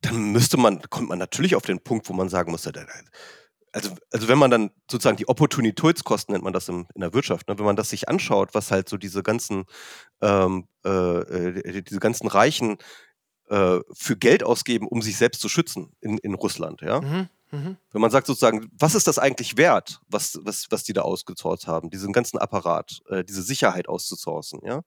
dann 0.00 0.32
müsste 0.32 0.56
man, 0.56 0.82
kommt 0.90 1.10
man 1.10 1.20
natürlich 1.20 1.54
auf 1.54 1.62
den 1.62 1.78
Punkt, 1.78 2.08
wo 2.08 2.12
man 2.12 2.28
sagen 2.28 2.50
muss, 2.50 2.66
also, 2.66 3.90
also 4.10 4.26
wenn 4.26 4.38
man 4.38 4.50
dann 4.50 4.70
sozusagen 4.90 5.16
die 5.16 5.28
Opportunitätskosten 5.28 6.32
nennt 6.32 6.42
man 6.42 6.52
das 6.52 6.68
im, 6.68 6.88
in 6.96 7.00
der 7.00 7.14
Wirtschaft, 7.14 7.46
ne? 7.46 7.56
wenn 7.56 7.66
man 7.66 7.76
das 7.76 7.90
sich 7.90 8.08
anschaut, 8.08 8.52
was 8.52 8.72
halt 8.72 8.88
so 8.88 8.96
diese 8.96 9.22
ganzen, 9.22 9.66
ähm, 10.22 10.66
äh, 10.84 10.90
äh, 10.90 11.82
diese 11.82 12.00
ganzen 12.00 12.26
Reichen 12.26 12.78
äh, 13.48 13.78
für 13.92 14.16
Geld 14.16 14.42
ausgeben, 14.42 14.88
um 14.88 15.02
sich 15.02 15.16
selbst 15.16 15.40
zu 15.40 15.48
schützen 15.48 15.92
in, 16.00 16.18
in 16.18 16.34
Russland, 16.34 16.80
ja. 16.80 17.00
Mhm. 17.00 17.28
Mhm. 17.54 17.76
Wenn 17.92 18.00
man 18.00 18.10
sagt 18.10 18.26
sozusagen, 18.26 18.68
was 18.78 18.94
ist 18.94 19.06
das 19.06 19.18
eigentlich 19.18 19.56
wert, 19.56 20.00
was, 20.08 20.38
was, 20.42 20.66
was 20.70 20.84
die 20.84 20.92
da 20.92 21.02
ausgesourced 21.02 21.66
haben, 21.66 21.90
diesen 21.90 22.12
ganzen 22.12 22.38
Apparat, 22.38 23.00
äh, 23.08 23.24
diese 23.24 23.42
Sicherheit 23.42 23.88
auszusourcen, 23.88 24.60
ja, 24.64 24.82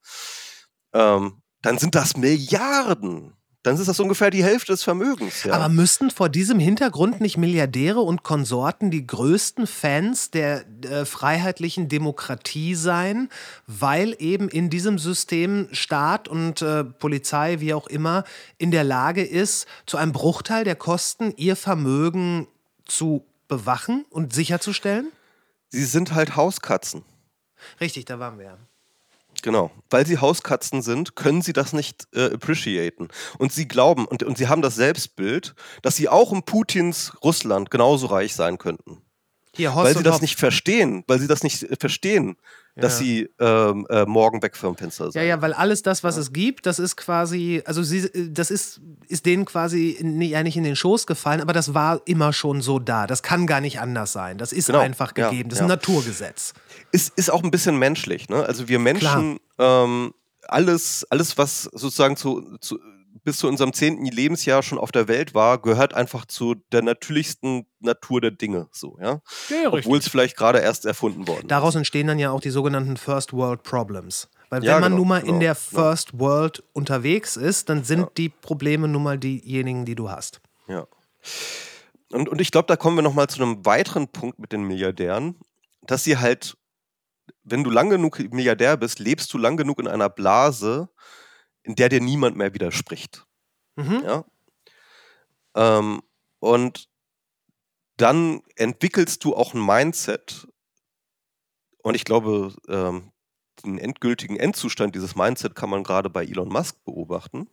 ähm, 0.93 1.41
dann 1.61 1.77
sind 1.77 1.95
das 1.95 2.17
Milliarden, 2.17 3.37
dann 3.67 3.75
ist 3.75 3.87
das 3.87 3.99
ungefähr 3.99 4.29
die 4.29 4.45
Hälfte 4.45 4.71
des 4.71 4.83
Vermögens. 4.83 5.43
Ja. 5.43 5.53
Aber 5.53 5.67
müssten 5.67 6.09
vor 6.09 6.29
diesem 6.29 6.57
Hintergrund 6.57 7.19
nicht 7.19 7.37
Milliardäre 7.37 7.99
und 7.99 8.23
Konsorten 8.23 8.91
die 8.91 9.05
größten 9.05 9.67
Fans 9.67 10.31
der 10.31 10.65
äh, 10.83 11.03
freiheitlichen 11.03 11.89
Demokratie 11.89 12.75
sein, 12.75 13.27
weil 13.65 14.15
eben 14.19 14.47
in 14.47 14.69
diesem 14.69 14.97
System 14.97 15.67
Staat 15.73 16.29
und 16.29 16.61
äh, 16.61 16.85
Polizei, 16.85 17.59
wie 17.59 17.73
auch 17.73 17.87
immer, 17.87 18.23
in 18.57 18.71
der 18.71 18.85
Lage 18.85 19.23
ist, 19.23 19.67
zu 19.85 19.97
einem 19.97 20.13
Bruchteil 20.13 20.63
der 20.63 20.75
Kosten 20.75 21.33
ihr 21.35 21.57
Vermögen 21.57 22.47
zu 22.87 23.25
bewachen 23.47 24.05
und 24.09 24.33
sicherzustellen? 24.33 25.11
Sie 25.69 25.85
sind 25.85 26.13
halt 26.13 26.35
Hauskatzen. 26.35 27.03
Richtig, 27.81 28.05
da 28.05 28.19
waren 28.19 28.37
wir 28.37 28.45
ja. 28.45 28.57
Genau. 29.43 29.71
Weil 29.89 30.05
sie 30.05 30.17
Hauskatzen 30.17 30.81
sind, 30.81 31.15
können 31.15 31.41
sie 31.41 31.53
das 31.53 31.73
nicht 31.73 32.07
äh, 32.13 32.33
appreciaten. 32.33 33.09
Und 33.37 33.53
sie 33.53 33.67
glauben, 33.67 34.05
und, 34.05 34.23
und 34.23 34.37
sie 34.37 34.47
haben 34.47 34.61
das 34.61 34.75
Selbstbild, 34.75 35.53
dass 35.81 35.95
sie 35.95 36.09
auch 36.09 36.31
in 36.31 36.43
Putins 36.43 37.13
Russland 37.23 37.69
genauso 37.69 38.07
reich 38.07 38.35
sein 38.35 38.57
könnten. 38.57 39.01
Hier, 39.53 39.75
weil 39.75 39.95
sie 39.95 40.03
das 40.03 40.21
nicht 40.21 40.37
verstehen, 40.37 41.03
weil 41.07 41.19
sie 41.19 41.27
das 41.27 41.43
nicht 41.43 41.63
äh, 41.63 41.75
verstehen. 41.79 42.37
Dass 42.81 42.97
sie 42.97 43.29
ähm, 43.39 43.85
äh, 43.89 44.05
morgen 44.05 44.41
weg 44.41 44.55
vom 44.55 44.75
Fenster 44.75 45.11
sind. 45.11 45.21
Ja, 45.21 45.27
ja, 45.27 45.41
weil 45.41 45.53
alles 45.53 45.81
das, 45.81 46.03
was 46.03 46.17
es 46.17 46.33
gibt, 46.33 46.65
das 46.65 46.79
ist 46.79 46.95
quasi, 46.95 47.61
also 47.65 47.83
sie, 47.83 47.99
äh, 47.99 48.29
das 48.31 48.51
ist, 48.51 48.81
ist 49.07 49.25
denen 49.25 49.45
quasi 49.45 49.91
in, 49.91 50.21
ja 50.21 50.43
nicht 50.43 50.57
in 50.57 50.63
den 50.63 50.75
Schoß 50.75 51.07
gefallen, 51.07 51.41
aber 51.41 51.53
das 51.53 51.73
war 51.73 52.01
immer 52.05 52.33
schon 52.33 52.61
so 52.61 52.79
da. 52.79 53.07
Das 53.07 53.23
kann 53.23 53.47
gar 53.47 53.61
nicht 53.61 53.79
anders 53.79 54.11
sein. 54.11 54.37
Das 54.37 54.53
ist 54.53 54.67
genau. 54.67 54.79
einfach 54.79 55.13
gegeben. 55.13 55.49
das 55.49 55.59
ist 55.59 55.63
ein 55.63 55.69
Naturgesetz. 55.69 56.53
Ist, 56.91 57.17
ist 57.17 57.31
auch 57.31 57.43
ein 57.43 57.51
bisschen 57.51 57.77
menschlich, 57.77 58.29
ne? 58.29 58.43
Also 58.43 58.67
wir 58.67 58.79
Menschen, 58.79 59.39
ähm, 59.57 60.13
alles, 60.47 61.05
alles, 61.09 61.37
was 61.37 61.63
sozusagen 61.63 62.15
zu, 62.15 62.57
zu 62.59 62.79
bis 63.23 63.37
zu 63.37 63.47
unserem 63.47 63.73
zehnten 63.73 64.05
Lebensjahr 64.05 64.63
schon 64.63 64.77
auf 64.77 64.91
der 64.91 65.07
Welt 65.07 65.33
war, 65.33 65.61
gehört 65.61 65.93
einfach 65.93 66.25
zu 66.25 66.55
der 66.71 66.81
natürlichsten 66.81 67.65
Natur 67.79 68.21
der 68.21 68.31
Dinge. 68.31 68.67
So, 68.71 68.97
ja? 68.99 69.21
ja 69.49 69.71
Obwohl 69.71 69.97
es 69.97 70.07
vielleicht 70.07 70.37
gerade 70.37 70.59
erst 70.59 70.85
erfunden 70.85 71.27
worden 71.27 71.47
Daraus 71.47 71.75
entstehen 71.75 72.07
dann 72.07 72.19
ja 72.19 72.31
auch 72.31 72.41
die 72.41 72.49
sogenannten 72.49 72.97
First 72.97 73.33
World 73.33 73.63
Problems. 73.63 74.29
Weil 74.49 74.63
ja, 74.63 74.75
wenn 74.75 74.81
man 74.81 74.91
genau, 74.91 74.99
nun 74.99 75.07
mal 75.07 75.21
genau, 75.21 75.33
in 75.33 75.39
der 75.39 75.55
First. 75.55 76.17
World 76.19 76.63
unterwegs 76.73 77.35
ist, 77.35 77.69
dann 77.69 77.83
sind 77.83 77.99
ja. 77.99 78.09
die 78.17 78.29
Probleme 78.29 78.87
nun 78.87 79.03
mal 79.03 79.17
diejenigen, 79.17 79.85
die 79.85 79.95
du 79.95 80.09
hast. 80.09 80.41
Ja. 80.67 80.87
Und, 82.11 82.29
und 82.29 82.39
ich 82.39 82.51
glaube, 82.51 82.67
da 82.67 82.77
kommen 82.77 82.95
wir 82.95 83.01
nochmal 83.01 83.27
zu 83.27 83.41
einem 83.41 83.65
weiteren 83.65 84.07
Punkt 84.07 84.39
mit 84.39 84.53
den 84.53 84.63
Milliardären, 84.63 85.35
dass 85.81 86.05
sie 86.05 86.17
halt, 86.17 86.57
wenn 87.43 87.63
du 87.63 87.69
lang 87.69 87.89
genug 87.89 88.19
Milliardär 88.31 88.77
bist, 88.77 88.99
lebst 88.99 89.33
du 89.33 89.37
lang 89.37 89.57
genug 89.57 89.79
in 89.79 89.87
einer 89.87 90.09
Blase, 90.09 90.89
in 91.67 91.75
der 91.75 91.89
dir 91.89 91.99
niemand 91.99 92.37
mehr 92.37 92.53
widerspricht. 92.53 93.27
Mhm. 93.75 94.01
Ja? 94.03 94.25
Ähm, 95.55 96.01
und 96.39 96.89
dann 97.97 98.41
entwickelst 98.55 99.23
du 99.23 99.35
auch 99.35 99.53
ein 99.53 99.63
Mindset. 99.63 100.47
Und 101.83 101.95
ich 101.95 102.05
glaube, 102.05 102.55
ähm, 102.69 103.11
den 103.65 103.77
endgültigen 103.77 104.37
Endzustand 104.37 104.95
dieses 104.95 105.15
Mindset 105.15 105.55
kann 105.55 105.69
man 105.69 105.83
gerade 105.83 106.09
bei 106.09 106.23
Elon 106.23 106.47
Musk 106.47 106.83
beobachten. 106.85 107.49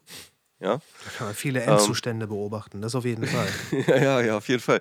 Ja? 0.64 0.78
Da 1.04 1.10
kann 1.18 1.26
man 1.26 1.36
viele 1.36 1.60
Endzustände 1.60 2.24
ähm, 2.24 2.30
beobachten, 2.30 2.80
das 2.80 2.94
auf 2.94 3.04
jeden 3.04 3.26
Fall. 3.26 3.48
ja, 3.86 3.96
ja, 3.96 4.20
ja, 4.22 4.36
auf 4.38 4.48
jeden 4.48 4.62
Fall. 4.62 4.80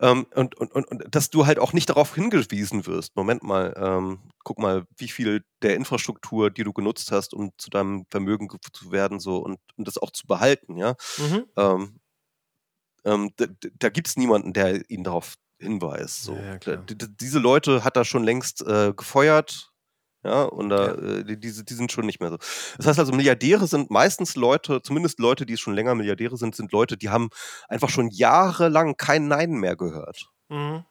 Ähm, 0.00 0.26
und, 0.32 0.54
und, 0.54 0.70
und, 0.70 0.84
und 0.86 1.04
dass 1.12 1.28
du 1.28 1.44
halt 1.44 1.58
auch 1.58 1.72
nicht 1.72 1.90
darauf 1.90 2.14
hingewiesen 2.14 2.86
wirst. 2.86 3.16
Moment 3.16 3.42
mal, 3.42 3.74
ähm, 3.76 4.20
guck 4.44 4.60
mal, 4.60 4.86
wie 4.96 5.08
viel 5.08 5.44
der 5.60 5.74
Infrastruktur, 5.74 6.50
die 6.50 6.62
du 6.62 6.72
genutzt 6.72 7.10
hast, 7.10 7.34
um 7.34 7.50
zu 7.58 7.68
deinem 7.68 8.06
Vermögen 8.10 8.48
zu 8.72 8.92
werden, 8.92 9.18
so 9.18 9.38
und, 9.38 9.58
und 9.76 9.88
das 9.88 9.98
auch 9.98 10.12
zu 10.12 10.28
behalten, 10.28 10.76
ja. 10.76 10.94
Mhm. 11.18 11.44
Ähm, 11.56 12.00
ähm, 13.04 13.30
da, 13.34 13.46
da 13.76 13.88
gibt 13.88 14.06
es 14.06 14.16
niemanden, 14.16 14.52
der 14.52 14.88
ihn 14.88 15.02
darauf 15.02 15.34
hinweist. 15.58 16.22
So. 16.22 16.36
Ja, 16.36 16.58
ja, 16.64 16.76
diese 16.76 17.40
Leute 17.40 17.82
hat 17.82 17.96
er 17.96 18.04
schon 18.04 18.22
längst 18.22 18.62
äh, 18.62 18.92
gefeuert, 18.96 19.73
ja, 20.24 20.44
und 20.44 20.70
da, 20.70 20.86
ja. 20.86 20.92
äh, 20.94 21.24
die, 21.24 21.38
die, 21.38 21.64
die 21.64 21.74
sind 21.74 21.92
schon 21.92 22.06
nicht 22.06 22.18
mehr 22.20 22.30
so. 22.30 22.38
Das 22.78 22.86
heißt 22.86 22.98
also, 22.98 23.12
Milliardäre 23.12 23.66
sind 23.66 23.90
meistens 23.90 24.36
Leute, 24.36 24.80
zumindest 24.82 25.18
Leute, 25.18 25.44
die 25.44 25.58
schon 25.58 25.74
länger 25.74 25.94
Milliardäre 25.94 26.38
sind, 26.38 26.56
sind 26.56 26.72
Leute, 26.72 26.96
die 26.96 27.10
haben 27.10 27.28
einfach 27.68 27.90
schon 27.90 28.08
jahrelang 28.08 28.96
kein 28.96 29.28
Nein 29.28 29.52
mehr 29.52 29.76
gehört. 29.76 30.30
Mhm. 30.48 30.84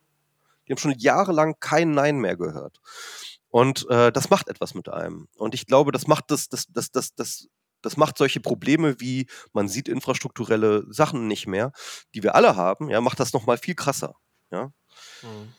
Die 0.68 0.74
haben 0.74 0.78
schon 0.78 0.96
jahrelang 1.00 1.56
kein 1.60 1.92
Nein 1.92 2.20
mehr 2.20 2.38
gehört. 2.38 2.80
Und 3.50 3.90
äh, 3.90 4.12
das 4.12 4.30
macht 4.30 4.50
etwas 4.50 4.76
mit 4.76 4.88
einem. 4.90 5.28
Und 5.36 5.56
ich 5.56 5.66
glaube, 5.66 5.92
das 5.92 6.06
macht 6.08 6.30
das, 6.30 6.50
das, 6.50 6.68
das, 6.68 6.92
das, 6.92 7.16
das, 7.16 7.48
das 7.82 7.98
macht 7.98 8.20
solche 8.20 8.40
Probleme 8.40 9.00
wie, 9.00 9.28
man 9.52 9.68
sieht 9.68 9.88
infrastrukturelle 9.88 10.86
Sachen 10.90 11.28
nicht 11.28 11.48
mehr, 11.48 11.72
die 12.14 12.22
wir 12.22 12.36
alle 12.36 12.56
haben, 12.56 12.90
ja, 12.90 13.02
macht 13.02 13.20
das 13.20 13.34
nochmal 13.34 13.58
viel 13.58 13.76
krasser. 13.76 14.16
Ja. 14.52 14.72
Mhm. 15.24 15.54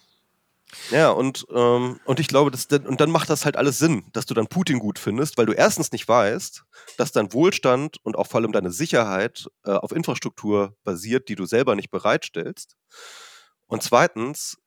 Ja, 0.91 1.11
und, 1.11 1.47
ähm, 1.55 2.01
und 2.05 2.21
ich 2.21 2.29
glaube, 2.29 2.51
das, 2.51 2.67
und 2.67 3.01
dann 3.01 3.11
macht 3.11 3.31
das 3.31 3.45
halt 3.45 3.57
alles 3.57 3.79
Sinn, 3.79 4.05
dass 4.13 4.27
du 4.27 4.35
dann 4.35 4.47
Putin 4.47 4.79
gut 4.79 4.99
findest, 4.99 5.39
weil 5.39 5.47
du 5.47 5.53
erstens 5.53 5.93
nicht 5.93 6.07
weißt, 6.07 6.65
dass 6.97 7.13
dein 7.13 7.33
Wohlstand 7.33 7.99
und 8.03 8.17
auch 8.17 8.27
vor 8.27 8.41
allem 8.41 8.53
deine 8.53 8.71
Sicherheit 8.71 9.47
äh, 9.65 9.73
auf 9.73 9.93
Infrastruktur 9.93 10.77
basiert, 10.85 11.29
die 11.29 11.35
du 11.35 11.47
selber 11.47 11.75
nicht 11.75 11.91
bereitstellst. 11.91 12.77
Und 13.67 13.83
zweitens, 13.83 14.59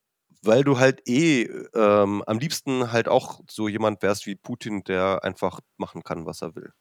weil 0.41 0.63
du 0.63 0.79
halt 0.79 1.07
eh 1.07 1.43
ähm, 1.73 2.23
am 2.25 2.39
liebsten 2.39 2.91
halt 2.91 3.07
auch 3.07 3.41
so 3.49 3.67
jemand 3.67 4.01
wärst 4.01 4.25
wie 4.25 4.35
Putin, 4.35 4.83
der 4.83 5.23
einfach 5.23 5.59
machen 5.77 6.03
kann, 6.03 6.25
was 6.25 6.41
er 6.41 6.55
will. 6.55 6.71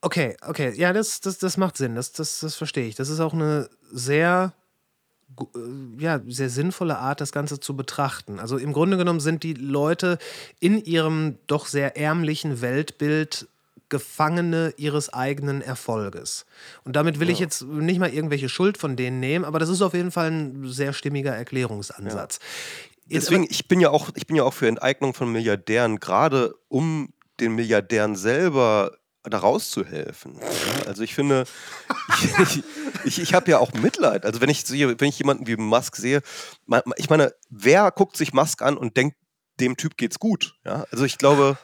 Okay, 0.00 0.36
okay, 0.46 0.72
ja, 0.76 0.92
das, 0.92 1.20
das, 1.20 1.38
das 1.38 1.56
macht 1.56 1.78
Sinn, 1.78 1.94
das, 1.94 2.12
das, 2.12 2.40
das 2.40 2.56
verstehe 2.56 2.86
ich. 2.86 2.94
Das 2.94 3.08
ist 3.08 3.20
auch 3.20 3.32
eine 3.32 3.70
sehr 3.90 4.52
ja, 5.98 6.20
sehr 6.26 6.50
sinnvolle 6.50 6.98
Art, 6.98 7.20
das 7.20 7.32
Ganze 7.32 7.60
zu 7.60 7.76
betrachten. 7.76 8.38
Also 8.38 8.56
im 8.56 8.72
Grunde 8.72 8.96
genommen 8.96 9.20
sind 9.20 9.42
die 9.42 9.54
Leute 9.54 10.18
in 10.60 10.82
ihrem 10.84 11.38
doch 11.46 11.66
sehr 11.66 11.96
ärmlichen 11.96 12.60
Weltbild 12.60 13.46
Gefangene 13.90 14.74
ihres 14.76 15.12
eigenen 15.12 15.60
Erfolges. 15.60 16.46
Und 16.84 16.96
damit 16.96 17.20
will 17.20 17.28
ja. 17.28 17.34
ich 17.34 17.38
jetzt 17.38 17.62
nicht 17.62 18.00
mal 18.00 18.12
irgendwelche 18.12 18.48
Schuld 18.48 18.78
von 18.78 18.96
denen 18.96 19.20
nehmen, 19.20 19.44
aber 19.44 19.58
das 19.58 19.68
ist 19.68 19.82
auf 19.82 19.94
jeden 19.94 20.10
Fall 20.10 20.30
ein 20.30 20.66
sehr 20.66 20.92
stimmiger 20.92 21.32
Erklärungsansatz. 21.32 22.40
Ja. 22.40 23.18
Deswegen, 23.18 23.46
ich 23.48 23.68
bin 23.68 23.80
ja 23.80 23.90
auch, 23.90 24.10
ich 24.14 24.26
bin 24.26 24.36
ja 24.36 24.42
auch 24.42 24.54
für 24.54 24.66
Enteignung 24.66 25.12
von 25.12 25.30
Milliardären, 25.30 26.00
gerade 26.00 26.54
um 26.68 27.10
den 27.38 27.54
Milliardären 27.54 28.16
selber 28.16 28.92
da 29.24 29.38
rauszuhelfen. 29.38 30.34
Ja, 30.38 30.86
also 30.86 31.02
ich 31.02 31.14
finde, 31.14 31.44
ich, 32.42 32.62
ich, 33.04 33.18
ich 33.20 33.34
habe 33.34 33.50
ja 33.50 33.58
auch 33.58 33.72
Mitleid. 33.72 34.24
Also 34.24 34.40
wenn 34.40 34.50
ich 34.50 34.70
wenn 34.70 35.08
ich 35.08 35.18
jemanden 35.18 35.46
wie 35.46 35.56
Musk 35.56 35.96
sehe, 35.96 36.22
ich 36.96 37.10
meine, 37.10 37.32
wer 37.50 37.90
guckt 37.90 38.16
sich 38.16 38.32
Musk 38.32 38.62
an 38.62 38.76
und 38.76 38.96
denkt, 38.96 39.16
dem 39.60 39.76
Typ 39.76 39.96
geht's 39.96 40.18
gut? 40.18 40.56
Ja? 40.64 40.84
Also 40.90 41.04
ich 41.04 41.18
glaube, 41.18 41.56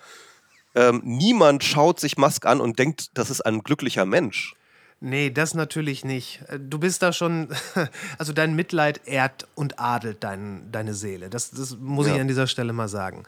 ähm, 0.75 1.03
niemand 1.05 1.65
schaut 1.65 2.01
sich 2.01 2.17
Musk 2.17 2.47
an 2.47 2.61
und 2.61 2.79
denkt, 2.79 3.11
das 3.15 3.31
ist 3.31 3.43
ein 3.43 3.63
glücklicher 3.63 4.07
Mensch. 4.07 4.55
Nee, 5.03 5.31
das 5.31 5.55
natürlich 5.55 6.05
nicht. 6.05 6.43
Du 6.59 6.79
bist 6.79 7.03
da 7.03 7.13
schon, 7.13 7.49
also 8.19 8.33
dein 8.33 8.55
Mitleid 8.55 9.01
ehrt 9.07 9.49
und 9.55 9.79
adelt 9.79 10.23
dein, 10.23 10.71
deine 10.71 10.95
Seele. 10.95 11.31
Das, 11.31 11.51
das 11.51 11.77
muss 11.79 12.07
ja. 12.07 12.15
ich 12.15 12.21
an 12.21 12.29
dieser 12.29 12.47
Stelle 12.47 12.75
mal 12.75 12.89
sagen. 12.89 13.25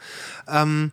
Ähm, 0.47 0.91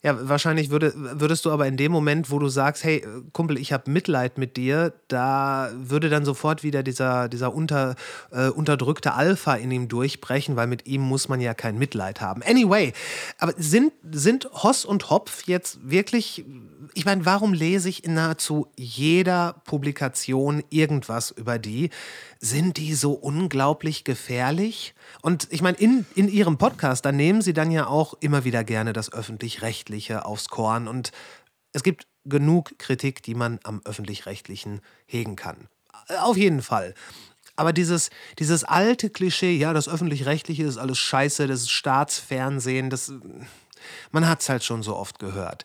ja, 0.00 0.28
wahrscheinlich 0.28 0.70
würde, 0.70 0.92
würdest 0.94 1.44
du 1.44 1.50
aber 1.50 1.66
in 1.66 1.76
dem 1.76 1.90
Moment, 1.90 2.30
wo 2.30 2.38
du 2.38 2.48
sagst, 2.48 2.84
hey, 2.84 3.04
Kumpel, 3.32 3.58
ich 3.58 3.72
habe 3.72 3.90
Mitleid 3.90 4.38
mit 4.38 4.56
dir, 4.56 4.92
da 5.08 5.70
würde 5.74 6.08
dann 6.08 6.24
sofort 6.24 6.62
wieder 6.62 6.84
dieser, 6.84 7.28
dieser 7.28 7.52
unter, 7.52 7.96
äh, 8.30 8.48
unterdrückte 8.48 9.14
Alpha 9.14 9.54
in 9.54 9.72
ihm 9.72 9.88
durchbrechen, 9.88 10.54
weil 10.54 10.68
mit 10.68 10.86
ihm 10.86 11.00
muss 11.00 11.28
man 11.28 11.40
ja 11.40 11.52
kein 11.52 11.78
Mitleid 11.78 12.20
haben. 12.20 12.44
Anyway, 12.44 12.92
aber 13.38 13.54
sind, 13.56 13.92
sind 14.12 14.48
Hoss 14.52 14.84
und 14.84 15.10
Hopf 15.10 15.48
jetzt 15.48 15.90
wirklich, 15.90 16.44
ich 16.94 17.04
meine, 17.04 17.26
warum 17.26 17.52
lese 17.52 17.88
ich 17.88 18.04
in 18.04 18.14
nahezu 18.14 18.68
jeder 18.76 19.56
Publikation 19.64 20.62
irgendwas 20.70 21.32
über 21.32 21.58
die? 21.58 21.90
Sind 22.38 22.76
die 22.76 22.94
so 22.94 23.14
unglaublich 23.14 24.04
gefährlich? 24.04 24.94
Und 25.22 25.48
ich 25.50 25.62
meine, 25.62 25.76
in, 25.78 26.06
in 26.14 26.28
Ihrem 26.28 26.58
Podcast, 26.58 27.04
da 27.04 27.12
nehmen 27.12 27.42
Sie 27.42 27.52
dann 27.52 27.70
ja 27.70 27.86
auch 27.86 28.14
immer 28.20 28.44
wieder 28.44 28.64
gerne 28.64 28.92
das 28.92 29.12
Öffentlich-Rechtliche 29.12 30.24
aufs 30.24 30.48
Korn. 30.48 30.88
Und 30.88 31.12
es 31.72 31.82
gibt 31.82 32.06
genug 32.24 32.78
Kritik, 32.78 33.22
die 33.22 33.34
man 33.34 33.58
am 33.64 33.80
Öffentlich-Rechtlichen 33.84 34.80
hegen 35.06 35.36
kann. 35.36 35.68
Auf 36.20 36.36
jeden 36.36 36.62
Fall. 36.62 36.94
Aber 37.56 37.72
dieses, 37.72 38.10
dieses 38.38 38.62
alte 38.62 39.10
Klischee, 39.10 39.56
ja, 39.56 39.72
das 39.72 39.88
Öffentlich-Rechtliche 39.88 40.64
ist 40.64 40.78
alles 40.78 40.98
scheiße, 40.98 41.48
das 41.48 41.62
ist 41.62 41.70
Staatsfernsehen, 41.70 42.88
das, 42.88 43.12
man 44.12 44.28
hat 44.28 44.42
es 44.42 44.48
halt 44.48 44.62
schon 44.62 44.84
so 44.84 44.94
oft 44.94 45.18
gehört. 45.18 45.64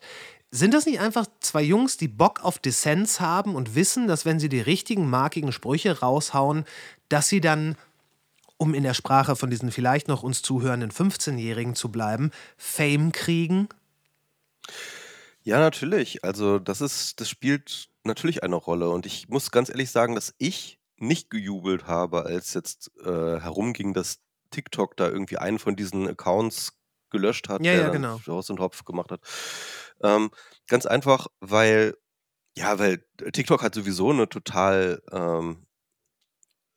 Sind 0.50 0.74
das 0.74 0.86
nicht 0.86 1.00
einfach 1.00 1.26
zwei 1.40 1.62
Jungs, 1.62 1.96
die 1.96 2.08
Bock 2.08 2.44
auf 2.44 2.58
Dissens 2.58 3.20
haben 3.20 3.54
und 3.54 3.74
wissen, 3.74 4.08
dass 4.08 4.24
wenn 4.24 4.40
sie 4.40 4.48
die 4.48 4.60
richtigen 4.60 5.08
markigen 5.08 5.52
Sprüche 5.52 6.00
raushauen, 6.00 6.64
dass 7.08 7.28
sie 7.28 7.40
dann 7.40 7.76
um 8.56 8.74
in 8.74 8.82
der 8.82 8.94
Sprache 8.94 9.36
von 9.36 9.50
diesen 9.50 9.70
vielleicht 9.70 10.08
noch 10.08 10.22
uns 10.22 10.42
zuhörenden 10.42 10.90
15-Jährigen 10.90 11.74
zu 11.74 11.90
bleiben, 11.90 12.30
Fame 12.56 13.12
kriegen? 13.12 13.68
Ja, 15.42 15.58
natürlich. 15.58 16.24
Also 16.24 16.58
das 16.58 16.80
ist, 16.80 17.20
das 17.20 17.28
spielt 17.28 17.88
natürlich 18.04 18.42
eine 18.42 18.56
Rolle. 18.56 18.88
Und 18.90 19.06
ich 19.06 19.28
muss 19.28 19.50
ganz 19.50 19.68
ehrlich 19.68 19.90
sagen, 19.90 20.14
dass 20.14 20.34
ich 20.38 20.78
nicht 20.96 21.30
gejubelt 21.30 21.86
habe, 21.86 22.24
als 22.24 22.54
jetzt 22.54 22.90
äh, 23.04 23.40
herumging, 23.40 23.92
dass 23.94 24.20
TikTok 24.50 24.96
da 24.96 25.08
irgendwie 25.08 25.38
einen 25.38 25.58
von 25.58 25.76
diesen 25.76 26.08
Accounts 26.08 26.78
gelöscht 27.10 27.48
hat, 27.48 27.64
Ja, 27.64 27.72
der 27.72 27.82
ja, 27.82 27.88
genau. 27.90 28.20
Haus 28.26 28.50
und 28.50 28.60
Hopf 28.60 28.84
gemacht 28.84 29.10
hat. 29.10 29.20
Ähm, 30.02 30.30
ganz 30.68 30.86
einfach, 30.86 31.26
weil, 31.40 31.96
ja, 32.56 32.78
weil 32.78 33.04
TikTok 33.32 33.62
hat 33.62 33.74
sowieso 33.74 34.10
eine 34.10 34.28
total 34.28 35.02
ähm, 35.12 35.63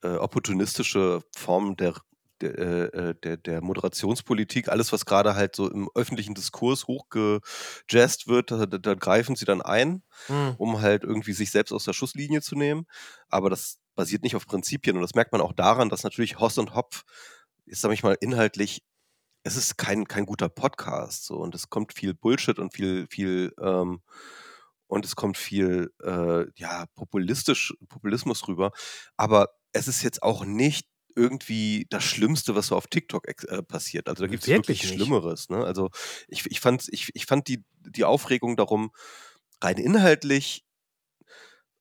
äh, 0.03 0.15
opportunistische 0.15 1.21
Form 1.35 1.75
der, 1.75 1.93
der, 2.41 2.93
äh, 2.93 3.15
der, 3.23 3.37
der 3.37 3.61
Moderationspolitik. 3.61 4.69
Alles, 4.69 4.91
was 4.93 5.05
gerade 5.05 5.35
halt 5.35 5.55
so 5.55 5.69
im 5.69 5.89
öffentlichen 5.95 6.35
Diskurs 6.35 6.87
hochgejazzt 6.87 8.27
wird, 8.27 8.51
da, 8.51 8.65
da, 8.65 8.93
greifen 8.93 9.35
sie 9.35 9.45
dann 9.45 9.61
ein, 9.61 10.03
Hm. 10.27 10.55
um 10.57 10.81
halt 10.81 11.03
irgendwie 11.03 11.33
sich 11.33 11.51
selbst 11.51 11.71
aus 11.71 11.85
der 11.85 11.93
Schusslinie 11.93 12.41
zu 12.41 12.55
nehmen. 12.55 12.85
Aber 13.29 13.49
das 13.49 13.79
basiert 13.95 14.23
nicht 14.23 14.35
auf 14.35 14.45
Prinzipien. 14.45 14.95
Und 14.95 15.01
das 15.01 15.15
merkt 15.15 15.31
man 15.31 15.41
auch 15.41 15.53
daran, 15.53 15.89
dass 15.89 16.03
natürlich 16.03 16.39
Hoss 16.39 16.57
und 16.57 16.75
Hopf, 16.75 17.03
jetzt 17.65 17.81
sag 17.81 17.91
ich 17.91 18.03
mal, 18.03 18.17
inhaltlich 18.19 18.83
es 19.47 19.55
ist 19.55 19.77
kein, 19.77 20.07
kein 20.07 20.25
guter 20.25 20.49
Podcast. 20.49 21.25
So, 21.25 21.37
und 21.37 21.55
es 21.55 21.69
kommt 21.69 21.93
viel 21.93 22.13
Bullshit 22.13 22.59
und 22.59 22.73
viel, 22.73 23.07
viel, 23.09 23.53
ähm, 23.61 24.01
und 24.87 25.05
es 25.05 25.15
kommt 25.15 25.37
viel, 25.37 25.91
äh, 26.03 26.45
ja, 26.55 26.85
populistisch, 26.95 27.73
Populismus 27.87 28.47
rüber. 28.47 28.71
Aber 29.15 29.49
es 29.77 29.87
ist 29.87 30.03
jetzt 30.03 30.23
auch 30.23 30.45
nicht 30.45 30.87
irgendwie 31.15 31.87
das 31.89 32.03
Schlimmste, 32.03 32.55
was 32.55 32.67
so 32.67 32.75
auf 32.75 32.87
TikTok 32.87 33.27
äh, 33.27 33.63
passiert. 33.63 34.07
Also 34.07 34.23
da 34.23 34.27
gibt 34.27 34.43
es 34.43 34.49
Wirklich 34.49 34.83
wirklich. 34.83 35.01
Schlimmeres. 35.01 35.49
Ne? 35.49 35.63
Also 35.63 35.89
ich, 36.27 36.45
ich 36.45 36.59
fand, 36.59 36.87
ich, 36.91 37.09
ich 37.13 37.25
fand 37.25 37.47
die, 37.47 37.63
die 37.79 38.05
Aufregung 38.05 38.55
darum 38.55 38.91
rein 39.61 39.77
inhaltlich, 39.77 40.63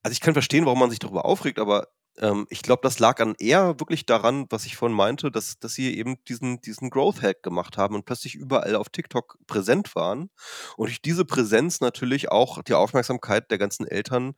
also 0.02 0.12
ich 0.12 0.20
kann 0.20 0.34
verstehen, 0.34 0.64
warum 0.64 0.78
man 0.78 0.90
sich 0.90 1.00
darüber 1.00 1.26
aufregt, 1.26 1.58
aber 1.58 1.88
ähm, 2.18 2.46
ich 2.48 2.62
glaube, 2.62 2.80
das 2.82 2.98
lag 2.98 3.20
an 3.20 3.34
eher 3.38 3.78
wirklich 3.80 4.06
daran, 4.06 4.46
was 4.50 4.64
ich 4.64 4.76
vorhin 4.76 4.96
meinte, 4.96 5.30
dass, 5.30 5.58
dass 5.58 5.74
sie 5.74 5.98
eben 5.98 6.16
diesen, 6.24 6.60
diesen 6.60 6.90
Growth 6.90 7.22
Hack 7.22 7.42
gemacht 7.42 7.76
haben 7.76 7.94
und 7.94 8.06
plötzlich 8.06 8.34
überall 8.34 8.76
auf 8.76 8.88
TikTok 8.88 9.36
präsent 9.46 9.94
waren 9.94 10.30
und 10.76 10.88
durch 10.88 11.02
diese 11.02 11.24
Präsenz 11.24 11.80
natürlich 11.80 12.30
auch 12.30 12.62
die 12.62 12.74
Aufmerksamkeit 12.74 13.50
der 13.50 13.58
ganzen 13.58 13.86
Eltern 13.86 14.34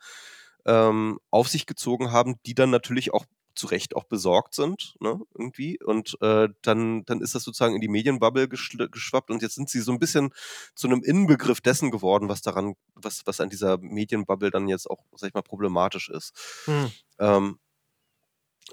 ähm, 0.67 1.19
auf 1.31 1.49
sich 1.49 1.67
gezogen 1.67 2.11
haben, 2.13 2.37
die 2.47 2.55
dann 2.55 2.71
natürlich 2.71 3.13
auch 3.13 3.27
zu 3.59 3.67
Recht 3.67 3.97
auch 3.97 4.05
besorgt 4.05 4.55
sind, 4.55 4.95
ne, 5.01 5.21
irgendwie. 5.35 5.79
Und 5.83 6.17
äh, 6.21 6.49
dann, 6.63 7.05
dann 7.05 7.21
ist 7.21 7.35
das 7.35 7.43
sozusagen 7.43 7.75
in 7.75 7.81
die 7.81 7.89
Medienbubble 7.89 8.49
geschwappt 8.49 9.31
und 9.31 9.43
jetzt 9.43 9.57
sind 9.57 9.69
sie 9.69 9.81
so 9.81 9.93
ein 9.93 9.99
bisschen 9.99 10.31
zu 10.75 10.87
einem 10.87 11.03
Inbegriff 11.03 11.61
dessen 11.61 11.91
geworden, 11.91 12.29
was 12.29 12.43
daran, 12.43 12.75
was, 12.95 13.27
was 13.27 13.41
an 13.41 13.51
dieser 13.51 13.79
Medienbubble 13.79 14.51
dann 14.51 14.69
jetzt 14.69 14.89
auch, 14.89 15.05
sag 15.17 15.29
ich 15.29 15.35
mal, 15.35 15.43
problematisch 15.43 16.09
ist. 16.09 16.33
Hm. 16.65 16.91
Ähm, 17.19 17.59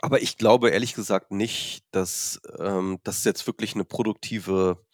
aber 0.01 0.21
ich 0.21 0.37
glaube 0.37 0.69
ehrlich 0.69 0.93
gesagt 0.93 1.31
nicht, 1.31 1.83
dass 1.91 2.41
ähm, 2.59 2.99
das 3.03 3.23
jetzt 3.23 3.47
wirklich 3.47 3.75
eine 3.75 3.85
produktive, 3.85 4.85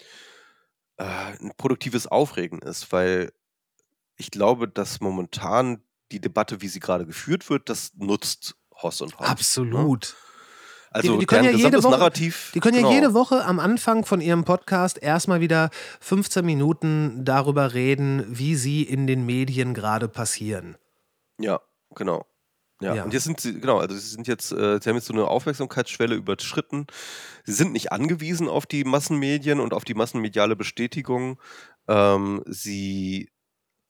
äh, 0.97 1.03
ein 1.03 1.51
produktives 1.57 2.07
Aufregen 2.07 2.59
ist, 2.59 2.91
weil 2.91 3.31
ich 4.18 4.31
glaube, 4.31 4.68
dass 4.68 5.01
momentan 5.01 5.84
die 6.11 6.22
Debatte, 6.22 6.61
wie 6.61 6.68
sie 6.68 6.80
gerade 6.80 7.05
geführt 7.05 7.49
wird, 7.49 7.69
das 7.69 7.93
nutzt 7.95 8.55
Hoss 8.83 9.01
und 9.01 9.13
Hopf. 9.13 9.21
Ne? 9.21 9.27
Absolut. 9.29 10.15
Also 10.93 11.13
Die- 11.13 11.19
die 11.19 11.25
können 11.25 11.45
ja 11.45 11.51
jede 11.51 11.81
Woche- 11.83 11.91
Narrativ. 11.91 12.51
Die 12.53 12.59
können 12.59 12.75
ja 12.75 12.81
genau. 12.81 12.93
jede 12.93 13.13
Woche 13.13 13.45
am 13.45 13.59
Anfang 13.59 14.03
von 14.05 14.19
ihrem 14.19 14.43
Podcast 14.43 14.97
erstmal 15.01 15.39
wieder 15.39 15.69
15 16.01 16.45
Minuten 16.45 17.23
darüber 17.23 17.73
reden, 17.73 18.25
wie 18.27 18.55
sie 18.55 18.83
in 18.83 19.07
den 19.07 19.25
Medien 19.25 19.73
gerade 19.73 20.09
passieren. 20.09 20.75
Ja, 21.39 21.61
genau. 21.95 22.25
Ja. 22.81 22.95
Ja. 22.95 23.03
und 23.03 23.13
jetzt 23.13 23.25
sind 23.25 23.39
sie, 23.39 23.59
genau, 23.61 23.77
also 23.77 23.93
sie 23.95 24.01
sind 24.07 24.27
jetzt, 24.27 24.51
äh, 24.51 24.79
sie 24.81 24.89
haben 24.89 24.95
jetzt 24.97 25.05
so 25.05 25.13
eine 25.13 25.27
Aufmerksamkeitsschwelle 25.27 26.15
überschritten. 26.15 26.87
Sie 27.45 27.53
sind 27.53 27.73
nicht 27.73 27.91
angewiesen 27.91 28.49
auf 28.49 28.65
die 28.65 28.83
Massenmedien 28.83 29.59
und 29.59 29.73
auf 29.73 29.85
die 29.85 29.93
massenmediale 29.93 30.55
Bestätigung. 30.55 31.39
Ähm, 31.87 32.41
sie, 32.47 33.29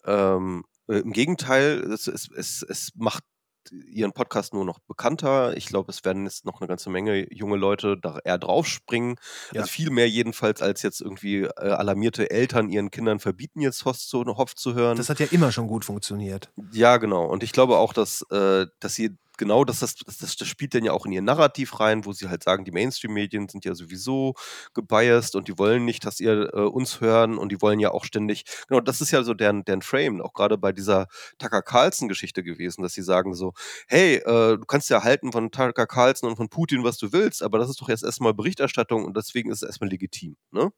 ähm, 0.06 0.66
äh, 0.90 0.98
im 1.00 1.14
Gegenteil, 1.14 1.80
es, 1.92 2.08
es, 2.08 2.64
es 2.68 2.92
macht 2.96 3.24
ihren 3.72 4.12
Podcast 4.12 4.54
nur 4.54 4.66
noch 4.66 4.80
bekannter. 4.80 5.56
Ich 5.56 5.68
glaube, 5.68 5.92
es 5.92 6.04
werden 6.04 6.26
jetzt 6.26 6.46
noch 6.46 6.62
eine 6.62 6.68
ganze 6.68 6.90
Menge 6.90 7.34
junge 7.34 7.56
Leute 7.56 7.98
da 7.98 8.20
eher 8.24 8.38
draufspringen. 8.38 9.16
Ja. 9.54 9.62
Also 9.62 9.72
viel 9.72 9.90
mehr 9.90 10.10
jedenfalls, 10.10 10.62
als 10.62 10.82
jetzt 10.82 11.02
irgendwie 11.02 11.44
äh, 11.44 11.50
alarmierte 11.56 12.30
Eltern 12.30 12.70
ihren 12.70 12.92
Kindern 12.92 13.20
verbieten, 13.20 13.62
jetzt 13.62 13.86
Host 13.86 14.10
zu, 14.10 14.26
Hopf 14.26 14.56
zu 14.56 14.74
hören. 14.74 14.98
Das 14.98 15.10
hat 15.10 15.20
ja 15.20 15.28
immer 15.32 15.52
schon 15.52 15.68
gut 15.68 15.86
funktioniert. 15.86 16.52
Ja, 16.72 16.98
genau. 16.98 17.26
Und 17.26 17.44
ich 17.44 17.52
glaube 17.52 17.78
auch, 17.78 17.94
dass, 17.94 18.24
äh, 18.32 18.68
dass 18.80 18.96
sie 18.96 19.18
genau 19.42 19.66
das, 19.66 19.80
das, 19.80 19.96
das, 19.96 20.36
das 20.36 20.48
spielt 20.48 20.76
dann 20.76 20.84
ja 20.84 20.92
auch 20.92 21.08
in 21.08 21.12
ihr 21.14 21.22
Narrativ 21.24 21.80
rein, 21.80 22.06
wo 22.06 22.14
sie 22.14 22.30
halt 22.30 22.44
sagen, 22.44 22.64
die 22.64 22.72
Mainstream-Medien 22.72 23.50
sind 23.50 23.66
ja 23.66 23.74
sowieso 23.74 24.36
gebiased 24.76 25.36
und 25.36 25.48
die 25.48 25.58
wollen 25.58 25.84
nicht, 25.84 26.06
dass 26.06 26.20
ihr 26.20 26.54
äh, 26.54 26.60
uns 26.60 27.02
hören 27.02 27.40
und 27.40 27.52
die 27.52 27.60
wollen 27.60 27.80
ja 27.80 27.90
auch 27.90 28.06
ständig, 28.06 28.44
genau, 28.68 28.82
das 28.82 29.02
ist 29.02 29.10
ja 29.10 29.24
so 29.24 29.34
deren, 29.34 29.66
deren 29.66 29.82
Frame, 29.82 30.22
auch 30.22 30.34
gerade 30.34 30.60
bei 30.60 30.72
dieser 30.72 31.08
Tucker 31.40 31.64
Carlson-Geschichte 31.64 32.44
gewesen, 32.44 32.84
dass 32.84 32.94
sie 32.94 33.02
sagen 33.02 33.34
so, 33.34 33.54
hey, 33.88 34.18
äh, 34.18 34.58
du 34.58 34.66
kannst 34.68 34.92
ja 34.92 35.04
halten 35.04 35.32
von 35.32 35.50
Tucker 35.50 35.88
Carlson 35.88 36.30
und 36.30 36.36
von 36.36 36.50
Putin, 36.50 36.84
was 36.84 37.00
du 37.00 37.12
willst, 37.12 37.42
aber 37.42 37.58
das 37.58 37.72
ist 37.72 37.82
doch 37.82 37.90
jetzt 37.90 38.04
erstmal 38.04 38.36
Berichterstattung 38.36 39.06
und 39.06 39.18
deswegen 39.18 39.50
ist 39.50 39.64
es 39.64 39.68
erstmal 39.68 39.90
legitim, 39.90 40.38
ne? 40.52 40.72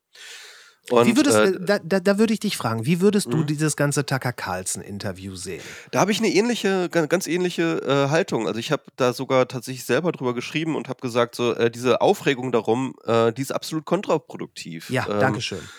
Und, 0.89 1.07
wie 1.07 1.15
würdest, 1.15 1.37
äh, 1.37 1.57
da, 1.61 1.79
da, 1.79 1.99
da 2.01 2.17
würde 2.17 2.33
ich 2.33 2.41
dich 2.41 2.57
fragen, 2.57 2.85
wie 2.85 2.99
würdest 2.99 3.27
du 3.31 3.37
Mhm. 3.37 3.45
dieses 3.45 3.77
ganze 3.77 4.05
Tucker 4.05 4.33
Carlson-Interview 4.33 5.35
sehen? 5.35 5.63
Da 5.91 6.01
habe 6.01 6.11
ich 6.11 6.19
eine 6.19 6.27
ähnliche, 6.27 6.89
ga- 6.89 7.05
ganz 7.05 7.25
ähnliche 7.25 7.81
äh, 7.81 8.09
Haltung. 8.09 8.47
Also 8.47 8.59
ich 8.59 8.71
habe 8.71 8.83
da 8.97 9.13
sogar 9.13 9.47
tatsächlich 9.47 9.85
selber 9.85 10.11
drüber 10.11 10.33
geschrieben 10.33 10.75
und 10.75 10.89
habe 10.89 10.99
gesagt, 10.99 11.35
so 11.35 11.53
äh, 11.55 11.71
diese 11.71 12.01
Aufregung 12.01 12.51
darum, 12.51 12.95
äh, 13.05 13.31
die 13.31 13.41
ist 13.41 13.51
absolut 13.53 13.85
kontraproduktiv. 13.85 14.89
Ja, 14.89 15.07
ähm, 15.09 15.19
danke 15.19 15.41
schön. 15.41 15.69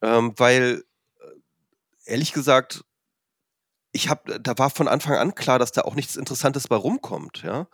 Ähm, 0.00 0.32
weil 0.36 0.82
äh, 1.20 2.10
ehrlich 2.10 2.32
gesagt, 2.32 2.84
ich 3.92 4.08
habe, 4.08 4.38
da 4.40 4.56
war 4.58 4.70
von 4.70 4.86
Anfang 4.88 5.16
an 5.16 5.34
klar, 5.34 5.58
dass 5.58 5.72
da 5.72 5.82
auch 5.82 5.94
nichts 5.94 6.16
Interessantes 6.16 6.68
bei 6.68 6.76
rumkommt, 6.76 7.42
ja. 7.42 7.66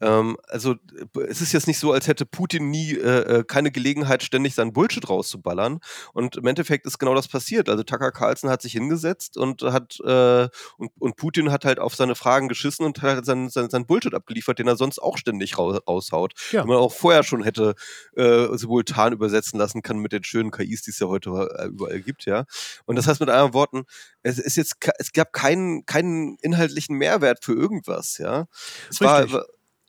Ähm, 0.00 0.36
also 0.48 0.72
äh, 0.72 1.20
es 1.28 1.40
ist 1.40 1.52
jetzt 1.52 1.66
nicht 1.66 1.78
so, 1.78 1.92
als 1.92 2.06
hätte 2.06 2.26
Putin 2.26 2.70
nie 2.70 2.94
äh, 2.94 3.38
äh, 3.38 3.44
keine 3.44 3.70
Gelegenheit, 3.70 4.22
ständig 4.22 4.54
seinen 4.54 4.72
Bullshit 4.72 5.08
rauszuballern. 5.08 5.80
Und 6.12 6.36
im 6.36 6.46
Endeffekt 6.46 6.86
ist 6.86 6.98
genau 6.98 7.14
das 7.14 7.28
passiert. 7.28 7.68
Also 7.68 7.82
Tucker 7.82 8.12
Carlson 8.12 8.50
hat 8.50 8.62
sich 8.62 8.72
hingesetzt 8.72 9.36
und 9.36 9.62
hat 9.62 9.98
äh, 10.04 10.48
und, 10.76 10.90
und 10.98 11.16
Putin 11.16 11.52
hat 11.52 11.64
halt 11.64 11.78
auf 11.78 11.94
seine 11.94 12.14
Fragen 12.14 12.48
geschissen 12.48 12.84
und 12.84 13.02
hat 13.02 13.24
seinen 13.24 13.50
sein, 13.50 13.70
sein 13.70 13.86
Bullshit 13.86 14.14
abgeliefert, 14.14 14.58
den 14.58 14.68
er 14.68 14.76
sonst 14.76 14.98
auch 15.00 15.18
ständig 15.18 15.58
rau 15.58 15.70
raushaut. 15.70 16.32
Ja. 16.52 16.62
Den 16.62 16.68
man 16.68 16.78
auch 16.78 16.92
vorher 16.92 17.22
schon 17.22 17.42
hätte 17.42 17.74
äh, 18.16 18.46
simultan 18.56 19.12
übersetzen 19.12 19.58
lassen 19.58 19.82
können 19.82 20.00
mit 20.00 20.12
den 20.12 20.24
schönen 20.24 20.50
KIs, 20.50 20.82
die 20.82 20.90
es 20.90 20.98
ja 20.98 21.08
heute 21.08 21.30
äh, 21.58 21.66
überall 21.66 22.00
gibt, 22.00 22.24
ja. 22.24 22.44
Und 22.86 22.96
das 22.96 23.06
heißt 23.06 23.20
mit 23.20 23.28
anderen 23.28 23.54
Worten, 23.54 23.84
es 24.22 24.38
ist 24.38 24.56
jetzt, 24.56 24.76
es 24.98 25.12
gab 25.12 25.32
keinen, 25.32 25.86
keinen 25.86 26.36
inhaltlichen 26.40 26.96
Mehrwert 26.96 27.44
für 27.44 27.52
irgendwas, 27.52 28.18
ja. 28.18 28.46
Es 28.88 29.00
war, 29.00 29.24
Richtig. 29.24 29.40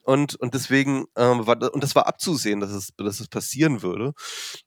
Und, 0.02 0.34
und 0.36 0.54
deswegen 0.54 1.06
ähm, 1.16 1.46
war, 1.46 1.56
da- 1.56 1.68
und 1.68 1.82
das 1.82 1.94
war 1.94 2.06
abzusehen, 2.06 2.60
dass 2.60 2.70
es, 2.70 2.92
dass 2.96 3.20
es 3.20 3.28
passieren 3.28 3.82
würde. 3.82 4.12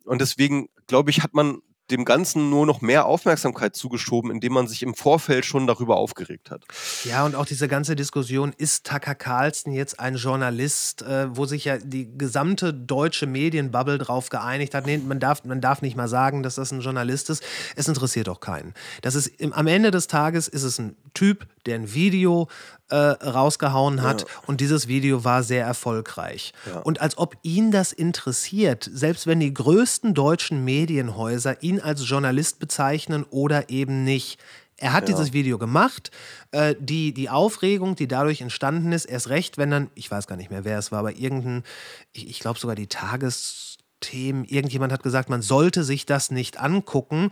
Und 0.06 0.22
deswegen, 0.22 0.70
glaube 0.88 1.12
ich, 1.12 1.24
hat 1.24 1.34
man 1.34 1.62
dem 1.92 2.04
Ganzen 2.04 2.50
nur 2.50 2.66
noch 2.66 2.82
mehr 2.82 3.06
Aufmerksamkeit 3.06 3.76
zugeschoben, 3.76 4.32
indem 4.32 4.54
man 4.54 4.68
sich 4.68 4.82
im 4.82 4.96
Vorfeld 4.96 5.46
schon 5.46 5.68
darüber 5.68 5.98
aufgeregt 5.98 6.50
hat. 6.50 6.64
Ja, 7.04 7.26
und 7.26 7.36
auch 7.36 7.46
diese 7.46 7.68
ganze 7.68 7.96
Diskussion, 7.96 8.54
ist 8.58 8.88
Tucker 8.88 9.14
Carlson 9.14 9.72
jetzt 9.72 10.00
ein 10.00 10.16
Journalist, 10.16 11.04
äh, 11.04 11.36
wo 11.36 11.46
sich 11.46 11.66
ja 11.66 11.78
die 11.78 12.18
gesamte 12.18 12.74
deutsche 12.74 13.28
Medienbubble 13.28 14.00
drauf 14.00 14.30
geeinigt 14.30 14.74
hat. 14.74 14.86
Nee, 14.86 14.98
man 14.98 15.20
darf, 15.20 15.44
man 15.44 15.62
darf 15.62 15.82
nicht 15.82 15.96
mal 15.96 16.08
sagen, 16.08 16.42
dass 16.42 16.56
das 16.56 16.72
ein 16.72 16.82
Journalist 16.82 17.30
ist. 17.30 17.44
Es 17.76 17.88
interessiert 17.88 18.30
auch 18.30 18.40
keinen. 18.40 18.74
Das 19.02 19.14
ist 19.14 19.28
im, 19.28 19.54
am 19.54 19.68
Ende 19.68 19.92
des 19.92 20.08
Tages 20.08 20.48
ist 20.48 20.64
es 20.64 20.80
ein 20.80 20.96
Typ, 21.14 21.46
der 21.66 21.76
ein 21.76 21.94
Video 21.94 22.48
äh, 22.90 22.96
rausgehauen 22.96 24.04
hat 24.04 24.26
und 24.48 24.62
dieses 24.62 24.88
Video 24.88 25.24
war 25.24 25.44
sehr 25.44 25.66
erfolgreich. 25.66 26.54
Und 26.84 27.02
als 27.02 27.18
ob 27.18 27.36
ihn 27.42 27.72
das 27.72 27.92
interessiert, 27.92 28.90
selbst 28.92 29.28
wenn 29.28 29.40
die 29.40 29.54
größten 29.54 30.14
deutschen 30.14 30.64
Medienhäuser 30.64 31.62
ihn 31.64 31.80
als 31.80 32.08
Journalist 32.08 32.60
bezeichnen 32.60 33.26
oder 33.30 33.70
eben 33.70 34.04
nicht. 34.04 34.40
Er 34.78 34.92
hat 34.92 35.08
dieses 35.08 35.32
Video 35.32 35.58
gemacht. 35.58 36.12
Äh, 36.52 36.76
die, 36.78 37.14
die 37.14 37.30
Aufregung, 37.30 37.96
die 37.96 38.08
dadurch 38.08 38.42
entstanden 38.42 38.92
ist, 38.92 39.06
erst 39.06 39.30
recht, 39.30 39.58
wenn 39.58 39.72
dann, 39.72 39.90
ich 39.96 40.12
weiß 40.12 40.28
gar 40.28 40.36
nicht 40.36 40.52
mehr, 40.52 40.66
wer 40.66 40.78
es 40.78 40.92
war, 40.92 41.00
aber 41.00 41.16
irgendein, 41.16 41.64
ich, 42.12 42.30
ich 42.30 42.40
glaube 42.40 42.60
sogar 42.60 42.76
die 42.76 42.88
Tagesthemen, 42.88 44.44
irgendjemand 44.44 44.92
hat 44.92 45.02
gesagt, 45.02 45.30
man 45.30 45.42
sollte 45.42 45.84
sich 45.86 46.06
das 46.06 46.30
nicht 46.30 46.60
angucken. 46.60 47.32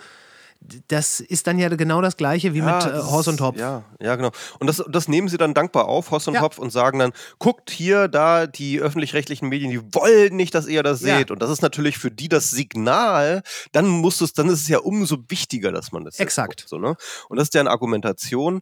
Das 0.87 1.19
ist 1.19 1.47
dann 1.47 1.59
ja 1.59 1.69
genau 1.69 2.01
das 2.01 2.17
Gleiche 2.17 2.53
wie 2.53 2.59
Ja, 2.59 2.85
mit 2.85 2.93
äh, 2.93 2.97
Horst 2.99 3.27
und 3.27 3.41
Hopf. 3.41 3.57
Ja, 3.57 3.83
ja, 3.99 4.15
genau. 4.15 4.31
Und 4.59 4.67
das, 4.67 4.83
das 4.89 5.07
nehmen 5.07 5.27
sie 5.27 5.37
dann 5.37 5.53
dankbar 5.53 5.85
auf, 5.87 6.11
Hoss 6.11 6.27
und 6.27 6.35
Ja. 6.35 6.41
Hopf, 6.41 6.57
und 6.57 6.71
sagen 6.71 6.99
dann, 6.99 7.13
guckt 7.39 7.69
hier, 7.69 8.07
da 8.07 8.47
die 8.47 8.79
öffentlich-rechtlichen 8.79 9.49
Medien, 9.49 9.71
die 9.71 9.81
wollen 9.93 10.35
nicht, 10.35 10.55
dass 10.55 10.67
ihr 10.67 10.83
das 10.83 11.01
Ja. 11.01 11.17
seht. 11.17 11.31
Und 11.31 11.41
das 11.41 11.49
ist 11.49 11.61
natürlich 11.61 11.97
für 11.97 12.11
die 12.11 12.29
das 12.29 12.49
Signal, 12.51 13.41
dann 13.71 13.87
muss 13.87 14.21
es, 14.21 14.33
dann 14.33 14.47
ist 14.49 14.61
es 14.61 14.67
ja 14.67 14.79
umso 14.79 15.17
wichtiger, 15.29 15.71
dass 15.71 15.91
man 15.91 16.03
das 16.05 16.15
jetzt 16.17 16.21
Exakt. 16.27 16.61
Guckt, 16.61 16.69
so, 16.69 16.77
ne? 16.77 16.95
Und 17.29 17.37
das 17.37 17.45
ist 17.47 17.53
deren 17.53 17.67
Argumentation. 17.67 18.61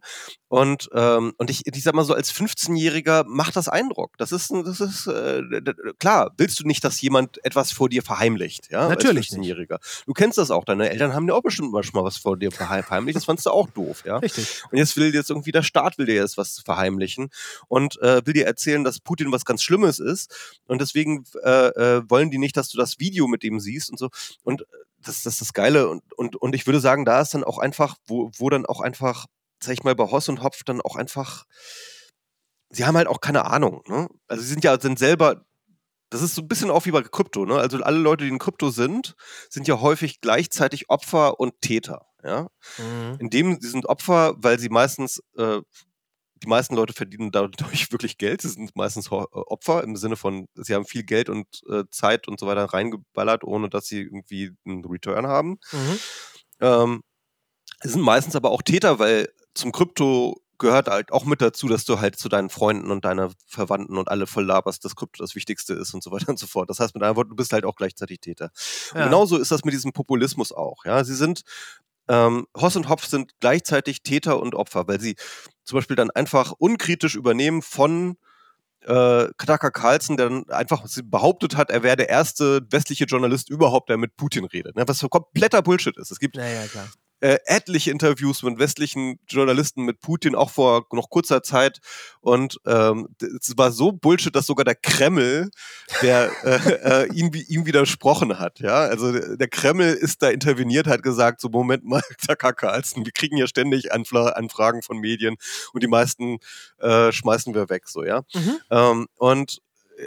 Und, 0.52 0.90
ähm, 0.92 1.32
und 1.38 1.48
ich, 1.48 1.62
ich 1.66 1.82
sag 1.82 1.94
mal 1.94 2.04
so, 2.04 2.12
als 2.12 2.30
15-Jähriger 2.30 3.24
macht 3.26 3.56
das 3.56 3.70
Eindruck. 3.70 4.18
Das 4.18 4.32
ist, 4.32 4.50
das 4.50 4.80
ist 4.80 5.06
äh, 5.06 5.40
klar, 5.98 6.30
willst 6.36 6.60
du 6.60 6.66
nicht, 6.66 6.84
dass 6.84 7.00
jemand 7.00 7.42
etwas 7.42 7.72
vor 7.72 7.88
dir 7.88 8.02
verheimlicht, 8.02 8.70
ja? 8.70 8.86
Natürlich 8.86 9.32
als 9.32 9.40
15-Jähriger. 9.40 9.78
Du 10.04 10.12
kennst 10.12 10.36
das 10.36 10.50
auch, 10.50 10.66
deine 10.66 10.90
Eltern 10.90 11.14
haben 11.14 11.26
dir 11.26 11.34
auch 11.34 11.40
bestimmt 11.40 11.72
mal 11.72 11.82
schon 11.82 11.98
mal 11.98 12.04
was 12.04 12.18
vor 12.18 12.36
dir 12.36 12.52
verheim- 12.52 12.82
verheimlicht, 12.84 13.16
das 13.16 13.24
fandst 13.24 13.46
du 13.46 13.50
auch 13.50 13.66
doof, 13.70 14.02
ja? 14.04 14.18
Richtig. 14.18 14.62
Und 14.70 14.76
jetzt 14.76 14.94
will 14.98 15.14
jetzt 15.14 15.30
irgendwie 15.30 15.52
der 15.52 15.62
Staat 15.62 15.96
will 15.96 16.04
dir 16.04 16.16
jetzt 16.16 16.36
was 16.36 16.60
verheimlichen 16.62 17.30
und 17.68 17.98
äh, 18.02 18.20
will 18.26 18.34
dir 18.34 18.44
erzählen, 18.44 18.84
dass 18.84 19.00
Putin 19.00 19.32
was 19.32 19.46
ganz 19.46 19.62
Schlimmes 19.62 20.00
ist. 20.00 20.60
Und 20.66 20.82
deswegen 20.82 21.24
äh, 21.44 21.68
äh, 21.68 22.02
wollen 22.10 22.30
die 22.30 22.36
nicht, 22.36 22.58
dass 22.58 22.68
du 22.68 22.76
das 22.76 22.98
Video 22.98 23.26
mit 23.26 23.42
ihm 23.42 23.58
siehst 23.58 23.88
und 23.88 23.98
so. 23.98 24.10
Und 24.42 24.60
äh, 24.60 24.64
das, 24.98 25.22
das 25.22 25.32
ist 25.32 25.40
das 25.40 25.52
Geile. 25.54 25.88
Und, 25.88 26.02
und, 26.18 26.36
und 26.36 26.54
ich 26.54 26.66
würde 26.66 26.80
sagen, 26.80 27.06
da 27.06 27.22
ist 27.22 27.32
dann 27.32 27.42
auch 27.42 27.56
einfach, 27.56 27.96
wo, 28.06 28.30
wo 28.36 28.50
dann 28.50 28.66
auch 28.66 28.82
einfach, 28.82 29.24
sag 29.62 29.72
ich 29.74 29.84
mal, 29.84 29.94
bei 29.94 30.04
Hoss 30.10 30.28
und 30.28 30.42
Hopf 30.42 30.64
dann 30.64 30.80
auch 30.80 30.96
einfach, 30.96 31.44
sie 32.70 32.84
haben 32.84 32.96
halt 32.96 33.08
auch 33.08 33.20
keine 33.20 33.44
Ahnung. 33.46 33.82
Ne? 33.86 34.08
Also 34.28 34.42
sie 34.42 34.48
sind 34.50 34.64
ja 34.64 34.80
sind 34.80 34.98
selber. 34.98 35.44
Das 36.10 36.20
ist 36.20 36.34
so 36.34 36.42
ein 36.42 36.48
bisschen 36.48 36.70
auch 36.70 36.84
wie 36.84 36.90
bei 36.90 37.00
Krypto, 37.02 37.46
ne? 37.46 37.54
Also 37.56 37.78
alle 37.82 37.96
Leute, 37.98 38.24
die 38.24 38.30
in 38.30 38.38
Krypto 38.38 38.68
sind, 38.68 39.14
sind 39.48 39.66
ja 39.66 39.80
häufig 39.80 40.20
gleichzeitig 40.20 40.90
Opfer 40.90 41.40
und 41.40 41.58
Täter, 41.62 42.04
ja 42.22 42.48
Mhm. 42.78 43.16
in 43.18 43.30
dem 43.30 43.58
sie 43.62 43.68
sind 43.70 43.86
Opfer, 43.86 44.34
weil 44.36 44.58
sie 44.58 44.68
meistens, 44.68 45.22
äh, 45.38 45.60
die 46.42 46.48
meisten 46.48 46.74
Leute 46.74 46.92
verdienen 46.92 47.30
dadurch 47.30 47.56
wirklich 47.92 48.18
Geld. 48.18 48.42
Sie 48.42 48.48
sind 48.50 48.76
meistens 48.76 49.06
äh, 49.06 49.10
Opfer 49.14 49.82
im 49.84 49.96
Sinne 49.96 50.16
von, 50.16 50.48
sie 50.54 50.74
haben 50.74 50.84
viel 50.84 51.04
Geld 51.04 51.30
und 51.30 51.46
äh, 51.70 51.84
Zeit 51.90 52.28
und 52.28 52.38
so 52.38 52.46
weiter 52.46 52.64
reingeballert, 52.66 53.42
ohne 53.44 53.70
dass 53.70 53.86
sie 53.86 54.02
irgendwie 54.02 54.50
einen 54.66 54.84
Return 54.84 55.26
haben. 55.26 55.60
Mhm. 55.72 55.98
Ähm, 56.60 57.02
sie 57.82 57.88
sind 57.88 58.02
meistens 58.02 58.36
aber 58.36 58.50
auch 58.50 58.60
Täter, 58.60 58.98
weil 58.98 59.32
zum 59.54 59.72
Krypto 59.72 60.40
gehört 60.58 60.86
halt 60.88 61.12
auch 61.12 61.24
mit 61.24 61.42
dazu, 61.42 61.66
dass 61.68 61.84
du 61.84 61.98
halt 62.00 62.16
zu 62.16 62.28
deinen 62.28 62.48
Freunden 62.48 62.90
und 62.90 63.04
deiner 63.04 63.30
Verwandten 63.46 63.98
und 63.98 64.08
alle 64.08 64.26
voll 64.26 64.44
laberst, 64.44 64.84
dass 64.84 64.94
Krypto 64.94 65.22
das 65.22 65.34
Wichtigste 65.34 65.74
ist 65.74 65.92
und 65.92 66.02
so 66.04 66.12
weiter 66.12 66.28
und 66.28 66.38
so 66.38 66.46
fort. 66.46 66.70
Das 66.70 66.78
heißt 66.78 66.94
mit 66.94 67.02
einem 67.02 67.16
Wort, 67.16 67.30
du 67.30 67.34
bist 67.34 67.52
halt 67.52 67.64
auch 67.64 67.74
gleichzeitig 67.74 68.20
Täter. 68.20 68.50
Und 68.92 69.00
Ja. 69.00 69.04
genauso 69.06 69.38
ist 69.38 69.50
das 69.50 69.64
mit 69.64 69.74
diesem 69.74 69.92
Populismus 69.92 70.52
auch. 70.52 70.84
Ja, 70.84 71.02
sie 71.04 71.16
sind 71.16 71.42
ähm, 72.08 72.46
Hoss 72.56 72.76
und 72.76 72.88
Hopf 72.88 73.06
sind 73.06 73.32
gleichzeitig 73.40 74.02
Täter 74.02 74.40
und 74.40 74.54
Opfer, 74.54 74.86
weil 74.88 75.00
sie 75.00 75.16
zum 75.64 75.78
Beispiel 75.78 75.96
dann 75.96 76.10
einfach 76.10 76.52
unkritisch 76.58 77.14
übernehmen 77.14 77.62
von 77.62 78.16
äh, 78.82 79.28
Tucker 79.38 79.70
Carlson, 79.70 80.16
der 80.16 80.28
dann 80.28 80.48
einfach 80.50 80.84
behauptet 81.04 81.56
hat, 81.56 81.70
er 81.70 81.82
wäre 81.82 81.96
der 81.96 82.08
erste 82.08 82.60
westliche 82.70 83.04
Journalist 83.04 83.48
überhaupt, 83.48 83.88
der 83.88 83.96
mit 83.96 84.16
Putin 84.16 84.44
redet. 84.44 84.76
Ne? 84.76 84.84
Was 84.86 84.98
so 84.98 85.08
kompletter 85.08 85.62
Bullshit 85.62 85.96
ist. 85.96 86.10
Es 86.10 86.18
gibt 86.18 86.36
Naja, 86.36 86.66
klar. 86.66 86.88
Äh, 87.22 87.38
etliche 87.46 87.90
Interviews 87.92 88.42
mit 88.42 88.58
westlichen 88.58 89.18
Journalisten 89.28 89.84
mit 89.84 90.00
Putin, 90.00 90.34
auch 90.34 90.50
vor 90.50 90.86
noch 90.92 91.08
kurzer 91.08 91.42
Zeit. 91.42 91.78
Und 92.20 92.58
ähm, 92.66 93.08
es 93.20 93.56
war 93.56 93.70
so 93.70 93.92
Bullshit, 93.92 94.34
dass 94.34 94.46
sogar 94.46 94.64
der 94.64 94.74
Kreml, 94.74 95.48
der 96.02 96.30
äh, 96.44 97.04
äh, 97.04 97.12
ihm, 97.14 97.32
wi- 97.32 97.44
ihm 97.48 97.64
widersprochen 97.64 98.38
hat. 98.38 98.58
Ja, 98.60 98.80
also 98.80 99.12
der 99.36 99.48
Kreml 99.48 99.92
ist 99.94 100.22
da 100.22 100.30
interveniert, 100.30 100.86
hat 100.88 101.02
gesagt: 101.02 101.40
So 101.40 101.48
Moment 101.48 101.84
mal, 101.84 102.02
Tucker 102.26 102.52
Carlson, 102.52 103.04
wir 103.04 103.12
kriegen 103.12 103.36
ja 103.36 103.46
ständig 103.46 103.92
Anfla 103.92 104.30
Anfragen 104.30 104.82
von 104.82 104.98
Medien 104.98 105.36
und 105.72 105.82
die 105.82 105.88
meisten 105.88 106.38
äh, 106.78 107.12
schmeißen 107.12 107.54
wir 107.54 107.68
weg. 107.70 107.88
So 107.88 108.02
ja. 108.04 108.22
Mhm. 108.34 108.56
Ähm, 108.70 109.06
und 109.16 109.58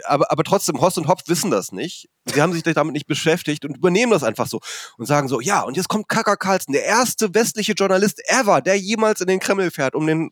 aber, 0.04 0.30
aber 0.30 0.44
trotzdem, 0.44 0.80
Horst 0.80 0.98
und 0.98 1.08
Hopf 1.08 1.22
wissen 1.26 1.50
das 1.50 1.72
nicht. 1.72 2.08
Sie 2.24 2.40
haben 2.40 2.52
sich 2.52 2.62
damit 2.62 2.92
nicht 2.92 3.06
beschäftigt 3.06 3.64
und 3.64 3.76
übernehmen 3.76 4.12
das 4.12 4.22
einfach 4.22 4.46
so 4.46 4.60
und 4.98 5.06
sagen 5.06 5.28
so, 5.28 5.40
ja, 5.40 5.62
und 5.62 5.76
jetzt 5.76 5.88
kommt 5.88 6.08
Kaka 6.08 6.36
Carlson, 6.36 6.72
der 6.72 6.84
erste 6.84 7.34
westliche 7.34 7.72
Journalist 7.72 8.20
ever, 8.28 8.60
der 8.60 8.78
jemals 8.78 9.20
in 9.20 9.26
den 9.26 9.40
Kreml 9.40 9.70
fährt, 9.70 9.94
um 9.94 10.06
den 10.06 10.30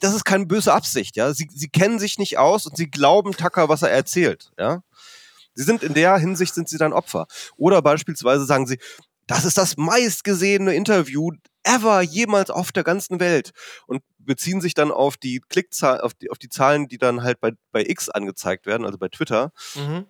das 0.00 0.14
ist 0.14 0.24
keine 0.24 0.46
böse 0.46 0.72
Absicht, 0.72 1.16
ja. 1.16 1.32
Sie, 1.32 1.48
sie 1.52 1.68
kennen 1.68 1.98
sich 1.98 2.18
nicht 2.18 2.38
aus 2.38 2.66
und 2.66 2.76
sie 2.76 2.90
glauben 2.90 3.32
Tucker, 3.32 3.68
was 3.68 3.82
er 3.82 3.90
erzählt, 3.90 4.50
ja. 4.58 4.82
Sie 5.54 5.62
sind 5.64 5.82
in 5.82 5.94
der 5.94 6.16
Hinsicht 6.16 6.54
sind 6.54 6.68
sie 6.68 6.78
dann 6.78 6.92
Opfer. 6.92 7.26
Oder 7.56 7.82
beispielsweise 7.82 8.46
sagen 8.46 8.66
sie, 8.66 8.78
das 9.26 9.44
ist 9.44 9.58
das 9.58 9.76
meistgesehene 9.76 10.74
Interview 10.74 11.30
ever 11.62 12.00
jemals 12.00 12.50
auf 12.50 12.72
der 12.72 12.84
ganzen 12.84 13.20
Welt 13.20 13.52
und 13.86 14.02
beziehen 14.24 14.60
sich 14.60 14.74
dann 14.74 14.90
auf 14.90 15.16
die 15.16 15.40
Klickzahl, 15.48 16.00
auf 16.00 16.14
die, 16.14 16.30
auf 16.30 16.38
die 16.38 16.48
Zahlen, 16.48 16.88
die 16.88 16.98
dann 16.98 17.22
halt 17.22 17.40
bei, 17.40 17.52
bei 17.72 17.84
X 17.84 18.08
angezeigt 18.08 18.66
werden, 18.66 18.84
also 18.84 18.98
bei 18.98 19.08
Twitter, 19.08 19.52
Mhm. 19.74 20.06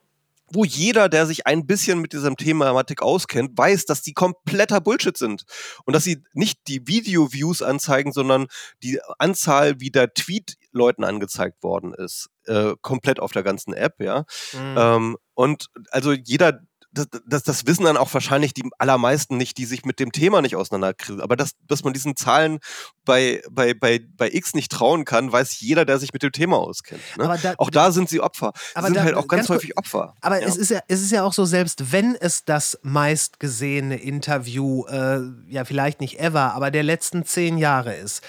wo 0.53 0.65
jeder, 0.65 1.09
der 1.09 1.27
sich 1.27 1.47
ein 1.47 1.67
bisschen 1.67 2.01
mit 2.01 2.13
diesem 2.13 2.37
Thematik 2.37 3.03
auskennt, 3.03 3.57
weiß, 3.57 3.85
dass 3.87 4.03
die 4.03 4.15
kompletter 4.15 4.81
Bullshit 4.81 5.17
sind. 5.17 5.45
Und 5.85 5.95
dass 5.95 6.03
sie 6.05 6.25
nicht 6.33 6.59
die 6.67 6.87
Video-Views 6.89 7.63
anzeigen, 7.63 8.13
sondern 8.13 8.49
die 8.83 9.01
Anzahl, 9.19 9.79
wie 9.81 9.91
der 9.91 10.13
Tweet 10.13 10.57
Leuten 10.73 11.05
angezeigt 11.05 11.63
worden 11.63 11.95
ist, 11.95 12.31
äh, 12.47 12.75
komplett 12.81 13.21
auf 13.21 13.33
der 13.33 13.43
ganzen 13.45 13.73
App, 13.75 14.01
ja. 14.01 14.25
Mhm. 14.53 14.75
Ähm, 14.77 15.17
und 15.35 15.67
also 15.91 16.13
jeder, 16.13 16.61
das, 16.93 17.07
das, 17.27 17.43
das 17.45 17.67
wissen 17.67 17.85
dann 17.85 17.97
auch 17.97 18.13
wahrscheinlich 18.13 18.53
die 18.53 18.69
allermeisten 18.79 19.37
nicht, 19.37 19.59
die 19.59 19.65
sich 19.65 19.85
mit 19.85 20.01
dem 20.01 20.11
Thema 20.13 20.43
nicht 20.43 20.57
auseinanderkriegen. 20.57 21.21
Aber 21.21 21.37
dass, 21.37 21.53
dass 21.69 21.85
man 21.85 21.93
diesen 21.93 22.17
Zahlen 22.17 22.59
bei, 23.05 23.43
bei, 23.51 23.75
bei, 23.75 24.01
bei 24.17 24.29
X 24.33 24.55
nicht 24.55 24.73
trauen 24.73 25.05
kann, 25.05 25.31
weiß 25.31 25.61
jeder, 25.61 25.85
der 25.85 25.99
sich 25.99 26.13
mit 26.13 26.23
dem 26.23 26.33
Thema 26.33 26.57
auskennt. 26.59 27.01
Ne? 27.17 27.25
Aber 27.25 27.39
da- 27.39 27.55
auch 27.59 27.71
da 27.71 27.93
sind 27.93 28.09
sie 28.09 28.21
Opfer. 28.21 28.53
Sie 28.57 28.77
Aber 28.77 28.87
sind 28.89 28.97
da- 28.97 29.03
halt 29.05 29.15
auch 29.15 29.29
ganz, 29.29 29.47
ganz 29.47 29.51
häufig 29.51 29.79
Opfer. 29.79 30.15
Aber 30.21 30.41
ja. 30.41 30.49
es, 30.49 30.57
ist 30.57 30.71
ja, 30.71 30.81
es 30.89 31.01
ist 31.01 31.13
ja 31.13 31.23
auch 31.23 31.33
so, 31.33 31.45
selbst 31.45 31.93
wenn 31.93 32.17
es 32.17 32.45
das 32.45 32.79
meistgesehene 32.83 33.97
Interview, 33.97 34.85
äh, 34.87 35.21
ja 35.49 35.65
vielleicht 35.65 36.01
nicht 36.01 36.19
ever, 36.19 36.55
aber 36.55 36.71
der 36.71 36.83
letzten 36.83 37.25
zehn 37.25 37.59
Jahre 37.59 37.95
ist, 37.95 38.23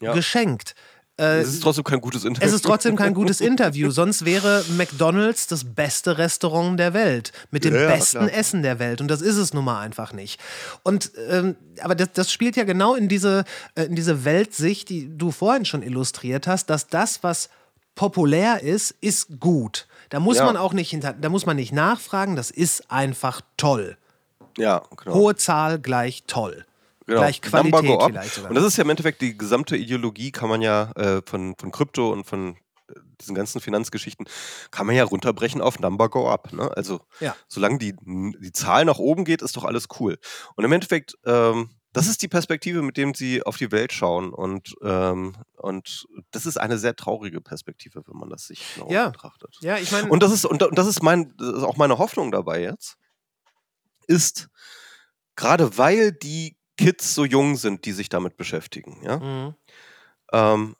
Ja. 0.00 0.12
geschenkt. 0.12 0.74
Äh, 1.22 1.40
es 1.40 1.48
ist 1.54 1.62
trotzdem 1.62 1.84
kein 1.84 2.00
gutes 2.00 2.24
Interview. 2.24 2.46
es 2.48 2.54
ist 2.54 2.64
trotzdem 2.64 2.96
kein 2.96 3.14
gutes 3.14 3.40
Interview, 3.40 3.90
sonst 3.90 4.24
wäre 4.24 4.64
McDonald's 4.76 5.46
das 5.46 5.64
beste 5.64 6.18
Restaurant 6.18 6.78
der 6.80 6.92
Welt 6.94 7.32
mit 7.50 7.64
dem 7.64 7.74
Ja, 7.74 7.86
besten 7.88 8.18
klar. 8.26 8.32
Essen 8.32 8.62
der 8.62 8.78
Welt 8.78 9.00
und 9.00 9.08
das 9.08 9.20
ist 9.22 9.36
es 9.36 9.54
nun 9.54 9.64
mal 9.64 9.80
einfach 9.80 10.12
nicht. 10.12 10.40
Und 10.82 11.10
ähm, 11.30 11.56
aber 11.80 11.94
das, 11.94 12.08
das 12.12 12.32
spielt 12.32 12.56
ja 12.56 12.64
genau 12.64 12.94
in 12.94 13.08
diese 13.08 13.44
äh, 13.74 13.84
in 13.84 13.94
diese 13.94 14.24
Weltsicht, 14.24 14.88
die 14.88 15.16
du 15.16 15.30
vorhin 15.30 15.64
schon 15.64 15.82
illustriert 15.82 16.46
hast, 16.46 16.66
dass 16.70 16.88
das 16.88 17.22
was 17.22 17.48
populär 17.94 18.62
ist, 18.62 18.94
ist 19.00 19.38
gut. 19.40 19.86
Da 20.08 20.18
muss 20.20 20.38
Ja. 20.38 20.44
man 20.46 20.56
auch 20.56 20.72
nicht 20.72 20.90
hinter, 20.90 21.12
da 21.12 21.28
muss 21.28 21.46
man 21.46 21.56
nicht 21.56 21.72
nachfragen, 21.72 22.36
das 22.36 22.50
ist 22.50 22.90
einfach 22.90 23.42
toll. 23.56 23.96
Ja, 24.58 24.82
genau. 24.96 25.14
Hohe 25.14 25.36
Zahl 25.36 25.78
gleich 25.78 26.24
toll. 26.26 26.64
Genau. 27.06 27.20
Gleich 27.20 27.42
Number 27.42 27.80
Qualität 27.80 27.86
go 27.86 28.00
up. 28.00 28.10
vielleicht 28.10 28.34
sogar. 28.34 28.50
Und 28.50 28.54
das 28.56 28.64
ist 28.64 28.76
ja 28.76 28.84
im 28.84 28.90
Endeffekt 28.90 29.20
die 29.20 29.36
gesamte 29.36 29.76
Ideologie, 29.76 30.30
kann 30.32 30.48
man 30.48 30.62
ja 30.62 30.92
äh, 30.92 31.22
von, 31.26 31.54
von 31.58 31.70
Krypto 31.72 32.12
und 32.12 32.24
von 32.24 32.56
äh, 32.88 32.94
diesen 33.20 33.34
ganzen 33.34 33.60
Finanzgeschichten, 33.60 34.26
kann 34.70 34.86
man 34.86 34.94
ja 34.96 35.04
runterbrechen 35.04 35.60
auf 35.60 35.78
Number 35.80 36.08
go 36.08 36.28
up. 36.30 36.52
Ne? 36.52 36.70
Also 36.76 37.00
Ja. 37.20 37.34
solange 37.48 37.78
die, 37.78 37.94
die 38.04 38.52
Zahl 38.52 38.84
nach 38.84 38.98
oben 38.98 39.24
geht, 39.24 39.42
ist 39.42 39.56
doch 39.56 39.64
alles 39.64 39.86
cool. 40.00 40.18
Und 40.56 40.64
im 40.64 40.72
Endeffekt, 40.72 41.14
ähm, 41.24 41.70
das 41.94 42.06
ist 42.06 42.22
die 42.22 42.28
Perspektive, 42.28 42.80
mit 42.80 42.96
dem 42.96 43.12
sie 43.14 43.42
auf 43.42 43.58
die 43.58 43.70
Welt 43.70 43.92
schauen. 43.92 44.32
Und, 44.32 44.74
ähm, 44.82 45.36
und 45.56 46.06
das 46.30 46.46
ist 46.46 46.56
eine 46.56 46.78
sehr 46.78 46.96
traurige 46.96 47.40
Perspektive, 47.42 48.02
wenn 48.06 48.16
man 48.16 48.30
das 48.30 48.46
sich 48.46 48.64
genau 48.74 48.90
Ja. 48.90 49.10
betrachtet. 49.10 49.56
Ja, 49.60 49.76
ich 49.76 49.92
meine, 49.92 50.08
Und 50.08 50.22
das 50.22 50.32
ist, 50.32 50.46
und, 50.46 50.62
und 50.62 50.78
das 50.78 50.86
ist 50.86 51.02
mein, 51.02 51.34
das 51.36 51.48
ist 51.48 51.62
auch 51.64 51.76
meine 51.76 51.98
Hoffnung 51.98 52.30
dabei 52.32 52.62
jetzt, 52.62 52.96
ist, 54.06 54.48
gerade 55.36 55.76
weil 55.78 56.12
die 56.12 56.56
Kids 56.78 57.14
so 57.14 57.24
jung 57.24 57.56
sind, 57.56 57.84
die 57.86 57.92
sich 57.92 58.08
damit 58.08 58.36
beschäftigen, 58.36 59.00
ja, 59.04 59.18
Mhm. 59.18 59.54
ähm, 60.32 60.76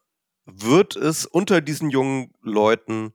wird 0.46 0.96
es 0.96 1.26
unter 1.26 1.60
diesen 1.60 1.90
jungen 1.90 2.32
Leuten 2.42 3.12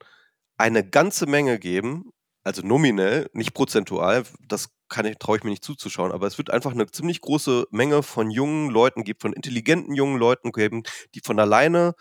eine 0.57 0.87
ganze 0.87 1.27
Menge 1.27 1.59
geben, 1.59 2.11
also 2.43 2.61
nominell, 2.65 3.29
nicht 3.33 3.53
prozentual, 3.53 4.25
das 4.47 4.69
kann 4.89 5.05
ich, 5.05 5.17
traue 5.19 5.37
ich 5.37 5.43
mir 5.43 5.49
nicht 5.51 5.65
zuzuschauen, 5.65 6.11
aber 6.13 6.27
es 6.27 6.37
wird 6.37 6.49
einfach 6.51 6.71
eine 6.71 6.87
ziemlich 6.87 7.21
große 7.21 7.67
Menge 7.71 8.03
von 8.03 8.31
jungen 8.31 8.69
Leuten 8.71 9.03
geben, 9.03 9.19
von 9.21 9.33
intelligenten 9.33 9.95
jungen 9.95 10.17
Leuten 10.17 10.51
geben, 10.53 10.83
die 11.15 11.21
von 11.21 11.39
alleine 11.39 11.93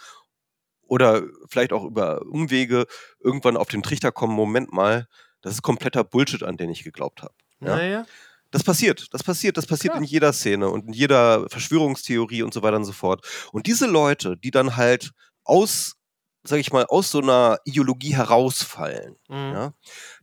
oder 0.83 1.23
vielleicht 1.49 1.73
auch 1.73 1.85
über 1.85 2.23
Umwege 2.23 2.87
irgendwann 3.21 3.57
auf 3.57 3.69
den 3.69 3.83
Trichter 3.83 4.13
kommen, 4.13 4.35
Moment 4.35 4.73
mal, 4.73 5.09
das 5.43 5.55
ist 5.55 5.63
kompletter 5.63 6.05
Bullshit, 6.05 6.43
an 6.43 6.57
den 6.57 6.71
ich 6.71 6.85
geglaubt 6.85 7.23
habe. 7.23 7.35
Ja? 7.61 7.77
naja. 7.77 8.07
Das 8.57 8.65
passiert, 8.65 9.09
das 9.13 9.23
passiert, 9.23 9.57
das 9.59 9.67
passiert 9.67 9.93
Klar. 9.93 10.03
in 10.03 10.09
jeder 10.09 10.33
Szene 10.33 10.71
und 10.71 10.87
in 10.87 10.93
jeder 10.95 11.47
Verschwörungstheorie 11.51 12.43
und 12.43 12.55
so 12.55 12.63
weiter 12.63 12.77
und 12.77 12.85
so 12.87 12.93
fort. 12.93 13.27
Und 13.53 13.67
diese 13.67 13.87
Leute, 13.87 14.39
die 14.39 14.51
dann 14.51 14.77
halt 14.77 15.11
aus, 15.45 15.97
sag 16.43 16.59
ich 16.59 16.73
mal, 16.73 16.87
aus 16.87 17.11
so 17.11 17.21
einer 17.21 17.59
Ideologie 17.67 18.15
herausfallen, 18.17 19.17
Mhm. 19.29 19.37
ja, 19.37 19.73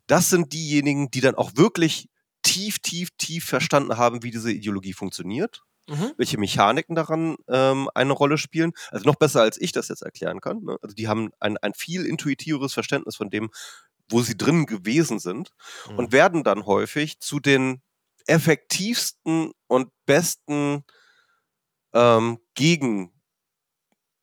das 0.08 0.32
sind 0.32 0.52
diejenigen, 0.52 1.12
die 1.12 1.22
dann 1.22 1.36
auch 1.36 1.52
wirklich 1.56 2.10
tief, 2.42 2.80
tief, 2.80 3.10
tief 3.20 3.46
verstanden 3.46 3.98
haben, 3.98 4.24
wie 4.24 4.32
diese 4.32 4.52
Ideologie 4.52 4.94
funktioniert, 4.94 5.62
Mhm. 5.88 6.14
welche 6.18 6.40
Mechaniken 6.40 6.96
daran 6.96 7.36
ähm, 7.48 7.88
eine 7.94 8.14
Rolle 8.14 8.40
spielen. 8.40 8.72
Also 8.90 9.06
noch 9.06 9.16
besser, 9.16 9.42
als 9.42 9.62
ich 9.62 9.74
das 9.74 9.90
jetzt 9.90 10.02
erklären 10.02 10.42
kann. 10.42 10.64
Ne? 10.64 10.78
Also 10.82 10.96
die 10.96 11.08
haben 11.08 11.30
ein, 11.40 11.58
ein 11.58 11.74
viel 11.76 12.04
intuitiveres 12.06 12.74
Verständnis 12.74 13.16
von 13.16 13.30
dem, 13.30 13.52
wo 14.10 14.22
sie 14.24 14.36
drin 14.36 14.66
gewesen 14.66 15.20
sind 15.20 15.52
Mhm. 15.90 15.98
und 16.00 16.12
werden 16.12 16.44
dann 16.44 16.66
häufig 16.66 17.20
zu 17.20 17.40
den 17.40 17.82
effektivsten 18.28 19.52
und 19.68 19.90
besten 20.06 20.84
ähm, 21.94 22.40
Gegen, 22.56 23.12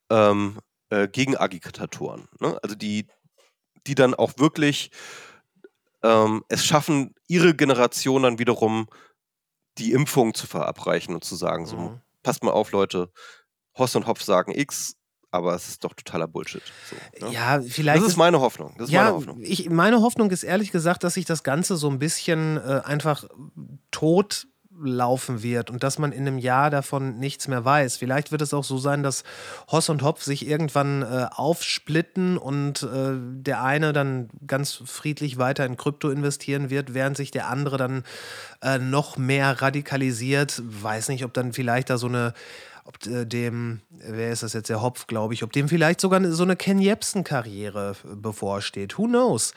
ähm, 0.09 0.59
äh, 0.89 1.07
Gegenagitatoren. 1.07 2.27
Ne? 2.39 2.57
Also 2.61 2.75
die, 2.75 3.07
die 3.87 3.95
dann 3.95 4.13
auch 4.13 4.33
wirklich 4.37 4.91
ähm, 6.03 6.43
es 6.49 6.65
schaffen, 6.65 7.13
ihre 7.27 7.55
Generation 7.55 8.23
dann 8.23 8.39
wiederum 8.39 8.87
die 9.77 9.93
Impfung 9.93 10.33
zu 10.33 10.47
verabreichen 10.47 11.15
und 11.15 11.23
zu 11.23 11.35
sagen, 11.35 11.65
so, 11.65 11.77
Mhm. 11.77 12.01
passt 12.23 12.43
mal 12.43 12.51
auf, 12.51 12.71
Leute, 12.71 13.11
Hoss 13.77 13.95
und 13.95 14.07
Hopf 14.07 14.23
sagen 14.23 14.53
X, 14.53 14.95
aber 15.31 15.55
es 15.55 15.69
ist 15.69 15.83
doch 15.83 15.93
totater 15.93 16.27
Bullshit. 16.27 16.61
So, 16.89 17.25
ne? 17.25 17.33
Ja, 17.33 17.61
vielleicht 17.61 18.01
das 18.01 18.09
ist 18.09 18.17
meine 18.17 18.39
Hoffnung. 18.41 18.73
Das 18.77 18.87
ist 18.87 18.93
ja, 18.93 19.03
meine 19.03 19.15
Hoffnung. 19.15 19.37
Ich, 19.41 19.69
meine 19.69 20.01
Hoffnung 20.01 20.29
ist 20.29 20.43
ehrlich 20.43 20.71
gesagt, 20.71 21.03
dass 21.03 21.15
sich 21.15 21.25
das 21.25 21.43
Ganze 21.43 21.77
so 21.77 21.89
ein 21.89 21.99
bisschen 21.99 22.57
äh, 22.57 22.81
einfach 22.83 23.25
tot 23.91 24.47
laufen 24.83 25.43
wird 25.43 25.69
und 25.69 25.83
dass 25.83 25.99
man 25.99 26.11
in 26.11 26.21
einem 26.21 26.37
Jahr 26.37 26.69
davon 26.69 27.17
nichts 27.17 27.47
mehr 27.47 27.63
weiß. 27.63 27.97
Vielleicht 27.97 28.31
wird 28.31 28.41
es 28.41 28.53
auch 28.53 28.63
so 28.63 28.77
sein, 28.77 29.03
dass 29.03 29.23
Hoss 29.71 29.89
und 29.89 30.01
Hopf 30.01 30.23
sich 30.23 30.47
irgendwann 30.47 31.03
äh, 31.03 31.27
aufsplitten 31.31 32.37
und 32.37 32.83
äh, 32.83 33.11
der 33.15 33.63
eine 33.63 33.93
dann 33.93 34.29
ganz 34.47 34.81
friedlich 34.85 35.37
weiter 35.37 35.65
in 35.65 35.77
Krypto 35.77 36.09
investieren 36.09 36.69
wird, 36.69 36.93
während 36.93 37.15
sich 37.15 37.31
der 37.31 37.47
andere 37.47 37.77
dann 37.77 38.03
äh, 38.61 38.79
noch 38.79 39.17
mehr 39.17 39.61
radikalisiert. 39.61 40.61
Weiß 40.65 41.09
nicht, 41.09 41.25
ob 41.25 41.33
dann 41.33 41.53
vielleicht 41.53 41.89
da 41.89 41.97
so 41.97 42.07
eine 42.07 42.33
ob 42.85 43.05
äh, 43.07 43.25
dem, 43.25 43.81
wer 43.89 44.31
ist 44.31 44.43
das 44.43 44.53
jetzt, 44.53 44.69
der 44.69 44.81
Hopf, 44.81 45.07
glaube 45.07 45.33
ich, 45.33 45.43
ob 45.43 45.51
dem 45.51 45.69
vielleicht 45.69 46.01
sogar 46.01 46.23
so 46.31 46.43
eine 46.43 46.55
Ken 46.55 46.79
Jebsen-Karriere 46.79 47.95
äh, 48.03 48.15
bevorsteht. 48.15 48.97
Who 48.97 49.05
knows? 49.05 49.53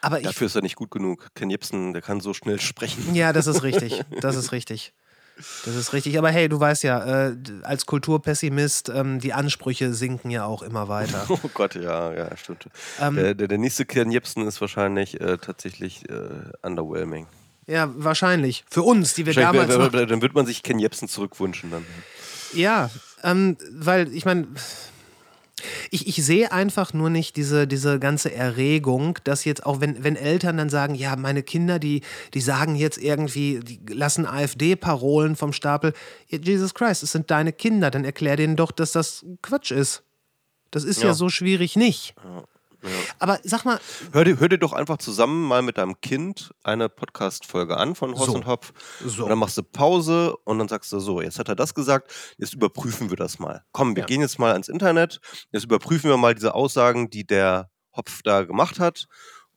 Aber 0.00 0.18
ich, 0.20 0.26
Dafür 0.26 0.46
ist 0.46 0.54
er 0.54 0.62
nicht 0.62 0.76
gut 0.76 0.90
genug. 0.90 1.28
Ken 1.34 1.50
Jebsen, 1.50 1.92
der 1.92 2.02
kann 2.02 2.20
so 2.20 2.32
schnell 2.34 2.60
sprechen. 2.60 3.14
ja, 3.14 3.32
das 3.32 3.46
ist 3.46 3.62
richtig. 3.62 4.02
Das 4.20 4.36
ist 4.36 4.52
richtig. 4.52 4.92
Das 5.64 5.76
ist 5.76 5.92
richtig. 5.92 6.18
Aber 6.18 6.30
hey, 6.30 6.48
du 6.48 6.58
weißt 6.58 6.82
ja, 6.82 7.28
äh, 7.28 7.36
als 7.62 7.86
Kulturpessimist, 7.86 8.88
ähm, 8.88 9.20
die 9.20 9.32
Ansprüche 9.32 9.94
sinken 9.94 10.30
ja 10.32 10.44
auch 10.44 10.62
immer 10.62 10.88
weiter. 10.88 11.26
Oh 11.28 11.38
Gott, 11.54 11.74
ja, 11.76 12.12
ja, 12.12 12.36
stimmt. 12.36 12.66
Ähm, 13.00 13.14
der, 13.14 13.34
der, 13.34 13.46
der 13.48 13.58
nächste 13.58 13.84
Ken 13.86 14.10
Jebsen 14.10 14.46
ist 14.46 14.60
wahrscheinlich 14.60 15.20
äh, 15.20 15.38
tatsächlich 15.38 16.08
äh, 16.10 16.28
underwhelming. 16.62 17.26
Ja, 17.68 17.88
wahrscheinlich. 17.96 18.64
Für 18.70 18.82
uns, 18.82 19.14
die 19.14 19.26
wir 19.26 19.34
damals. 19.34 19.68
wär- 19.92 20.06
dann 20.06 20.22
wird 20.22 20.34
man 20.34 20.46
sich 20.46 20.62
Ken 20.62 20.78
Jebsen 20.80 21.06
zurückwünschen 21.06 21.70
dann. 21.70 21.84
Ja, 22.52 22.90
ähm, 23.22 23.56
weil 23.70 24.12
ich 24.14 24.24
meine, 24.24 24.46
ich, 25.90 26.06
ich 26.06 26.24
sehe 26.24 26.52
einfach 26.52 26.92
nur 26.92 27.10
nicht 27.10 27.36
diese, 27.36 27.66
diese 27.66 27.98
ganze 27.98 28.32
Erregung, 28.32 29.18
dass 29.24 29.44
jetzt 29.44 29.66
auch, 29.66 29.80
wenn, 29.80 30.04
wenn 30.04 30.16
Eltern 30.16 30.56
dann 30.56 30.70
sagen, 30.70 30.94
ja, 30.94 31.16
meine 31.16 31.42
Kinder, 31.42 31.78
die, 31.78 32.02
die 32.34 32.40
sagen 32.40 32.76
jetzt 32.76 32.98
irgendwie, 32.98 33.60
die 33.60 33.80
lassen 33.92 34.26
AfD-Parolen 34.26 35.36
vom 35.36 35.52
Stapel. 35.52 35.94
Ja, 36.28 36.38
Jesus 36.38 36.74
Christ, 36.74 37.02
es 37.02 37.12
sind 37.12 37.30
deine 37.30 37.52
Kinder, 37.52 37.90
dann 37.90 38.04
erklär 38.04 38.36
denen 38.36 38.56
doch, 38.56 38.70
dass 38.70 38.92
das 38.92 39.24
Quatsch 39.42 39.72
ist. 39.72 40.02
Das 40.70 40.84
ist 40.84 41.00
ja, 41.02 41.08
Ja. 41.08 41.14
so 41.14 41.28
schwierig 41.28 41.76
nicht. 41.76 42.14
Aber 43.18 43.38
sag 43.42 43.64
mal, 43.64 43.80
Hör 44.12 44.24
dir, 44.24 44.38
hör 44.38 44.48
dir 44.48 44.58
doch 44.58 44.72
einfach 44.72 44.98
zusammen 44.98 45.46
mal 45.46 45.62
mit 45.62 45.78
deinem 45.78 46.00
Kind 46.00 46.54
eine 46.62 46.88
Podcast-Folge 46.88 47.76
an 47.76 47.94
von 47.94 48.14
Horst 48.14 48.26
So. 48.26 48.34
und 48.34 48.46
Hopf. 48.46 48.72
So. 49.04 49.24
Und 49.24 49.30
dann 49.30 49.38
machst 49.38 49.56
du 49.58 49.62
Pause 49.62 50.36
und 50.44 50.58
dann 50.58 50.68
sagst 50.68 50.92
du 50.92 51.00
so, 51.00 51.20
jetzt 51.20 51.38
hat 51.38 51.48
er 51.48 51.56
das 51.56 51.74
gesagt, 51.74 52.12
jetzt 52.38 52.54
überprüfen 52.54 53.10
wir 53.10 53.16
das 53.16 53.38
mal. 53.38 53.64
Komm, 53.72 53.96
wir 53.96 54.02
Ja. 54.02 54.06
gehen 54.06 54.20
jetzt 54.20 54.38
mal 54.38 54.52
ans 54.52 54.68
Internet, 54.68 55.20
jetzt 55.50 55.64
überprüfen 55.64 56.08
wir 56.10 56.16
mal 56.16 56.34
diese 56.34 56.54
Aussagen, 56.54 57.10
die 57.10 57.26
der 57.26 57.70
Hopf 57.96 58.20
da 58.22 58.44
gemacht 58.44 58.78
hat 58.78 59.06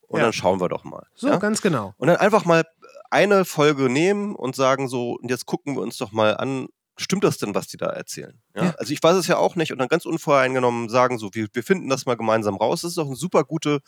und 0.07 0.17
Ja. 0.19 0.25
dann 0.25 0.33
schauen 0.33 0.59
wir 0.59 0.69
doch 0.69 0.83
mal. 0.83 1.05
so 1.13 1.27
ja? 1.27 1.37
ganz 1.37 1.61
genau. 1.61 1.93
Und 1.97 2.07
dann 2.07 2.17
einfach 2.17 2.45
mal 2.45 2.63
eine 3.11 3.45
Folge 3.45 3.89
nehmen 3.89 4.35
und 4.35 4.55
sagen 4.55 4.87
so, 4.87 5.13
und 5.21 5.29
jetzt 5.29 5.45
gucken 5.45 5.75
wir 5.75 5.81
uns 5.81 5.97
doch 5.97 6.11
mal 6.11 6.37
an, 6.37 6.67
stimmt 7.01 7.23
das 7.23 7.37
denn, 7.37 7.55
was 7.55 7.67
die 7.67 7.77
da 7.77 7.87
erzählen? 7.87 8.39
Ja? 8.55 8.65
Ja. 8.65 8.75
Also 8.77 8.93
ich 8.93 9.01
weiß 9.01 9.15
es 9.15 9.27
ja 9.27 9.37
auch 9.37 9.55
nicht 9.55 9.71
und 9.71 9.79
dann 9.79 9.87
ganz 9.87 10.05
unvoreingenommen 10.05 10.89
sagen 10.89 11.17
so, 11.17 11.29
wir, 11.33 11.47
wir 11.53 11.63
finden 11.63 11.89
das 11.89 12.05
mal 12.05 12.15
gemeinsam 12.15 12.55
raus. 12.55 12.81
Das 12.81 12.89
ist 12.89 12.97
doch 12.97 13.07
eine 13.07 13.15
super 13.15 13.43
gute, 13.43 13.79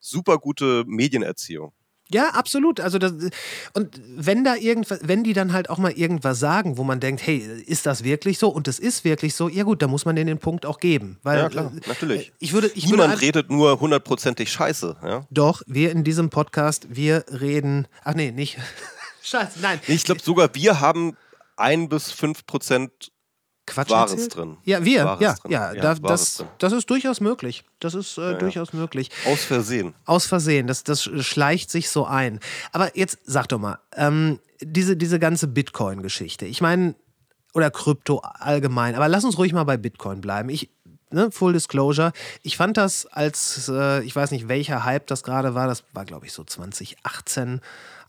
super 0.00 0.38
gute 0.38 0.84
Medienerziehung. 0.86 1.72
Ja, 2.12 2.30
absolut. 2.30 2.80
Also 2.80 2.98
das, 2.98 3.12
und 3.72 4.00
wenn 4.16 4.42
da 4.42 4.56
irgendwas, 4.56 4.98
wenn 5.02 5.22
die 5.22 5.32
dann 5.32 5.52
halt 5.52 5.70
auch 5.70 5.78
mal 5.78 5.92
irgendwas 5.92 6.40
sagen, 6.40 6.76
wo 6.76 6.82
man 6.82 6.98
denkt, 6.98 7.24
hey, 7.24 7.38
ist 7.38 7.86
das 7.86 8.02
wirklich 8.02 8.38
so? 8.38 8.48
Und 8.48 8.66
es 8.66 8.80
ist 8.80 9.04
wirklich 9.04 9.34
so, 9.34 9.48
ja 9.48 9.62
gut, 9.62 9.80
da 9.80 9.86
muss 9.86 10.04
man 10.04 10.16
denen 10.16 10.26
den 10.26 10.38
Punkt 10.38 10.66
auch 10.66 10.80
geben. 10.80 11.18
Weil, 11.22 11.38
Ja, 11.38 11.48
klar, 11.48 11.72
äh, 11.72 11.88
natürlich. 11.88 12.32
Ich 12.40 12.52
würde, 12.52 12.68
ich 12.74 12.86
Niemand 12.86 13.12
würde 13.12 13.22
redet 13.22 13.50
nur 13.50 13.78
hundertprozentig 13.78 14.50
scheiße. 14.50 14.96
Ja? 15.04 15.26
Doch, 15.30 15.62
wir 15.66 15.92
in 15.92 16.02
diesem 16.02 16.30
Podcast, 16.30 16.88
wir 16.90 17.24
reden. 17.28 17.86
Ach 18.02 18.14
nee, 18.14 18.32
nicht. 18.32 18.58
Scheiße, 19.22 19.60
nein. 19.60 19.78
Ich 19.86 20.02
glaube 20.04 20.20
sogar, 20.22 20.54
wir 20.54 20.80
haben 20.80 21.16
ein 21.60 21.88
bis 21.88 22.10
fünf 22.10 22.46
Prozent 22.46 23.12
Quatsch 23.66 23.90
Wahres 23.90 24.12
erzählt? 24.12 24.36
drin. 24.36 24.56
Ja, 24.64 24.84
wir, 24.84 25.04
Wahres 25.04 25.20
ja, 25.22 25.34
drin. 25.34 25.52
ja, 25.52 25.72
Ja, 25.74 25.80
da, 25.80 25.94
das, 25.94 26.36
drin. 26.38 26.48
das 26.58 26.72
ist 26.72 26.90
durchaus 26.90 27.20
möglich. 27.20 27.64
Das 27.78 27.94
ist 27.94 28.18
äh, 28.18 28.32
ja. 28.32 28.32
durchaus 28.34 28.72
möglich. 28.72 29.10
aus 29.26 29.44
Versehen. 29.44 29.94
Aus 30.06 30.26
Versehen, 30.26 30.66
das, 30.66 30.82
das 30.82 31.02
schleicht 31.02 31.70
sich 31.70 31.88
so 31.88 32.04
ein. 32.04 32.40
Aber 32.72 32.96
jetzt 32.96 33.18
sag 33.24 33.48
doch 33.48 33.58
mal, 33.58 33.78
ähm, 33.96 34.40
diese, 34.60 34.96
diese 34.96 35.18
ganze 35.18 35.46
Bitcoin-Geschichte, 35.46 36.46
ich 36.46 36.60
meine, 36.60 36.94
oder 37.54 37.70
Krypto 37.70 38.18
allgemein, 38.18 38.94
aber 38.94 39.08
lass 39.08 39.24
uns 39.24 39.38
ruhig 39.38 39.52
mal 39.52 39.64
bei 39.64 39.76
Bitcoin 39.76 40.20
bleiben. 40.20 40.48
Ich, 40.48 40.70
ne, 41.10 41.30
Full 41.30 41.52
Disclosure, 41.52 42.12
ich 42.42 42.56
fand 42.56 42.76
das 42.76 43.06
als, 43.06 43.68
äh, 43.68 44.02
ich 44.02 44.14
weiß 44.14 44.30
nicht, 44.32 44.48
welcher 44.48 44.84
Hype 44.84 45.06
das 45.06 45.22
gerade 45.22 45.54
war, 45.54 45.66
das 45.66 45.84
war, 45.92 46.04
glaube 46.04 46.26
ich, 46.26 46.32
so 46.32 46.44
2018, 46.44 47.60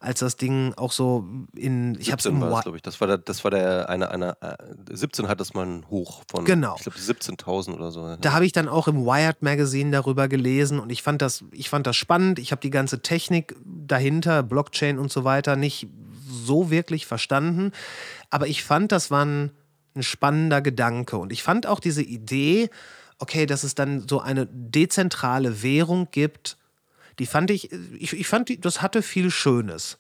als 0.02 0.20
das 0.20 0.36
Ding 0.36 0.74
auch 0.78 0.92
so 0.92 1.26
in, 1.56 1.96
ich 2.00 2.12
habe 2.12 2.22
17 2.22 2.42
war 2.42 2.52
Wi- 2.58 2.62
glaube 2.64 2.78
ich. 2.78 2.82
Das 2.82 3.00
war 3.00 3.08
der, 3.08 3.18
das 3.20 3.44
war 3.44 3.52
der 3.52 3.88
eine, 3.88 4.10
eine, 4.10 4.36
äh, 4.42 4.56
17 4.90 5.28
hat 5.28 5.40
das 5.40 5.54
mal 5.54 5.62
einen 5.64 5.88
Hoch 5.90 6.24
von, 6.30 6.44
Genau. 6.44 6.76
ich 6.78 6.84
glaube, 6.84 6.98
17.000 6.98 7.76
oder 7.76 7.92
so. 7.92 8.16
Da 8.20 8.34
habe 8.34 8.46
ich 8.46 8.52
dann 8.52 8.68
auch 8.68 8.88
im 8.88 9.06
Wired 9.06 9.42
Magazine 9.42 9.92
darüber 9.92 10.28
gelesen 10.28 10.80
und 10.80 10.92
ich 10.92 11.04
fand 11.04 11.22
das, 11.22 11.44
ich 11.52 11.70
fand 11.70 11.86
das 11.88 11.96
spannend. 11.96 12.40
Ich 12.40 12.52
habe 12.52 12.62
die 12.62 12.72
ganze 12.72 13.02
Technik 13.02 13.56
dahinter, 13.66 14.44
Blockchain 14.44 14.98
und 14.98 15.12
so 15.12 15.24
weiter, 15.24 15.56
nicht 15.56 15.88
so 16.28 16.72
wirklich 16.72 17.06
verstanden. 17.06 17.72
Aber 18.30 18.48
ich 18.48 18.64
fand, 18.64 18.92
das 18.92 19.12
war 19.12 19.24
ein, 19.26 19.52
ein 19.96 20.04
spannender 20.04 20.62
Gedanke. 20.62 21.18
Und 21.18 21.32
ich 21.32 21.44
fand 21.44 21.68
auch 21.68 21.80
diese 21.80 22.02
Idee, 22.02 22.70
okay, 23.20 23.46
dass 23.46 23.64
es 23.64 23.76
dann 23.76 24.08
so 24.08 24.20
eine 24.20 24.48
dezentrale 24.48 25.62
Währung 25.62 26.08
gibt, 26.12 26.58
die 27.20 27.26
fand 27.26 27.52
ich, 27.52 27.72
ich, 27.72 28.14
ich 28.14 28.28
fand, 28.28 28.50
die, 28.50 28.60
das 28.60 28.82
hatte 28.82 29.02
viel 29.02 29.32
Schönes. 29.32 29.98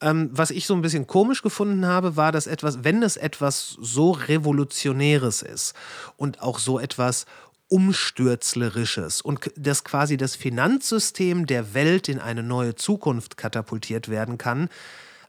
Ähm, 0.00 0.28
was 0.32 0.50
ich 0.50 0.66
so 0.66 0.74
ein 0.74 0.82
bisschen 0.82 1.06
komisch 1.06 1.42
gefunden 1.42 1.86
habe, 1.86 2.16
war, 2.16 2.30
dass 2.30 2.46
etwas, 2.46 2.84
wenn 2.84 3.02
es 3.02 3.16
etwas 3.16 3.76
so 3.80 4.10
Revolutionäres 4.10 5.42
ist 5.42 5.74
und 6.16 6.42
auch 6.42 6.58
so 6.58 6.78
etwas 6.78 7.24
Umstürzlerisches 7.68 9.20
und 9.22 9.50
dass 9.56 9.84
quasi 9.84 10.16
das 10.16 10.36
Finanzsystem 10.36 11.46
der 11.46 11.74
Welt 11.74 12.08
in 12.08 12.20
eine 12.20 12.42
neue 12.42 12.74
Zukunft 12.76 13.36
katapultiert 13.36 14.08
werden 14.08 14.38
kann, 14.38 14.68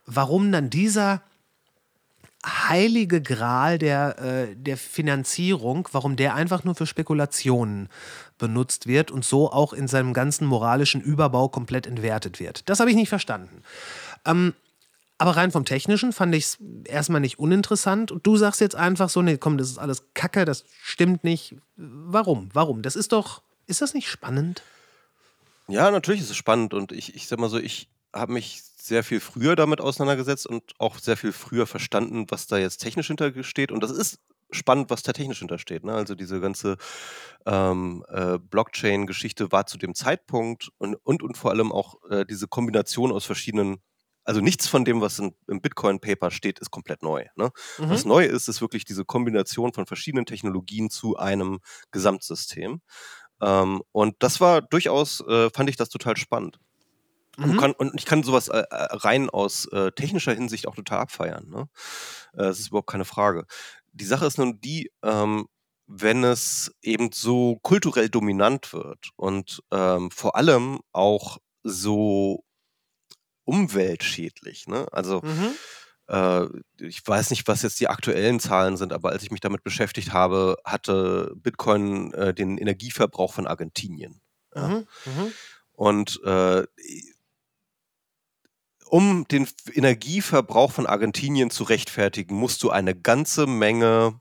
warum 0.05 0.51
dann 0.51 0.69
dieser 0.69 1.21
heilige 2.45 3.21
Gral 3.21 3.77
der, 3.77 4.19
äh, 4.19 4.55
der 4.55 4.77
Finanzierung, 4.77 5.87
warum 5.91 6.15
der 6.15 6.35
einfach 6.35 6.63
nur 6.63 6.75
für 6.75 6.85
Spekulationen 6.85 7.89
benutzt 8.37 8.87
wird 8.87 9.11
und 9.11 9.25
so 9.25 9.51
auch 9.51 9.73
in 9.73 9.87
seinem 9.87 10.13
ganzen 10.13 10.45
moralischen 10.45 11.01
Überbau 11.01 11.49
komplett 11.49 11.87
entwertet 11.87 12.39
wird. 12.39 12.67
Das 12.69 12.79
habe 12.79 12.89
ich 12.89 12.95
nicht 12.95 13.09
verstanden. 13.09 13.63
Ähm, 14.25 14.53
aber 15.17 15.35
rein 15.35 15.51
vom 15.51 15.65
Technischen 15.65 16.13
fand 16.13 16.35
ich 16.35 16.45
es 16.45 16.57
erstmal 16.85 17.21
nicht 17.21 17.39
uninteressant. 17.39 18.11
Und 18.11 18.27
du 18.27 18.37
sagst 18.37 18.61
jetzt 18.61 18.75
einfach 18.75 19.09
so, 19.09 19.21
nee, 19.21 19.37
komm, 19.37 19.57
das 19.57 19.69
ist 19.69 19.79
alles 19.79 20.03
Kacke, 20.13 20.45
das 20.45 20.63
stimmt 20.81 21.23
nicht. 21.23 21.55
Warum? 21.75 22.49
Warum? 22.53 22.83
Das 22.83 22.95
ist 22.95 23.11
doch, 23.11 23.41
ist 23.65 23.81
das 23.81 23.93
nicht 23.93 24.09
spannend? 24.09 24.61
Ja, 25.67 25.89
natürlich 25.89 26.21
ist 26.21 26.29
es 26.29 26.37
spannend 26.37 26.73
und 26.73 26.91
ich, 26.91 27.15
ich 27.15 27.27
sag 27.27 27.39
mal 27.39 27.49
so, 27.49 27.57
ich 27.57 27.89
habe 28.13 28.31
mich 28.31 28.63
sehr 28.77 29.03
viel 29.03 29.19
früher 29.19 29.55
damit 29.55 29.81
auseinandergesetzt 29.81 30.47
und 30.47 30.63
auch 30.77 30.97
sehr 30.97 31.17
viel 31.17 31.33
früher 31.33 31.67
verstanden, 31.67 32.25
was 32.29 32.47
da 32.47 32.57
jetzt 32.57 32.77
technisch 32.77 33.07
hintersteht. 33.07 33.71
Und 33.71 33.83
das 33.83 33.91
ist 33.91 34.19
spannend, 34.51 34.89
was 34.89 35.03
da 35.03 35.13
technisch 35.13 35.39
hintersteht. 35.39 35.83
Ne? 35.83 35.93
Also 35.93 36.15
diese 36.15 36.39
ganze 36.39 36.77
ähm, 37.45 38.05
äh, 38.09 38.37
Blockchain-Geschichte 38.39 39.51
war 39.51 39.65
zu 39.65 39.77
dem 39.77 39.95
Zeitpunkt 39.95 40.69
und, 40.77 40.95
und, 41.03 41.23
und 41.23 41.37
vor 41.37 41.51
allem 41.51 41.71
auch 41.71 41.95
äh, 42.09 42.25
diese 42.25 42.47
Kombination 42.47 43.11
aus 43.11 43.25
verschiedenen, 43.25 43.77
also 44.23 44.41
nichts 44.41 44.67
von 44.67 44.85
dem, 44.85 45.01
was 45.01 45.19
in, 45.19 45.35
im 45.47 45.61
Bitcoin-Paper 45.61 46.31
steht, 46.31 46.59
ist 46.59 46.71
komplett 46.71 47.03
neu. 47.03 47.25
Ne? 47.35 47.51
Was 47.77 48.05
neu 48.05 48.25
ist, 48.25 48.47
ist 48.49 48.61
wirklich 48.61 48.85
diese 48.85 49.05
Kombination 49.05 49.73
von 49.73 49.85
verschiedenen 49.85 50.25
Technologien 50.25 50.89
zu 50.89 51.17
einem 51.17 51.59
Gesamtsystem. 51.91 52.81
Ähm, 53.41 53.83
und 53.91 54.15
das 54.19 54.41
war 54.41 54.61
durchaus, 54.61 55.21
äh, 55.27 55.49
fand 55.53 55.69
ich 55.69 55.75
das 55.77 55.89
total 55.89 56.17
spannend. 56.17 56.59
Und, 57.37 57.51
Mhm. 57.53 57.57
kann, 57.57 57.71
und 57.73 57.93
ich 57.99 58.05
kann 58.05 58.23
sowas 58.23 58.47
äh, 58.47 58.57
äh, 58.57 58.65
rein 58.71 59.29
aus 59.29 59.67
äh, 59.71 59.91
technischer 59.91 60.33
Hinsicht 60.33 60.67
auch 60.67 60.73
total 60.75 60.99
abfeiern. 61.01 61.47
Ne? 61.49 61.69
Äh, 62.33 62.37
das 62.37 62.59
ist 62.59 62.69
überhaupt 62.69 62.89
keine 62.89 63.05
Frage. 63.05 63.45
Die 63.97 64.05
Sache 64.05 64.25
ist 64.25 64.37
nun 64.37 64.59
die, 64.61 64.91
ähm, 65.03 65.47
wenn 65.87 66.23
es 66.23 66.71
eben 66.81 67.11
so 67.13 67.57
kulturell 67.61 68.09
dominant 68.09 68.73
wird 68.73 69.09
und 69.15 69.63
ähm, 69.71 70.11
vor 70.11 70.35
allem 70.35 70.79
auch 70.91 71.37
so 71.63 72.43
umweltschädlich. 73.45 74.67
Ne? 74.67 74.85
Also 74.91 75.21
Mhm. 75.21 75.53
äh, 76.07 76.45
ich 76.85 77.05
weiß 77.05 77.29
nicht, 77.29 77.47
was 77.47 77.61
jetzt 77.61 77.79
die 77.79 77.87
aktuellen 77.87 78.39
Zahlen 78.39 78.77
sind, 78.77 78.93
aber 78.93 79.09
als 79.11 79.23
ich 79.23 79.31
mich 79.31 79.39
damit 79.39 79.63
beschäftigt 79.63 80.11
habe, 80.13 80.57
hatte 80.65 81.31
Bitcoin 81.35 82.13
äh, 82.13 82.33
den 82.33 82.57
Energieverbrauch 82.57 83.33
von 83.33 83.47
Argentinien. 83.47 84.21
Ja? 84.53 84.67
Mhm. 84.67 84.87
Mhm. 85.05 85.33
Und 85.71 86.21
äh, 86.25 86.63
um 88.89 89.27
den 89.27 89.47
Energieverbrauch 89.73 90.71
von 90.71 90.85
Argentinien 90.85 91.49
zu 91.49 91.63
rechtfertigen, 91.63 92.35
musst 92.35 92.63
du 92.63 92.69
eine 92.69 92.95
ganze 92.95 93.47
Menge, 93.47 94.19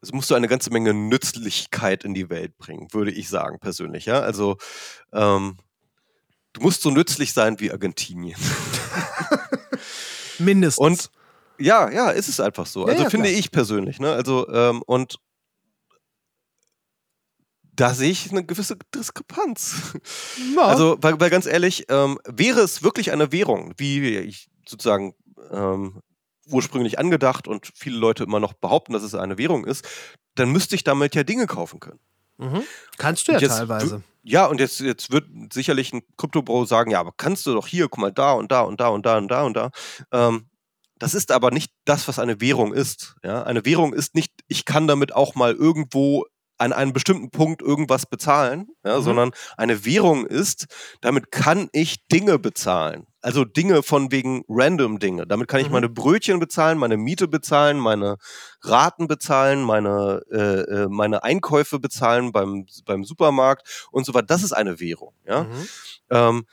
es 0.00 0.12
musst 0.12 0.30
du 0.30 0.34
eine 0.34 0.48
ganze 0.48 0.70
Menge 0.70 0.94
Nützlichkeit 0.94 2.04
in 2.04 2.14
die 2.14 2.30
Welt 2.30 2.56
bringen, 2.58 2.88
würde 2.92 3.10
ich 3.10 3.28
sagen, 3.28 3.58
persönlich. 3.58 4.06
Ja? 4.06 4.20
Also 4.20 4.56
ähm, 5.12 5.58
du 6.52 6.62
musst 6.62 6.82
so 6.82 6.90
nützlich 6.90 7.32
sein 7.32 7.60
wie 7.60 7.70
Argentinien. 7.70 8.38
Mindestens. 10.38 10.78
Und 10.78 11.10
ja, 11.58 11.90
ja, 11.90 12.10
ist 12.10 12.28
es 12.28 12.40
einfach 12.40 12.66
so. 12.66 12.86
Ja, 12.86 12.92
Also 12.92 13.04
ja, 13.04 13.10
finde 13.10 13.28
klar. 13.28 13.38
ich 13.38 13.50
persönlich. 13.50 14.00
Ne? 14.00 14.12
Also, 14.12 14.48
ähm, 14.48 14.82
und 14.86 15.18
da 17.76 17.94
sehe 17.94 18.10
ich 18.10 18.30
eine 18.30 18.44
gewisse 18.44 18.76
Diskrepanz. 18.94 19.94
ja. 20.54 20.62
Also, 20.62 20.96
weil, 21.00 21.18
weil 21.20 21.30
ganz 21.30 21.46
ehrlich, 21.46 21.86
ähm, 21.88 22.18
wäre 22.26 22.60
es 22.60 22.82
wirklich 22.82 23.12
eine 23.12 23.32
Währung, 23.32 23.74
wie 23.76 24.16
ich 24.16 24.48
sozusagen 24.66 25.14
ähm, 25.50 26.00
ursprünglich 26.46 26.98
angedacht 26.98 27.48
und 27.48 27.70
viele 27.74 27.98
Leute 27.98 28.24
immer 28.24 28.40
noch 28.40 28.52
behaupten, 28.52 28.92
dass 28.92 29.02
es 29.02 29.14
eine 29.14 29.38
Währung 29.38 29.64
ist, 29.64 29.86
dann 30.34 30.50
müsste 30.50 30.74
ich 30.74 30.84
damit 30.84 31.14
ja 31.14 31.24
Dinge 31.24 31.46
kaufen 31.46 31.80
können. 31.80 32.00
mhm. 32.38 32.62
Kannst 32.98 33.28
du 33.28 33.32
ja 33.32 33.38
jetzt 33.38 33.56
teilweise. 33.56 34.02
Ja, 34.22 34.46
und 34.46 34.58
jetzt, 34.58 34.80
jetzt 34.80 35.12
wird 35.12 35.26
sicherlich 35.52 35.92
ein 35.92 36.02
Kryptobro 36.16 36.64
sagen, 36.64 36.90
ja, 36.90 37.00
aber 37.00 37.12
kannst 37.16 37.44
du 37.44 37.52
doch 37.52 37.66
hier, 37.66 37.88
guck 37.88 38.00
mal, 38.00 38.12
da 38.12 38.32
und 38.32 38.50
da 38.50 38.62
und 38.62 38.80
da 38.80 38.88
und 38.88 39.04
da 39.04 39.18
und 39.18 39.28
da 39.28 39.42
und 39.42 39.54
da. 39.54 39.70
Ähm, 40.12 40.48
das 40.98 41.14
ist 41.14 41.30
aber 41.30 41.50
nicht 41.50 41.72
das, 41.84 42.08
was 42.08 42.18
eine 42.18 42.40
Währung 42.40 42.72
ist. 42.72 43.16
Ja? 43.22 43.42
Eine 43.42 43.66
Währung 43.66 43.92
ist 43.92 44.14
nicht, 44.14 44.32
ich 44.48 44.64
kann 44.64 44.86
damit 44.86 45.14
auch 45.14 45.34
mal 45.34 45.52
irgendwo 45.52 46.24
an 46.58 46.72
einem 46.72 46.92
bestimmten 46.92 47.30
Punkt 47.30 47.62
irgendwas 47.62 48.06
bezahlen, 48.06 48.68
ja, 48.84 48.98
Mhm. 48.98 49.02
sondern 49.02 49.30
eine 49.56 49.84
Währung 49.84 50.24
ist, 50.26 50.66
damit 51.00 51.30
kann 51.32 51.68
ich 51.72 52.06
Dinge 52.08 52.38
bezahlen. 52.38 53.06
Also 53.20 53.44
Dinge 53.44 53.82
von 53.82 54.12
wegen 54.12 54.44
random 54.48 54.98
Dinge. 54.98 55.26
Damit 55.26 55.48
kann 55.48 55.60
ich 55.60 55.66
Mhm. 55.68 55.72
meine 55.72 55.88
Brötchen 55.88 56.38
bezahlen, 56.38 56.78
meine 56.78 56.96
Miete 56.96 57.26
bezahlen, 57.26 57.78
meine 57.78 58.16
Raten 58.62 59.08
bezahlen, 59.08 59.62
meine, 59.62 60.20
äh, 60.30 60.60
äh, 60.82 60.88
meine 60.88 61.24
Einkäufe 61.24 61.78
bezahlen 61.80 62.32
beim, 62.32 62.66
beim 62.84 63.02
Supermarkt 63.04 63.88
und 63.90 64.04
so 64.06 64.14
weiter. 64.14 64.26
Das 64.26 64.42
ist 64.42 64.52
eine 64.52 64.78
Währung. 64.78 65.14
Ja? 65.26 65.44
Mhm. 65.44 65.68
Ähm, 66.10 66.46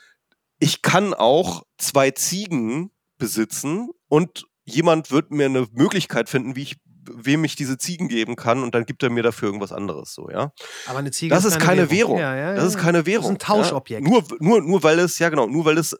ich 0.59 0.81
kann 0.81 1.13
auch 1.13 1.63
zwei 1.77 2.11
Ziegen 2.11 2.91
besitzen 3.17 3.89
und 4.07 4.45
jemand 4.63 5.11
wird 5.11 5.31
mir 5.31 5.45
eine 5.45 5.67
Möglichkeit 5.73 6.29
finden, 6.29 6.55
wie 6.55 6.63
ich 6.63 6.77
wem 7.03 7.43
ich 7.43 7.55
diese 7.55 7.77
Ziegen 7.77 8.07
geben 8.07 8.35
kann 8.35 8.63
und 8.63 8.75
dann 8.75 8.85
gibt 8.85 9.03
er 9.03 9.09
mir 9.09 9.23
dafür 9.23 9.47
irgendwas 9.47 9.71
anderes 9.71 10.13
so, 10.13 10.29
ja. 10.29 10.51
Aber 10.87 10.99
eine 10.99 11.11
Ziege 11.11 11.33
Das 11.33 11.45
ist 11.45 11.59
keine 11.59 11.89
Währung. 11.89 12.19
Ja, 12.19 12.35
ja, 12.35 12.53
Das 12.53 12.65
ist 12.65 12.77
keine 12.77 13.05
Währung. 13.05 13.35
Das 13.35 13.43
ist 13.43 13.49
ein 13.49 13.63
Tauschobjekt. 13.63 14.07
Nur, 14.07 14.23
nur, 14.39 14.61
nur 14.61 14.83
weil 14.83 14.99
es, 14.99 15.19
ja 15.19 15.29
genau, 15.29 15.47
nur 15.47 15.65
weil 15.65 15.77
es 15.77 15.93
äh, 15.93 15.97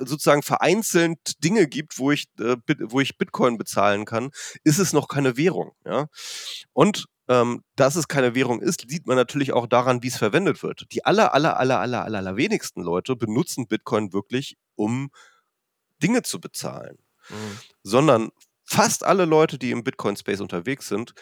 sozusagen 0.00 0.42
vereinzelt 0.42 1.18
Dinge 1.42 1.66
gibt, 1.66 1.98
wo 1.98 2.10
ich, 2.10 2.26
äh, 2.40 2.56
wo 2.80 3.00
ich 3.00 3.18
Bitcoin 3.18 3.58
bezahlen 3.58 4.04
kann, 4.04 4.30
ist 4.64 4.78
es 4.78 4.92
noch 4.92 5.08
keine 5.08 5.36
Währung. 5.36 5.72
Ja? 5.84 6.06
Und 6.72 7.06
ähm, 7.28 7.62
dass 7.76 7.96
es 7.96 8.06
keine 8.08 8.34
Währung 8.34 8.60
ist, 8.60 8.84
sieht 8.88 9.06
man 9.06 9.16
natürlich 9.16 9.52
auch 9.52 9.66
daran, 9.66 10.02
wie 10.02 10.08
es 10.08 10.16
verwendet 10.18 10.62
wird. 10.62 10.86
Die 10.92 11.04
aller, 11.04 11.32
aller, 11.32 11.58
aller, 11.58 11.80
aller, 11.80 12.04
aller, 12.04 12.18
aller 12.18 12.36
wenigsten 12.36 12.82
Leute 12.82 13.16
benutzen 13.16 13.66
Bitcoin 13.66 14.12
wirklich, 14.12 14.56
um 14.74 15.10
Dinge 16.02 16.22
zu 16.22 16.40
bezahlen, 16.40 16.98
Mhm. 17.30 17.58
sondern 17.82 18.30
fast 18.64 19.04
alle 19.04 19.24
Leute, 19.24 19.58
die 19.58 19.70
im 19.70 19.84
Bitcoin-Space 19.84 20.40
unterwegs 20.40 20.88
sind, 20.88 21.14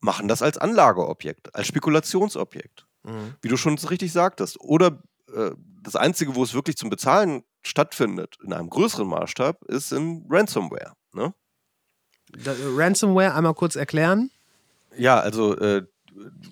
machen 0.00 0.28
das 0.28 0.42
als 0.42 0.58
Anlageobjekt, 0.58 1.54
als 1.54 1.66
Spekulationsobjekt 1.66 2.86
Mhm. 3.04 3.34
wie 3.40 3.48
du 3.48 3.56
schon 3.56 3.76
richtig 3.78 4.12
sagtest. 4.12 4.60
Oder 4.60 5.02
äh, 5.34 5.50
das 5.82 5.96
Einzige, 5.96 6.36
wo 6.36 6.44
es 6.44 6.54
wirklich 6.54 6.76
zum 6.76 6.88
Bezahlen 6.88 7.42
stattfindet, 7.62 8.36
in 8.44 8.52
einem 8.52 8.70
größeren 8.70 9.08
Maßstab, 9.08 9.64
ist 9.64 9.92
in 9.92 10.24
Ransomware. 10.30 10.92
Ne? 11.12 11.34
Ransomware 12.36 13.34
einmal 13.34 13.54
kurz 13.54 13.76
erklären. 13.76 14.30
Ja, 14.96 15.18
also 15.18 15.56
äh, 15.58 15.84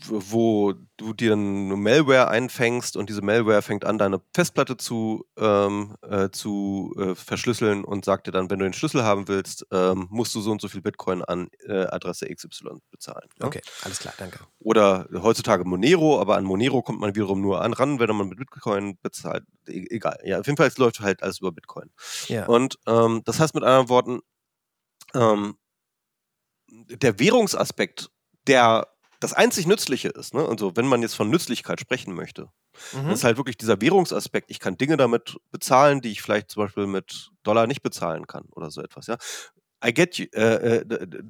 wo 0.09 0.75
du 0.97 1.13
dir 1.13 1.33
eine 1.33 1.77
Malware 1.77 2.29
einfängst 2.29 2.97
und 2.97 3.09
diese 3.09 3.23
Malware 3.23 3.63
fängt 3.63 3.85
an, 3.85 3.99
deine 3.99 4.21
Festplatte 4.35 4.77
zu, 4.77 5.27
ähm, 5.37 5.97
äh, 6.03 6.31
zu 6.31 6.95
äh, 6.99 7.15
verschlüsseln 7.15 7.85
und 7.85 8.05
sagt 8.05 8.27
dir 8.27 8.33
dann, 8.33 8.51
wenn 8.51 8.59
du 8.59 8.65
den 8.65 8.73
Schlüssel 8.73 9.05
haben 9.05 9.29
willst, 9.29 9.67
ähm, 9.71 10.07
musst 10.11 10.35
du 10.35 10.41
so 10.41 10.51
und 10.51 10.61
so 10.61 10.69
viel 10.69 10.83
Bitcoin 10.83 11.23
an 11.23 11.51
äh, 11.67 11.87
Adresse 11.87 12.27
XY 12.27 12.81
bezahlen. 12.91 13.29
ne? 13.39 13.47
Okay, 13.47 13.61
alles 13.83 13.99
klar, 13.99 14.15
danke. 14.19 14.41
Oder 14.59 15.09
heutzutage 15.15 15.65
Monero, 15.65 16.21
aber 16.21 16.37
an 16.37 16.45
Monero 16.45 16.83
kommt 16.83 17.01
man 17.01 17.15
wiederum 17.15 17.41
nur 17.41 17.61
an 17.63 17.73
ran, 17.73 17.99
wenn 17.99 18.15
man 18.15 18.29
mit 18.29 18.39
Bitcoin 18.39 18.99
bezahlt. 19.03 19.45
E 19.69 19.87
egal. 19.91 20.19
Ja, 20.25 20.41
auf 20.41 20.47
jeden 20.47 20.57
Fall 20.57 20.69
es 20.69 20.79
läuft 20.79 21.01
halt 21.01 21.23
alles 21.23 21.41
über 21.41 21.53
Bitcoin. 21.53 21.91
Ja. 22.29 22.47
Und 22.47 22.79
ähm, 22.87 23.23
das 23.25 23.41
heißt 23.41 23.55
mit 23.55 23.65
anderen 23.65 23.89
Worten, 23.89 24.21
ähm, 25.15 25.57
der 26.71 27.19
Währungsaspekt, 27.19 28.11
der 28.47 28.87
das 29.21 29.33
einzig 29.35 29.67
Nützliche 29.67 30.09
ist, 30.09 30.35
ne? 30.35 30.47
also 30.49 30.77
wenn 30.77 30.87
man 30.87 31.03
jetzt 31.03 31.15
von 31.15 31.31
Nützlichkeit 31.31 31.81
sprechen 31.81 32.15
möchte, 32.15 32.49
Mhm. 32.95 33.09
das 33.09 33.19
ist 33.19 33.25
halt 33.25 33.37
wirklich 33.37 33.59
dieser 33.59 33.81
Währungsaspekt. 33.81 34.51
Ich 34.51 34.59
kann 34.61 34.79
Dinge 34.79 34.97
damit 34.97 35.37
bezahlen, 35.51 36.01
die 36.01 36.11
ich 36.13 36.23
vielleicht 36.23 36.51
zum 36.51 36.63
Beispiel 36.65 36.87
mit 36.87 37.29
Dollar 37.43 37.67
nicht 37.67 37.83
bezahlen 37.83 38.27
kann 38.27 38.45
oder 38.53 38.71
so 38.71 38.81
etwas. 38.81 39.07
Ja, 39.09 39.19
I 39.85 39.93
get 39.93 40.17
you. 40.17 40.27
Äh, 40.33 40.79
äh, 40.79 40.85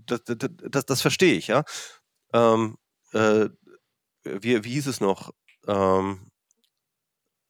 das, 0.06 0.22
das, 0.24 0.36
das, 0.70 0.86
das 0.86 1.00
verstehe 1.00 1.34
ich. 1.34 1.48
Ja, 1.48 1.64
ähm, 2.32 2.76
äh, 3.12 3.48
wie, 4.22 4.62
wie 4.64 4.70
hieß 4.72 4.86
es 4.86 5.00
noch? 5.00 5.32
Ähm, 5.66 6.30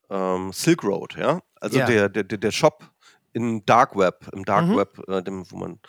ähm, 0.09 0.53
Silk 0.53 0.83
Road. 0.85 1.17
Ja, 1.17 1.41
also 1.61 1.79
Ja. 1.79 1.87
der, 1.87 2.09
der, 2.09 2.25
der 2.25 2.51
Shop 2.51 2.85
im 3.33 3.65
Dark 3.67 3.97
Web, 3.97 4.29
im 4.33 4.45
Dark 4.45 4.67
Mhm. 4.67 4.77
Web, 4.77 5.09
äh, 5.09 5.23
dem, 5.23 5.51
wo 5.51 5.57
man, 5.57 5.81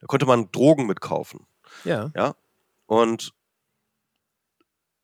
da 0.00 0.06
konnte 0.06 0.26
man 0.26 0.50
Drogen 0.52 0.86
mitkaufen. 0.86 1.46
ja. 1.84 2.10
Und 2.86 3.32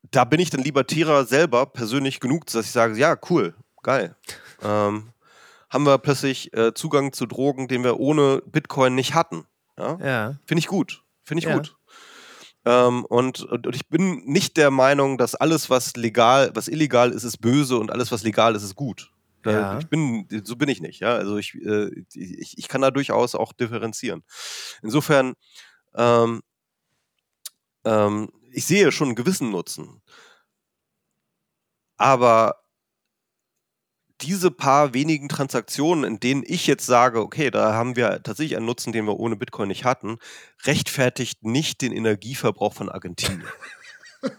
da 0.09 0.23
bin 0.25 0.39
ich 0.39 0.49
dann 0.49 0.61
Libertärer 0.63 1.25
selber 1.25 1.65
persönlich 1.67 2.19
genug, 2.19 2.45
dass 2.47 2.65
ich 2.65 2.71
sage, 2.71 2.97
ja, 2.97 3.17
cool, 3.29 3.53
geil. 3.83 4.15
Ähm, 4.63 5.11
haben 5.69 5.85
wir 5.85 5.97
plötzlich 5.99 6.53
äh, 6.53 6.73
Zugang 6.73 7.13
zu 7.13 7.25
Drogen, 7.25 7.67
den 7.67 7.83
wir 7.83 7.99
ohne 7.99 8.41
Bitcoin 8.45 8.95
nicht 8.95 9.13
hatten. 9.13 9.45
Ja? 9.77 9.97
Ja. 10.03 10.35
Finde 10.45 10.59
ich 10.59 10.67
gut. 10.67 11.03
Finde 11.23 11.39
ich 11.43 11.49
Ja. 11.49 11.55
gut. 11.57 11.75
Ähm, 12.65 13.05
und, 13.05 13.41
und, 13.41 13.65
und 13.67 13.75
ich 13.75 13.87
bin 13.87 14.23
nicht 14.25 14.57
der 14.57 14.69
Meinung, 14.69 15.17
dass 15.17 15.33
alles, 15.33 15.69
was 15.69 15.95
legal, 15.95 16.51
was 16.53 16.67
illegal 16.67 17.11
ist, 17.11 17.23
ist 17.23 17.37
böse 17.41 17.77
und 17.77 17.91
alles, 17.91 18.11
was 18.11 18.21
legal 18.23 18.55
ist, 18.55 18.63
ist 18.63 18.75
gut. 18.75 19.11
Da, 19.43 19.51
Ja. 19.51 19.79
Ich 19.79 19.87
bin, 19.87 20.27
so 20.43 20.55
bin 20.55 20.69
ich 20.69 20.81
nicht, 20.81 20.99
ja. 20.99 21.15
Also 21.15 21.37
ich, 21.37 21.55
äh, 21.55 21.89
ich, 22.13 22.57
ich 22.57 22.67
kann 22.67 22.81
da 22.81 22.91
durchaus 22.91 23.33
auch 23.33 23.53
differenzieren. 23.53 24.23
Insofern, 24.83 25.33
ähm, 25.95 26.41
ähm, 27.83 28.29
ich 28.53 28.65
sehe 28.65 28.91
schon 28.91 29.09
einen 29.09 29.15
gewissen 29.15 29.51
Nutzen. 29.51 30.01
Aber 31.97 32.61
diese 34.21 34.51
paar 34.51 34.93
wenigen 34.93 35.29
Transaktionen, 35.29 36.03
in 36.03 36.19
denen 36.19 36.43
ich 36.45 36.67
jetzt 36.67 36.85
sage, 36.85 37.21
okay, 37.21 37.49
da 37.51 37.73
haben 37.73 37.95
wir 37.95 38.21
tatsächlich 38.23 38.55
einen 38.55 38.65
Nutzen, 38.65 38.93
den 38.93 39.05
wir 39.05 39.19
ohne 39.19 39.35
Bitcoin 39.35 39.67
nicht 39.67 39.85
hatten, 39.85 40.17
rechtfertigt 40.63 41.43
nicht 41.43 41.81
den 41.81 41.91
Energieverbrauch 41.91 42.73
von 42.73 42.89
Argentinien. 42.89 43.47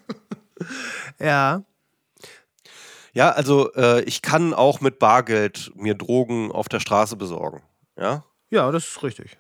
Ja. 1.19 1.65
ja, 3.13 3.31
also 3.31 3.73
äh, 3.75 4.03
ich 4.03 4.23
kann 4.23 4.55
auch 4.55 4.81
mit 4.81 5.01
Bargeld 5.01 5.73
mir 5.75 5.95
Drogen 5.95 6.53
auf 6.53 6.69
der 6.69 6.79
Straße 6.79 7.17
besorgen. 7.17 7.63
Ja, 7.97 8.25
Ja, 8.51 8.71
das 8.71 8.87
ist 8.87 9.03
richtig. 9.03 9.39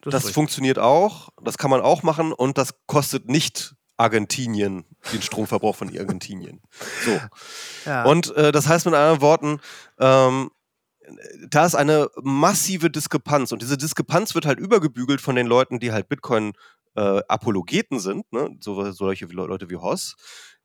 Das, 0.00 0.12
das 0.12 0.14
ist 0.14 0.28
richtig. 0.28 0.34
funktioniert 0.34 0.78
auch, 0.78 1.30
das 1.42 1.58
kann 1.58 1.70
man 1.70 1.80
auch 1.80 2.04
machen 2.04 2.32
und 2.32 2.56
das 2.56 2.74
kostet 2.86 3.28
nicht 3.28 3.74
Argentinien 4.00 4.86
den 5.12 5.22
Stromverbrauch 5.22 5.76
von 5.76 5.96
Argentinien. 5.96 6.60
So. 7.04 7.20
Ja. 7.86 8.04
Und 8.04 8.34
äh, 8.36 8.52
das 8.52 8.66
heißt 8.66 8.86
mit 8.86 8.94
anderen 8.94 9.20
Worten, 9.20 9.60
ähm, 9.98 10.50
da 11.48 11.66
ist 11.66 11.74
eine 11.74 12.08
massive 12.22 12.90
Diskrepanz 12.90 13.52
und 13.52 13.62
diese 13.62 13.76
Diskrepanz 13.76 14.34
wird 14.34 14.46
halt 14.46 14.58
übergebügelt 14.58 15.20
von 15.20 15.34
den 15.34 15.46
Leuten, 15.46 15.80
die 15.80 15.92
halt 15.92 16.08
Bitcoin 16.08 16.52
äh, 16.94 17.20
Apologeten 17.28 18.00
sind, 18.00 18.30
ne? 18.32 18.56
so, 18.60 18.90
solche 18.92 19.26
Leute 19.26 19.70
wie 19.70 19.76
Hoss, 19.76 20.16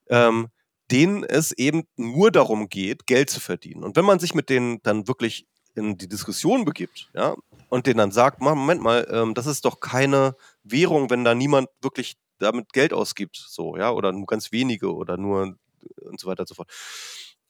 ähm, 0.10 0.48
denen 0.92 1.24
es 1.24 1.52
eben 1.52 1.84
nur 1.96 2.32
darum 2.32 2.70
geht, 2.70 3.08
Geld 3.08 3.30
zu 3.30 3.40
verdienen. 3.40 3.84
Und 3.84 3.96
wenn 3.96 4.06
man 4.06 4.20
sich 4.20 4.36
mit 4.36 4.50
denen 4.50 4.82
dann 4.84 5.08
wirklich 5.08 5.48
in 5.74 5.98
die 5.98 6.08
Diskussion 6.08 6.64
begibt, 6.64 7.10
ja, 7.14 7.36
und 7.70 7.88
denen 7.88 7.98
dann 7.98 8.12
sagt, 8.12 8.42
Moment 8.42 8.82
mal, 8.82 9.08
ähm, 9.10 9.34
das 9.34 9.48
ist 9.48 9.66
doch 9.66 9.80
keine 9.80 10.36
Währung, 10.64 11.10
wenn 11.10 11.24
da 11.24 11.34
niemand 11.34 11.70
wirklich 11.82 12.18
damit 12.40 12.74
Geld 12.74 12.94
ausgibt, 12.94 13.36
so, 13.36 13.78
ja, 13.78 13.92
oder 13.92 14.12
nur 14.12 14.26
ganz 14.26 14.52
wenige 14.52 14.94
oder 14.94 15.18
nur 15.18 15.56
und 16.02 16.20
so 16.20 16.28
weiter 16.28 16.42
und 16.42 16.48
so 16.48 16.56
fort. 16.56 16.72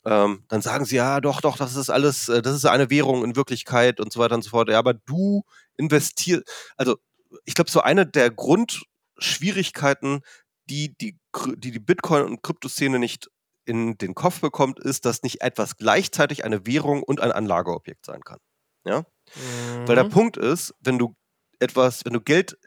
Ähm, 0.05 0.43
dann 0.49 0.61
sagen 0.61 0.85
sie, 0.85 0.97
ja, 0.97 1.19
doch, 1.19 1.41
doch, 1.41 1.57
das 1.57 1.75
ist 1.75 1.89
alles, 1.89 2.29
äh, 2.29 2.41
das 2.41 2.55
ist 2.55 2.65
eine 2.65 2.89
Währung 2.91 3.23
in 3.23 3.35
Wirklichkeit 3.35 3.99
und 3.99 4.13
so 4.13 4.19
weiter 4.19 4.35
und 4.35 4.43
so 4.43 4.51
fort. 4.51 4.69
Ja, 4.69 4.77
aber 4.77 4.93
du 4.93 5.43
investierst, 5.77 6.43
also 6.77 6.97
ich 7.45 7.55
glaube, 7.55 7.71
so 7.71 7.81
eine 7.81 8.05
der 8.05 8.29
Grundschwierigkeiten, 8.29 10.21
die 10.69 10.95
die, 10.97 11.17
die, 11.57 11.71
die 11.71 11.79
Bitcoin- 11.79 12.23
und 12.23 12.43
Kryptoszene 12.43 12.99
nicht 12.99 13.31
in 13.65 13.97
den 13.97 14.13
Kopf 14.13 14.41
bekommt, 14.41 14.79
ist, 14.79 15.05
dass 15.05 15.23
nicht 15.23 15.41
etwas 15.41 15.77
gleichzeitig 15.77 16.45
eine 16.45 16.67
Währung 16.67 17.01
und 17.01 17.19
ein 17.19 17.31
Anlageobjekt 17.31 18.05
sein 18.05 18.21
kann. 18.21 18.39
Ja? 18.85 18.99
Mhm. 18.99 19.87
Weil 19.87 19.95
der 19.95 20.05
mhm. 20.05 20.11
Punkt 20.11 20.37
ist, 20.37 20.75
wenn 20.81 20.99
du 20.99 21.15
etwas, 21.59 22.05
wenn 22.05 22.13
du 22.13 22.21
Geld 22.21 22.59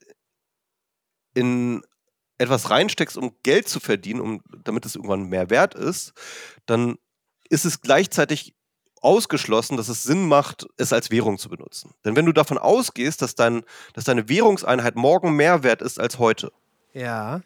in 1.34 1.82
etwas 2.38 2.70
reinsteckst, 2.70 3.16
um 3.16 3.34
Geld 3.42 3.68
zu 3.68 3.80
verdienen, 3.80 4.20
um, 4.20 4.42
damit 4.64 4.86
es 4.86 4.94
irgendwann 4.94 5.28
mehr 5.28 5.50
wert 5.50 5.74
ist, 5.74 6.12
dann 6.66 6.96
ist 7.50 7.64
es 7.64 7.80
gleichzeitig 7.80 8.54
ausgeschlossen, 9.00 9.76
dass 9.76 9.88
es 9.88 10.02
Sinn 10.02 10.26
macht, 10.26 10.66
es 10.76 10.92
als 10.92 11.10
Währung 11.10 11.38
zu 11.38 11.48
benutzen. 11.48 11.94
Denn 12.04 12.16
wenn 12.16 12.26
du 12.26 12.32
davon 12.32 12.58
ausgehst, 12.58 13.22
dass, 13.22 13.34
dein, 13.34 13.62
dass 13.94 14.04
deine 14.04 14.28
Währungseinheit 14.28 14.96
morgen 14.96 15.36
mehr 15.36 15.62
wert 15.62 15.82
ist 15.82 16.00
als 16.00 16.18
heute, 16.18 16.52
ja. 16.92 17.42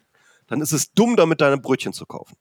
dann 0.47 0.61
ist 0.61 0.71
es 0.71 0.91
dumm, 0.93 1.15
damit 1.15 1.41
deine 1.41 1.57
Brötchen 1.57 1.93
zu 1.93 2.05
kaufen. 2.05 2.35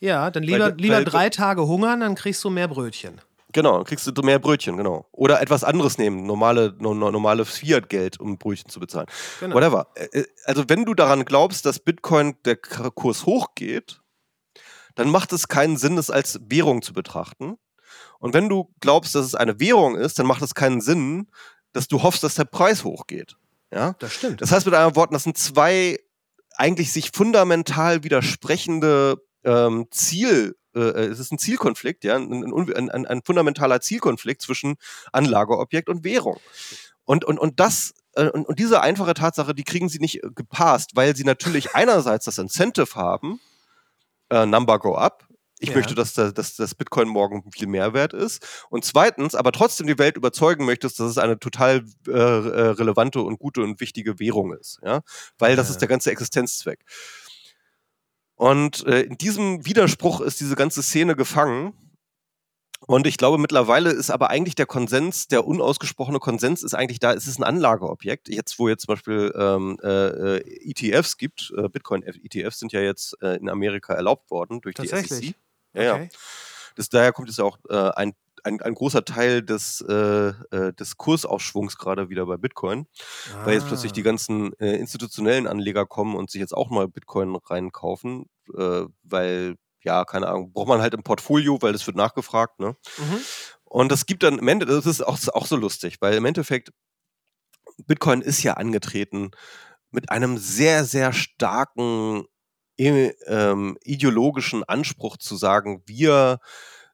Ja, 0.00 0.30
dann 0.30 0.42
lieber, 0.42 0.70
weil, 0.70 0.74
lieber 0.76 0.96
weil, 0.96 1.04
drei 1.04 1.30
Tage 1.30 1.66
hungern, 1.66 2.00
dann 2.00 2.14
kriegst 2.14 2.42
du 2.42 2.50
mehr 2.50 2.68
Brötchen. 2.68 3.20
Genau, 3.52 3.76
dann 3.76 3.84
kriegst 3.84 4.06
du 4.06 4.22
mehr 4.22 4.38
Brötchen, 4.38 4.76
genau. 4.76 5.06
Oder 5.12 5.40
etwas 5.40 5.64
anderes 5.64 5.98
nehmen, 5.98 6.24
normale, 6.24 6.76
no, 6.78 6.94
normale 6.94 7.44
Fiat-Geld, 7.44 8.20
um 8.20 8.38
Brötchen 8.38 8.70
zu 8.70 8.80
bezahlen. 8.80 9.06
Genau. 9.40 9.56
Whatever. 9.56 9.88
Also 10.44 10.64
wenn 10.68 10.84
du 10.84 10.94
daran 10.94 11.24
glaubst, 11.24 11.66
dass 11.66 11.80
Bitcoin 11.80 12.36
der 12.44 12.56
Kurs 12.56 13.26
hochgeht, 13.26 14.00
dann 14.94 15.10
macht 15.10 15.32
es 15.32 15.48
keinen 15.48 15.76
Sinn, 15.76 15.98
es 15.98 16.10
als 16.10 16.40
Währung 16.48 16.82
zu 16.82 16.92
betrachten. 16.92 17.56
Und 18.18 18.34
wenn 18.34 18.48
du 18.48 18.72
glaubst, 18.80 19.14
dass 19.14 19.24
es 19.24 19.34
eine 19.34 19.58
Währung 19.58 19.96
ist, 19.96 20.18
dann 20.18 20.26
macht 20.26 20.42
es 20.42 20.54
keinen 20.54 20.80
Sinn, 20.80 21.28
dass 21.72 21.88
du 21.88 22.02
hoffst, 22.02 22.22
dass 22.22 22.34
der 22.34 22.44
Preis 22.44 22.84
hochgeht. 22.84 23.36
Ja, 23.72 23.94
das 23.98 24.12
stimmt. 24.14 24.42
Das 24.42 24.52
heißt 24.52 24.66
mit 24.66 24.74
anderen 24.74 24.96
Worten, 24.96 25.14
das 25.14 25.22
sind 25.22 25.38
zwei 25.38 25.98
eigentlich 26.56 26.92
sich 26.92 27.10
fundamental 27.14 28.02
widersprechende 28.04 29.22
ähm, 29.44 29.86
Ziel, 29.90 30.56
äh, 30.74 30.80
äh 30.80 31.06
es 31.06 31.18
ist 31.18 31.32
ein 31.32 31.38
Zielkonflikt, 31.38 32.04
ja, 32.04 32.16
ein, 32.16 32.44
ein, 32.44 32.90
ein, 32.90 33.06
ein, 33.06 33.22
fundamentaler 33.24 33.80
Zielkonflikt 33.80 34.42
zwischen 34.42 34.76
Anlageobjekt 35.12 35.88
und 35.88 36.04
Währung. 36.04 36.38
Und, 37.04 37.24
und, 37.24 37.38
und 37.38 37.58
das 37.60 37.92
äh, 38.14 38.28
und, 38.30 38.46
und 38.46 38.58
diese 38.58 38.80
einfache 38.80 39.14
Tatsache, 39.14 39.54
die 39.54 39.64
kriegen 39.64 39.88
sie 39.88 39.98
nicht 39.98 40.22
äh, 40.22 40.30
gepasst, 40.34 40.92
weil 40.94 41.16
sie 41.16 41.24
natürlich 41.24 41.74
einerseits 41.74 42.24
das 42.24 42.38
Incentive 42.38 42.94
haben, 42.94 43.40
äh, 44.30 44.46
Number 44.46 44.78
Go 44.78 44.94
Up, 44.96 45.26
ich 45.62 45.70
ja. 45.70 45.76
möchte, 45.76 45.94
dass, 45.94 46.14
dass, 46.14 46.56
dass 46.56 46.74
Bitcoin 46.74 47.06
morgen 47.06 47.44
viel 47.52 47.66
mehr 47.66 47.92
wert 47.92 48.14
ist. 48.14 48.64
Und 48.70 48.84
zweitens, 48.86 49.34
aber 49.34 49.52
trotzdem 49.52 49.86
die 49.86 49.98
Welt 49.98 50.16
überzeugen 50.16 50.64
möchtest, 50.64 50.98
dass 50.98 51.10
es 51.10 51.18
eine 51.18 51.38
total 51.38 51.84
äh 52.06 52.12
relevante 52.12 53.20
und 53.20 53.38
gute 53.38 53.60
und 53.60 53.78
wichtige 53.78 54.18
Währung 54.18 54.54
ist. 54.54 54.80
Ja? 54.82 55.02
Weil 55.38 55.56
das 55.56 55.68
ja. 55.68 55.72
ist 55.72 55.80
der 55.82 55.88
ganze 55.88 56.10
Existenzzweck. 56.10 56.80
Und 58.40 58.86
äh, 58.86 59.02
in 59.02 59.18
diesem 59.18 59.66
Widerspruch 59.66 60.22
ist 60.22 60.40
diese 60.40 60.56
ganze 60.56 60.82
Szene 60.82 61.14
gefangen. 61.14 61.74
Und 62.86 63.06
ich 63.06 63.18
glaube, 63.18 63.36
mittlerweile 63.36 63.90
ist 63.90 64.10
aber 64.10 64.30
eigentlich 64.30 64.54
der 64.54 64.64
Konsens, 64.64 65.28
der 65.28 65.46
unausgesprochene 65.46 66.20
Konsens 66.20 66.62
ist 66.62 66.72
eigentlich 66.72 67.00
da, 67.00 67.12
es 67.12 67.26
ist 67.26 67.38
ein 67.38 67.44
Anlageobjekt. 67.44 68.30
Jetzt, 68.30 68.58
wo 68.58 68.70
jetzt 68.70 68.86
zum 68.86 68.94
Beispiel 68.94 69.30
ähm, 69.36 69.78
äh, 69.82 70.38
äh 70.38 70.70
ETFs 70.70 71.18
gibt, 71.18 71.52
äh, 71.54 71.68
Bitcoin-ETFs 71.68 72.60
sind 72.60 72.72
ja 72.72 72.80
jetzt 72.80 73.14
äh, 73.20 73.36
in 73.36 73.50
Amerika 73.50 73.92
erlaubt 73.92 74.30
worden 74.30 74.62
durch 74.62 74.74
die 74.76 74.88
SEC. 74.88 75.34
Ja, 75.74 75.96
okay. 75.96 76.04
ja. 76.04 76.18
Das, 76.76 76.88
daher 76.88 77.12
kommt 77.12 77.28
es 77.28 77.36
ja 77.36 77.44
auch 77.44 77.58
äh, 77.68 77.90
ein, 77.94 78.14
ein, 78.44 78.60
ein, 78.60 78.74
großer 78.74 79.04
Teil 79.04 79.42
des, 79.42 79.80
äh, 79.88 79.94
äh, 79.94 80.72
des 80.72 80.96
Kursaufschwungs 80.96 81.76
gerade 81.76 82.08
wieder 82.08 82.26
bei 82.26 82.36
Bitcoin, 82.36 82.86
ah. 83.34 83.46
weil 83.46 83.54
jetzt 83.54 83.66
plötzlich 83.66 83.92
die 83.92 84.00
ah. 84.00 84.04
ganzen 84.04 84.52
äh, 84.54 84.76
institutionellen 84.76 85.46
Anleger 85.46 85.86
kommen 85.86 86.16
und 86.16 86.30
sich 86.30 86.40
jetzt 86.40 86.54
auch 86.54 86.70
mal 86.70 86.88
Bitcoin 86.88 87.36
reinkaufen, 87.36 88.26
äh, 88.56 88.82
weil, 89.02 89.56
ja, 89.82 90.04
keine 90.04 90.28
Ahnung, 90.28 90.52
braucht 90.52 90.68
man 90.68 90.80
halt 90.80 90.94
im 90.94 91.02
Portfolio, 91.02 91.60
weil 91.62 91.72
das 91.72 91.86
wird 91.86 91.96
nachgefragt, 91.96 92.60
ne? 92.60 92.76
Mhm. 92.98 93.20
Und 93.64 93.92
das 93.92 94.06
gibt 94.06 94.24
dann 94.24 94.38
im 94.38 94.48
Endeffekt, 94.48 94.78
das 94.78 94.86
ist 94.86 95.02
auch, 95.02 95.18
auch 95.34 95.46
so 95.46 95.56
lustig, 95.56 95.98
weil 96.00 96.14
im 96.14 96.24
Endeffekt 96.24 96.70
Bitcoin 97.86 98.20
ist 98.20 98.42
ja 98.42 98.54
angetreten 98.54 99.30
mit 99.90 100.10
einem 100.10 100.38
sehr, 100.38 100.84
sehr 100.84 101.12
starken 101.12 102.24
ähm, 102.78 103.76
ideologischen 103.84 104.64
Anspruch 104.64 105.18
zu 105.18 105.36
sagen, 105.36 105.82
wir 105.86 106.38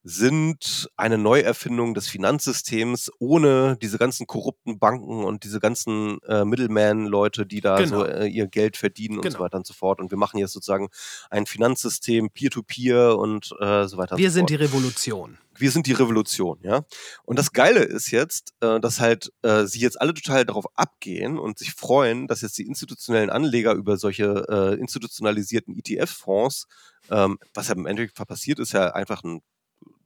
sind 0.08 0.88
eine 0.96 1.18
Neuerfindung 1.18 1.92
des 1.92 2.06
Finanzsystems 2.06 3.10
ohne 3.18 3.76
diese 3.82 3.98
ganzen 3.98 4.28
korrupten 4.28 4.78
Banken 4.78 5.24
und 5.24 5.42
diese 5.42 5.58
ganzen 5.58 6.22
äh, 6.28 6.44
Middleman-Leute, 6.44 7.44
die 7.44 7.60
da 7.60 7.78
genau. 7.78 7.98
so 7.98 8.06
äh, 8.06 8.28
ihr 8.28 8.46
Geld 8.46 8.76
verdienen 8.76 9.16
genau. 9.16 9.26
und 9.26 9.30
so 9.32 9.38
genau. 9.38 9.44
weiter 9.44 9.58
und 9.58 9.66
so 9.66 9.74
fort. 9.74 10.00
Und 10.00 10.12
wir 10.12 10.18
machen 10.18 10.38
jetzt 10.38 10.52
sozusagen 10.52 10.90
ein 11.28 11.46
Finanzsystem 11.46 12.30
Peer-to-Peer 12.30 13.10
-Peer 13.10 13.12
und 13.14 13.52
äh, 13.58 13.88
so 13.88 13.96
weiter. 13.96 14.16
Wir 14.16 14.30
so 14.30 14.34
sind 14.34 14.42
fort. 14.42 14.50
die 14.50 14.64
Revolution. 14.64 15.38
Wir 15.58 15.70
sind 15.72 15.86
die 15.88 15.92
Revolution, 15.92 16.58
ja. 16.62 16.84
Und 17.24 17.38
das 17.38 17.52
Geile 17.52 17.80
ist 17.80 18.12
jetzt, 18.12 18.54
äh, 18.60 18.78
dass 18.78 19.00
halt 19.00 19.32
äh, 19.42 19.64
sie 19.64 19.80
jetzt 19.80 20.00
alle 20.00 20.14
total 20.14 20.44
darauf 20.44 20.66
abgehen 20.76 21.36
und 21.36 21.58
sich 21.58 21.72
freuen, 21.72 22.28
dass 22.28 22.42
jetzt 22.42 22.58
die 22.58 22.66
institutionellen 22.66 23.30
Anleger 23.30 23.72
über 23.72 23.96
solche 23.96 24.44
äh, 24.48 24.78
institutionalisierten 24.78 25.76
ETF-Fonds 25.76 26.66
ähm, 27.10 27.38
was 27.54 27.68
ja 27.68 27.74
im 27.74 27.86
Endeffekt 27.86 28.16
passiert, 28.26 28.58
ist 28.58 28.72
ja 28.72 28.90
einfach 28.92 29.22
ein 29.22 29.40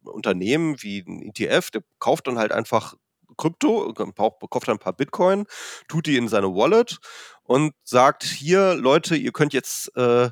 Unternehmen 0.04 0.82
wie 0.82 1.00
ein 1.06 1.22
ETF, 1.22 1.70
der 1.70 1.82
kauft 1.98 2.26
dann 2.26 2.38
halt 2.38 2.52
einfach 2.52 2.94
Krypto, 3.36 3.92
kauft 3.94 4.68
dann 4.68 4.76
ein 4.76 4.80
paar 4.80 4.92
Bitcoin, 4.92 5.46
tut 5.88 6.06
die 6.06 6.16
in 6.16 6.28
seine 6.28 6.54
Wallet 6.54 6.98
und 7.42 7.72
sagt, 7.84 8.24
hier 8.24 8.74
Leute, 8.74 9.16
ihr 9.16 9.32
könnt 9.32 9.52
jetzt 9.52 9.96
äh, 9.96 10.30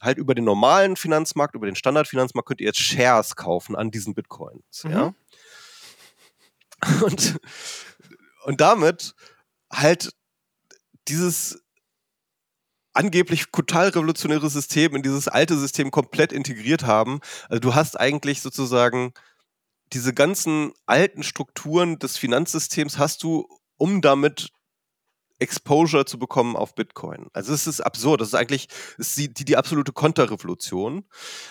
halt 0.00 0.18
über 0.18 0.34
den 0.34 0.44
normalen 0.44 0.96
Finanzmarkt, 0.96 1.54
über 1.54 1.66
den 1.66 1.76
Standardfinanzmarkt 1.76 2.48
könnt 2.48 2.60
ihr 2.60 2.66
jetzt 2.66 2.80
Shares 2.80 3.36
kaufen 3.36 3.76
an 3.76 3.90
diesen 3.90 4.14
Bitcoins. 4.14 4.84
Mhm. 4.84 4.90
Ja? 4.90 5.14
Und, 7.02 7.40
und 8.44 8.60
damit 8.60 9.16
halt 9.72 10.12
dieses 11.08 11.60
angeblich 12.98 13.46
total 13.52 13.88
revolutionäre 13.88 14.50
System 14.50 14.96
in 14.96 15.02
dieses 15.02 15.28
alte 15.28 15.56
System 15.56 15.92
komplett 15.92 16.32
integriert 16.32 16.84
haben. 16.84 17.20
Also 17.48 17.60
du 17.60 17.74
hast 17.74 17.98
eigentlich 17.98 18.42
sozusagen 18.42 19.12
diese 19.92 20.12
ganzen 20.12 20.72
alten 20.84 21.22
Strukturen 21.22 22.00
des 22.00 22.18
Finanzsystems 22.18 22.98
hast 22.98 23.22
du, 23.22 23.48
um 23.76 24.02
damit 24.02 24.50
Exposure 25.38 26.06
zu 26.06 26.18
bekommen 26.18 26.56
auf 26.56 26.74
Bitcoin. 26.74 27.28
Also 27.32 27.54
es 27.54 27.68
ist 27.68 27.80
absurd. 27.80 28.20
Das 28.20 28.28
ist 28.28 28.34
eigentlich 28.34 28.66
ist 28.98 29.16
die, 29.16 29.32
die, 29.32 29.44
die 29.44 29.56
absolute 29.56 29.92
Konterrevolution. 29.92 31.04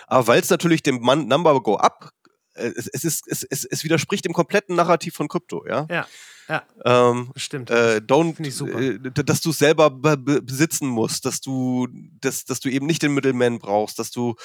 Aber 0.07 0.27
weil 0.27 0.41
es 0.41 0.49
natürlich 0.49 0.83
dem 0.83 0.99
Number 0.99 1.63
Go 1.63 1.77
Up, 1.77 2.11
äh, 2.55 2.73
es, 2.75 2.87
es, 2.87 3.05
ist, 3.05 3.27
es, 3.27 3.43
es, 3.43 3.63
es 3.63 3.83
widerspricht 3.85 4.25
dem 4.25 4.33
kompletten 4.33 4.75
Narrativ 4.75 5.15
von 5.15 5.29
Krypto, 5.29 5.65
ja. 5.65 5.87
Ja. 5.89 6.05
Ja, 6.49 6.63
ähm, 6.85 7.31
stimmt. 7.35 7.69
Äh, 7.69 7.99
don't, 8.05 8.39
äh, 8.39 9.23
dass 9.25 9.41
du 9.41 9.51
selber 9.51 9.89
besitzen 9.89 10.87
musst, 10.87 11.25
dass 11.25 11.41
du, 11.41 11.87
dass, 12.21 12.45
dass 12.45 12.61
du 12.61 12.69
eben 12.69 12.85
nicht 12.85 13.03
den 13.03 13.13
Middleman 13.13 13.59
brauchst, 13.59 13.99
dass 13.99 14.11
du, 14.11 14.35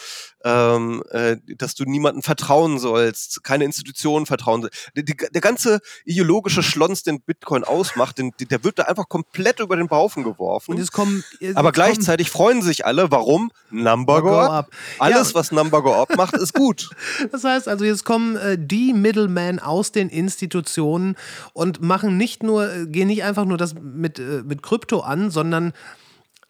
ähm, 0.45 1.05
äh, 1.11 1.37
dass 1.57 1.77
du 1.77 1.85
niemanden 1.85 2.23
vertrauen 2.23 2.81
sollst, 2.81 3.45
keine 3.45 3.65
Institutionen 3.65 4.27
vertrauen 4.27 4.63
sollst. 4.63 4.91
Der, 4.97 5.05
der 5.05 5.41
ganze 5.41 5.81
ideologische 6.05 6.65
Schlons, 6.65 7.05
den 7.05 7.21
Bitcoin 7.21 7.63
ausmacht, 7.63 8.19
den, 8.19 8.33
der 8.39 8.65
wird 8.65 8.81
da 8.81 8.85
einfach 8.85 9.09
komplett 9.09 9.61
über 9.61 9.77
den 9.77 9.89
Haufen 9.89 10.25
geworfen. 10.25 10.73
Und 10.73 10.81
es 10.81 10.91
kommen, 10.91 11.23
es 11.39 11.55
Aber 11.55 11.71
gleichzeitig 11.71 12.31
freuen 12.31 12.63
sich 12.63 12.85
alle. 12.85 13.11
Warum? 13.13 13.53
Number 13.71 14.23
go 14.23 14.41
up. 14.41 14.71
Alles, 14.99 15.29
ja. 15.31 15.35
was 15.35 15.53
Number 15.53 15.83
go 15.83 15.95
up 15.95 16.17
macht, 16.17 16.35
ist 16.35 16.55
gut. 16.55 16.91
Das 17.31 17.45
heißt 17.45 17.69
also, 17.69 17.85
jetzt 17.85 18.05
kommen 18.05 18.37
äh, 18.37 18.59
die 18.59 18.93
Middlemen 18.93 19.59
aus 19.59 19.93
den 19.93 20.09
Institutionen 20.09 21.17
und 21.53 21.81
machen 21.93 22.17
nicht 22.17 22.43
nur, 22.43 22.73
äh, 22.73 22.87
gehen 22.87 23.09
nicht 23.09 23.23
einfach 23.23 23.45
nur 23.45 23.59
das 23.59 23.75
mit, 23.75 24.19
äh, 24.19 24.43
mit 24.47 24.63
Krypto 24.63 25.01
an, 25.01 25.31
sondern 25.31 25.75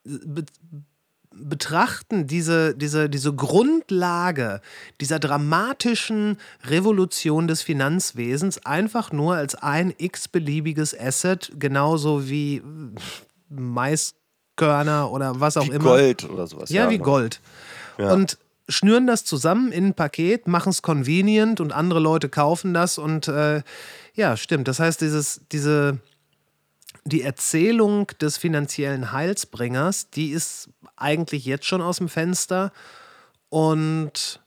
be 0.04 0.44
betrachten 1.34 2.26
diese, 2.26 2.74
diese, 2.74 3.08
diese 3.08 3.32
Grundlage 3.32 4.60
dieser 5.00 5.18
dramatischen 5.18 6.36
Revolution 6.64 7.48
des 7.48 7.62
Finanzwesens 7.62 8.66
einfach 8.66 9.12
nur 9.12 9.34
als 9.34 9.54
ein 9.54 9.94
x-beliebiges 9.96 10.94
Asset, 10.96 11.50
genauso 11.58 12.28
wie 12.28 12.62
Maiskörner 13.48 15.10
oder 15.10 15.40
was 15.40 15.56
auch 15.56 15.64
wie 15.64 15.70
immer. 15.70 15.84
Gold 15.84 16.28
oder 16.28 16.46
sowas. 16.46 16.68
Ja, 16.68 16.84
ja 16.84 16.90
wie 16.90 16.98
genau. 16.98 17.10
Gold. 17.10 17.40
Ja. 17.96 18.12
Und 18.12 18.36
schnüren 18.68 19.06
das 19.06 19.24
zusammen 19.24 19.72
in 19.72 19.86
ein 19.86 19.94
Paket, 19.94 20.48
machen 20.48 20.70
es 20.70 20.82
convenient 20.82 21.60
und 21.60 21.72
andere 21.72 22.00
Leute 22.00 22.28
kaufen 22.28 22.74
das 22.74 22.98
und 22.98 23.28
äh, 23.28 23.62
ja, 24.14 24.36
stimmt. 24.36 24.68
Das 24.68 24.78
heißt, 24.78 25.00
dieses, 25.00 25.40
diese, 25.50 25.98
die 27.04 27.22
Erzählung 27.22 28.06
des 28.20 28.36
finanziellen 28.36 29.12
Heilsbringers, 29.12 30.10
die 30.10 30.30
ist 30.30 30.68
eigentlich 30.96 31.44
jetzt 31.44 31.66
schon 31.66 31.82
aus 31.82 31.98
dem 31.98 32.08
Fenster 32.08 32.72
und 33.48 34.40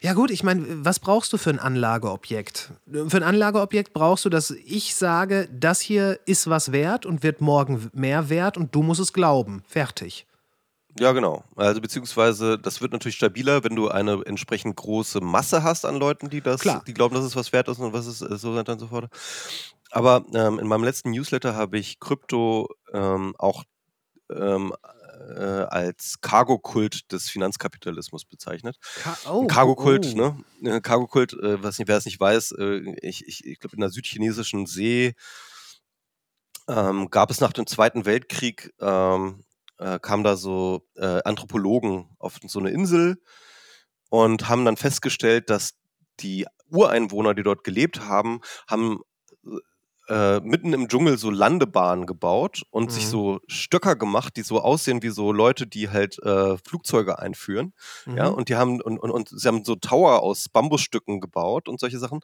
ja 0.00 0.12
gut, 0.12 0.30
ich 0.30 0.44
meine, 0.44 0.64
was 0.84 1.00
brauchst 1.00 1.32
du 1.32 1.38
für 1.38 1.50
ein 1.50 1.58
Anlageobjekt? 1.58 2.72
Für 3.08 3.16
ein 3.16 3.22
Anlageobjekt 3.22 3.92
brauchst 3.92 4.24
du, 4.24 4.28
dass 4.28 4.50
ich 4.50 4.94
sage, 4.94 5.48
das 5.52 5.80
hier 5.80 6.20
ist 6.24 6.48
was 6.48 6.72
wert 6.72 7.04
und 7.04 7.22
wird 7.22 7.40
morgen 7.40 7.90
mehr 7.92 8.28
wert 8.28 8.56
und 8.56 8.74
du 8.74 8.82
musst 8.82 9.00
es 9.00 9.12
glauben. 9.12 9.64
Fertig. 9.66 10.26
Ja, 10.98 11.12
genau. 11.12 11.44
Also 11.56 11.80
beziehungsweise 11.80 12.58
das 12.58 12.80
wird 12.80 12.92
natürlich 12.92 13.16
stabiler, 13.16 13.64
wenn 13.64 13.76
du 13.76 13.88
eine 13.88 14.22
entsprechend 14.24 14.76
große 14.76 15.20
Masse 15.20 15.62
hast 15.62 15.84
an 15.84 15.96
Leuten, 15.96 16.30
die 16.30 16.40
das, 16.40 16.60
Klar. 16.60 16.82
die 16.86 16.94
glauben, 16.94 17.14
dass 17.14 17.24
es 17.24 17.36
was 17.36 17.52
wert 17.52 17.68
ist 17.68 17.78
und 17.78 17.92
was 17.92 18.06
ist 18.06 18.22
äh, 18.22 18.36
so 18.36 18.54
weiter 18.54 18.72
und 18.72 18.78
so 18.78 18.86
fort. 18.88 19.10
Aber 19.90 20.24
ähm, 20.34 20.58
in 20.58 20.66
meinem 20.66 20.84
letzten 20.84 21.10
Newsletter 21.10 21.54
habe 21.54 21.78
ich 21.78 22.00
Krypto 22.00 22.68
ähm, 22.92 23.34
auch 23.38 23.64
ähm, 24.30 24.72
äh, 25.34 25.40
als 25.40 26.20
Cargo-Kult 26.20 27.12
des 27.12 27.28
Finanzkapitalismus 27.28 28.24
bezeichnet. 28.24 28.78
Ka 29.02 29.16
oh, 29.30 29.46
Cargo-Kult, 29.46 30.06
oh, 30.06 30.10
oh. 30.12 30.42
ne? 30.60 30.76
Äh, 30.76 30.80
Cargo-Kult, 30.80 31.34
äh, 31.34 31.62
was 31.62 31.78
nicht, 31.78 31.88
wer 31.88 31.96
es 31.96 32.04
nicht 32.04 32.20
weiß, 32.20 32.52
äh, 32.52 32.94
ich, 33.02 33.26
ich, 33.26 33.44
ich 33.44 33.58
glaube 33.58 33.76
in 33.76 33.80
der 33.80 33.90
südchinesischen 33.90 34.66
See 34.66 35.14
ähm, 36.68 37.10
gab 37.10 37.30
es 37.30 37.40
nach 37.40 37.52
dem 37.52 37.66
Zweiten 37.66 38.04
Weltkrieg 38.04 38.72
ähm, 38.80 39.44
äh, 39.78 39.98
kamen 39.98 40.24
da 40.24 40.36
so 40.36 40.82
äh, 40.96 41.20
Anthropologen 41.24 42.08
auf 42.18 42.38
so 42.46 42.58
eine 42.58 42.70
Insel 42.70 43.20
und 44.10 44.48
haben 44.48 44.64
dann 44.64 44.76
festgestellt, 44.76 45.50
dass 45.50 45.74
die 46.20 46.46
Ureinwohner, 46.70 47.34
die 47.34 47.42
dort 47.42 47.64
gelebt 47.64 48.00
haben, 48.00 48.40
haben 48.68 49.00
äh, 50.08 50.38
mitten 50.40 50.72
im 50.72 50.88
Dschungel 50.88 51.18
so 51.18 51.30
Landebahnen 51.30 52.06
gebaut 52.06 52.62
und 52.70 52.92
sich 52.92 53.06
Mhm. 53.06 53.10
so 53.10 53.40
Stöcker 53.48 53.96
gemacht, 53.96 54.36
die 54.36 54.42
so 54.42 54.60
aussehen 54.60 55.02
wie 55.02 55.08
so 55.08 55.32
Leute, 55.32 55.66
die 55.66 55.90
halt 55.90 56.18
äh, 56.22 56.56
Flugzeuge 56.58 57.18
einführen. 57.18 57.74
Ja, 58.06 58.28
Mhm. 58.30 58.34
und 58.34 58.48
die 58.48 58.54
haben 58.56 58.80
und, 58.80 58.98
und, 58.98 59.10
und 59.10 59.28
sie 59.28 59.48
haben 59.48 59.64
so 59.64 59.74
Tower 59.74 60.22
aus 60.22 60.48
Bambusstücken 60.48 61.20
gebaut 61.20 61.68
und 61.68 61.80
solche 61.80 61.98
Sachen. 61.98 62.20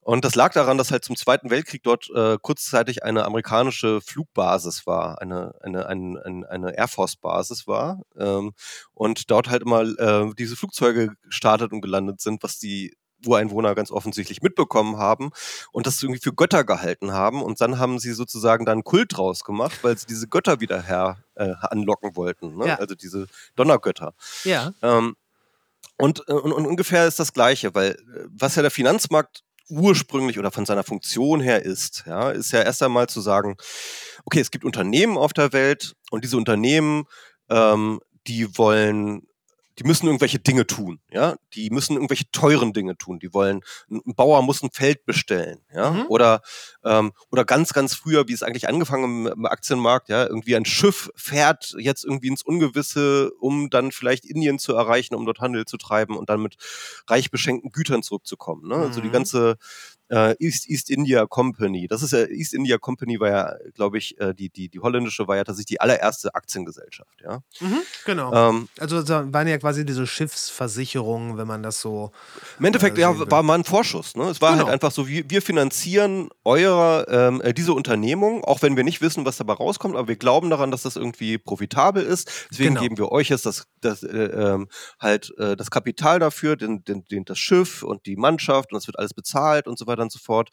Und 0.00 0.24
das 0.24 0.34
lag 0.34 0.52
daran, 0.54 0.78
dass 0.78 0.90
halt 0.90 1.04
zum 1.04 1.16
Zweiten 1.16 1.50
Weltkrieg 1.50 1.82
dort 1.82 2.08
äh, 2.14 2.38
kurzzeitig 2.40 3.04
eine 3.04 3.24
amerikanische 3.24 4.00
Flugbasis 4.00 4.86
war, 4.86 5.20
eine, 5.20 5.54
eine, 5.60 5.86
eine, 5.86 6.46
eine, 6.48 6.76
Air 6.76 6.88
Force-Basis 6.88 7.66
war. 7.66 8.00
Ähm, 8.16 8.52
und 8.94 9.30
dort 9.30 9.50
halt 9.50 9.62
immer 9.62 9.82
äh, 9.82 10.32
diese 10.38 10.56
Flugzeuge 10.56 11.14
gestartet 11.24 11.72
und 11.72 11.82
gelandet 11.82 12.20
sind, 12.20 12.42
was 12.42 12.58
die 12.58 12.96
Ureinwohner 13.26 13.74
ganz 13.74 13.90
offensichtlich 13.90 14.42
mitbekommen 14.42 14.96
haben 14.96 15.30
und 15.72 15.86
das 15.86 16.02
irgendwie 16.02 16.20
für 16.20 16.32
Götter 16.32 16.64
gehalten 16.64 17.12
haben. 17.12 17.42
Und 17.42 17.60
dann 17.60 17.78
haben 17.78 17.98
sie 17.98 18.12
sozusagen 18.12 18.64
da 18.64 18.72
einen 18.72 18.84
Kult 18.84 19.16
draus 19.16 19.44
gemacht, 19.44 19.78
weil 19.82 19.98
sie 19.98 20.06
diese 20.06 20.28
Götter 20.28 20.60
wieder 20.60 20.80
her 20.82 21.18
äh, 21.34 21.54
anlocken 21.60 22.16
wollten. 22.16 22.56
Ne? 22.56 22.68
Ja. 22.68 22.74
Also 22.76 22.94
diese 22.94 23.26
Donnergötter. 23.56 24.14
Ja. 24.44 24.72
Ähm, 24.82 25.16
und, 25.96 26.22
äh, 26.28 26.32
und, 26.32 26.52
und 26.52 26.66
ungefähr 26.66 27.06
ist 27.06 27.18
das 27.18 27.32
Gleiche, 27.32 27.74
weil 27.74 27.90
äh, 27.90 28.26
was 28.30 28.54
ja 28.54 28.62
der 28.62 28.70
Finanzmarkt 28.70 29.42
ursprünglich 29.68 30.38
oder 30.38 30.50
von 30.50 30.66
seiner 30.66 30.84
Funktion 30.84 31.40
her 31.40 31.62
ist, 31.64 32.04
ja, 32.06 32.30
ist 32.30 32.52
ja 32.52 32.62
erst 32.62 32.82
einmal 32.82 33.08
zu 33.08 33.20
sagen, 33.20 33.56
okay, 34.24 34.40
es 34.40 34.50
gibt 34.50 34.64
Unternehmen 34.64 35.16
auf 35.16 35.32
der 35.32 35.52
Welt 35.52 35.94
und 36.10 36.24
diese 36.24 36.36
Unternehmen, 36.36 37.04
ähm, 37.50 38.00
die 38.26 38.56
wollen, 38.58 39.27
die 39.78 39.84
müssen 39.84 40.06
irgendwelche 40.06 40.38
Dinge 40.38 40.66
tun, 40.66 41.00
ja, 41.10 41.36
die 41.54 41.70
müssen 41.70 41.94
irgendwelche 41.94 42.30
teuren 42.32 42.72
Dinge 42.72 42.96
tun, 42.96 43.18
die 43.18 43.32
wollen, 43.32 43.60
ein 43.90 44.14
Bauer 44.14 44.42
muss 44.42 44.62
ein 44.62 44.70
Feld 44.72 45.04
bestellen, 45.06 45.60
ja, 45.72 45.90
Mhm. 45.90 46.06
oder 46.08 46.40
ähm, 46.84 47.12
oder 47.30 47.44
ganz, 47.44 47.72
ganz 47.72 47.94
früher, 47.94 48.28
wie 48.28 48.32
es 48.32 48.42
eigentlich 48.42 48.68
angefangen 48.68 49.04
im, 49.04 49.26
im 49.26 49.46
Aktienmarkt, 49.46 50.08
ja, 50.08 50.26
irgendwie 50.26 50.56
ein 50.56 50.64
Schiff 50.64 51.10
fährt 51.14 51.74
jetzt 51.78 52.04
irgendwie 52.04 52.28
ins 52.28 52.42
Ungewisse, 52.42 53.30
um 53.40 53.70
dann 53.70 53.92
vielleicht 53.92 54.24
Indien 54.24 54.58
zu 54.58 54.74
erreichen, 54.74 55.14
um 55.14 55.24
dort 55.26 55.40
Handel 55.40 55.64
zu 55.64 55.76
treiben 55.76 56.16
und 56.16 56.28
dann 56.28 56.42
mit 56.42 56.56
reich 57.08 57.30
beschenkten 57.30 57.70
Gütern 57.70 58.02
zurückzukommen. 58.02 58.68
Ne? 58.68 58.76
Also 58.76 59.00
die 59.00 59.08
Mhm. 59.08 59.12
ganze 59.12 59.56
äh, 60.08 60.34
East, 60.38 60.68
East 60.68 60.90
India 60.90 61.26
Company, 61.26 61.86
das 61.88 62.02
ist 62.02 62.12
ja, 62.12 62.24
East 62.26 62.54
India 62.54 62.78
Company 62.78 63.20
war 63.20 63.28
ja, 63.30 63.54
glaube 63.74 63.98
ich, 63.98 64.18
äh, 64.20 64.34
die, 64.34 64.48
die, 64.50 64.68
die 64.68 64.80
holländische 64.80 65.28
war 65.28 65.36
ja 65.36 65.44
tatsächlich 65.44 65.66
die 65.76 65.80
allererste 65.80 66.34
Aktiengesellschaft, 66.34 67.20
ja. 67.22 67.40
Mhm. 67.60 67.78
Genau. 68.04 68.32
Ähm, 68.50 68.68
Also 68.78 69.02
da 69.02 69.32
waren 69.32 69.46
ja 69.48 69.58
quasi 69.58 69.84
diese 69.84 70.06
Schiffsversicherungen, 70.06 71.36
wenn 71.36 71.46
man 71.46 71.62
das 71.62 71.80
so. 71.80 72.10
Im 72.58 72.64
Endeffekt 72.64 72.98
äh, 72.98 73.02
ja, 73.02 73.30
war 73.30 73.42
mal 73.42 73.54
ein 73.54 73.64
Vorschuss. 73.64 74.14
Ne? 74.16 74.24
Es 74.24 74.40
war 74.40 74.52
Genau. 74.52 74.64
halt 74.64 74.72
einfach 74.72 74.90
so, 74.90 75.06
wir, 75.08 75.28
wir 75.28 75.42
finanzieren 75.42 76.28
eure, 76.44 77.06
ähm, 77.10 77.40
äh, 77.42 77.52
diese 77.52 77.72
Unternehmung, 77.72 78.44
auch 78.44 78.62
wenn 78.62 78.76
wir 78.76 78.84
nicht 78.84 79.00
wissen, 79.00 79.24
was 79.24 79.36
dabei 79.36 79.54
rauskommt, 79.54 79.96
aber 79.96 80.08
wir 80.08 80.16
glauben 80.16 80.50
daran, 80.50 80.70
dass 80.70 80.82
das 80.82 80.96
irgendwie 80.96 81.38
profitabel 81.38 82.02
ist. 82.02 82.30
Deswegen 82.50 82.70
Genau. 82.70 82.80
geben 82.82 82.98
wir 82.98 83.12
euch 83.12 83.28
jetzt 83.28 83.46
das, 83.46 83.66
das, 83.80 84.02
äh, 84.02 84.08
ähm, 84.08 84.68
halt, 85.00 85.32
äh, 85.38 85.56
das 85.56 85.70
Kapital 85.70 86.18
dafür, 86.18 86.56
den, 86.56 86.84
den, 86.84 87.04
den, 87.04 87.24
das 87.24 87.38
Schiff 87.38 87.82
und 87.82 88.06
die 88.06 88.16
Mannschaft 88.16 88.72
und 88.72 88.78
es 88.78 88.86
wird 88.86 88.98
alles 88.98 89.14
bezahlt 89.14 89.66
und 89.68 89.78
so 89.78 89.86
weiter 89.86 89.97
und 90.00 90.12
so 90.12 90.18
fort. 90.18 90.50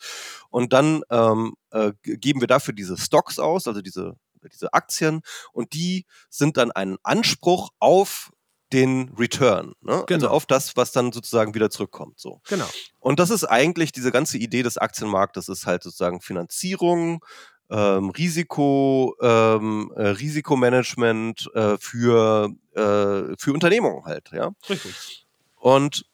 Und 0.49 0.73
dann 0.73 1.01
ähm, 1.09 1.55
äh, 1.71 1.91
geben 2.03 2.41
wir 2.41 2.47
dafür 2.47 2.73
diese 2.73 2.97
Stocks 2.97 3.39
aus, 3.39 3.67
also 3.67 3.81
diese, 3.81 4.15
diese 4.53 4.73
Aktien, 4.73 5.21
und 5.53 5.73
die 5.73 6.05
sind 6.29 6.57
dann 6.57 6.71
ein 6.71 6.97
Anspruch 7.03 7.69
auf 7.79 8.31
den 8.73 9.13
Return, 9.17 9.73
ne? 9.81 9.93
also 9.93 10.05
Genau. 10.07 10.27
auf 10.29 10.45
das, 10.45 10.75
was 10.75 10.91
dann 10.91 11.11
sozusagen 11.11 11.53
wieder 11.53 11.69
zurückkommt. 11.69 12.19
So. 12.19 12.41
Genau. 12.49 12.65
Und 12.99 13.19
das 13.19 13.29
ist 13.29 13.45
eigentlich 13.45 13.91
diese 13.91 14.11
ganze 14.11 14.37
Idee 14.37 14.63
des 14.63 14.77
Aktienmarktes, 14.77 15.49
ist 15.49 15.65
halt 15.65 15.83
sozusagen 15.83 16.19
Finanzierung, 16.19 17.23
ähm, 17.69 18.09
Risiko, 18.09 19.15
ähm, 19.21 19.91
äh, 19.95 20.07
Risikomanagement 20.07 21.49
äh, 21.53 21.77
für, 21.79 22.49
äh, 22.73 23.35
für 23.37 23.53
Unternehmungen 23.53 24.03
halt, 24.05 24.31
ja. 24.31 24.51
Richtig. 24.69 25.25
Und 25.55 26.05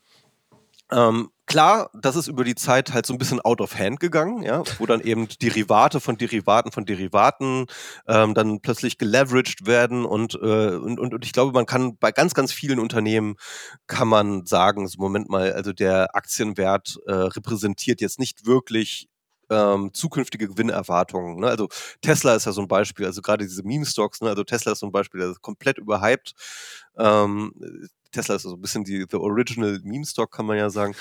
ähm, 0.92 1.32
klar, 1.52 1.90
das 1.94 2.16
ist 2.16 2.28
über 2.28 2.44
die 2.44 2.56
Zeit 2.56 2.94
halt 2.94 3.06
so 3.06 3.14
ein 3.14 3.18
bisschen 3.18 3.42
out 3.42 3.62
of 3.62 3.78
hand 3.78 4.00
gegangen, 4.00 4.44
ja, 4.44 4.64
wo 4.80 4.86
dann 4.86 5.02
eben 5.02 5.28
Derivate 5.42 6.00
von 6.00 6.18
Derivaten 6.18 6.72
von 6.72 6.86
Derivaten 6.86 7.66
ähm, 8.08 8.34
dann 8.34 8.62
plötzlich 8.62 8.98
geleveraged 8.98 9.66
werden 9.66 10.06
und, 10.06 10.36
äh, 10.36 10.38
und, 10.38 11.00
und, 11.00 11.14
und 11.14 11.26
ich 11.26 11.34
glaube, 11.34 11.52
man 11.52 11.66
kann 11.66 11.98
bei 11.98 12.12
ganz, 12.12 12.34
ganz 12.34 12.54
vielen 12.54 12.80
Unternehmen 12.80 13.36
kann 13.88 14.08
man 14.08 14.46
sagen, 14.46 14.88
so 14.88 15.00
Moment 15.00 15.30
mal, 15.30 15.54
also 15.54 15.74
der 15.74 16.16
Aktienwert 16.16 16.98
äh, 17.06 17.12
repräsentiert 17.12 18.02
jetzt 18.02 18.20
nicht 18.20 18.46
wirklich 18.46 19.10
ähm, 19.50 19.94
zukünftige 19.94 20.48
Gewinnerwartungen. 20.48 21.42
Ne? 21.42 21.48
Also 21.48 21.68
Tesla 22.02 22.36
ist 22.36 22.46
ja 22.46 22.54
so 22.54 22.62
ein 22.62 22.68
Beispiel, 22.70 23.06
also 23.06 23.22
gerade 23.22 23.46
diese 23.46 23.64
Meme-Stocks, 23.64 24.22
ne? 24.22 24.30
also 24.30 24.44
Tesla 24.46 24.72
ist 24.72 24.80
so 24.80 24.86
ein 24.86 24.94
Beispiel, 24.94 25.20
der 25.20 25.32
ist 25.32 25.42
komplett 25.42 25.78
überhyped. 25.78 26.34
Ähm, 26.98 27.54
Tesla 28.12 28.36
ist 28.36 28.44
so 28.44 28.54
ein 28.54 28.62
bisschen 28.62 28.84
die 28.84 29.06
the 29.10 29.18
original 29.18 29.80
Meme-Stock, 29.84 30.32
kann 30.32 30.46
man 30.46 30.58
ja 30.58 30.70
sagen. 30.70 30.94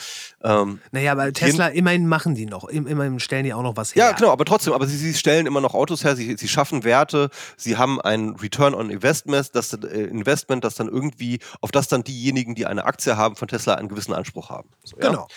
Ähm, 0.43 0.81
Naja, 0.93 1.13
aber 1.13 1.33
Tesla, 1.33 1.69
immerhin 1.69 2.07
machen 2.07 2.35
die 2.35 2.47
noch. 2.47 2.69
Im- 2.69 2.87
Immerhin 2.87 3.19
stellen 3.21 3.45
die 3.45 3.53
auch 3.55 3.63
noch 3.63 3.77
was 3.77 3.95
her. 3.95 4.05
ja, 4.07 4.13
genau, 4.13 4.31
aber 4.31 4.45
trotzdem, 4.45 4.73
aber 4.73 4.87
sie, 4.87 4.97
sie 4.97 5.15
stellen 5.15 5.47
immer 5.47 5.61
noch 5.61 5.75
Autos 5.75 6.05
her, 6.05 6.17
sie, 6.17 6.37
sie 6.37 6.49
schaffen 6.49 6.85
Werte, 6.85 7.31
sie 7.57 7.77
haben 7.77 8.01
ein 8.01 8.31
Return 8.37 8.75
on 8.75 8.91
Investment, 8.91 9.51
das, 9.55 9.73
äh, 9.73 9.77
Investment, 10.05 10.65
das 10.65 10.75
dann 10.75 10.89
irgendwie, 10.89 11.41
auf 11.61 11.71
das 11.71 11.89
dann 11.89 12.05
diejenigen, 12.05 12.55
die 12.55 12.67
eine 12.67 12.85
Aktie 12.85 13.17
haben 13.17 13.37
von 13.37 13.49
Tesla, 13.49 13.75
einen 13.75 13.89
gewissen 13.89 14.13
Anspruch 14.13 14.51
haben. 14.51 14.69
So, 14.85 14.97
ja? 14.99 15.09
Genau. 15.09 15.29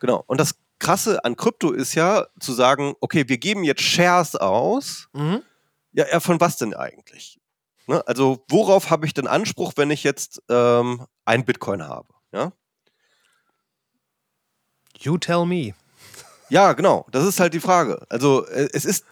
Genau. 0.00 0.24
Und 0.26 0.40
das 0.40 0.54
Krasse 0.78 1.24
an 1.24 1.36
Krypto 1.36 1.72
ist 1.72 1.94
ja 1.94 2.26
zu 2.38 2.52
sagen, 2.54 2.94
okay, 3.00 3.28
wir 3.28 3.36
geben 3.38 3.64
jetzt 3.64 3.82
Shares 3.82 4.34
aus. 4.36 5.08
Mhm. 5.12 5.42
Ja, 5.92 6.06
ja 6.10 6.20
von 6.20 6.40
was 6.40 6.56
denn 6.56 6.72
eigentlich? 6.72 7.39
Ne? 7.90 8.06
Also 8.06 8.44
worauf 8.48 8.88
habe 8.90 9.04
ich 9.04 9.14
denn 9.14 9.26
Anspruch, 9.26 9.72
wenn 9.76 9.90
ich 9.90 10.04
jetzt 10.04 10.42
ähm, 10.48 11.06
ein 11.24 11.44
Bitcoin 11.44 11.82
habe? 11.82 12.06
Ja? 12.32 12.52
You 14.98 15.18
tell 15.18 15.44
me. 15.44 15.74
Ja, 16.50 16.72
genau. 16.72 17.06
Das 17.10 17.24
ist 17.26 17.40
halt 17.40 17.52
die 17.54 17.60
Frage. 17.60 18.06
Also 18.08 18.46
äh, 18.46 18.68
es 18.72 18.84
ist 18.84 19.04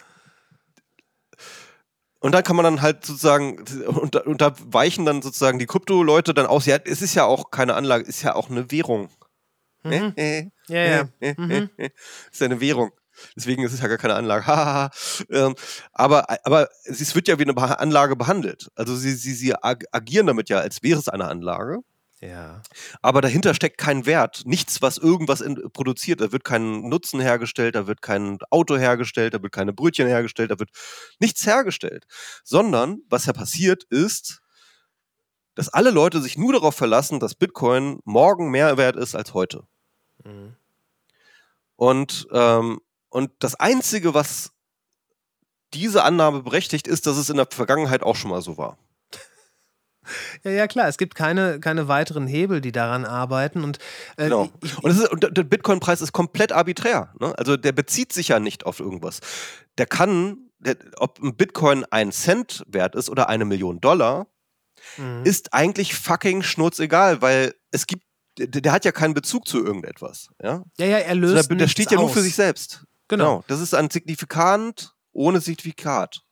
und 2.20 2.32
dann 2.32 2.42
kann 2.42 2.56
man 2.56 2.64
dann 2.64 2.82
halt 2.82 3.04
sozusagen 3.06 3.58
und, 3.86 4.14
da- 4.16 4.20
und 4.22 4.40
da 4.40 4.52
weichen 4.66 5.04
dann 5.04 5.22
sozusagen 5.22 5.58
die 5.60 5.66
Krypto-Leute 5.66 6.34
dann 6.34 6.46
aus. 6.46 6.66
Ja, 6.66 6.76
es 6.84 7.00
ist 7.02 7.14
ja 7.14 7.24
auch 7.24 7.50
keine 7.50 7.74
Anlage, 7.74 8.04
ist 8.04 8.22
ja 8.22 8.34
auch 8.34 8.50
eine 8.50 8.70
Währung. 8.72 9.08
Mhm. 9.84 10.14
Äh, 10.16 10.38
äh, 10.38 10.50
Ja, 10.68 10.78
ja. 10.84 11.08
äh, 11.20 11.30
äh, 11.30 11.34
Mhm. 11.36 11.70
äh, 11.76 11.90
ist 12.30 12.40
ja 12.40 12.46
eine 12.46 12.60
Währung. 12.60 12.90
Deswegen 13.36 13.62
ist 13.64 13.72
es 13.72 13.80
ja 13.80 13.88
gar 13.88 13.98
keine 13.98 14.14
Anlage. 14.14 14.90
Ähm, 15.30 15.54
aber, 15.92 16.26
aber 16.44 16.68
es 16.84 17.14
wird 17.14 17.28
ja 17.28 17.38
wie 17.38 17.42
eine 17.42 17.56
Anlage 17.78 18.16
behandelt. 18.16 18.70
Also 18.76 18.96
sie, 18.96 19.12
sie, 19.12 19.34
sie 19.34 19.54
ag- 19.54 19.86
agieren 19.92 20.26
damit 20.26 20.48
ja, 20.48 20.58
als 20.58 20.82
wäre 20.82 20.98
es 20.98 21.08
eine 21.08 21.26
Anlage. 21.26 21.80
Ja. 22.20 22.62
Aber 23.00 23.20
dahinter 23.20 23.54
steckt 23.54 23.78
kein 23.78 24.06
Wert. 24.06 24.42
Nichts, 24.44 24.82
was 24.82 24.98
irgendwas 24.98 25.40
in, 25.40 25.70
produziert. 25.72 26.20
Da 26.20 26.32
wird 26.32 26.44
kein 26.44 26.88
Nutzen 26.88 27.20
hergestellt, 27.20 27.74
da 27.74 27.86
wird 27.86 28.02
kein 28.02 28.38
Auto 28.50 28.76
hergestellt, 28.76 29.34
da 29.34 29.42
wird 29.42 29.52
keine 29.52 29.72
Brötchen 29.72 30.06
hergestellt, 30.08 30.50
da 30.50 30.58
wird 30.58 30.70
nichts 31.20 31.46
hergestellt. 31.46 32.06
Sondern, 32.42 33.02
was 33.08 33.26
ja 33.26 33.32
passiert 33.32 33.84
ist, 33.84 34.40
dass 35.54 35.68
alle 35.68 35.90
Leute 35.90 36.20
sich 36.20 36.38
nur 36.38 36.52
darauf 36.52 36.74
verlassen, 36.74 37.20
dass 37.20 37.34
Bitcoin 37.34 38.00
morgen 38.04 38.50
mehr 38.50 38.76
wert 38.76 38.96
ist 38.96 39.14
als 39.14 39.34
heute. 39.34 39.64
Mhm. 40.24 40.56
Und, 41.76 42.26
ähm, 42.32 42.80
und 43.10 43.30
das 43.40 43.54
Einzige, 43.54 44.14
was 44.14 44.52
diese 45.74 46.02
Annahme 46.04 46.42
berechtigt, 46.42 46.88
ist, 46.88 47.06
dass 47.06 47.16
es 47.16 47.30
in 47.30 47.36
der 47.36 47.46
Vergangenheit 47.50 48.02
auch 48.02 48.16
schon 48.16 48.30
mal 48.30 48.42
so 48.42 48.56
war. 48.56 48.78
Ja, 50.42 50.50
ja, 50.50 50.66
klar. 50.66 50.88
Es 50.88 50.96
gibt 50.96 51.14
keine, 51.14 51.60
keine 51.60 51.86
weiteren 51.88 52.26
Hebel, 52.26 52.62
die 52.62 52.72
daran 52.72 53.04
arbeiten. 53.04 53.62
Und, 53.62 53.78
äh, 54.16 54.24
Genau. 54.24 54.48
Und, 54.80 54.90
ist, 54.90 55.06
und 55.10 55.36
der 55.36 55.42
Bitcoin-Preis 55.44 56.00
ist 56.00 56.12
komplett 56.12 56.52
arbiträr. 56.52 57.12
Ne? 57.20 57.34
Also 57.38 57.58
der 57.58 57.72
bezieht 57.72 58.12
sich 58.14 58.28
ja 58.28 58.40
nicht 58.40 58.64
auf 58.64 58.80
irgendwas. 58.80 59.20
Der 59.76 59.84
kann, 59.86 60.48
der, 60.58 60.76
ob 60.96 61.18
ein 61.22 61.36
Bitcoin 61.36 61.84
ein 61.90 62.10
Cent 62.12 62.64
wert 62.66 62.94
ist 62.94 63.10
oder 63.10 63.28
eine 63.28 63.44
Million 63.44 63.80
Dollar, 63.80 64.26
Mhm. 64.96 65.24
ist 65.24 65.52
eigentlich 65.52 65.94
fucking 65.94 66.42
schnurzegal, 66.42 67.20
weil 67.20 67.52
es 67.72 67.86
gibt, 67.86 68.04
der, 68.38 68.46
der 68.46 68.72
hat 68.72 68.84
ja 68.84 68.92
keinen 68.92 69.12
Bezug 69.12 69.46
zu 69.48 69.62
irgendetwas. 69.62 70.28
Ja? 70.40 70.62
ja, 70.78 70.86
ja, 70.86 70.98
er 70.98 71.14
löst 71.16 71.50
der, 71.50 71.56
der 71.56 71.68
steht 71.68 71.90
ja 71.90 71.98
nur 71.98 72.08
für 72.08 72.22
sich 72.22 72.36
selbst. 72.36 72.84
Genau. 73.08 73.44
Das 73.48 73.60
ist 73.60 73.74
ein 73.74 73.90
Signifikant 73.90 74.94
ohne 75.12 75.40
Signifikat. 75.40 76.22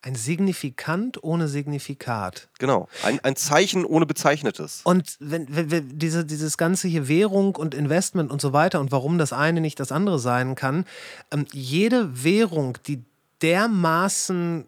Ein 0.00 0.14
Signifikant 0.14 1.22
ohne 1.24 1.48
Signifikat. 1.48 2.48
Genau. 2.58 2.88
Ein, 3.02 3.18
ein 3.20 3.34
Zeichen 3.34 3.84
ohne 3.84 4.06
Bezeichnetes. 4.06 4.82
Und 4.84 5.16
wenn, 5.18 5.54
wenn, 5.54 5.70
wenn 5.72 5.98
diese, 5.98 6.24
dieses 6.24 6.56
ganze 6.56 6.86
hier 6.86 7.08
Währung 7.08 7.56
und 7.56 7.74
Investment 7.74 8.30
und 8.30 8.40
so 8.40 8.52
weiter 8.52 8.78
und 8.78 8.92
warum 8.92 9.18
das 9.18 9.32
eine 9.32 9.60
nicht 9.60 9.80
das 9.80 9.90
andere 9.90 10.20
sein 10.20 10.54
kann, 10.54 10.84
ähm, 11.32 11.46
jede 11.52 12.22
Währung, 12.22 12.78
die 12.86 13.04
dermaßen 13.42 14.66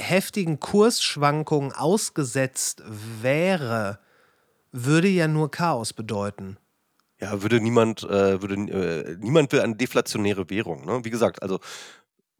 heftigen 0.00 0.60
Kursschwankungen 0.60 1.72
ausgesetzt 1.72 2.82
wäre, 3.22 3.98
würde 4.72 5.08
ja 5.08 5.26
nur 5.26 5.50
Chaos 5.50 5.92
bedeuten. 5.92 6.58
Ja, 7.20 7.42
würde 7.42 7.60
niemand, 7.60 8.02
äh, 8.04 8.40
würde, 8.40 8.54
äh, 8.54 9.16
niemand 9.20 9.52
will 9.52 9.60
eine 9.60 9.76
deflationäre 9.76 10.48
Währung. 10.48 10.86
Ne? 10.86 11.04
Wie 11.04 11.10
gesagt, 11.10 11.42
also 11.42 11.60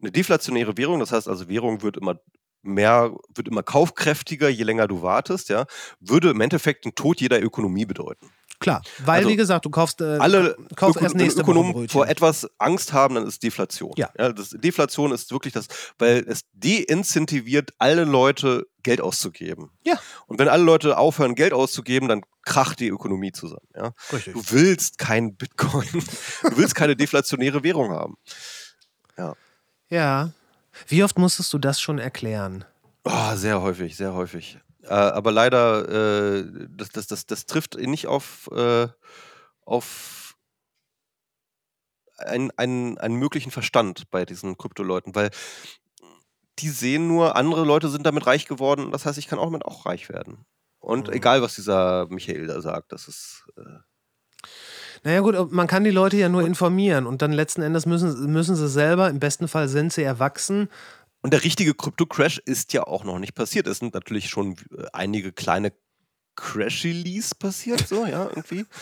eine 0.01 0.11
deflationäre 0.11 0.77
Währung, 0.77 0.99
das 0.99 1.11
heißt 1.11 1.27
also, 1.27 1.47
Währung 1.47 1.83
wird 1.83 1.97
immer 1.97 2.19
mehr, 2.63 3.15
wird 3.35 3.47
immer 3.47 3.63
kaufkräftiger, 3.63 4.49
je 4.49 4.63
länger 4.63 4.87
du 4.87 5.01
wartest, 5.01 5.49
ja, 5.49 5.65
würde 5.99 6.31
im 6.31 6.41
Endeffekt 6.41 6.85
den 6.85 6.95
Tod 6.95 7.21
jeder 7.21 7.41
Ökonomie 7.41 7.85
bedeuten. 7.85 8.29
Klar, 8.61 8.83
weil 9.05 9.17
Also 9.17 9.29
wie 9.29 9.35
gesagt, 9.35 9.65
du 9.65 9.69
kaufst, 9.69 10.01
äh, 10.01 10.17
Alle 10.19 10.55
kaufst 10.75 10.97
Öko 10.97 11.03
erst 11.03 11.15
nächste 11.15 11.41
Ökonomen 11.41 11.89
vor 11.89 12.07
etwas 12.07 12.47
Angst 12.59 12.93
haben, 12.93 13.15
dann 13.15 13.27
ist 13.27 13.41
Deflation. 13.43 13.93
Ja. 13.97 14.09
das, 14.15 14.51
Deflation 14.51 15.11
ist 15.11 15.31
wirklich 15.31 15.51
das, 15.51 15.67
weil 15.97 16.23
es 16.27 16.43
deincentiviert 16.53 17.71
alle 17.79 18.05
Leute 18.05 18.67
Geld 18.83 19.01
auszugeben. 19.01 19.71
Ja. 19.83 19.99
Und 20.27 20.39
wenn 20.39 20.47
alle 20.47 20.63
Leute 20.63 20.97
aufhören, 20.97 21.33
Geld 21.33 21.53
auszugeben, 21.53 22.07
dann 22.07 22.21
kracht 22.43 22.79
die 22.79 22.87
Ökonomie 22.87 23.31
zusammen. 23.31 23.67
Ja? 23.75 23.93
Richtig. 24.13 24.33
Du 24.33 24.43
willst 24.51 24.99
kein 24.99 25.35
Bitcoin, 25.35 25.89
du 26.43 26.57
willst 26.57 26.75
keine 26.75 26.95
deflationäre 26.95 27.63
Währung 27.63 27.91
haben. 27.91 28.15
Ja. 29.89 30.31
Wie 30.87 31.03
oft 31.03 31.17
musstest 31.17 31.51
du 31.51 31.57
das 31.57 31.81
schon 31.81 31.99
erklären? 31.99 32.63
Oh, 33.03 33.35
sehr 33.35 33.61
häufig, 33.61 33.97
sehr 33.97 34.13
häufig. 34.13 34.57
Äh, 34.83 34.93
aber 34.93 35.31
leider, 35.31 36.37
äh, 36.39 36.67
das, 36.69 36.89
das, 36.89 37.07
das, 37.07 37.25
das 37.25 37.45
trifft 37.45 37.75
nicht 37.75 38.07
auf, 38.07 38.49
äh, 38.51 38.87
auf 39.65 40.35
einen, 42.17 42.51
einen, 42.57 42.97
einen 42.97 43.15
möglichen 43.15 43.51
Verstand 43.51 44.09
bei 44.11 44.25
diesen 44.25 44.57
Kryptoleuten, 44.57 45.15
weil 45.15 45.31
die 46.59 46.69
sehen 46.69 47.07
nur, 47.07 47.35
andere 47.35 47.65
Leute 47.65 47.89
sind 47.89 48.05
damit 48.05 48.27
reich 48.27 48.47
geworden, 48.47 48.91
das 48.91 49.05
heißt, 49.05 49.17
ich 49.17 49.27
kann 49.27 49.39
auch 49.39 49.45
damit 49.45 49.65
auch 49.65 49.85
reich 49.85 50.09
werden. 50.09 50.45
Und 50.79 51.07
Mhm. 51.07 51.13
egal, 51.13 51.41
was 51.41 51.55
dieser 51.55 52.07
Michael 52.09 52.47
da 52.47 52.61
sagt, 52.61 52.91
das 52.91 53.07
ist. 53.07 53.45
Äh, 53.57 53.61
Naja 55.03 55.21
gut, 55.21 55.51
man 55.51 55.67
kann 55.67 55.83
die 55.83 55.89
Leute 55.91 56.17
ja 56.17 56.29
nur 56.29 56.45
informieren 56.45 57.07
und 57.07 57.21
dann 57.21 57.31
letzten 57.31 57.61
Endes 57.63 57.85
müssen, 57.85 58.31
müssen 58.31 58.55
sie 58.55 58.67
selber, 58.67 59.09
im 59.09 59.19
besten 59.19 59.47
Fall 59.47 59.67
sind 59.67 59.91
sie 59.93 60.03
erwachsen. 60.03 60.69
Und 61.21 61.33
der 61.33 61.43
richtige 61.43 61.73
Krypto-Crash 61.73 62.39
ist 62.39 62.73
ja 62.73 62.83
auch 62.83 63.03
noch 63.03 63.19
nicht 63.19 63.35
passiert. 63.35 63.67
Es 63.67 63.77
sind 63.77 63.93
natürlich 63.93 64.29
schon 64.29 64.55
äh, 64.75 64.85
einige 64.93 65.31
kleine 65.31 65.71
Crash-Release 66.35 67.35
passiert, 67.35 67.87
so, 67.87 68.05
ja, 68.05 68.27
irgendwie. 68.29 68.65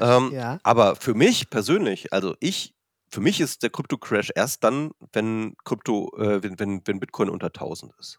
Ähm, 0.00 0.32
ja. 0.32 0.58
Aber 0.64 0.96
für 0.96 1.14
mich 1.14 1.50
persönlich, 1.50 2.12
also 2.12 2.34
ich, 2.40 2.74
für 3.08 3.20
mich 3.20 3.40
ist 3.40 3.62
der 3.62 3.70
Krypto-Crash 3.70 4.32
erst 4.34 4.64
dann, 4.64 4.90
wenn 5.12 5.54
Krypto, 5.62 6.12
äh, 6.18 6.42
wenn, 6.42 6.58
wenn, 6.58 6.82
wenn 6.84 6.98
Bitcoin 6.98 7.30
unter 7.30 7.46
1000 7.46 7.92
ist. 8.00 8.18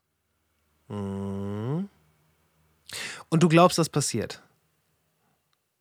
Mhm. 0.87 1.89
Und 3.27 3.43
du 3.43 3.49
glaubst, 3.49 3.77
das 3.77 3.89
passiert? 3.89 4.41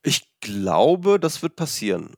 Ich 0.02 0.28
glaube, 0.40 1.20
das 1.20 1.42
wird 1.42 1.54
passieren. 1.54 2.14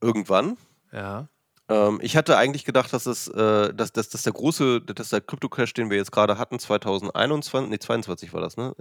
Irgendwann. 0.00 0.56
Ja. 0.92 1.28
Ähm, 1.70 2.00
ich 2.02 2.16
hatte 2.16 2.36
eigentlich 2.36 2.64
gedacht, 2.64 2.92
dass 2.92 3.06
es, 3.06 3.28
äh, 3.28 3.72
dass, 3.72 3.92
dass, 3.92 4.08
dass 4.08 4.22
der 4.24 4.32
große, 4.32 4.80
dass 4.80 5.10
der 5.10 5.20
Krypto-Crash, 5.20 5.72
den 5.72 5.88
wir 5.88 5.96
jetzt 5.96 6.10
gerade 6.10 6.36
hatten, 6.36 6.58
2021, 6.58 7.70
nee, 7.70 7.78
22 7.78 8.32
war 8.34 8.40
das, 8.40 8.56
ne? 8.56 8.74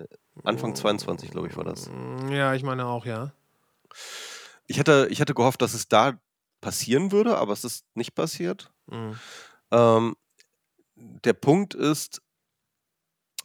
Anfang 0.44 0.76
22, 0.76 1.30
glaube 1.30 1.48
ich, 1.48 1.56
war 1.56 1.64
das. 1.64 1.90
Ja, 2.30 2.56
ich 2.56 2.64
meine 2.64 2.88
auch, 2.88 3.06
ja. 3.06 3.32
Ich 4.66 4.80
hatte, 4.80 5.08
ich 5.12 5.22
hatte 5.22 5.36
gehofft, 5.36 5.62
dass 5.62 5.76
es 5.76 5.88
da 5.88 6.20
passieren 6.62 7.12
würde, 7.12 7.38
aber 7.38 7.54
es 7.54 7.64
ist 7.64 7.86
nicht 7.94 8.16
passiert. 8.16 8.72
Mhm. 8.88 9.20
Ähm, 9.72 10.16
der 10.96 11.34
Punkt 11.34 11.76
ist, 11.76 12.22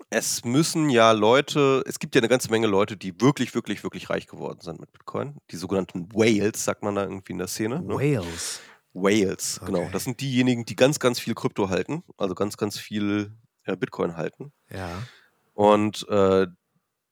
es 0.08 0.44
müssen 0.44 0.88
ja 0.88 1.12
Leute, 1.12 1.82
es 1.86 1.98
gibt 1.98 2.14
ja 2.14 2.20
eine 2.20 2.28
ganze 2.28 2.50
Menge 2.50 2.66
Leute, 2.66 2.96
die 2.96 3.20
wirklich, 3.20 3.54
wirklich, 3.54 3.82
wirklich 3.82 4.08
reich 4.08 4.26
geworden 4.26 4.60
sind 4.60 4.80
mit 4.80 4.90
Bitcoin. 4.90 5.36
Die 5.50 5.56
sogenannten 5.56 6.12
Whales, 6.14 6.64
sagt 6.64 6.82
man 6.82 6.94
da 6.94 7.02
irgendwie 7.02 7.32
in 7.32 7.38
der 7.38 7.46
Szene. 7.46 7.82
Ne? 7.82 7.94
Wales. 8.94 9.60
Whales, 9.60 9.60
genau. 9.64 9.80
Okay. 9.80 9.90
Das 9.92 10.04
sind 10.04 10.20
diejenigen, 10.20 10.64
die 10.64 10.76
ganz, 10.76 10.98
ganz 10.98 11.18
viel 11.18 11.34
Krypto 11.34 11.68
halten, 11.68 12.02
also 12.16 12.34
ganz, 12.34 12.56
ganz 12.56 12.78
viel 12.78 13.32
äh, 13.64 13.76
Bitcoin 13.76 14.16
halten. 14.16 14.52
Ja. 14.70 15.02
Und 15.52 16.08
äh, 16.08 16.46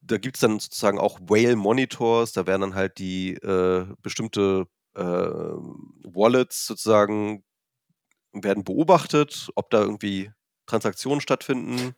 da 0.01 0.17
gibt 0.17 0.37
es 0.37 0.41
dann 0.41 0.59
sozusagen 0.59 0.99
auch 0.99 1.19
Whale 1.21 1.55
Monitors, 1.55 2.33
da 2.33 2.45
werden 2.45 2.61
dann 2.61 2.75
halt 2.75 2.97
die 2.97 3.33
äh, 3.35 3.85
bestimmte 4.01 4.67
äh, 4.95 5.01
Wallets 5.01 6.65
sozusagen 6.65 7.43
werden 8.33 8.63
beobachtet, 8.63 9.49
ob 9.55 9.69
da 9.69 9.81
irgendwie 9.81 10.31
Transaktionen 10.65 11.21
stattfinden. 11.21 11.95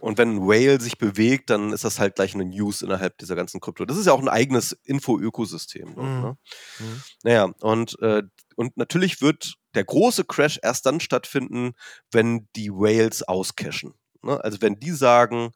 Und 0.00 0.18
wenn 0.18 0.36
ein 0.36 0.46
Whale 0.46 0.80
sich 0.80 0.98
bewegt, 0.98 1.50
dann 1.50 1.72
ist 1.72 1.84
das 1.84 1.98
halt 1.98 2.14
gleich 2.14 2.34
eine 2.34 2.44
News 2.44 2.82
innerhalb 2.82 3.18
dieser 3.18 3.34
ganzen 3.34 3.60
Krypto. 3.60 3.84
Das 3.84 3.96
ist 3.96 4.06
ja 4.06 4.12
auch 4.12 4.20
ein 4.20 4.28
eigenes 4.28 4.72
Info-Ökosystem. 4.84 5.88
Mhm. 5.90 5.96
Ne? 5.96 6.38
Mhm. 6.78 7.02
Naja, 7.24 7.44
und, 7.60 8.00
äh, 8.00 8.22
und 8.58 8.76
natürlich 8.76 9.20
wird 9.20 9.54
der 9.76 9.84
große 9.84 10.24
Crash 10.24 10.58
erst 10.60 10.84
dann 10.84 10.98
stattfinden, 10.98 11.74
wenn 12.10 12.48
die 12.56 12.70
Whales 12.70 13.22
auscashen. 13.22 13.94
Ne? 14.20 14.42
Also 14.42 14.60
wenn 14.60 14.80
die 14.80 14.90
sagen, 14.90 15.52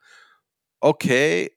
okay, 0.79 1.51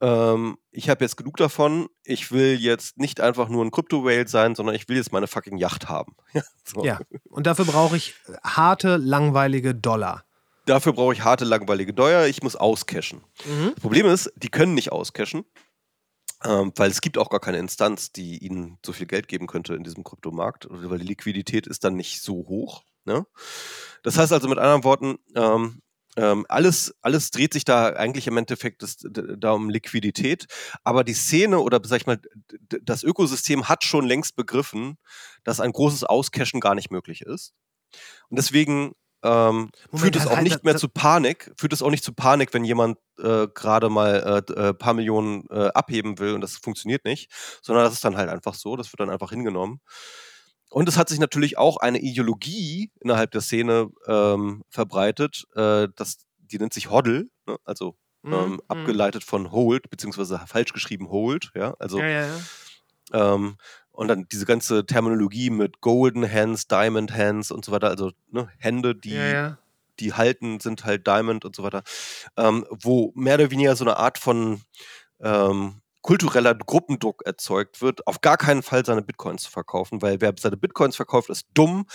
ähm, 0.00 0.56
ich 0.70 0.88
habe 0.88 1.04
jetzt 1.04 1.18
genug 1.18 1.36
davon, 1.36 1.88
ich 2.02 2.32
will 2.32 2.54
jetzt 2.58 2.96
nicht 2.96 3.20
einfach 3.20 3.50
nur 3.50 3.62
ein 3.62 3.72
Krypto-Whale 3.72 4.26
sein, 4.26 4.54
sondern 4.54 4.74
ich 4.74 4.88
will 4.88 4.96
jetzt 4.96 5.12
meine 5.12 5.26
fucking 5.26 5.58
Yacht 5.58 5.90
haben. 5.90 6.16
Ja, 6.32 6.42
so. 6.64 6.82
Ja. 6.82 6.98
Und 7.28 7.46
dafür 7.46 7.66
brauche 7.66 7.98
ich 7.98 8.14
harte, 8.42 8.96
langweilige 8.96 9.74
Dollar. 9.74 10.24
Dafür 10.64 10.94
brauche 10.94 11.12
ich 11.12 11.22
harte, 11.22 11.44
langweilige 11.44 11.92
Steuer, 11.92 12.24
ich 12.24 12.42
muss 12.42 12.56
auscashen. 12.56 13.22
Mhm. 13.44 13.72
Das 13.74 13.82
Problem 13.82 14.06
ist, 14.06 14.32
die 14.36 14.48
können 14.48 14.72
nicht 14.72 14.92
auscashen, 14.92 15.44
ähm, 16.44 16.72
weil 16.76 16.90
es 16.90 17.00
gibt 17.00 17.18
auch 17.18 17.30
gar 17.30 17.40
keine 17.40 17.58
Instanz, 17.58 18.12
die 18.12 18.38
ihnen 18.38 18.78
so 18.84 18.92
viel 18.92 19.06
Geld 19.06 19.28
geben 19.28 19.46
könnte 19.46 19.74
in 19.74 19.84
diesem 19.84 20.04
Kryptomarkt, 20.04 20.66
weil 20.70 20.98
die 20.98 21.06
Liquidität 21.06 21.66
ist 21.66 21.84
dann 21.84 21.96
nicht 21.96 22.22
so 22.22 22.34
hoch. 22.48 22.82
Ne? 23.04 23.26
Das 24.02 24.18
heißt 24.18 24.32
also 24.32 24.48
mit 24.48 24.58
anderen 24.58 24.84
Worten, 24.84 25.16
ähm, 25.34 25.80
ähm, 26.16 26.46
alles, 26.48 26.94
alles 27.02 27.30
dreht 27.30 27.52
sich 27.52 27.64
da 27.64 27.90
eigentlich 27.90 28.26
im 28.26 28.38
Endeffekt 28.38 28.82
das, 28.82 28.96
da 29.00 29.52
um 29.52 29.68
Liquidität, 29.68 30.46
aber 30.82 31.04
die 31.04 31.12
Szene 31.14 31.60
oder 31.60 31.80
sag 31.84 32.00
ich 32.00 32.06
mal, 32.06 32.20
das 32.82 33.02
Ökosystem 33.02 33.68
hat 33.68 33.84
schon 33.84 34.06
längst 34.06 34.34
begriffen, 34.34 34.96
dass 35.44 35.60
ein 35.60 35.72
großes 35.72 36.04
Auscashen 36.04 36.60
gar 36.60 36.74
nicht 36.74 36.90
möglich 36.90 37.20
ist. 37.20 37.52
Und 38.28 38.38
deswegen 38.38 38.94
ähm, 39.22 39.70
Moment, 39.90 40.00
führt 40.00 40.16
es 40.16 40.26
auch 40.26 40.40
nicht 40.40 40.64
mehr 40.64 40.76
zu 40.76 40.88
Panik, 40.88 41.52
führt 41.56 41.72
es 41.72 41.82
auch 41.82 41.90
nicht 41.90 42.04
zu 42.04 42.12
Panik, 42.12 42.54
wenn 42.54 42.64
jemand 42.64 42.98
äh, 43.18 43.48
gerade 43.48 43.88
mal 43.88 44.44
ein 44.48 44.56
äh, 44.56 44.74
paar 44.74 44.94
Millionen 44.94 45.44
äh, 45.50 45.68
abheben 45.68 46.18
will 46.18 46.34
und 46.34 46.40
das 46.40 46.56
funktioniert 46.56 47.04
nicht, 47.04 47.30
sondern 47.62 47.84
das 47.84 47.94
ist 47.94 48.04
dann 48.04 48.16
halt 48.16 48.28
einfach 48.28 48.54
so, 48.54 48.76
das 48.76 48.92
wird 48.92 49.00
dann 49.00 49.10
einfach 49.10 49.30
hingenommen. 49.30 49.80
Und 50.70 50.88
es 50.88 50.98
hat 50.98 51.08
sich 51.08 51.18
natürlich 51.18 51.58
auch 51.58 51.76
eine 51.76 51.98
Ideologie 52.00 52.90
innerhalb 53.00 53.30
der 53.30 53.40
Szene 53.40 53.88
ähm, 54.06 54.62
verbreitet, 54.68 55.44
äh, 55.54 55.88
das, 55.94 56.18
die 56.38 56.58
nennt 56.58 56.74
sich 56.74 56.90
Hoddle, 56.90 57.28
ne? 57.46 57.56
also 57.64 57.96
Mhm, 58.26 58.32
ähm, 58.32 58.50
mhm. 58.52 58.60
abgeleitet 58.68 59.24
von 59.24 59.52
Hold, 59.52 59.88
beziehungsweise 59.88 60.40
falsch 60.46 60.72
geschrieben 60.72 61.10
Hold, 61.10 61.52
ja, 61.54 61.74
also 61.78 62.00
Ja, 62.00 62.06
ja, 62.08 62.26
ja. 62.26 63.34
ähm, 63.34 63.56
und 63.96 64.08
dann 64.08 64.26
diese 64.30 64.46
ganze 64.46 64.86
Terminologie 64.86 65.50
mit 65.50 65.80
Golden 65.80 66.30
Hands, 66.30 66.66
Diamond 66.68 67.12
Hands 67.12 67.50
und 67.50 67.64
so 67.64 67.72
weiter, 67.72 67.88
also 67.88 68.12
ne, 68.30 68.48
Hände, 68.58 68.94
die, 68.94 69.14
ja, 69.14 69.26
ja. 69.26 69.58
die 69.98 70.12
halten, 70.12 70.60
sind 70.60 70.84
halt 70.84 71.06
Diamond 71.06 71.44
und 71.44 71.56
so 71.56 71.62
weiter, 71.62 71.82
ähm, 72.36 72.66
wo 72.70 73.12
mehr 73.14 73.34
oder 73.34 73.50
weniger 73.50 73.74
so 73.74 73.84
eine 73.84 73.96
Art 73.96 74.18
von 74.18 74.60
ähm, 75.20 75.80
kultureller 76.02 76.54
Gruppendruck 76.54 77.22
erzeugt 77.24 77.82
wird, 77.82 78.06
auf 78.06 78.20
gar 78.20 78.36
keinen 78.36 78.62
Fall 78.62 78.84
seine 78.84 79.02
Bitcoins 79.02 79.42
zu 79.44 79.50
verkaufen, 79.50 80.02
weil 80.02 80.20
wer 80.20 80.34
seine 80.38 80.56
Bitcoins 80.56 80.94
verkauft, 80.94 81.30
ist 81.30 81.48
dumm, 81.54 81.86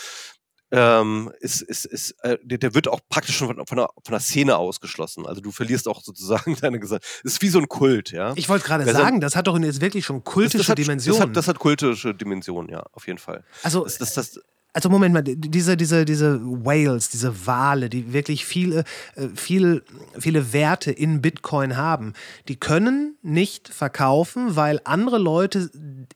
ähm, 0.72 1.31
ist, 1.39 1.61
ist, 1.61 1.85
ist, 1.85 2.11
äh, 2.23 2.38
der, 2.43 2.57
der 2.57 2.73
wird 2.73 2.88
auch 2.88 3.02
praktisch 3.10 3.38
schon 3.38 3.48
von, 3.48 3.68
von, 3.68 3.77
der, 3.77 3.89
von 4.03 4.11
der 4.11 4.19
Szene 4.19 4.57
ausgeschlossen. 4.57 5.26
Also 5.26 5.41
du 5.41 5.52
verlierst 5.52 5.88
auch 5.88 6.02
sozusagen 6.02 6.56
deine 6.61 6.80
Gesellschaft. 6.80 7.22
Es 7.23 7.34
ist 7.34 7.41
wie 7.41 7.49
so 7.49 7.60
ein 7.60 7.68
Kult, 7.68 8.11
ja. 8.11 8.34
Ich 8.35 8.48
wollte 8.49 8.65
gerade 8.65 8.91
sagen, 8.91 9.19
das 9.19 9.35
hat 9.35 9.48
doch 9.48 9.60
jetzt 9.60 9.81
wirklich 9.81 10.06
schon 10.06 10.23
kultische 10.23 10.60
das, 10.60 10.68
das 10.68 10.72
hat, 10.72 10.77
Dimensionen. 10.77 11.19
Das 11.19 11.27
hat, 11.27 11.38
das 11.38 11.48
hat 11.48 11.60
kultische 11.60 12.15
Dimensionen, 12.15 12.72
ja, 12.72 12.84
auf 12.93 13.06
jeden 13.07 13.19
Fall. 13.19 13.43
Also, 13.64 13.84
das, 13.84 13.98
das, 13.98 14.14
das, 14.14 14.39
also 14.73 14.89
Moment 14.89 15.14
mal, 15.14 15.22
diese, 15.22 15.76
diese, 15.76 16.06
diese 16.06 16.39
Whales, 16.41 17.10
diese 17.10 17.45
Wale, 17.45 17.89
die 17.89 18.14
wirklich 18.14 18.45
viele, 18.45 18.85
äh, 19.15 19.27
viel, 19.35 19.84
viele 20.18 20.53
Werte 20.53 20.91
in 20.91 21.22
Bitcoin 21.22 21.76
haben, 21.76 22.14
die 22.48 22.56
können 22.56 23.18
nicht 23.22 23.68
verkaufen, 23.68 24.56
weil 24.56 24.80
andere 24.85 25.18
Leute 25.18 25.69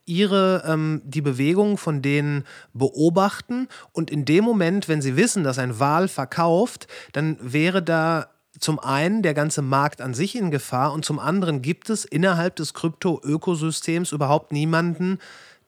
ihre, 0.06 0.64
ähm, 0.66 1.02
die 1.04 1.22
Bewegung 1.22 1.78
von 1.78 2.02
denen 2.02 2.46
beobachten. 2.74 3.68
Und 3.92 4.10
in 4.10 4.24
dem 4.24 4.46
Moment, 4.46 4.88
wenn 4.88 5.02
sie 5.02 5.18
wissen, 5.18 5.44
dass 5.44 5.60
ein 5.60 5.80
Wal 5.80 6.08
verkauft, 6.08 6.88
dann 7.12 7.38
wäre 7.42 7.84
da 7.84 8.30
zum 8.58 8.80
einen 8.80 9.22
der 9.22 9.34
ganze 9.34 9.62
Markt 9.62 10.00
an 10.00 10.14
sich 10.14 10.34
in 10.34 10.50
Gefahr 10.50 10.94
und 10.94 11.04
zum 11.04 11.20
anderen 11.20 11.62
gibt 11.62 11.90
es 11.90 12.06
innerhalb 12.06 12.56
des 12.56 12.74
Krypto-Ökosystems 12.74 14.14
überhaupt 14.14 14.54
niemanden, 14.54 15.20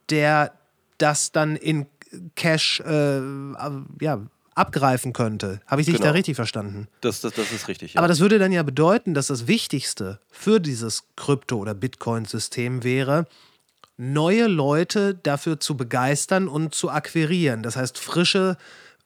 der 0.09 0.53
das 0.97 1.33
dann 1.33 1.57
in 1.57 1.85
Cash 2.35 2.79
äh, 2.81 3.19
ja, 4.01 4.21
abgreifen 4.55 5.13
könnte. 5.13 5.61
Habe 5.67 5.81
ich 5.81 5.85
dich 5.85 5.95
Genau. 5.95 6.07
da 6.07 6.11
richtig 6.11 6.35
verstanden? 6.35 6.87
das, 7.01 7.21
das, 7.21 7.33
das 7.33 7.51
ist 7.51 7.67
richtig, 7.67 7.93
ja. 7.93 7.99
Aber 7.99 8.07
das 8.07 8.19
würde 8.19 8.39
dann 8.39 8.51
ja 8.51 8.63
bedeuten, 8.63 9.13
dass 9.13 9.27
das 9.27 9.47
Wichtigste 9.47 10.19
für 10.31 10.59
dieses 10.59 11.03
Krypto- 11.15 11.57
oder 11.57 11.73
Bitcoin-System 11.75 12.83
wäre, 12.83 13.27
neue 13.97 14.47
Leute 14.47 15.15
dafür 15.15 15.59
zu 15.59 15.75
begeistern 15.77 16.47
und 16.47 16.73
zu 16.75 16.89
akquirieren. 16.89 17.63
Das 17.63 17.75
heißt, 17.75 17.97
frische, 17.97 18.57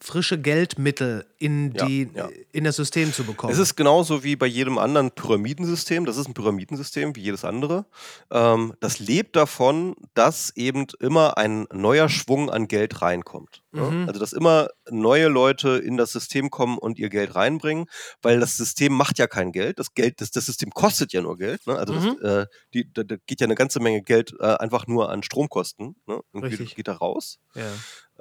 frische 0.02 0.40
Geldmittel 0.40 1.26
in, 1.38 1.74
Ja, 1.74 1.86
die, 1.86 2.10
ja. 2.14 2.30
in 2.52 2.64
das 2.64 2.76
System 2.76 3.14
zu 3.14 3.24
bekommen. 3.24 3.54
Es 3.54 3.60
ist 3.60 3.76
genauso 3.76 4.24
wie 4.24 4.36
bei 4.36 4.48
jedem 4.48 4.78
anderen 4.78 5.12
Pyramidensystem. 5.12 6.06
Das 6.06 6.18
ist 6.18 6.28
ein 6.28 6.34
Pyramidensystem 6.34 7.16
wie 7.16 7.22
jedes 7.22 7.46
andere. 7.46 7.86
Ähm, 8.32 8.74
das 8.80 9.00
lebt 9.00 9.36
davon, 9.36 9.96
dass 10.14 10.52
eben 10.56 10.88
immer 11.00 11.38
ein 11.38 11.68
neuer 11.72 12.10
Schwung 12.10 12.50
an 12.50 12.68
Geld 12.68 13.02
reinkommt. 13.02 13.62
ne? 13.72 14.06
Also 14.08 14.20
dass 14.20 14.34
immer 14.34 14.70
neue 14.90 15.28
Leute 15.28 15.78
in 15.78 15.98
das 15.98 16.12
System 16.12 16.50
kommen 16.50 16.78
und 16.78 16.98
ihr 16.98 17.10
Geld 17.10 17.36
reinbringen, 17.36 17.86
weil 18.22 18.40
das 18.40 18.58
System 18.58 18.94
macht 18.94 19.20
ja 19.20 19.28
kein 19.28 19.52
Geld. 19.52 19.78
Das 19.80 19.94
Geld, 19.94 20.20
das, 20.22 20.32
das 20.32 20.48
System 20.48 20.72
kostet 20.72 21.14
ja 21.14 21.22
nur 21.22 21.38
Geld. 21.38 21.66
Ne? 21.68 21.76
Also 21.78 21.94
das, 21.94 22.06
äh, 22.22 22.48
die, 22.74 22.92
da, 22.92 23.04
da 23.04 23.16
geht 23.28 23.40
ja 23.40 23.46
eine 23.46 23.56
ganze 23.56 23.80
Menge 23.80 24.02
Geld 24.02 24.34
äh, 24.40 24.46
einfach 24.46 24.88
nur 24.88 25.10
an 25.10 25.22
Stromkosten. 25.24 25.96
Ne? 26.08 26.22
Irgendwie 26.34 26.56
Richtig. 26.56 26.76
geht 26.76 26.88
da 26.88 26.94
raus 26.94 27.40
ja. 27.56 27.72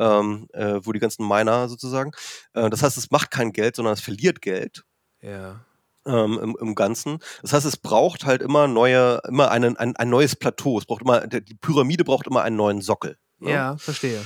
Ähm, 0.00 0.48
äh, 0.54 0.80
wo 0.82 0.92
die 0.92 0.98
ganzen 0.98 1.28
Miner 1.28 1.68
sozusagen. 1.68 2.10
Äh, 2.54 2.70
das 2.70 2.82
heißt, 2.82 2.96
es 2.96 3.10
macht 3.10 3.30
kein 3.30 3.52
Geld, 3.52 3.76
sondern 3.76 3.94
es 3.94 4.00
verliert 4.00 4.40
Geld 4.42 4.82
Ja. 5.20 5.64
ähm, 6.06 6.38
im, 6.42 6.56
im 6.60 6.74
Ganzen. 6.74 7.18
Das 7.42 7.52
heißt, 7.52 7.66
es 7.66 7.76
braucht 7.76 8.24
halt 8.24 8.42
immer 8.42 8.66
neue, 8.66 9.20
immer 9.28 9.50
einen, 9.50 9.76
ein, 9.76 9.94
ein 9.96 10.08
neues 10.08 10.34
Plateau. 10.34 10.78
Es 10.78 10.86
braucht 10.86 11.02
immer, 11.02 11.26
die 11.26 11.54
Pyramide 11.54 12.04
braucht 12.04 12.26
immer 12.26 12.42
einen 12.42 12.56
neuen 12.56 12.80
Sockel. 12.80 13.18
ne? 13.38 13.50
ja, 13.50 13.76
verstehe. 13.76 14.20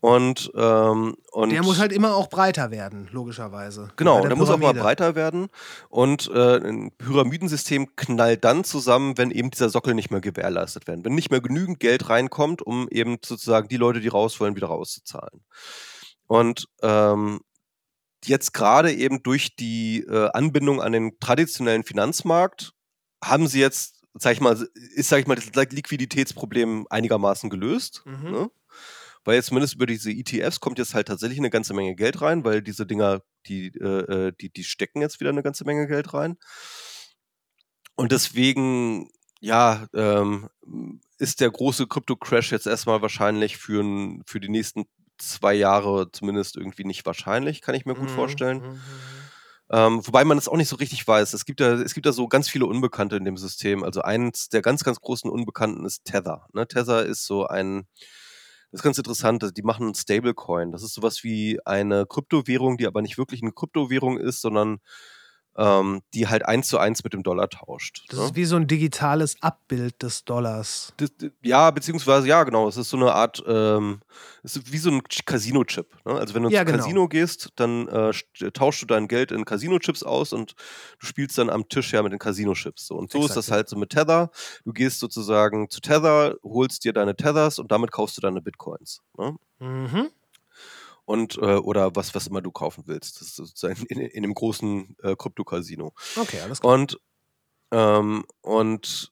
Und, 0.00 0.52
ähm, 0.54 1.16
und 1.32 1.50
Der 1.50 1.64
muss 1.64 1.80
halt 1.80 1.92
immer 1.92 2.14
auch 2.14 2.28
breiter 2.28 2.70
werden, 2.70 3.08
logischerweise. 3.10 3.90
Genau, 3.96 4.22
Bei 4.22 4.28
der 4.28 4.36
muss 4.36 4.48
auch 4.48 4.58
mal 4.58 4.72
breiter 4.72 5.16
werden. 5.16 5.48
Und 5.88 6.30
äh, 6.32 6.58
ein 6.58 6.92
Pyramidensystem 6.96 7.96
knallt 7.96 8.44
dann 8.44 8.62
zusammen, 8.62 9.18
wenn 9.18 9.32
eben 9.32 9.50
dieser 9.50 9.70
Sockel 9.70 9.94
nicht 9.94 10.12
mehr 10.12 10.20
gewährleistet 10.20 10.86
werden. 10.86 11.04
Wenn 11.04 11.16
nicht 11.16 11.32
mehr 11.32 11.40
genügend 11.40 11.80
Geld 11.80 12.08
reinkommt, 12.08 12.62
um 12.62 12.88
eben 12.90 13.18
sozusagen 13.24 13.66
die 13.68 13.76
Leute, 13.76 14.00
die 14.00 14.08
raus 14.08 14.38
wollen, 14.38 14.54
wieder 14.54 14.68
rauszuzahlen. 14.68 15.44
Und 16.28 16.66
ähm, 16.82 17.40
jetzt 18.24 18.54
gerade 18.54 18.92
eben 18.92 19.22
durch 19.24 19.56
die 19.56 20.00
äh, 20.08 20.30
Anbindung 20.32 20.80
an 20.80 20.92
den 20.92 21.18
traditionellen 21.18 21.82
Finanzmarkt 21.82 22.72
haben 23.24 23.48
sie 23.48 23.60
jetzt, 23.60 24.04
sag 24.14 24.32
ich 24.32 24.40
mal, 24.40 24.56
ist, 24.94 25.08
sag 25.08 25.18
ich 25.18 25.26
mal, 25.26 25.34
das 25.34 25.72
Liquiditätsproblem 25.72 26.86
einigermaßen 26.88 27.50
gelöst. 27.50 28.02
Mhm. 28.04 28.30
Ne? 28.30 28.50
Weil 29.28 29.34
jetzt 29.34 29.48
zumindest 29.48 29.74
über 29.74 29.84
diese 29.84 30.10
ETFs 30.10 30.58
kommt 30.58 30.78
jetzt 30.78 30.94
halt 30.94 31.08
tatsächlich 31.08 31.38
eine 31.38 31.50
ganze 31.50 31.74
Menge 31.74 31.94
Geld 31.94 32.22
rein, 32.22 32.46
weil 32.46 32.62
diese 32.62 32.86
Dinger, 32.86 33.20
die, 33.46 33.66
äh, 33.78 34.28
äh, 34.28 34.32
die, 34.40 34.48
die 34.48 34.64
stecken 34.64 35.02
jetzt 35.02 35.20
wieder 35.20 35.28
eine 35.28 35.42
ganze 35.42 35.66
Menge 35.66 35.86
Geld 35.86 36.14
rein. 36.14 36.38
Und 37.94 38.10
deswegen, 38.10 39.10
ja, 39.40 39.86
ähm, 39.92 40.48
ist 41.18 41.42
der 41.42 41.50
große 41.50 41.86
Krypto-Crash 41.86 42.52
jetzt 42.52 42.66
erstmal 42.66 43.02
wahrscheinlich 43.02 43.58
für, 43.58 43.84
für 44.24 44.40
die 44.40 44.48
nächsten 44.48 44.86
zwei 45.18 45.52
Jahre 45.52 46.10
zumindest 46.10 46.56
irgendwie 46.56 46.84
nicht 46.84 47.04
wahrscheinlich, 47.04 47.60
kann 47.60 47.74
ich 47.74 47.84
mir 47.84 47.96
gut 47.96 48.08
Mhm, 48.08 48.14
vorstellen. 48.14 48.58
mhm, 48.62 48.72
mhm. 48.72 48.80
Ähm, 49.70 50.06
wobei 50.06 50.24
man 50.24 50.38
es 50.38 50.48
auch 50.48 50.56
nicht 50.56 50.70
so 50.70 50.76
richtig 50.76 51.06
weiß. 51.06 51.34
Es 51.34 51.44
gibt, 51.44 51.60
ja, 51.60 51.74
es 51.74 51.92
gibt 51.92 52.06
ja 52.06 52.12
so 52.12 52.28
ganz 52.28 52.48
viele 52.48 52.64
Unbekannte 52.64 53.16
in 53.16 53.26
dem 53.26 53.36
System. 53.36 53.84
Also 53.84 54.00
eins 54.00 54.48
der 54.48 54.62
ganz, 54.62 54.84
ganz 54.84 55.00
großen 55.00 55.30
Unbekannten 55.30 55.84
ist 55.84 56.06
Tether. 56.06 56.46
Ne? 56.54 56.66
Tether 56.66 57.04
ist 57.04 57.26
so 57.26 57.46
ein, 57.46 57.86
das 58.70 58.80
ist 58.80 58.84
ganz 58.84 58.98
interessant, 58.98 59.56
die 59.56 59.62
machen 59.62 59.94
Stablecoin. 59.94 60.72
Das 60.72 60.82
ist 60.82 60.94
sowas 60.94 61.24
wie 61.24 61.58
eine 61.64 62.06
Kryptowährung, 62.06 62.76
die 62.76 62.86
aber 62.86 63.00
nicht 63.02 63.16
wirklich 63.16 63.42
eine 63.42 63.52
Kryptowährung 63.52 64.18
ist, 64.18 64.42
sondern 64.42 64.80
ähm, 65.58 66.02
die 66.14 66.28
halt 66.28 66.46
eins 66.46 66.68
zu 66.68 66.78
eins 66.78 67.02
mit 67.04 67.12
dem 67.12 67.22
Dollar 67.24 67.50
tauscht. 67.50 68.04
Das 68.10 68.18
ne? 68.18 68.24
ist 68.26 68.36
wie 68.36 68.44
so 68.44 68.54
ein 68.56 68.66
digitales 68.68 69.36
Abbild 69.42 70.02
des 70.02 70.24
Dollars. 70.24 70.92
Das- 70.98 71.10
das- 71.18 71.30
Ja, 71.42 71.70
beziehungsweise, 71.72 72.28
ja, 72.28 72.44
genau. 72.44 72.68
Es 72.68 72.76
ist 72.76 72.88
so 72.90 72.96
eine 72.96 73.12
Art, 73.12 73.42
ähm, 73.46 74.00
es 74.44 74.56
ist 74.56 74.72
wie 74.72 74.78
so 74.78 74.90
ein 74.90 75.02
Casino-Chip. 75.02 75.96
Ne? 76.06 76.12
Also, 76.14 76.34
wenn 76.34 76.44
du 76.44 76.48
Ja, 76.50 76.60
ins 76.62 76.70
genau. 76.70 76.82
Casino 76.82 77.08
gehst, 77.08 77.50
dann 77.56 77.88
äh, 77.88 78.10
st- 78.10 78.52
tauschst 78.52 78.82
du 78.82 78.86
dein 78.86 79.08
Geld 79.08 79.32
in 79.32 79.44
Casino-Chips 79.44 80.04
aus 80.04 80.32
und 80.32 80.54
du 81.00 81.06
spielst 81.06 81.36
dann 81.38 81.50
am 81.50 81.68
Tisch 81.68 81.92
ja 81.92 82.02
mit 82.02 82.12
den 82.12 82.18
Casino-Chips. 82.20 82.86
So. 82.86 82.94
Und 82.94 83.10
so 83.10 83.18
Exakt, 83.18 83.30
ist 83.30 83.36
das 83.36 83.46
ja. 83.48 83.54
halt 83.56 83.68
so 83.68 83.76
mit 83.76 83.90
Tether. 83.90 84.30
Du 84.64 84.72
gehst 84.72 85.00
sozusagen 85.00 85.68
zu 85.70 85.80
Tether, 85.80 86.36
holst 86.44 86.84
dir 86.84 86.92
deine 86.92 87.16
Tethers 87.16 87.58
und 87.58 87.72
damit 87.72 87.90
kaufst 87.90 88.16
du 88.16 88.20
deine 88.20 88.40
Bitcoins. 88.40 89.00
Ne? 89.18 89.36
Mhm. 89.58 90.08
Und, 91.08 91.38
äh, 91.38 91.56
oder 91.56 91.96
was, 91.96 92.14
was 92.14 92.26
immer 92.26 92.42
du 92.42 92.50
kaufen 92.52 92.84
willst. 92.86 93.22
Das 93.22 93.28
ist 93.28 93.36
sozusagen 93.36 93.86
in, 93.86 93.98
in 93.98 94.22
dem 94.22 94.34
großen 94.34 94.94
äh, 95.02 95.16
Krypto-Casino. 95.16 95.94
Okay, 96.16 96.40
alles 96.40 96.60
klar. 96.60 96.74
Und, 96.74 97.00
ähm, 97.72 98.26
und 98.42 99.10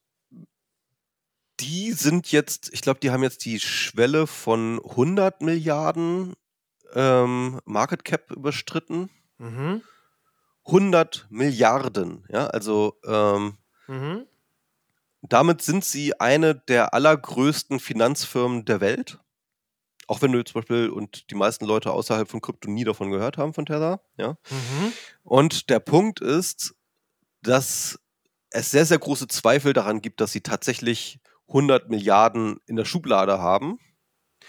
die 1.61 1.93
sind 1.93 2.31
jetzt, 2.33 2.71
ich 2.75 2.83
glaube, 2.83 3.01
die 3.01 3.11
haben 3.11 3.23
jetzt 3.23 3.47
die 3.47 3.59
Schwelle 3.61 4.27
von 4.27 4.79
100 4.85 5.41
Milliarden 5.41 6.35
ähm, 6.93 7.61
Market 7.65 8.05
Cap 8.05 8.31
überstritten. 8.31 9.09
Mhm. 9.39 9.81
100 10.67 11.27
Milliarden, 11.31 12.25
ja, 12.29 12.47
also 12.49 12.99
ähm, 13.07 13.57
Mhm. 13.89 14.27
damit 15.23 15.63
sind 15.63 15.85
sie 15.85 16.19
eine 16.21 16.57
der 16.57 16.93
allergrößten 16.93 17.81
Finanzfirmen 17.81 18.65
der 18.67 18.81
Welt. 18.81 19.19
Auch 20.07 20.23
wenn 20.23 20.33
du 20.33 20.45
zum 20.45 20.61
Beispiel 20.61 20.89
und 20.91 21.31
die 21.31 21.35
meisten 21.35 21.65
Leute 21.65 21.91
außerhalb 21.93 22.29
von 22.29 22.41
Krypto 22.41 22.71
nie 22.71 22.85
davon 22.85 23.11
gehört 23.11 23.39
haben 23.39 23.55
von 23.55 23.67
Tether, 23.67 24.01
ja. 24.17 24.39
Mhm. 24.51 24.93
Und 25.25 25.69
der 25.71 25.81
Punkt 25.81 26.21
ist, 26.21 26.75
dass 27.43 27.99
es 28.51 28.71
sehr, 28.71 28.87
sehr 28.87 28.99
große 28.99 29.27
Zweifel 29.29 29.73
daran 29.73 30.01
gibt, 30.01 30.21
dass 30.21 30.33
sie 30.33 30.41
tatsächlich 30.43 31.19
100 31.49 31.91
Milliarden 31.91 32.59
in 32.67 32.77
der 32.77 32.85
Schublade 32.85 33.39
haben. 33.41 33.79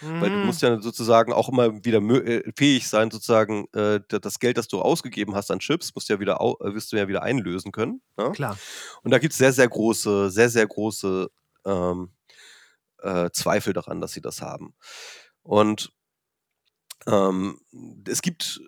Weil 0.00 0.30
du 0.30 0.38
Mhm. 0.38 0.46
musst 0.46 0.62
ja 0.62 0.80
sozusagen 0.80 1.32
auch 1.32 1.48
immer 1.48 1.84
wieder 1.84 1.98
äh, 2.00 2.52
fähig 2.56 2.88
sein, 2.88 3.10
sozusagen 3.10 3.66
äh, 3.74 4.00
da- 4.08 4.20
das 4.20 4.38
Geld, 4.38 4.56
das 4.56 4.68
du 4.68 4.80
ausgegeben 4.80 5.34
hast 5.34 5.50
an 5.50 5.58
Chips, 5.58 5.92
musst 5.94 6.08
du 6.08 6.12
ja 6.12 6.20
wieder, 6.20 6.34
äh, 6.40 6.72
wirst 6.74 6.92
du 6.92 6.96
ja 6.96 7.08
wieder 7.08 7.22
einlösen 7.24 7.72
können. 7.72 8.00
Ja? 8.16 8.30
Klar. 8.30 8.58
Und 9.02 9.10
da 9.10 9.18
gibt 9.18 9.32
es 9.32 9.38
sehr, 9.38 9.52
sehr 9.52 9.66
große, 9.68 10.30
sehr, 10.30 10.50
sehr 10.50 10.66
große 10.68 11.28
ähm, 11.66 12.12
äh, 13.02 13.30
Zweifel 13.32 13.72
daran, 13.72 14.00
dass 14.00 14.12
sie 14.12 14.20
das 14.20 14.40
haben. 14.42 14.74
Und 15.48 15.90
ähm, 17.06 17.58
es 18.06 18.20
gibt, 18.20 18.60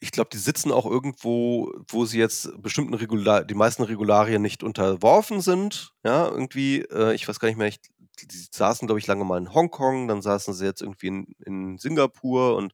ich 0.00 0.10
glaube, 0.10 0.30
die 0.32 0.38
sitzen 0.38 0.72
auch 0.72 0.84
irgendwo, 0.84 1.72
wo 1.86 2.04
sie 2.06 2.18
jetzt 2.18 2.60
bestimmten 2.60 2.94
Regular, 2.94 3.44
die 3.44 3.54
meisten 3.54 3.84
Regularien 3.84 4.42
nicht 4.42 4.64
unterworfen 4.64 5.40
sind. 5.40 5.92
Ja, 6.02 6.26
irgendwie, 6.26 6.80
äh, 6.90 7.14
ich 7.14 7.28
weiß 7.28 7.38
gar 7.38 7.46
nicht 7.46 7.56
mehr, 7.56 7.68
ich, 7.68 7.80
die 8.20 8.48
saßen, 8.50 8.88
glaube 8.88 8.98
ich, 8.98 9.06
lange 9.06 9.24
mal 9.24 9.38
in 9.38 9.54
Hongkong, 9.54 10.08
dann 10.08 10.22
saßen 10.22 10.54
sie 10.54 10.64
jetzt 10.64 10.82
irgendwie 10.82 11.06
in, 11.06 11.26
in 11.46 11.78
Singapur 11.78 12.56
und 12.56 12.72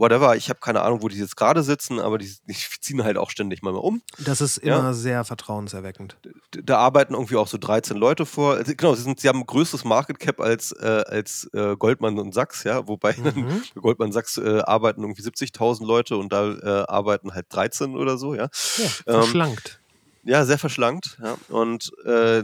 whatever. 0.00 0.34
Ich 0.34 0.48
habe 0.48 0.58
keine 0.60 0.80
Ahnung, 0.82 1.02
wo 1.02 1.08
die 1.08 1.18
jetzt 1.18 1.36
gerade 1.36 1.62
sitzen, 1.62 2.00
aber 2.00 2.18
die, 2.18 2.34
die 2.48 2.54
ziehen 2.80 3.04
halt 3.04 3.18
auch 3.18 3.30
ständig 3.30 3.62
mal 3.62 3.74
um. 3.74 4.02
Das 4.18 4.40
ist 4.40 4.62
Ja. 4.64 4.78
immer 4.78 4.94
sehr 4.94 5.24
vertrauenserweckend. 5.24 6.16
D- 6.54 6.62
da 6.64 6.78
arbeiten 6.78 7.14
irgendwie 7.14 7.36
auch 7.36 7.46
so 7.46 7.58
13 7.58 7.96
Leute 7.96 8.26
vor. 8.26 8.54
Also, 8.54 8.72
Genau, 8.76 8.94
sie, 8.94 9.02
sind, 9.02 9.20
sie 9.20 9.28
haben 9.28 9.40
ein 9.40 9.46
größeres 9.46 9.84
Market 9.84 10.18
Cap 10.18 10.40
als, 10.40 10.72
äh, 10.72 11.04
als 11.06 11.48
äh, 11.52 11.76
Goldman 11.76 12.18
und 12.18 12.32
Sachs, 12.34 12.64
ja, 12.64 12.88
wobei 12.88 13.14
Mhm. 13.16 13.62
Goldman 13.74 14.12
Sachs 14.12 14.38
äh, 14.38 14.60
arbeiten 14.62 15.02
irgendwie 15.02 15.22
70.000 15.22 15.86
Leute 15.86 16.16
und 16.16 16.32
da 16.32 16.50
äh, 16.54 16.84
arbeiten 16.88 17.34
halt 17.34 17.46
13 17.50 17.96
oder 17.96 18.16
so, 18.18 18.34
ja. 18.34 18.48
Ja, 18.76 18.84
Ähm, 19.06 19.14
verschlankt. 19.22 19.80
Ja, 20.24 20.44
sehr 20.44 20.58
verschlankt. 20.58 21.18
Ja. 21.22 21.36
Und 21.48 21.92
äh, 22.04 22.40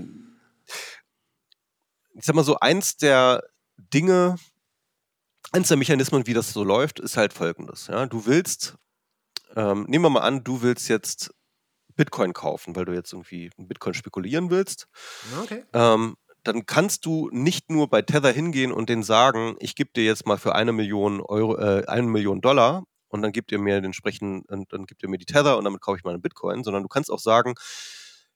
ich 2.14 2.24
sag 2.24 2.34
mal 2.34 2.44
so, 2.44 2.58
eins 2.58 2.96
der 2.96 3.42
Dinge, 3.92 4.36
eins 5.52 5.68
der 5.68 5.76
Mechanismen, 5.76 6.26
wie 6.26 6.34
das 6.34 6.52
so 6.52 6.64
läuft, 6.64 7.00
ist 7.00 7.16
halt 7.16 7.32
folgendes. 7.32 7.86
Ja. 7.86 8.06
Du 8.06 8.26
willst, 8.26 8.76
ähm, 9.54 9.84
nehmen 9.88 10.04
wir 10.04 10.10
mal 10.10 10.20
an, 10.20 10.44
du 10.44 10.62
willst 10.62 10.88
jetzt 10.88 11.34
Bitcoin 11.94 12.32
kaufen, 12.32 12.76
weil 12.76 12.84
du 12.84 12.92
jetzt 12.92 13.12
irgendwie 13.12 13.50
in 13.56 13.68
Bitcoin 13.68 13.94
spekulieren 13.94 14.50
willst. 14.50 14.86
Okay. 15.42 15.64
Ähm, 15.72 16.16
dann 16.44 16.66
kannst 16.66 17.06
du 17.06 17.28
nicht 17.32 17.70
nur 17.70 17.88
bei 17.88 18.02
Tether 18.02 18.30
hingehen 18.30 18.70
und 18.70 18.88
denen 18.88 19.02
sagen, 19.02 19.56
ich 19.58 19.74
gebe 19.74 19.90
dir 19.94 20.04
jetzt 20.04 20.26
mal 20.26 20.38
für 20.38 20.54
eine 20.54 20.72
Million 20.72 21.20
Euro, 21.20 21.56
äh, 21.56 21.84
eine 21.86 22.06
Million 22.06 22.40
Dollar 22.40 22.84
und 23.08 23.22
dann 23.22 23.32
gibt 23.32 23.50
ihr 23.50 23.58
mir 23.58 23.76
den 23.76 23.86
entsprechenden, 23.86 24.44
dann 24.68 24.86
gibt 24.86 25.02
ihr 25.02 25.08
mir 25.08 25.18
die 25.18 25.24
Tether 25.24 25.58
und 25.58 25.64
damit 25.64 25.80
kaufe 25.80 25.98
ich 25.98 26.04
meine 26.04 26.18
Bitcoin, 26.18 26.62
sondern 26.62 26.82
du 26.82 26.88
kannst 26.88 27.10
auch 27.10 27.18
sagen, 27.18 27.54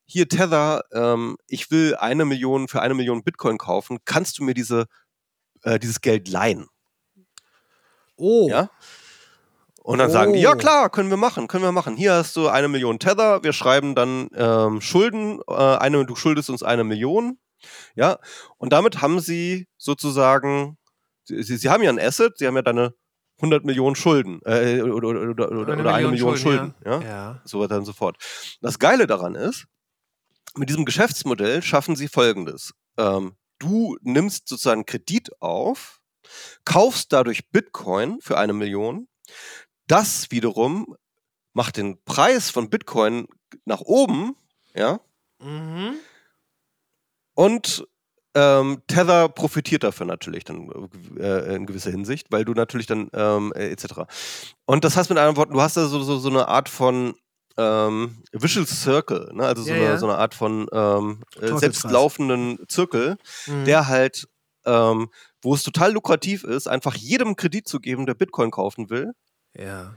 hier 0.06 0.28
Tether, 0.28 0.82
ähm, 0.92 1.36
ich 1.46 1.70
will 1.70 1.94
eine 1.94 2.24
Million 2.24 2.66
für 2.66 2.82
eine 2.82 2.94
Million 2.94 3.22
Bitcoin 3.22 3.58
kaufen, 3.58 3.98
kannst 4.04 4.38
du 4.38 4.44
mir 4.44 4.54
diese, 4.54 4.86
äh, 5.62 5.78
dieses 5.78 6.00
Geld 6.00 6.28
leihen? 6.28 6.66
Oh. 8.20 8.48
Ja? 8.48 8.70
Und 9.82 9.98
dann 9.98 10.10
sagen 10.10 10.34
die, 10.34 10.40
ja 10.40 10.52
Oh. 10.52 10.56
klar, 10.56 10.90
können 10.90 11.10
wir 11.10 11.16
machen, 11.16 11.48
können 11.48 11.64
wir 11.64 11.72
machen. 11.72 11.96
Hier 11.96 12.12
hast 12.14 12.36
du 12.36 12.48
eine 12.48 12.68
Million 12.68 12.98
Tether, 12.98 13.42
wir 13.42 13.52
schreiben 13.52 13.94
dann 13.94 14.28
ähm, 14.34 14.80
Schulden, 14.80 15.40
äh, 15.48 15.52
eine, 15.54 16.04
du 16.04 16.14
schuldest 16.14 16.50
uns 16.50 16.62
eine 16.62 16.84
Million. 16.84 17.38
Ja, 17.94 18.18
und 18.58 18.72
damit 18.72 19.02
haben 19.02 19.20
sie 19.20 19.68
sozusagen, 19.76 20.78
sie, 21.24 21.42
sie 21.42 21.68
haben 21.70 21.82
ja 21.82 21.90
ein 21.90 21.98
Asset, 21.98 22.38
sie 22.38 22.46
haben 22.46 22.56
ja 22.56 22.62
deine 22.62 22.94
100 23.38 23.64
Millionen 23.64 23.96
Schulden 23.96 24.40
äh, 24.44 24.80
oder, 24.82 25.08
oder, 25.08 25.20
oder, 25.22 25.50
oder, 25.50 25.78
oder 25.80 25.94
eine 25.94 26.08
Million 26.08 26.36
Schulden. 26.36 26.74
ja? 26.84 27.00
ja. 27.00 27.42
so 27.44 27.60
weiter 27.60 27.78
und 27.78 27.84
so 27.84 27.92
fort. 27.92 28.16
Das 28.60 28.78
Geile 28.78 29.06
daran 29.06 29.34
ist, 29.34 29.66
mit 30.56 30.68
diesem 30.68 30.84
Geschäftsmodell 30.84 31.62
schaffen 31.62 31.96
sie 31.96 32.08
folgendes. 32.08 32.72
Ähm, 32.98 33.36
du 33.58 33.96
nimmst 34.02 34.48
sozusagen 34.48 34.84
Kredit 34.84 35.30
auf, 35.40 35.99
kaufst 36.64 37.12
dadurch 37.12 37.48
Bitcoin 37.50 38.20
für 38.20 38.38
eine 38.38 38.52
Million. 38.52 39.08
Das 39.86 40.30
wiederum 40.30 40.96
macht 41.52 41.76
den 41.76 42.02
Preis 42.04 42.50
von 42.50 42.70
Bitcoin 42.70 43.26
nach 43.64 43.80
oben, 43.80 44.36
ja, 44.74 45.00
Mhm. 45.42 45.94
und 47.34 47.86
ähm, 48.34 48.82
Tether 48.86 49.28
profitiert 49.28 49.82
dafür 49.82 50.06
natürlich 50.06 50.44
dann 50.44 50.70
äh, 51.18 51.56
in 51.56 51.66
gewisser 51.66 51.90
Hinsicht, 51.90 52.28
weil 52.30 52.44
du 52.44 52.52
natürlich 52.52 52.86
dann 52.86 53.08
ähm, 53.12 53.52
äh, 53.56 53.70
etc. 53.70 54.02
Und 54.66 54.84
das 54.84 54.96
heißt 54.96 55.10
mit 55.10 55.18
anderen 55.18 55.36
Worten, 55.36 55.54
du 55.54 55.60
hast 55.60 55.76
da 55.76 55.86
so, 55.86 56.00
so, 56.02 56.18
so 56.18 56.28
eine 56.28 56.46
Art 56.46 56.68
von 56.68 57.14
ähm, 57.56 58.22
Visual 58.30 58.66
Circle, 58.68 59.32
ne? 59.34 59.44
also 59.46 59.64
so, 59.64 59.70
Ja, 59.70 59.74
eine, 59.76 59.84
ja. 59.86 59.96
so 59.98 60.06
eine 60.08 60.18
Art 60.18 60.34
von 60.34 60.68
ähm, 60.72 61.22
äh, 61.40 61.56
selbstlaufenden 61.56 62.60
Zirkel, 62.68 63.16
Mhm. 63.48 63.64
der 63.64 63.88
halt, 63.88 64.28
ähm, 64.64 65.08
wo 65.42 65.54
es 65.54 65.62
total 65.62 65.92
lukrativ 65.92 66.44
ist, 66.44 66.68
einfach 66.68 66.94
jedem 66.94 67.36
Kredit 67.36 67.66
zu 67.68 67.80
geben, 67.80 68.06
der 68.06 68.14
Bitcoin 68.14 68.50
kaufen 68.50 68.90
will, 68.90 69.12
Ja. 69.56 69.94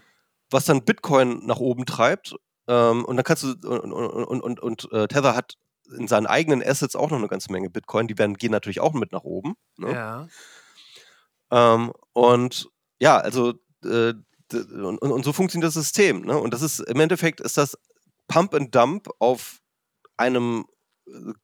was 0.49 0.65
dann 0.65 0.85
Bitcoin 0.85 1.45
nach 1.45 1.57
oben 1.59 1.85
treibt. 1.85 2.35
Ähm, 2.67 3.03
und 3.05 3.17
dann 3.17 3.25
kannst 3.25 3.43
du, 3.43 3.49
und, 3.67 3.91
und, 3.91 4.41
und, 4.41 4.59
und, 4.59 4.91
äh, 4.91 5.07
Tether 5.07 5.35
hat 5.35 5.55
in 5.97 6.07
seinen 6.07 6.27
eigenen 6.27 6.63
Assets 6.63 6.95
auch 6.95 7.09
noch 7.09 7.17
eine 7.17 7.27
ganze 7.27 7.51
Menge 7.51 7.69
Bitcoin. 7.69 8.07
Die 8.07 8.17
werden, 8.17 8.35
gehen 8.35 8.51
natürlich 8.51 8.79
auch 8.79 8.93
mit 8.93 9.11
nach 9.11 9.23
oben. 9.23 9.55
Ne? 9.77 9.91
Ja. 9.91 10.27
Ähm, 11.51 11.91
und 12.13 12.69
ja, 12.99 13.17
also 13.17 13.53
äh, 13.83 14.13
und, 14.53 14.99
und, 14.99 15.25
so 15.25 15.33
funktioniert 15.33 15.67
das 15.67 15.73
System. 15.73 16.21
Ne? 16.21 16.37
Und 16.37 16.53
das 16.53 16.61
ist 16.61 16.79
im 16.79 16.99
Endeffekt 16.99 17.41
ist 17.41 17.57
das 17.57 17.77
Pump 18.27 18.53
and 18.53 18.73
Dump 18.73 19.09
auf 19.19 19.59
einem 20.15 20.65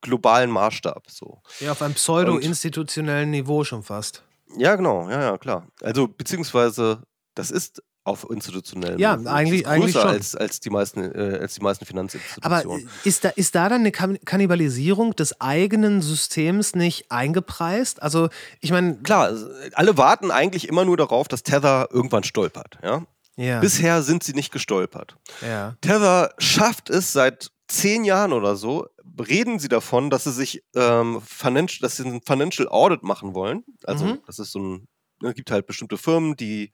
globalen 0.01 0.49
Maßstab. 0.51 1.09
So. 1.09 1.41
Ja, 1.59 1.71
auf 1.73 1.81
einem 1.81 1.93
pseudo-institutionellen 1.95 3.29
Niveau 3.31 3.63
schon 3.63 3.83
fast. 3.83 4.23
Ja, 4.57 4.75
genau, 4.75 5.09
ja, 5.09 5.21
ja, 5.21 5.37
klar. 5.37 5.67
Also 5.81 6.07
beziehungsweise 6.07 7.03
das 7.35 7.51
ist 7.51 7.83
auf 8.03 8.25
institutionellem 8.31 8.97
Ja, 8.97 9.17
Niveau. 9.17 9.29
eigentlich- 9.29 9.61
ist 9.61 9.67
eigentlich 9.67 9.93
größer 9.93 10.07
schon. 10.07 10.15
als, 10.17 10.35
als 10.35 10.59
die 10.61 10.69
meisten 10.71 11.03
äh, 11.03 11.37
als 11.41 11.53
die 11.55 11.61
meisten 11.61 11.83
Aber 11.83 11.87
Finanzinstitutionen. 11.87 12.89
ist 13.03 13.23
da, 13.25 13.29
ist 13.29 13.53
da 13.53 13.69
dann 13.69 13.81
eine 13.81 13.91
Kan- 13.91 14.17
Kannibalisierung 14.25 15.15
des 15.15 15.39
eigenen 15.39 16.01
Systems 16.01 16.73
nicht 16.75 17.11
eingepreist? 17.11 18.01
Also, 18.01 18.29
ich 18.61 18.71
meine, 18.71 18.95
Klar, 19.03 19.31
äh, 19.31 19.69
alle 19.73 19.97
warten 19.97 20.31
eigentlich 20.31 20.67
immer 20.67 20.85
nur 20.85 20.97
darauf, 20.97 21.27
dass 21.27 21.43
Tether 21.43 21.89
irgendwann 21.91 22.23
stolpert. 22.23 22.79
Ja? 22.81 23.03
ja, 23.35 23.59
Bisher 23.59 24.01
sind 24.01 24.23
sie 24.23 24.33
nicht 24.33 24.51
gestolpert. 24.51 25.15
ja. 25.41 25.75
Tether 25.81 26.33
schafft 26.39 26.89
es 26.89 27.13
seit 27.13 27.51
zehn 27.67 28.03
Jahren 28.05 28.33
oder 28.33 28.55
so, 28.55 28.87
reden 29.21 29.59
sie 29.59 29.67
davon, 29.69 30.09
dass 30.09 30.23
sie 30.25 30.31
sich 30.31 30.63
ähm, 30.75 31.21
Financial, 31.25 31.79
dass 31.81 31.97
sie 31.97 32.05
ein 32.07 32.21
Financial 32.25 32.67
Audit 32.69 33.03
machen 33.03 33.33
wollen. 33.33 33.63
Also 33.83 34.05
Mhm. 34.05 34.19
das 34.25 34.39
ist 34.39 34.51
so 34.51 34.59
ein, 34.59 34.87
ne, 35.21 35.33
gibt 35.33 35.51
halt 35.51 35.65
bestimmte 35.67 35.97
Firmen, 35.97 36.35
die 36.35 36.71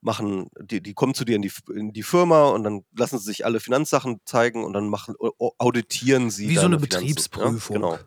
machen, 0.00 0.48
die, 0.60 0.80
die 0.80 0.94
kommen 0.94 1.14
zu 1.14 1.24
dir 1.24 1.34
in 1.36 1.42
die, 1.42 1.52
in 1.74 1.92
die 1.92 2.02
Firma 2.04 2.50
und 2.50 2.62
dann 2.62 2.84
lassen 2.96 3.18
sie 3.18 3.24
sich 3.24 3.44
alle 3.44 3.58
Finanzsachen 3.58 4.20
zeigen 4.24 4.64
und 4.64 4.72
dann 4.72 4.88
machen, 4.88 5.14
au- 5.18 5.54
auditieren 5.58 6.30
sie. 6.30 6.48
Wie 6.48 6.54
so 6.54 6.66
eine 6.66 6.78
Finanzen, 6.78 7.00
Betriebsprüfung. 7.00 7.76
Ja? 7.76 7.80
Genau. 7.82 7.98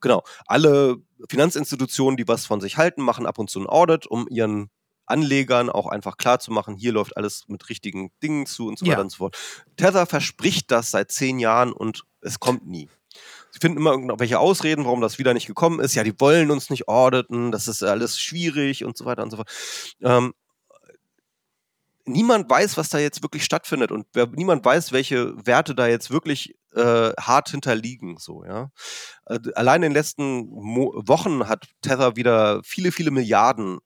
Genau. 0.00 0.22
Alle 0.46 0.96
Finanzinstitutionen, 1.28 2.16
die 2.16 2.26
was 2.28 2.46
von 2.46 2.60
sich 2.60 2.76
halten, 2.76 3.02
machen 3.02 3.26
ab 3.26 3.38
und 3.38 3.50
zu 3.50 3.60
ein 3.60 3.66
Audit, 3.66 4.06
um 4.06 4.26
ihren 4.30 4.70
Anlegern 5.06 5.70
auch 5.70 5.86
einfach 5.86 6.16
klar 6.18 6.38
zu 6.38 6.50
machen, 6.52 6.76
hier 6.76 6.92
läuft 6.92 7.16
alles 7.16 7.44
mit 7.48 7.68
richtigen 7.70 8.10
Dingen 8.22 8.44
zu 8.46 8.66
und 8.68 8.78
so 8.78 8.84
Ja. 8.86 8.92
weiter 8.92 9.02
und 9.02 9.10
so 9.10 9.16
fort. 9.18 9.36
Tether 9.76 10.06
verspricht 10.06 10.70
das 10.70 10.90
seit 10.90 11.10
zehn 11.10 11.38
Jahren 11.38 11.72
und 11.72 12.04
es 12.20 12.40
kommt 12.40 12.66
nie. 12.66 12.88
Finden 13.58 13.78
immer 13.78 13.92
irgendwelche 13.92 14.38
Ausreden, 14.38 14.84
warum 14.84 15.00
das 15.00 15.18
wieder 15.18 15.34
nicht 15.34 15.46
gekommen 15.46 15.80
ist. 15.80 15.94
Ja, 15.94 16.04
die 16.04 16.18
wollen 16.20 16.50
uns 16.50 16.70
nicht 16.70 16.88
auditen, 16.88 17.52
das 17.52 17.68
ist 17.68 17.82
alles 17.82 18.18
schwierig 18.18 18.84
und 18.84 18.96
so 18.96 19.04
weiter 19.04 19.22
und 19.22 19.30
so 19.30 19.36
fort. 19.36 19.50
Ähm, 20.02 20.34
niemand 22.08 22.50
weiß, 22.50 22.76
was 22.76 22.88
da 22.88 22.98
jetzt 22.98 23.22
wirklich 23.22 23.44
stattfindet 23.44 23.92
und 23.92 24.06
wer, 24.12 24.26
niemand 24.26 24.64
weiß, 24.64 24.92
welche 24.92 25.34
Werte 25.46 25.74
da 25.74 25.86
jetzt 25.86 26.10
wirklich 26.10 26.54
äh, 26.74 27.12
hart 27.20 27.50
hinterliegen. 27.50 28.16
So, 28.18 28.44
ja. 28.44 28.70
Äh, 29.26 29.38
allein 29.54 29.82
in 29.82 29.90
den 29.90 29.92
letzten 29.92 30.46
Mo 30.48 30.92
Wochen 31.06 31.48
hat 31.48 31.66
Tether 31.82 32.16
wieder 32.16 32.60
viele, 32.64 32.92
viele 32.92 33.10
Milliarden. 33.10 33.78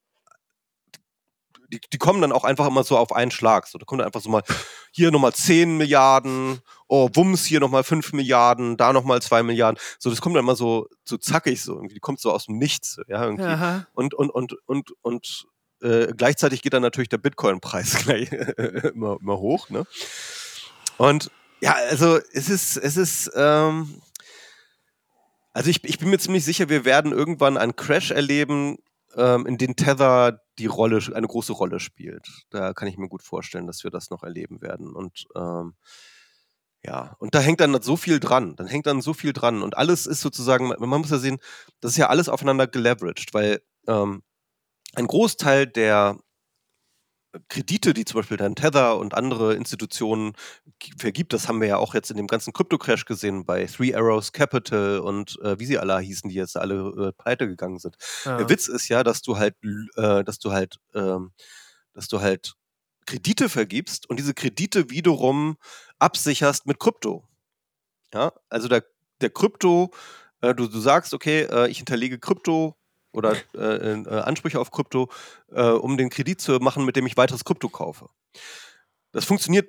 Die, 1.73 1.81
die 1.81 1.99
kommen 1.99 2.20
dann 2.20 2.32
auch 2.32 2.44
einfach 2.44 2.66
immer 2.66 2.85
so 2.85 2.99
auf 2.99 3.12
einen 3.12 3.31
Schlag. 3.31 3.66
So, 3.66 3.78
da 3.78 3.85
kommt 3.85 4.01
dann 4.01 4.07
einfach 4.07 4.20
so 4.20 4.31
mal 4.31 4.43
hier 4.93 5.11
nochmal 5.11 5.32
10 5.32 5.77
Milliarden, 5.78 6.61
oh, 6.86 7.09
Wumms, 7.15 7.44
hier 7.44 7.61
nochmal 7.61 7.82
5 7.82 8.12
Milliarden, 8.12 8.77
da 8.77 8.93
nochmal 8.93 9.23
2 9.23 9.43
Milliarden. 9.43 9.81
So, 9.99 10.11
das 10.11 10.20
kommt 10.20 10.36
dann 10.36 10.44
immer 10.44 10.57
so, 10.57 10.89
so 11.05 11.16
zackig, 11.16 11.62
so 11.62 11.74
irgendwie. 11.74 11.94
Die 11.94 12.01
kommt 12.01 12.20
so 12.20 12.31
aus 12.31 12.47
dem 12.47 12.59
Nichts. 12.59 13.01
Ja, 13.09 13.24
irgendwie 13.24 13.44
Aha. 13.44 13.86
und 13.94 14.15
und 14.15 14.31
und 14.31 14.55
und 14.66 14.93
und 15.01 15.47
äh, 15.82 16.12
gleichzeitig 16.16 16.62
geht 16.62 16.74
dann 16.74 16.82
natürlich 16.82 17.09
der 17.09 17.19
Bitcoin-Preis 17.19 17.97
gleich 18.05 18.31
immer, 18.31 19.19
immer 19.20 19.39
hoch, 19.39 19.69
ne? 19.70 19.85
Und 20.99 21.31
ja, 21.61 21.74
also 21.90 22.19
es 22.32 22.49
ist 22.49 22.77
es 22.77 22.97
ist 22.97 23.31
ähm, 23.35 24.03
also 25.53 25.70
ich, 25.70 25.85
ich 25.85 25.99
bin 25.99 26.11
mir 26.11 26.19
ziemlich 26.19 26.44
sicher, 26.44 26.69
wir 26.69 26.85
werden 26.85 27.12
irgendwann 27.12 27.57
einen 27.57 27.77
Crash 27.77 28.11
erleben, 28.11 28.78
ähm, 29.17 29.47
in 29.47 29.59
dem 29.59 29.77
Tether 29.77 30.41
die 30.59 30.67
Rolle 30.67 31.01
eine 31.15 31.27
große 31.27 31.53
Rolle 31.53 31.81
spielt. 31.81 32.27
Da 32.51 32.73
kann 32.73 32.89
ich 32.89 32.99
mir 32.99 33.09
gut 33.09 33.23
vorstellen, 33.23 33.67
dass 33.67 33.85
wir 33.85 33.91
das 33.91 34.11
noch 34.11 34.23
erleben 34.23 34.61
werden 34.63 34.95
und 34.95 35.27
ähm, 35.37 35.75
ja, 36.85 37.15
und 37.21 37.35
da 37.35 37.41
hängt 37.41 37.61
dann 37.61 37.81
so 37.81 37.97
viel 37.97 38.19
dran. 38.19 38.57
Dann 38.57 38.67
hängt 38.67 38.87
dann 38.87 39.03
so 39.03 39.15
viel 39.15 39.33
dran. 39.33 39.63
Und 39.63 39.77
alles 39.77 40.07
ist 40.07 40.21
sozusagen, 40.21 40.67
man 40.69 40.81
man 40.81 41.01
muss 41.01 41.11
ja 41.11 41.19
sehen, 41.19 41.39
das 41.81 41.93
ist 41.93 41.97
ja 41.97 42.09
alles 42.09 42.29
aufeinander 42.29 42.67
geleveraged, 42.67 43.33
weil 43.35 43.63
ähm, 43.87 44.23
ein 44.95 45.07
Großteil 45.07 45.67
der 45.67 46.19
Kredite, 47.49 47.95
die 47.95 48.05
zum 48.05 48.21
Beispiel 48.21 48.37
dann 48.37 48.55
Tether 48.55 48.99
und 48.99 49.15
andere 49.15 49.55
Institutionen 49.55 50.33
gi- 50.79 50.93
vergibt, 50.99 51.33
das 51.33 51.49
haben 51.49 51.61
wir 51.61 51.69
ja 51.69 51.77
auch 51.79 51.95
jetzt 51.95 52.11
in 52.11 52.17
dem 52.17 52.27
ganzen 52.27 52.53
Krypto-Crash 52.53 53.07
gesehen 53.07 53.47
bei 53.47 53.65
Three 53.67 53.95
Arrows 53.95 54.33
Capital 54.33 54.99
und 55.01 55.39
äh, 55.43 55.59
wie 55.59 55.67
sie 55.67 55.79
alle 55.79 55.99
hießen, 55.99 56.29
die 56.29 56.37
jetzt 56.37 56.57
alle 56.57 57.09
äh, 57.09 57.13
pleite 57.13 57.47
gegangen 57.49 57.79
sind. 57.79 57.97
Ja. 58.25 58.37
Der 58.37 58.49
Witz 58.49 58.69
ist 58.69 58.89
ja, 58.89 59.03
dass 59.03 59.23
du 59.23 59.39
halt, 59.39 59.55
äh, 59.97 60.25
dass 60.25 60.39
du 60.39 60.53
halt, 60.53 60.77
ähm, 60.95 61.33
dass 61.95 62.09
du 62.09 62.21
halt 62.21 62.55
Kredite 63.07 63.49
vergibst 63.49 64.09
und 64.09 64.19
diese 64.19 64.35
Kredite 64.35 64.91
wiederum 64.91 65.57
absicherst 65.99 66.67
mit 66.67 66.79
Krypto. 66.79 67.27
Ja, 68.13 68.33
also 68.51 68.69
der, 68.69 68.85
der 69.21 69.31
Krypto, 69.31 69.91
äh, 70.43 70.55
du, 70.55 70.67
du 70.67 70.81
sagst, 70.81 71.15
okay, 71.15 71.43
äh, 71.51 71.69
ich 71.69 71.79
hinterlege 71.79 72.19
Krypto 72.19 72.77
oder 73.13 73.37
äh, 73.55 73.93
äh, 73.93 74.09
Ansprüche 74.09 74.61
auf 74.61 74.71
Krypto, 74.71 75.09
äh, 75.51 75.63
um 75.63 75.97
den 75.97 76.11
Kredit 76.11 76.41
zu 76.41 76.53
machen, 76.61 76.85
mit 76.85 76.97
dem 76.97 77.07
ich 77.07 77.17
weiteres 77.17 77.45
Krypto 77.45 77.69
kaufe. 77.69 78.09
das 79.13 79.25
funktioniert 79.25 79.69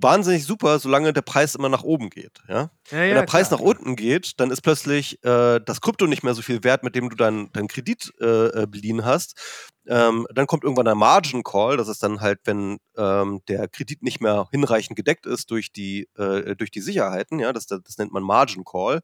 wahnsinnig 0.00 0.44
super, 0.44 0.78
solange 0.78 1.12
der 1.12 1.22
Preis 1.22 1.54
immer 1.54 1.68
nach 1.68 1.82
oben 1.82 2.10
geht. 2.10 2.40
Ja? 2.48 2.54
Ja, 2.54 2.70
Wenn 2.90 3.08
ja, 3.08 3.14
der 3.14 3.22
Preis 3.22 3.48
klar. 3.48 3.60
nach 3.60 3.66
unten 3.66 3.96
geht, 3.96 4.40
dann 4.40 4.50
ist 4.50 4.62
plötzlich 4.62 5.22
äh, 5.24 5.60
das 5.60 5.80
Krypto 5.80 6.06
nicht 6.06 6.22
mehr 6.22 6.34
so 6.34 6.42
viel 6.42 6.64
wert, 6.64 6.82
mit 6.82 6.94
dem 6.94 7.10
du 7.10 7.16
deinen 7.16 7.52
dein 7.52 7.68
Kredit 7.68 8.12
äh, 8.20 8.62
äh, 8.62 8.66
beliehen 8.66 9.04
hast. 9.04 9.38
Ähm, 9.86 10.26
dann 10.32 10.46
kommt 10.46 10.62
irgendwann 10.62 10.84
der 10.84 10.94
Margin 10.94 11.42
Call. 11.42 11.76
Das 11.76 11.88
ist 11.88 12.02
dann 12.02 12.20
halt, 12.20 12.40
wenn 12.44 12.78
ähm, 12.96 13.40
der 13.48 13.68
Kredit 13.68 14.02
nicht 14.02 14.20
mehr 14.20 14.48
hinreichend 14.50 14.96
gedeckt 14.96 15.26
ist 15.26 15.50
durch 15.50 15.72
die, 15.72 16.08
äh, 16.16 16.54
durch 16.56 16.70
die 16.70 16.80
Sicherheiten. 16.80 17.38
Ja, 17.40 17.52
das, 17.52 17.66
das 17.66 17.98
nennt 17.98 18.12
man 18.12 18.22
Margin 18.22 18.64
Call. 18.64 19.00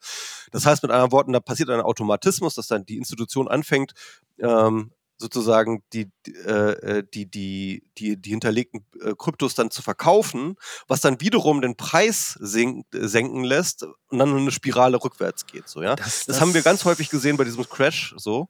Das 0.53 0.65
heißt 0.65 0.83
mit 0.83 0.93
anderen 0.93 1.13
Worten, 1.13 1.33
da 1.33 1.41
passiert 1.41 1.71
ein 1.71 1.81
Automatismus, 1.81 2.55
dass 2.55 2.69
dann 2.69 2.87
die 2.87 2.97
Institution 2.97 3.49
anfängt, 3.49 3.93
ähm, 4.39 4.93
sozusagen 5.19 5.83
die, 5.93 6.11
die, 6.27 6.35
äh, 6.35 7.03
die, 7.13 7.27
die, 7.31 7.83
die, 7.99 8.17
die 8.17 8.31
hinterlegten 8.31 8.87
äh, 9.03 9.15
Kryptos 9.19 9.55
dann 9.55 9.71
zu 9.71 9.83
verkaufen, 9.83 10.55
was 10.87 11.01
dann 11.01 11.21
wiederum 11.21 11.61
den 11.61 11.77
Preis 11.77 12.39
sink, 12.41 12.87
senken 12.93 13.43
lässt 13.45 13.83
und 13.83 14.19
dann 14.19 14.35
eine 14.37 14.51
Spirale 14.53 15.03
rückwärts 15.03 15.47
geht. 15.47 15.69
So, 15.69 15.83
ja? 15.83 15.97
Das- 15.97 16.25
Das, 16.27 16.41
haben 16.41 16.55
wir 16.55 16.61
das- 16.61 16.65
ganz 16.65 16.85
häufig 16.85 17.11
gesehen 17.11 17.37
bei 17.37 17.45
diesem 17.45 17.69
Crash 17.69 18.15
so. 18.17 18.49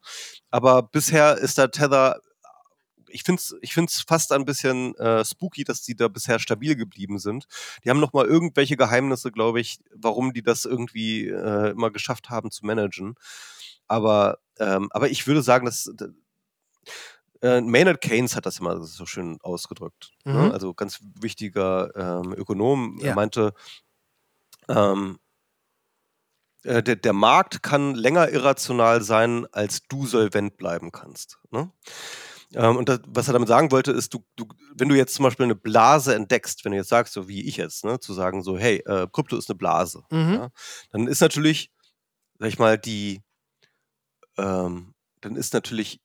Aber 0.50 0.82
bisher 0.82 1.38
ist 1.38 1.56
der 1.58 1.70
Tether, 1.70 2.20
ich 3.10 3.22
finde 3.22 3.40
es 3.40 3.54
ich 3.62 3.72
find's 3.72 4.02
fast 4.06 4.32
ein 4.32 4.44
bisschen 4.44 4.94
äh, 4.96 5.24
spooky, 5.24 5.64
dass 5.64 5.80
die 5.80 5.96
da 5.96 6.08
bisher 6.08 6.38
stabil 6.38 6.76
geblieben 6.76 7.18
sind. 7.18 7.46
Die 7.82 7.88
haben 7.88 8.00
noch 8.00 8.12
mal 8.12 8.26
irgendwelche 8.26 8.76
Geheimnisse, 8.76 9.32
glaube 9.32 9.60
ich, 9.60 9.78
warum 9.94 10.34
die 10.34 10.42
das 10.42 10.66
irgendwie 10.66 11.26
äh, 11.28 11.70
immer 11.70 11.90
geschafft 11.90 12.28
haben 12.28 12.50
zu 12.50 12.66
managen. 12.66 13.14
Aber, 13.86 14.40
ähm, 14.58 14.88
aber 14.92 15.08
ich 15.08 15.26
würde 15.26 15.42
sagen, 15.42 15.64
dass 15.64 15.90
äh, 17.42 17.60
Maynard 17.60 18.00
Keynes 18.00 18.34
hat 18.36 18.46
das 18.46 18.58
immer 18.58 18.82
so 18.82 19.06
schön 19.06 19.38
ausgedrückt. 19.42 20.10
Mhm. 20.24 20.32
Ne? 20.32 20.52
Also 20.52 20.74
ganz 20.74 21.00
wichtiger 21.20 21.94
ähm, 21.96 22.32
Ökonom. 22.32 22.98
Ja. 23.00 23.08
Er 23.08 23.14
meinte, 23.14 23.54
ähm, 24.68 25.18
äh, 26.64 26.82
der, 26.82 26.96
der 26.96 27.12
Markt 27.12 27.62
kann 27.62 27.94
länger 27.94 28.30
irrational 28.30 29.02
sein, 29.02 29.46
als 29.52 29.82
du 29.88 30.06
solvent 30.06 30.56
bleiben 30.56 30.90
kannst. 30.90 31.38
Ne? 31.50 31.70
Ähm, 32.54 32.76
und 32.76 32.88
das, 32.88 33.00
was 33.06 33.28
er 33.28 33.34
damit 33.34 33.48
sagen 33.48 33.70
wollte, 33.70 33.92
ist, 33.92 34.14
du, 34.14 34.24
du, 34.36 34.46
wenn 34.74 34.88
du 34.88 34.96
jetzt 34.96 35.14
zum 35.14 35.24
Beispiel 35.24 35.44
eine 35.44 35.54
Blase 35.54 36.14
entdeckst, 36.14 36.64
wenn 36.64 36.72
du 36.72 36.78
jetzt 36.78 36.88
sagst, 36.88 37.12
so 37.12 37.28
wie 37.28 37.46
ich 37.46 37.58
jetzt, 37.58 37.84
ne, 37.84 38.00
zu 38.00 38.14
sagen, 38.14 38.42
so, 38.42 38.56
hey, 38.58 38.78
äh, 38.86 39.06
Krypto 39.12 39.36
ist 39.36 39.50
eine 39.50 39.58
Blase, 39.58 40.02
Mhm. 40.10 40.34
ja, 40.34 40.48
dann 40.90 41.06
ist 41.06 41.20
natürlich, 41.20 41.70
sag 42.38 42.48
ich 42.48 42.58
mal, 42.58 42.78
die, 42.78 43.22
ähm, 44.38 44.94
dann 45.20 45.36
ist 45.36 45.52
natürlich 45.52 46.00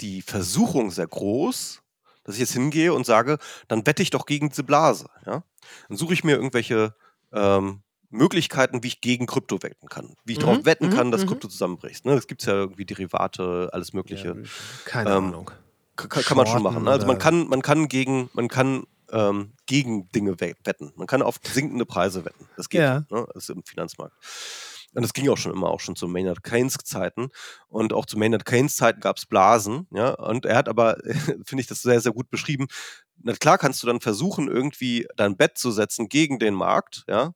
die 0.00 0.22
Versuchung 0.22 0.90
sehr 0.90 1.06
groß, 1.06 1.82
dass 2.24 2.34
ich 2.36 2.40
jetzt 2.40 2.52
hingehe 2.52 2.92
und 2.92 3.06
sage, 3.06 3.38
dann 3.68 3.86
wette 3.86 4.02
ich 4.02 4.10
doch 4.10 4.26
gegen 4.26 4.48
diese 4.50 4.62
Blase. 4.64 5.06
Ja? 5.26 5.42
Dann 5.88 5.96
suche 5.96 6.12
ich 6.14 6.24
mir 6.24 6.36
irgendwelche 6.36 6.94
ähm, 7.32 7.82
Möglichkeiten, 8.10 8.82
wie 8.82 8.88
ich 8.88 9.00
gegen 9.00 9.26
Krypto 9.26 9.62
wetten 9.62 9.88
kann. 9.88 10.14
Wie 10.24 10.32
ich 10.32 10.38
Mhm, 10.38 10.42
darauf 10.42 10.64
wetten 10.64 10.86
mhm, 10.88 10.94
kann, 10.94 11.10
dass 11.10 11.22
mhm. 11.22 11.28
Krypto 11.28 11.48
zusammenbricht. 11.48 12.04
Ne? 12.04 12.14
Das 12.14 12.26
gibt 12.26 12.42
es 12.42 12.46
ja 12.46 12.54
irgendwie 12.54 12.84
Derivate, 12.86 13.68
alles 13.72 13.92
Mögliche. 13.92 14.36
Keine 14.84 15.10
Ähm, 15.10 15.16
Ahnung. 15.26 15.50
Ka- 15.96 16.06
kann, 16.08 16.22
kann 16.22 16.36
man 16.36 16.46
schon 16.46 16.62
machen. 16.62 16.84
Ne? 16.84 16.90
Also 16.90 17.06
man 17.06 17.18
kann, 17.18 17.48
man 17.48 17.60
kann 17.60 17.88
gegen, 17.88 18.30
man 18.32 18.48
kann 18.48 18.86
ähm, 19.10 19.52
gegen 19.66 20.08
Dinge 20.12 20.38
we- 20.40 20.54
wetten. 20.64 20.92
Man 20.96 21.06
kann 21.06 21.22
auf 21.22 21.40
sinkende 21.42 21.84
Preise 21.86 22.24
wetten. 22.24 22.46
Das 22.56 22.68
geht. 22.68 22.80
Ja. 22.82 23.04
Ne? 23.10 23.26
Das 23.34 23.44
ist 23.44 23.50
im 23.50 23.62
Finanzmarkt. 23.64 24.14
Und 24.98 25.02
das 25.02 25.12
ging 25.12 25.28
auch 25.28 25.38
schon 25.38 25.52
immer, 25.52 25.70
auch 25.70 25.78
schon 25.78 25.94
zu 25.94 26.08
Maynard 26.08 26.42
Keynes 26.42 26.74
Zeiten. 26.82 27.28
Und 27.68 27.92
auch 27.92 28.04
zu 28.04 28.18
Maynard 28.18 28.44
Keynes 28.44 28.74
Zeiten 28.74 28.98
gab 28.98 29.16
es 29.16 29.26
Blasen. 29.26 29.86
Ja? 29.92 30.14
Und 30.14 30.44
er 30.44 30.56
hat 30.56 30.68
aber, 30.68 30.96
finde 31.44 31.60
ich 31.60 31.68
das 31.68 31.82
sehr, 31.82 32.00
sehr 32.00 32.10
gut 32.10 32.30
beschrieben. 32.30 32.66
Na 33.22 33.32
klar 33.34 33.58
kannst 33.58 33.80
du 33.80 33.86
dann 33.86 34.00
versuchen, 34.00 34.48
irgendwie 34.48 35.06
dein 35.14 35.36
Bett 35.36 35.56
zu 35.56 35.70
setzen 35.70 36.08
gegen 36.08 36.40
den 36.40 36.54
Markt, 36.54 37.04
ja. 37.06 37.32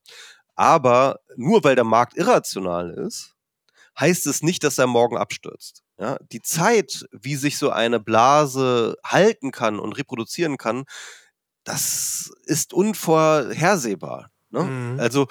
Aber 0.56 1.20
nur 1.36 1.62
weil 1.62 1.76
der 1.76 1.84
Markt 1.84 2.16
irrational 2.16 2.90
ist, 2.90 3.36
heißt 3.96 4.26
es 4.26 4.42
nicht, 4.42 4.64
dass 4.64 4.78
er 4.78 4.88
morgen 4.88 5.16
abstürzt. 5.16 5.84
Ja, 6.00 6.18
die 6.32 6.42
Zeit, 6.42 7.06
wie 7.12 7.36
sich 7.36 7.58
so 7.58 7.70
eine 7.70 8.00
Blase 8.00 8.96
halten 9.04 9.52
kann 9.52 9.78
und 9.78 9.92
reproduzieren 9.92 10.56
kann, 10.56 10.82
das 11.62 12.32
ist 12.44 12.72
unvorhersehbar. 12.72 14.32
Ne? 14.50 14.64
Mhm. 14.64 15.00
Also 15.00 15.28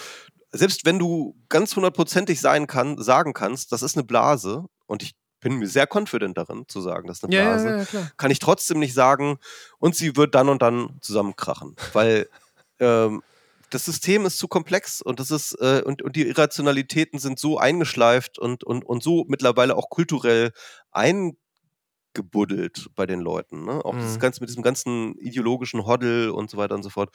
selbst 0.52 0.86
wenn 0.86 1.00
du 1.00 1.36
ganz 1.50 1.76
hundertprozentig 1.76 2.42
sein 2.42 2.68
kann, 2.68 3.02
sagen 3.02 3.34
kannst, 3.34 3.72
das 3.72 3.82
ist 3.82 3.96
eine 3.96 4.04
Blase, 4.04 4.66
und 4.86 5.04
ich 5.04 5.14
bin 5.40 5.56
mir 5.58 5.68
sehr 5.68 5.88
confident 5.92 6.38
darin 6.38 6.66
zu 6.68 6.82
sagen, 6.82 7.08
das 7.08 7.18
ist 7.18 7.24
eine 7.24 7.32
Blase, 7.36 7.70
ja, 7.94 8.00
ja, 8.00 8.12
kann 8.18 8.32
ich 8.32 8.40
trotzdem 8.40 8.80
nicht 8.80 8.94
sagen, 8.94 9.40
und 9.80 9.96
sie 9.96 10.16
wird 10.16 10.36
dann 10.36 10.50
und 10.50 10.62
dann 10.62 10.98
zusammenkrachen, 11.02 11.76
weil 11.94 12.30
ähm, 12.80 13.24
das 13.72 13.86
System 13.86 14.26
ist 14.26 14.38
zu 14.38 14.48
komplex 14.48 15.02
und 15.02 15.20
das 15.20 15.32
ist 15.32 15.54
äh, 15.62 15.82
und, 15.86 16.02
und 16.02 16.16
die 16.16 16.28
Irrationalitäten 16.28 17.20
sind 17.20 17.40
so 17.40 17.58
eingeschleift 17.58 18.38
und, 18.38 18.64
und, 18.64 18.84
und 18.86 19.02
so 19.02 19.26
mittlerweile 19.30 19.78
auch 19.78 19.90
kulturell 19.90 20.52
eingebuddelt 20.92 22.90
bei 22.96 23.06
den 23.06 23.22
Leuten. 23.22 23.64
Ne? 23.64 23.84
Auch 23.86 23.94
Mhm. 23.94 24.20
ganze, 24.20 24.42
mit 24.42 24.50
diesem 24.50 24.62
ganzen 24.62 25.16
ideologischen 25.20 25.86
Hoddle 25.86 26.34
und 26.34 26.50
so 26.50 26.58
weiter 26.58 26.76
und 26.76 26.84
so 26.84 26.90
fort. 26.90 27.12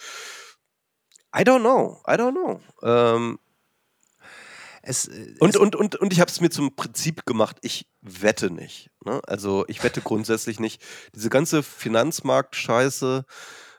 I 1.34 1.42
don't 1.42 1.60
know, 1.60 2.00
I 2.08 2.12
don't 2.12 2.32
know. 2.32 2.60
Ähm, 2.82 3.38
Es, 4.82 5.08
äh, 5.08 5.34
und, 5.40 5.50
es, 5.50 5.56
und, 5.56 5.74
und, 5.74 5.96
und 5.96 6.12
ich 6.12 6.20
habe 6.20 6.30
es 6.30 6.40
mir 6.40 6.50
zum 6.50 6.76
Prinzip 6.76 7.26
gemacht, 7.26 7.56
ich 7.62 7.88
wette 8.02 8.50
nicht. 8.50 8.90
Ne? 9.04 9.20
Also 9.26 9.64
ich 9.68 9.82
wette 9.82 10.00
grundsätzlich 10.00 10.60
nicht. 10.60 10.80
Diese 11.14 11.28
ganze 11.28 11.62
Finanzmarkt-Scheiße, 11.62 13.24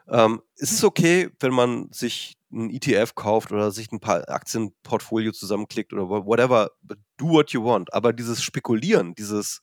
ähm, 0.09 0.41
es 0.57 0.71
ist 0.71 0.83
okay, 0.83 1.29
wenn 1.39 1.53
man 1.53 1.89
sich 1.91 2.37
ein 2.51 2.69
ETF 2.69 3.15
kauft 3.15 3.51
oder 3.51 3.71
sich 3.71 3.91
ein 3.91 3.99
paar 3.99 4.27
Aktienportfolio 4.29 5.31
zusammenklickt 5.31 5.91
oder 5.93 6.09
wha- 6.09 6.25
whatever, 6.25 6.71
do 7.17 7.29
what 7.29 7.51
you 7.51 7.63
want. 7.63 7.93
Aber 7.93 8.13
dieses 8.13 8.41
Spekulieren, 8.43 9.15
dieses 9.15 9.61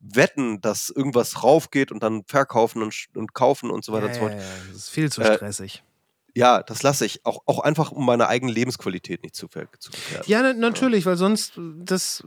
Wetten, 0.00 0.60
dass 0.60 0.90
irgendwas 0.90 1.42
raufgeht 1.42 1.90
und 1.92 2.02
dann 2.02 2.24
verkaufen 2.26 2.82
und, 2.82 3.06
und 3.14 3.32
kaufen 3.32 3.70
und 3.70 3.84
so 3.84 3.92
weiter 3.92 4.06
ja, 4.06 4.08
und 4.08 4.14
so 4.14 4.20
fort. 4.20 4.32
ja, 4.32 4.38
ja, 4.38 4.44
das 4.68 4.76
ist 4.76 4.90
viel 4.90 5.10
zu 5.10 5.20
Äh, 5.22 5.36
stressig. 5.36 5.82
Ja, 6.36 6.62
das 6.62 6.82
lasse 6.82 7.06
ich. 7.06 7.24
Auch, 7.24 7.42
auch 7.46 7.60
einfach, 7.60 7.92
um 7.92 8.04
meine 8.04 8.28
eigene 8.28 8.52
Lebensqualität 8.52 9.22
nicht 9.22 9.34
zu, 9.34 9.48
ver 9.48 9.68
zu 9.78 9.90
gefährden. 9.90 10.30
Ja, 10.30 10.42
na, 10.42 10.52
natürlich, 10.52 11.06
weil 11.06 11.16
sonst 11.16 11.56
äh, 11.56 11.60
das. 11.78 12.22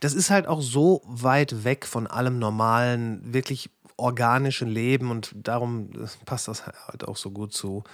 Das 0.00 0.14
ist 0.14 0.30
halt 0.30 0.48
auch 0.48 0.62
so 0.62 1.00
weit 1.04 1.62
weg 1.62 1.86
von 1.86 2.08
allem 2.08 2.40
normalen, 2.40 3.20
wirklich 3.32 3.70
organischen 3.96 4.66
Leben 4.66 5.12
und 5.12 5.30
darum 5.36 5.90
äh, 5.92 6.08
passt 6.24 6.48
das 6.48 6.66
halt 6.66 7.06
auch 7.06 7.16
so 7.16 7.30
gut 7.30 7.52
zu, 7.52 7.84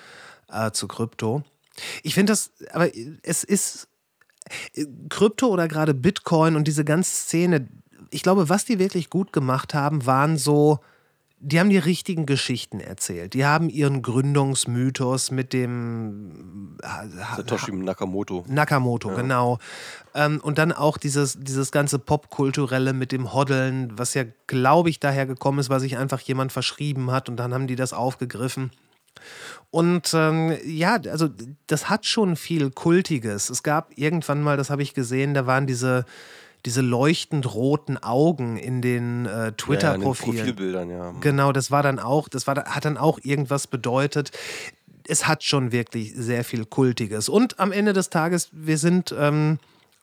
äh, 0.49 0.71
zu 0.71 0.89
Krypto. 0.89 1.43
Ich 2.03 2.15
finde 2.15 2.33
das, 2.33 2.53
aber 2.73 2.89
es 3.23 3.45
ist 3.45 3.89
äh, 4.73 4.87
Krypto 5.11 5.49
oder 5.49 5.69
gerade 5.69 5.93
Bitcoin 5.93 6.57
und 6.57 6.67
diese 6.67 6.85
ganze 6.85 7.11
Szene, 7.11 7.69
ich 8.11 8.23
glaube, 8.23 8.49
was 8.49 8.65
die 8.65 8.79
wirklich 8.79 9.11
gut 9.11 9.35
gemacht 9.35 9.75
haben, 9.75 10.07
waren 10.07 10.39
so, 10.39 10.79
die 11.39 11.61
haben 11.61 11.69
die 11.69 11.79
richtigen 11.79 12.25
Geschichten 12.25 12.81
erzählt. 12.81 13.35
Die 13.35 13.45
haben 13.45 13.69
ihren 13.69 14.01
Gründungsmythos 14.01 15.31
mit 15.31 15.53
dem 15.53 16.79
äh, 16.83 17.37
Satoshi 17.37 17.73
Nakamoto. 17.73 18.45
Nakamoto, 18.49 19.11
genau. 19.11 19.59
Ähm, 20.15 20.41
und 20.43 20.57
dann 20.57 20.73
auch 20.73 20.97
dieses, 20.97 21.37
dieses 21.39 21.73
ganze 21.73 21.99
Popkulturelle 21.99 22.95
mit 22.95 23.13
dem 23.13 23.35
Hoddeln, 23.35 23.93
was 23.99 24.15
ja, 24.15 24.25
glaube 24.47 24.89
ich, 24.89 24.99
daher 24.99 25.27
gekommen 25.27 25.59
ist, 25.59 25.69
weil 25.69 25.81
sich 25.81 25.99
einfach 25.99 26.21
jemand 26.21 26.53
verschrieben 26.53 27.11
hat 27.11 27.29
und 27.29 27.37
dann 27.37 27.53
haben 27.53 27.67
die 27.67 27.77
das 27.77 27.93
aufgegriffen. 27.93 28.71
Und 29.71 30.13
ähm, 30.15 30.57
ja, 30.65 30.99
also 31.11 31.29
das 31.67 31.91
hat 31.91 32.07
schon 32.07 32.37
viel 32.37 32.71
Kultiges. 32.71 33.51
Es 33.51 33.63
gab 33.63 33.97
irgendwann 33.97 34.43
mal, 34.43 34.57
das 34.57 34.71
habe 34.71 34.83
ich 34.83 34.95
gesehen, 34.95 35.35
da 35.35 35.47
waren 35.47 35.67
diese, 35.67 36.07
diese 36.67 36.83
leuchtend 36.83 37.55
roten 37.55 37.97
Augen 37.97 38.57
in 38.59 38.83
den 38.83 39.25
äh, 39.25 39.29
Ja, 39.29 39.35
ja, 39.37 39.45
in 39.45 39.51
den 39.53 39.57
Twitter-Profilen. 39.57 40.37
Profilbildern, 40.37 40.91
ja. 40.91 41.15
Genau, 41.21 41.53
das 41.53 41.71
war 41.71 41.83
dann 41.83 41.99
auch, 41.99 42.29
das 42.29 42.47
war, 42.47 42.57
hat 42.57 42.85
dann 42.85 42.99
auch 42.99 43.19
irgendwas 43.23 43.67
bedeutet. 43.69 44.33
Es 45.09 45.27
hat 45.29 45.45
schon 45.45 45.71
wirklich 45.73 46.13
sehr 46.15 46.43
viel 46.45 46.65
Kultiges. 46.67 47.29
Und 47.29 47.59
am 47.61 47.71
Ende 47.73 47.93
des 47.93 48.11
Tages, 48.11 48.49
wir 48.53 48.77
sind 48.79 49.15
ähm, 49.17 49.59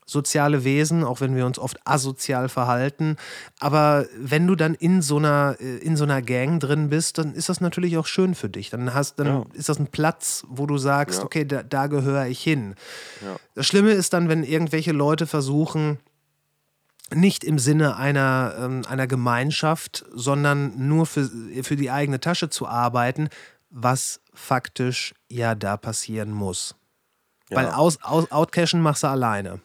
soziale 0.05 0.63
Wesen, 0.63 1.03
auch 1.03 1.19
wenn 1.21 1.35
wir 1.35 1.45
uns 1.45 1.59
oft 1.59 1.77
asozial 1.85 2.47
verhalten. 2.49 3.17
Aber 3.59 4.05
wenn 4.17 4.47
du 4.47 4.55
dann 4.55 4.73
in 4.75 5.01
so 5.01 5.17
einer, 5.17 5.57
äh, 5.59 5.77
in 5.77 5.97
so 5.97 6.05
einer 6.05 6.21
Gang 6.21 6.59
drin 6.61 6.89
bist, 6.89 7.17
dann 7.17 7.33
ist 7.33 7.49
das 7.49 7.59
natürlich 7.61 7.97
auch 7.97 8.05
schön 8.05 8.35
für 8.35 8.49
dich. 8.49 8.69
Dann 8.69 8.93
hast, 8.93 9.19
dann 9.19 9.27
Ja. 9.27 9.43
ist 9.53 9.67
das 9.69 9.79
ein 9.79 9.87
Platz, 9.87 10.45
wo 10.47 10.65
du 10.65 10.77
sagst, 10.77 11.19
Ja. 11.19 11.25
okay, 11.25 11.45
da, 11.45 11.63
da 11.63 11.87
gehöre 11.87 12.27
ich 12.27 12.41
hin. 12.41 12.75
Ja. 13.21 13.35
Das 13.55 13.65
Schlimme 13.67 13.91
ist 13.91 14.13
dann, 14.13 14.29
wenn 14.29 14.43
irgendwelche 14.43 14.91
Leute 14.93 15.27
versuchen, 15.27 15.99
nicht 17.13 17.43
im 17.43 17.59
Sinne 17.59 17.97
einer, 17.97 18.55
ähm, 18.59 18.81
einer 18.87 19.07
Gemeinschaft, 19.07 20.05
sondern 20.13 20.87
nur 20.87 21.05
für, 21.05 21.29
für 21.63 21.75
die 21.75 21.91
eigene 21.91 22.19
Tasche 22.19 22.49
zu 22.49 22.67
arbeiten, 22.67 23.29
was 23.69 24.21
faktisch 24.33 25.13
ja 25.29 25.55
da 25.55 25.77
passieren 25.77 26.31
muss. 26.31 26.75
Ja. 27.49 27.57
Weil 27.57 27.67
aus, 27.67 27.99
aus, 28.01 28.31
outcashen 28.31 28.81
machst 28.81 29.03
du 29.03 29.07
alleine. 29.07 29.59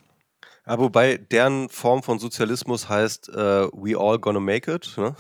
Ja, 0.66 0.78
wobei 0.78 1.16
deren 1.16 1.70
Form 1.70 2.02
von 2.02 2.18
Sozialismus 2.18 2.90
heißt, 2.90 3.30
äh, 3.30 3.68
we 3.72 3.98
all 3.98 4.18
gonna 4.18 4.40
make 4.40 4.70
it. 4.70 4.92
Ne? 4.98 5.14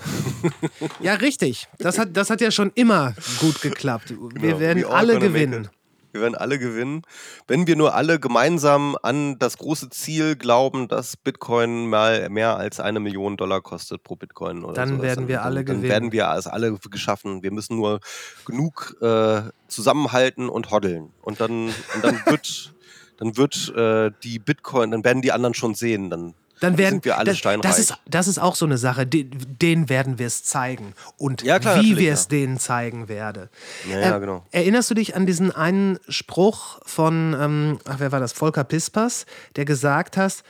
Ja, 1.00 1.14
richtig. 1.14 1.68
Das 1.78 1.98
hat, 1.98 2.14
das 2.14 2.28
hat 2.28 2.42
ja 2.42 2.50
schon 2.50 2.70
immer 2.74 3.14
gut 3.40 3.62
geklappt. 3.62 4.10
Wir 4.10 4.28
Genau, 4.28 4.60
werden 4.60 4.82
we 4.82 4.86
all 4.86 4.96
alle 4.96 5.18
gewinnen. 5.18 5.70
Wir 6.12 6.22
werden 6.22 6.34
alle 6.34 6.58
gewinnen, 6.58 7.02
wenn 7.46 7.66
wir 7.66 7.76
nur 7.76 7.94
alle 7.94 8.18
gemeinsam 8.18 8.96
an 9.02 9.38
das 9.38 9.58
große 9.58 9.90
Ziel 9.90 10.36
glauben, 10.36 10.88
dass 10.88 11.16
Bitcoin 11.16 11.88
mal 11.88 12.28
mehr 12.30 12.56
als 12.56 12.80
eine 12.80 12.98
Million 13.00 13.36
Dollar 13.36 13.60
kostet 13.60 14.02
pro 14.02 14.16
Bitcoin. 14.16 14.64
Oder 14.64 14.74
Dann 14.74 14.88
sowas. 14.90 15.02
werden 15.02 15.28
wir 15.28 15.36
dann, 15.36 15.44
alle 15.44 15.64
dann 15.64 15.76
gewinnen. 15.76 15.90
werden 15.92 16.12
wir 16.12 16.28
es 16.36 16.46
alle 16.46 16.78
geschaffen. 16.90 17.42
Wir 17.42 17.52
müssen 17.52 17.76
nur 17.76 18.00
genug 18.46 18.96
äh, 19.02 19.42
zusammenhalten 19.68 20.48
und 20.48 20.70
hoddeln. 20.70 21.12
Und 21.22 21.40
dann, 21.40 21.68
und 21.68 22.02
dann 22.02 22.20
wird, 22.26 22.74
dann 23.18 23.36
wird 23.36 23.72
äh, 23.76 24.10
die 24.22 24.38
Bitcoin, 24.38 24.90
dann 24.90 25.04
werden 25.04 25.22
die 25.22 25.32
anderen 25.32 25.54
schon 25.54 25.74
sehen. 25.74 26.08
Dann, 26.10 26.34
Dann 26.60 26.76
werden 26.78 26.94
sind 26.96 27.04
wir 27.04 27.16
alle 27.18 27.30
das, 27.30 27.38
steinreich. 27.38 27.62
das 27.70 27.78
ist 27.78 27.94
das 28.06 28.28
ist 28.28 28.38
auch 28.38 28.54
so 28.54 28.64
eine 28.64 28.78
Sache. 28.78 29.06
De- 29.06 29.24
Denen 29.24 29.88
werden 29.88 30.18
wir 30.18 30.26
es 30.26 30.44
zeigen 30.44 30.94
und 31.16 31.42
Ja, 31.42 31.58
klar, 31.58 31.80
wie 31.82 31.96
wir 31.96 32.08
ja. 32.08 32.14
es 32.14 32.28
denen 32.28 32.58
zeigen 32.58 33.08
werde. 33.08 33.48
Ja, 33.88 33.98
ja, 34.00 34.14
Ähm, 34.16 34.20
genau. 34.20 34.46
Erinnerst 34.50 34.90
du 34.90 34.94
dich 34.94 35.14
an 35.16 35.26
diesen 35.26 35.50
einen 35.52 35.98
Spruch 36.08 36.80
von, 36.84 37.34
ähm, 37.38 37.78
ach, 37.84 37.96
wer 37.98 38.12
war 38.12 38.20
das? 38.20 38.32
Volker 38.32 38.64
Pispers, 38.64 39.26
der 39.56 39.64
gesagt 39.64 40.16
hat, 40.16 40.42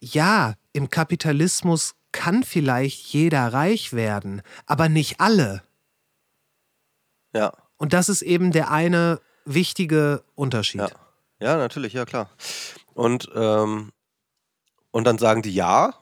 ja, 0.00 0.54
im 0.72 0.90
Kapitalismus 0.90 1.94
kann 2.12 2.42
vielleicht 2.44 3.06
jeder 3.12 3.52
reich 3.52 3.92
werden, 3.92 4.42
aber 4.66 4.88
nicht 4.88 5.20
alle. 5.20 5.62
ja. 7.34 7.52
Und 7.80 7.92
das 7.92 8.08
ist 8.08 8.22
eben 8.22 8.50
der 8.50 8.72
eine 8.72 9.20
wichtige 9.44 10.24
Unterschied. 10.34 10.80
Ja. 10.80 10.88
ja, 11.40 11.56
natürlich, 11.56 11.92
ja 11.92 12.04
klar. 12.04 12.28
Und, 12.92 13.28
ähm, 13.36 13.92
und 14.90 15.04
dann 15.04 15.18
sagen 15.18 15.42
die 15.42 15.54
ja, 15.54 15.94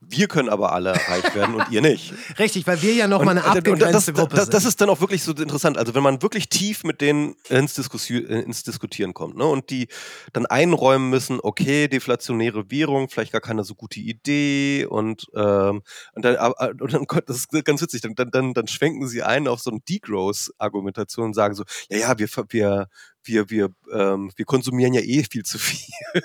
wir 0.00 0.28
können 0.28 0.48
aber 0.48 0.72
alle 0.72 0.92
reich 0.92 1.34
werden 1.34 1.56
und 1.56 1.70
ihr 1.70 1.80
nicht. 1.80 2.14
Richtig, 2.38 2.66
weil 2.68 2.80
wir 2.82 2.94
ja 2.94 3.08
noch 3.08 3.24
mal 3.24 3.32
eine 3.32 3.40
und 3.40 3.46
das, 3.46 3.56
abgegrenzte 3.56 4.12
Gruppe 4.12 4.36
das, 4.36 4.44
sind. 4.44 4.54
das 4.54 4.64
ist 4.64 4.80
dann 4.80 4.90
auch 4.90 5.00
wirklich 5.00 5.24
so 5.24 5.32
interessant. 5.32 5.76
Also 5.76 5.94
wenn 5.94 6.04
man 6.04 6.22
wirklich 6.22 6.48
tief 6.48 6.84
mit 6.84 7.00
denen 7.00 7.34
ins, 7.48 7.74
Diskussi 7.74 8.18
äh, 8.18 8.42
ins 8.42 8.62
Diskutieren 8.62 9.12
kommt 9.12 9.36
ne? 9.36 9.44
und 9.44 9.70
die 9.70 9.88
dann 10.32 10.46
einräumen 10.46 11.10
müssen, 11.10 11.40
okay, 11.42 11.88
deflationäre 11.88 12.70
Währung, 12.70 13.08
vielleicht 13.08 13.32
gar 13.32 13.40
keine 13.40 13.64
so 13.64 13.74
gute 13.74 13.98
Idee 13.98 14.86
und, 14.86 15.26
ähm, 15.34 15.82
und, 16.14 16.24
dann, 16.24 16.36
äh, 16.36 16.72
und 16.80 16.92
dann, 16.92 17.06
das 17.26 17.36
ist 17.36 17.64
ganz 17.64 17.82
witzig, 17.82 18.02
dann, 18.02 18.30
dann, 18.30 18.54
dann, 18.54 18.68
schwenken 18.68 19.08
sie 19.08 19.24
ein 19.24 19.48
auf 19.48 19.60
so 19.60 19.70
eine 19.70 19.80
Degrowth-Argumentation 19.80 21.26
und 21.26 21.34
sagen 21.34 21.54
so, 21.54 21.64
ja, 21.90 21.98
ja, 21.98 22.18
wir, 22.18 22.28
wir, 22.50 22.88
wir, 23.28 23.50
wir, 23.50 23.68
ähm, 23.92 24.32
wir 24.36 24.44
konsumieren 24.44 24.94
ja 24.94 25.00
eh 25.00 25.24
viel 25.30 25.44
zu 25.44 25.58
viel. 25.58 25.94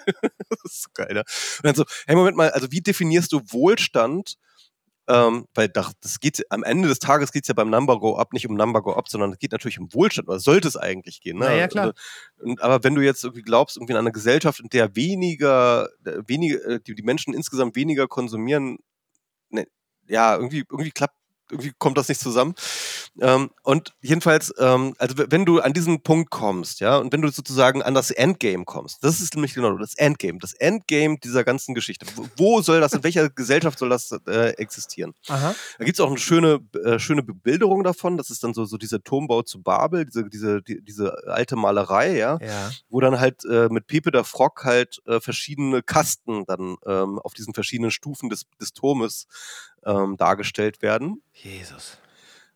das 0.49 0.59
ist 0.63 0.84
so 0.84 0.89
geil, 0.93 1.13
ne? 1.13 1.19
Und 1.19 1.65
dann 1.65 1.75
so, 1.75 1.85
hey, 2.07 2.15
Moment 2.15 2.38
mal, 2.38 2.49
also 2.51 2.71
wie 2.71 2.81
definierst 2.81 3.31
du 3.31 3.41
Wohlstand? 3.49 4.38
Ähm, 5.05 5.47
weil 5.53 5.67
das, 5.67 6.21
geht 6.21 6.49
am 6.49 6.63
Ende 6.63 6.88
des 6.88 6.99
Tages 6.99 7.34
geht 7.34 7.43
es 7.43 7.49
ja 7.49 7.53
beim 7.53 7.69
Number 7.69 7.99
Go 7.99 8.15
Up 8.15 8.31
nicht 8.31 8.47
um 8.47 8.55
Number 8.55 8.81
Go 8.81 8.93
Up, 8.93 9.09
sondern 9.09 9.34
es 9.34 9.39
geht 9.39 9.51
natürlich 9.51 9.77
um 9.77 9.93
Wohlstand, 9.93 10.30
oder 10.30 10.39
sollte 10.39 10.69
es 10.69 10.77
eigentlich 10.77 11.19
gehen. 11.19 11.39
Ne? 11.39 11.45
Na 11.45 11.55
ja, 11.55 11.67
klar. 11.67 11.88
Also, 11.88 11.95
und, 12.38 12.61
aber 12.61 12.85
wenn 12.85 12.95
du 12.95 13.01
jetzt 13.01 13.21
irgendwie 13.21 13.41
glaubst, 13.41 13.75
irgendwie 13.75 13.93
an 13.93 13.99
eine 13.99 14.13
Gesellschaft, 14.13 14.61
in 14.61 14.69
der 14.69 14.95
weniger, 14.95 15.89
äh, 16.05 16.21
weniger 16.25 16.65
äh, 16.65 16.80
die, 16.80 16.95
die 16.95 17.03
Menschen 17.03 17.34
insgesamt 17.34 17.75
weniger 17.75 18.07
konsumieren, 18.07 18.77
ne, 19.49 19.67
ja, 20.07 20.35
irgendwie, 20.38 20.63
irgendwie 20.69 20.91
klappt, 20.91 21.17
irgendwie 21.53 21.71
kommt 21.77 21.97
das 21.97 22.09
nicht 22.09 22.19
zusammen. 22.21 22.53
Ähm, 23.21 23.51
und 23.63 23.93
jedenfalls, 24.01 24.53
ähm, 24.59 24.95
also 24.97 25.15
wenn 25.17 25.45
du 25.45 25.59
an 25.61 25.73
diesen 25.73 26.01
Punkt 26.03 26.30
kommst, 26.31 26.80
ja, 26.80 26.97
und 26.97 27.13
wenn 27.13 27.21
du 27.21 27.30
sozusagen 27.30 27.81
an 27.81 27.93
das 27.93 28.11
Endgame 28.11 28.65
kommst, 28.65 29.03
das 29.03 29.21
ist 29.21 29.35
nämlich 29.35 29.53
genau 29.53 29.77
das 29.77 29.93
Endgame, 29.95 30.39
das 30.39 30.53
Endgame 30.53 31.17
dieser 31.19 31.43
ganzen 31.43 31.73
Geschichte. 31.75 32.05
Wo- 32.38 32.61
soll 32.61 32.80
das, 32.81 32.93
in 32.93 33.03
welcher 33.03 33.30
Gesellschaft 33.30 33.80
soll 33.80 33.89
das 33.89 34.11
äh, 34.27 34.49
existieren? 34.57 35.13
Aha. 35.27 35.55
Da 35.77 35.85
gibt 35.85 35.97
es 35.97 36.01
auch 36.03 36.09
eine 36.09 36.17
schöne, 36.17 36.59
äh, 36.84 36.99
schöne 36.99 37.23
Bebilderung 37.23 37.84
davon. 37.84 38.17
Das 38.17 38.30
ist 38.30 38.43
dann 38.43 38.53
so, 38.53 38.65
so 38.65 38.77
dieser 38.77 39.03
Turmbau 39.03 39.41
zu 39.43 39.61
Babel, 39.61 40.05
diese, 40.05 40.30
diese, 40.30 40.61
die, 40.61 40.81
diese 40.84 41.15
alte 41.27 41.55
Malerei, 41.55 42.17
ja, 42.17 42.39
Ja. 42.41 42.71
wo 42.89 42.99
dann 42.99 43.19
halt 43.19 43.45
äh, 43.45 43.67
mit 43.69 43.88
Pepe 43.88 44.11
der 44.11 44.23
Frog 44.23 44.63
halt 44.65 45.01
äh, 45.05 45.19
verschiedene 45.19 45.81
Kasten 45.84 46.45
dann 46.45 46.77
ähm, 46.85 47.19
auf 47.19 47.34
diesen 47.34 47.53
verschiedenen 47.53 47.91
Stufen 47.91 48.30
des, 48.30 48.45
des 48.59 48.73
Turmes 48.73 49.27
ähm, 49.85 50.18
dargestellt 50.18 50.81
werden. 50.81 51.22
Jesus. 51.34 51.97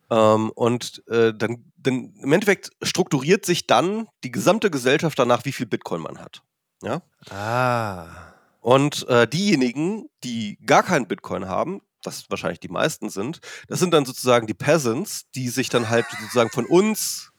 Ähm, 0.09 0.51
und 0.51 1.03
äh, 1.07 1.33
dann, 1.33 1.71
dann 1.77 2.13
im 2.21 2.31
Endeffekt 2.31 2.71
strukturiert 2.81 3.45
sich 3.45 3.67
dann 3.67 4.07
die 4.23 4.31
gesamte 4.31 4.69
Gesellschaft 4.69 5.19
danach, 5.19 5.45
wie 5.45 5.51
viel 5.51 5.65
Bitcoin 5.65 6.01
man 6.01 6.19
hat. 6.19 6.41
Ja. 6.81 7.01
Ah. 7.29 8.33
Und 8.61 9.07
äh, 9.07 9.27
diejenigen, 9.27 10.09
die 10.23 10.57
gar 10.65 10.83
keinen 10.83 11.07
Bitcoin 11.07 11.47
haben, 11.47 11.81
was 12.03 12.29
wahrscheinlich 12.29 12.59
die 12.59 12.69
meisten 12.69 13.09
sind, 13.09 13.39
das 13.67 13.79
sind 13.79 13.93
dann 13.93 14.05
sozusagen 14.05 14.47
die 14.47 14.53
Peasants, 14.53 15.29
die 15.31 15.49
sich 15.49 15.69
dann 15.69 15.89
halt 15.89 16.05
sozusagen 16.19 16.49
von 16.49 16.65
uns, 16.65 17.31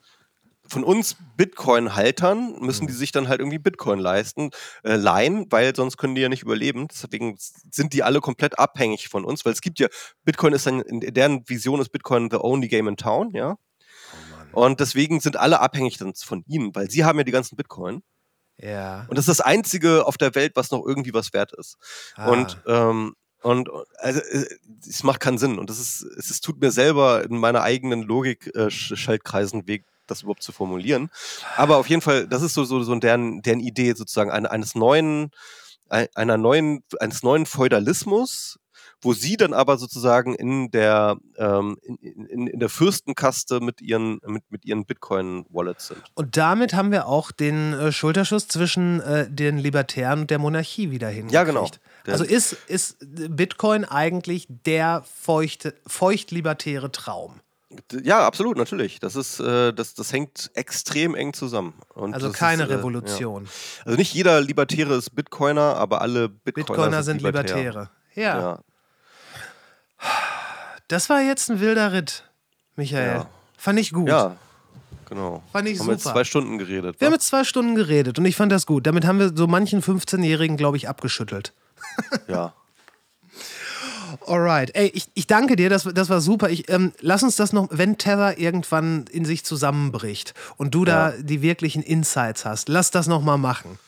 von 0.69 0.85
uns 0.85 1.17
Bitcoin-Haltern, 1.37 2.61
müssen 2.61 2.87
die 2.87 2.93
sich 2.93 3.13
dann 3.13 3.29
halt 3.29 3.41
irgendwie 3.41 3.59
Bitcoin 3.59 3.99
leisten, 3.99 4.51
äh, 4.85 4.97
leihen, 4.97 5.47
weil 5.51 5.75
sonst 5.75 5.97
können 5.97 6.15
die 6.15 6.21
ja 6.21 6.29
nicht 6.29 6.43
überleben. 6.43 6.89
Deswegen 6.89 7.37
sind 7.39 7.93
die 7.93 8.03
alle 8.03 8.21
komplett 8.21 8.59
abhängig 8.59 9.09
von 9.09 9.25
uns, 9.25 9.45
weil 9.45 9.53
es 9.53 9.61
gibt 9.61 9.79
ja, 9.79 9.89
Bitcoin 10.25 10.53
ist 10.53 10.67
dann, 10.67 10.81
in 10.81 11.01
deren 11.01 11.49
Vision 11.49 11.81
ist 11.81 11.91
Bitcoin 11.91 12.29
the 12.31 12.39
only 12.39 12.69
game 12.69 12.89
in 12.89 12.97
town, 12.97 13.31
ja. 13.33 13.57
Und 14.53 14.81
deswegen 14.81 15.21
sind 15.21 15.37
alle 15.37 15.61
abhängig 15.61 15.99
dann 15.99 16.15
von 16.15 16.43
ihnen, 16.47 16.75
weil 16.75 16.91
sie 16.91 17.05
haben 17.05 17.19
ja 17.19 17.25
die 17.25 17.33
ganzen 17.33 17.57
Bitcoin. 17.57 18.03
Ja. 18.57 19.07
Und 19.09 19.17
das 19.17 19.29
ist 19.29 19.39
das 19.39 19.47
Einzige 19.47 20.07
auf 20.07 20.17
der 20.17 20.35
Welt, 20.35 20.53
was 20.57 20.71
noch 20.71 20.85
irgendwie 20.85 21.15
was 21.15 21.33
wert 21.33 21.53
ist. 21.53 21.77
Ah. 22.17 22.31
Und, 22.31 22.61
ähm, 22.67 23.15
und 23.43 23.69
also, 23.99 24.21
äh, 24.21 24.47
es 24.87 25.05
macht 25.05 25.21
keinen 25.21 25.39
Sinn. 25.39 25.59
Und 25.59 25.71
das 25.71 25.79
ist, 25.79 26.03
es 26.19 26.31
ist, 26.31 26.43
tut 26.43 26.61
mir 26.61 26.73
selber 26.73 27.23
in 27.25 27.39
meiner 27.39 27.63
eigenen 27.63 28.03
Logik 28.03 28.51
äh, 28.55 28.67
Sch- 28.67 28.97
Schaltkreisen 28.97 29.69
weh, 29.69 29.83
das 30.11 30.23
überhaupt 30.23 30.43
zu 30.43 30.53
formulieren. 30.53 31.11
Aber 31.57 31.77
auf 31.77 31.89
jeden 31.89 32.03
Fall, 32.03 32.27
das 32.27 32.43
ist 32.43 32.55
so, 32.55 32.65
so, 32.65 32.83
so 32.83 32.95
deren, 32.97 33.43
deren 33.43 33.61
Idee 33.61 33.93
sozusagen 33.95 34.31
eine, 34.31 34.51
eines 34.51 34.75
neuen, 34.75 35.31
ein- 35.89 36.09
einer 36.15 36.37
neuen, 36.37 36.83
eines 37.01 37.23
neuen 37.23 37.47
Feudalismus, 37.47 38.59
wo 39.01 39.13
sie 39.13 39.37
dann 39.37 39.53
aber 39.53 39.79
sozusagen 39.79 40.35
in 40.35 40.71
der, 40.73 41.17
ähm, 41.37 41.77
in, 41.83 41.97
in, 42.27 42.47
in 42.49 42.59
der 42.59 42.69
Fürstenkaste 42.69 43.61
mit 43.61 43.81
ihren, 43.81 44.19
mit, 44.27 44.43
mit 44.51 44.65
ihren 44.65 44.87
Bitcoin-Wallets 44.87 45.89
sind. 45.89 46.03
Und 46.15 46.37
damit 46.37 46.75
haben 46.75 46.91
wir 46.91 47.07
auch 47.07 47.31
den 47.31 47.75
äh, 47.75 47.93
Schulterschuss 47.93 48.49
zwischen 48.49 49.01
äh, 49.01 49.31
den 49.31 49.59
Libertären 49.59 50.21
und 50.23 50.31
der 50.31 50.39
Monarchie 50.41 50.91
wieder 50.91 51.09
hingekriegt. 51.09 51.33
Ja, 51.33 51.45
genau. 51.45 51.71
Der- 52.07 52.13
Also 52.15 52.25
ist, 52.25 52.55
ist 52.67 52.97
Bitcoin 53.01 53.85
eigentlich 53.85 54.47
der 54.49 55.05
feuchte, 55.23 55.75
feucht-libertäre 55.87 56.91
Traum? 56.91 57.41
Ja, 58.03 58.27
absolut, 58.27 58.57
natürlich. 58.57 58.99
Das 58.99 59.15
ist, 59.15 59.41
äh, 59.41 59.73
das, 59.75 59.95
das 59.95 60.13
hängt 60.13 60.51
extrem 60.55 61.15
eng 61.15 61.35
zusammen. 61.35 61.75
Und 61.95 62.15
Also 62.15 62.31
keine 62.33 62.63
ist, 62.65 62.71
äh, 62.71 62.75
Revolution. 62.75 63.45
Ja. 63.45 63.51
Also 63.85 63.99
nicht 63.99 64.15
jeder 64.15 64.41
Libertäre 64.41 64.95
ist 64.95 65.15
Bitcoiner, 65.15 65.77
aber 65.77 66.01
alle 66.01 66.29
Bitcoiner, 66.31 66.67
Bitcoiner 66.67 67.03
sind 67.03 67.21
libertär. 67.23 67.57
Libertäre. 67.57 67.91
Ja, 68.15 68.39
Ja. 68.41 68.59
das 70.89 71.11
war 71.11 71.21
jetzt 71.21 71.51
ein 71.51 71.61
wilder 71.61 71.93
Ritt, 71.93 72.25
Michael. 72.77 73.17
Ja. 73.17 73.27
Fand 73.57 73.79
ich 73.79 73.93
gut. 73.93 74.09
ja, 74.09 74.37
genau. 75.09 75.43
Fand 75.53 75.69
ich 75.69 75.79
haben 75.79 75.87
wir 75.89 75.93
jetzt 75.93 76.05
super. 76.05 76.15
zwei 76.15 76.25
Stunden 76.25 76.59
geredet. 76.59 77.01
Wir 77.01 77.07
haben 77.07 77.13
wa? 77.13 77.17
jetzt 77.17 77.27
zwei 77.27 77.45
Stunden 77.45 77.75
geredet 77.75 78.19
und 78.19 78.25
ich 78.25 78.37
fand 78.37 78.51
das 78.53 78.65
gut. 78.67 78.87
Damit 78.87 79.05
haben 79.05 79.19
wir 79.19 79.33
so 79.37 79.47
manchen 79.47 79.83
15-Jährigen, 79.83 80.57
glaube 80.57 80.77
ich, 80.77 80.89
abgeschüttelt. 80.89 81.53
ja. 82.29 82.55
Alright. 84.27 84.75
Ey, 84.75 84.91
ich, 84.95 85.09
ich 85.15 85.27
danke 85.27 85.57
dir, 85.57 85.71
das, 85.71 85.85
das 85.85 86.09
war 86.09 86.21
super. 86.21 86.51
Ich, 86.51 86.71
ähm, 86.71 86.93
lass 87.01 87.23
uns 87.23 87.37
das 87.37 87.53
noch, 87.53 87.69
wenn 87.71 87.99
Tether 87.99 88.39
irgendwann 88.39 89.05
in 89.11 89.25
sich 89.25 89.45
zusammenbricht 89.45 90.35
und 90.57 90.75
du 90.75 90.85
da 90.85 91.13
die 91.19 91.43
wirklichen 91.43 91.83
Insights 91.83 92.45
hast, 92.45 92.69
lass 92.69 92.91
das 92.91 93.07
noch 93.07 93.23
mal 93.23 93.39
machen. 93.39 93.79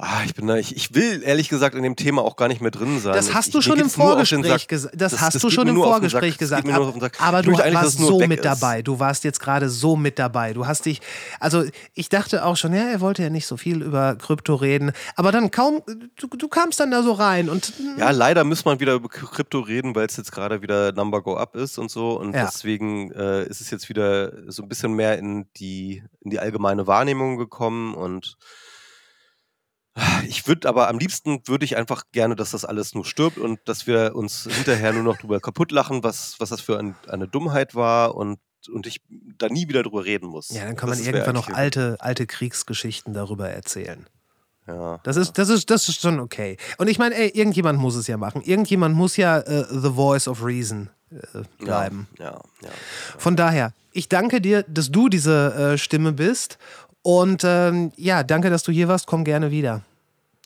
Ah, 0.00 0.22
ich 0.24 0.32
bin 0.32 0.46
da, 0.46 0.54
ich, 0.54 0.76
ich 0.76 0.94
will 0.94 1.24
ehrlich 1.24 1.48
gesagt 1.48 1.74
in 1.74 1.82
dem 1.82 1.96
Thema 1.96 2.22
auch 2.22 2.36
gar 2.36 2.46
nicht 2.46 2.60
mehr 2.60 2.70
drin 2.70 3.00
sein. 3.00 3.14
Das 3.14 3.34
hast 3.34 3.48
ich, 3.48 3.52
du 3.54 3.60
schon 3.60 3.80
im 3.80 3.90
Vorgespräch 3.90 4.68
gesagt. 4.68 4.94
Das, 4.94 5.10
Das- 5.10 5.20
hast 5.20 5.34
das 5.34 5.42
du 5.42 5.50
schon 5.50 5.66
im. 5.66 5.74
Vorgespräch 5.74 6.38
gesagt. 6.38 6.68
ab-. 6.68 7.12
Aber 7.18 7.42
du 7.42 7.52
warst 7.52 7.98
so 7.98 8.20
mit 8.20 8.38
ist. 8.38 8.44
dabei. 8.44 8.82
Du 8.82 9.00
warst 9.00 9.24
jetzt 9.24 9.40
gerade 9.40 9.68
so 9.68 9.96
mit 9.96 10.20
dabei. 10.20 10.52
Du 10.52 10.68
hast 10.68 10.86
dich, 10.86 11.00
also 11.40 11.64
ich 11.94 12.08
dachte 12.08 12.44
auch 12.44 12.56
schon, 12.56 12.74
ja, 12.74 12.84
er 12.90 13.00
wollte 13.00 13.24
ja 13.24 13.30
nicht 13.30 13.48
so 13.48 13.56
viel 13.56 13.82
über 13.82 14.14
Krypto 14.14 14.54
reden. 14.54 14.92
Aber 15.16 15.32
dann 15.32 15.50
kaum, 15.50 15.82
du, 16.14 16.28
du 16.28 16.46
kamst 16.46 16.78
dann 16.78 16.92
da 16.92 17.02
so 17.02 17.10
rein 17.14 17.48
und 17.48 17.72
Ja, 17.98 18.10
leider 18.12 18.44
muss 18.44 18.64
man 18.64 18.78
wieder 18.78 18.94
über 18.94 19.08
Krypto 19.08 19.58
reden, 19.58 19.96
weil 19.96 20.06
es 20.06 20.16
jetzt 20.16 20.30
gerade 20.30 20.62
wieder 20.62 20.92
Number 20.92 21.22
Go 21.22 21.36
Up 21.36 21.56
ist 21.56 21.76
und 21.76 21.90
so. 21.90 22.12
Und 22.20 22.36
Ja. 22.36 22.44
deswegen 22.46 23.10
äh, 23.10 23.42
ist 23.48 23.60
es 23.60 23.70
jetzt 23.72 23.88
wieder 23.88 24.32
so 24.48 24.62
ein 24.62 24.68
bisschen 24.68 24.92
mehr 24.92 25.18
in 25.18 25.46
die, 25.56 26.04
in 26.20 26.30
die 26.30 26.38
allgemeine 26.38 26.86
Wahrnehmung 26.86 27.36
gekommen. 27.36 27.94
Und 27.94 28.36
ich 30.28 30.46
würde 30.46 30.68
aber 30.68 30.88
am 30.88 30.98
liebsten 30.98 31.40
würde 31.46 31.64
ich 31.64 31.76
einfach 31.76 32.04
gerne, 32.12 32.36
dass 32.36 32.52
das 32.52 32.64
alles 32.64 32.94
nur 32.94 33.04
stirbt 33.04 33.38
und 33.38 33.60
dass 33.64 33.86
wir 33.86 34.14
uns 34.14 34.48
hinterher 34.50 34.92
nur 34.92 35.02
noch 35.02 35.18
drüber 35.18 35.40
kaputt 35.40 35.72
lachen, 35.72 36.02
was, 36.02 36.36
was 36.38 36.50
das 36.50 36.60
für 36.60 36.78
ein, 36.78 36.94
eine 37.08 37.28
Dummheit 37.28 37.74
war 37.74 38.14
und, 38.14 38.38
und 38.72 38.86
ich 38.86 39.00
da 39.08 39.48
nie 39.48 39.68
wieder 39.68 39.82
drüber 39.82 40.04
reden 40.04 40.28
muss. 40.28 40.50
ja, 40.50 40.64
dann 40.64 40.76
kann 40.76 40.88
man 40.88 40.98
Das 40.98 41.06
irgendwann 41.06 41.34
noch 41.34 41.48
alte, 41.48 41.96
alte 42.00 42.26
Kriegsgeschichten 42.26 43.12
darüber 43.14 43.48
erzählen. 43.48 44.06
Ja. 44.66 45.00
Das 45.02 45.16
ist, 45.16 45.38
das 45.38 45.48
ist, 45.48 45.70
das 45.70 45.88
ist 45.88 46.00
schon 46.00 46.20
okay. 46.20 46.58
Und 46.76 46.88
ich 46.88 46.98
meine, 46.98 47.14
ey, 47.14 47.30
irgendjemand 47.30 47.78
muss 47.78 47.96
es 47.96 48.06
ja 48.06 48.18
machen. 48.18 48.42
Irgendjemand 48.42 48.94
muss 48.94 49.16
ja 49.16 49.38
äh, 49.38 49.64
the 49.70 49.90
voice 49.90 50.28
of 50.28 50.44
reason 50.44 50.90
äh, 51.10 51.42
bleiben. 51.58 52.06
Ja, 52.18 52.38
ja. 52.60 52.68
Von 53.16 53.34
daher, 53.34 53.72
ich 53.92 54.08
danke 54.08 54.40
dir, 54.40 54.64
dass 54.64 54.90
du 54.90 55.08
diese 55.08 55.54
äh, 55.54 55.78
Stimme 55.78 56.12
bist. 56.12 56.58
Und 57.08 57.40
ähm, 57.42 57.90
ja, 57.96 58.22
danke, 58.22 58.50
dass 58.50 58.64
du 58.64 58.70
hier 58.70 58.86
warst. 58.86 59.06
Komm 59.06 59.24
gerne 59.24 59.50
wieder. 59.50 59.80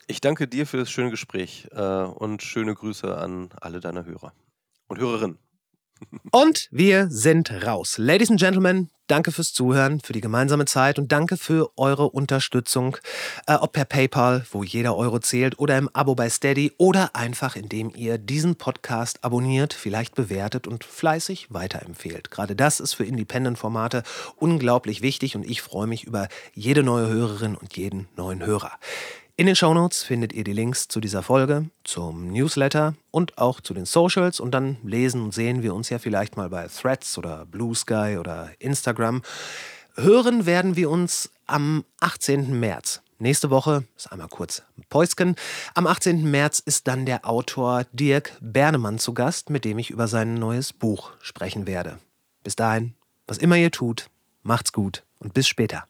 Ich 0.07 0.21
danke 0.21 0.47
dir 0.47 0.65
für 0.65 0.77
das 0.77 0.89
schöne 0.89 1.09
Gespräch 1.09 1.67
äh, 1.73 1.81
und 1.81 2.41
schöne 2.41 2.73
Grüße 2.73 3.17
an 3.17 3.49
alle 3.59 3.81
deine 3.81 4.05
Hörer 4.05 4.31
und 4.87 4.97
Hörerinnen. 4.97 5.37
Und 6.31 6.67
wir 6.71 7.07
sind 7.09 7.51
raus. 7.65 7.97
Ladies 7.97 8.29
and 8.29 8.39
Gentlemen, 8.39 8.89
danke 9.07 9.31
fürs 9.31 9.53
Zuhören, 9.53 9.99
für 9.99 10.13
die 10.13 10.21
gemeinsame 10.21 10.65
Zeit 10.65 10.97
und 10.97 11.11
danke 11.11 11.37
für 11.37 11.69
eure 11.77 12.09
Unterstützung. 12.09 12.97
Äh, 13.47 13.55
ob 13.55 13.73
per 13.73 13.85
PayPal, 13.85 14.45
wo 14.51 14.63
jeder 14.63 14.95
Euro 14.95 15.19
zählt, 15.19 15.59
oder 15.59 15.77
im 15.77 15.89
Abo 15.93 16.15
bei 16.15 16.29
Steady 16.29 16.71
oder 16.77 17.15
einfach 17.15 17.55
indem 17.55 17.91
ihr 17.95 18.17
diesen 18.17 18.55
Podcast 18.55 19.23
abonniert, 19.23 19.73
vielleicht 19.73 20.15
bewertet 20.15 20.67
und 20.67 20.83
fleißig 20.83 21.47
weiterempfehlt. 21.49 22.31
Gerade 22.31 22.55
das 22.55 22.79
ist 22.79 22.93
für 22.93 23.05
Independent-Formate 23.05 24.03
unglaublich 24.37 25.01
wichtig 25.01 25.35
und 25.35 25.45
ich 25.45 25.61
freue 25.61 25.87
mich 25.87 26.05
über 26.05 26.27
jede 26.53 26.83
neue 26.83 27.07
Hörerin 27.07 27.55
und 27.55 27.77
jeden 27.77 28.07
neuen 28.15 28.45
Hörer. 28.45 28.71
In 29.35 29.47
den 29.47 29.55
Shownotes 29.55 30.03
findet 30.03 30.31
ihr 30.31 30.43
die 30.43 30.53
Links 30.53 30.87
zu 30.87 30.99
dieser 30.99 31.23
Folge, 31.23 31.71
zum 31.83 32.27
Newsletter 32.27 32.93
und 33.09 33.39
auch 33.39 33.61
zu 33.61 33.73
den 33.73 33.85
Socials 33.85 34.39
und 34.39 34.51
dann 34.51 34.77
lesen 34.83 35.23
und 35.23 35.33
sehen 35.33 35.63
wir 35.63 35.73
uns 35.73 35.89
ja 35.89 35.97
vielleicht 35.97 36.37
mal 36.37 36.49
bei 36.49 36.67
Threads 36.67 37.17
oder 37.17 37.47
Blue 37.47 37.73
Sky 37.73 38.17
oder 38.19 38.51
Instagram. 38.59 39.23
Hören 39.95 40.45
werden 40.45 40.75
wir 40.75 40.91
uns 40.91 41.31
am 41.47 41.83
18. 41.99 42.59
März. 42.59 43.01
Nächste 43.17 43.49
Woche 43.49 43.85
ist 43.97 44.11
einmal 44.11 44.27
kurz 44.27 44.61
Päusken. 44.89 45.35
Am 45.73 45.87
18. 45.87 46.29
März 46.29 46.59
ist 46.59 46.87
dann 46.87 47.07
der 47.07 47.27
Autor 47.27 47.85
Dirk 47.91 48.37
Bernemann 48.39 48.99
zu 48.99 49.15
Gast, 49.15 49.49
mit 49.49 49.65
dem 49.65 49.79
ich 49.79 49.89
über 49.89 50.07
sein 50.07 50.35
neues 50.35 50.73
Buch 50.73 51.09
sprechen 51.21 51.65
werde. 51.65 51.97
Bis 52.43 52.55
dahin, 52.55 52.93
was 53.25 53.39
immer 53.39 53.55
ihr 53.55 53.71
tut, 53.71 54.11
macht's 54.43 54.73
gut 54.73 55.01
und 55.17 55.33
bis 55.33 55.47
später. 55.47 55.87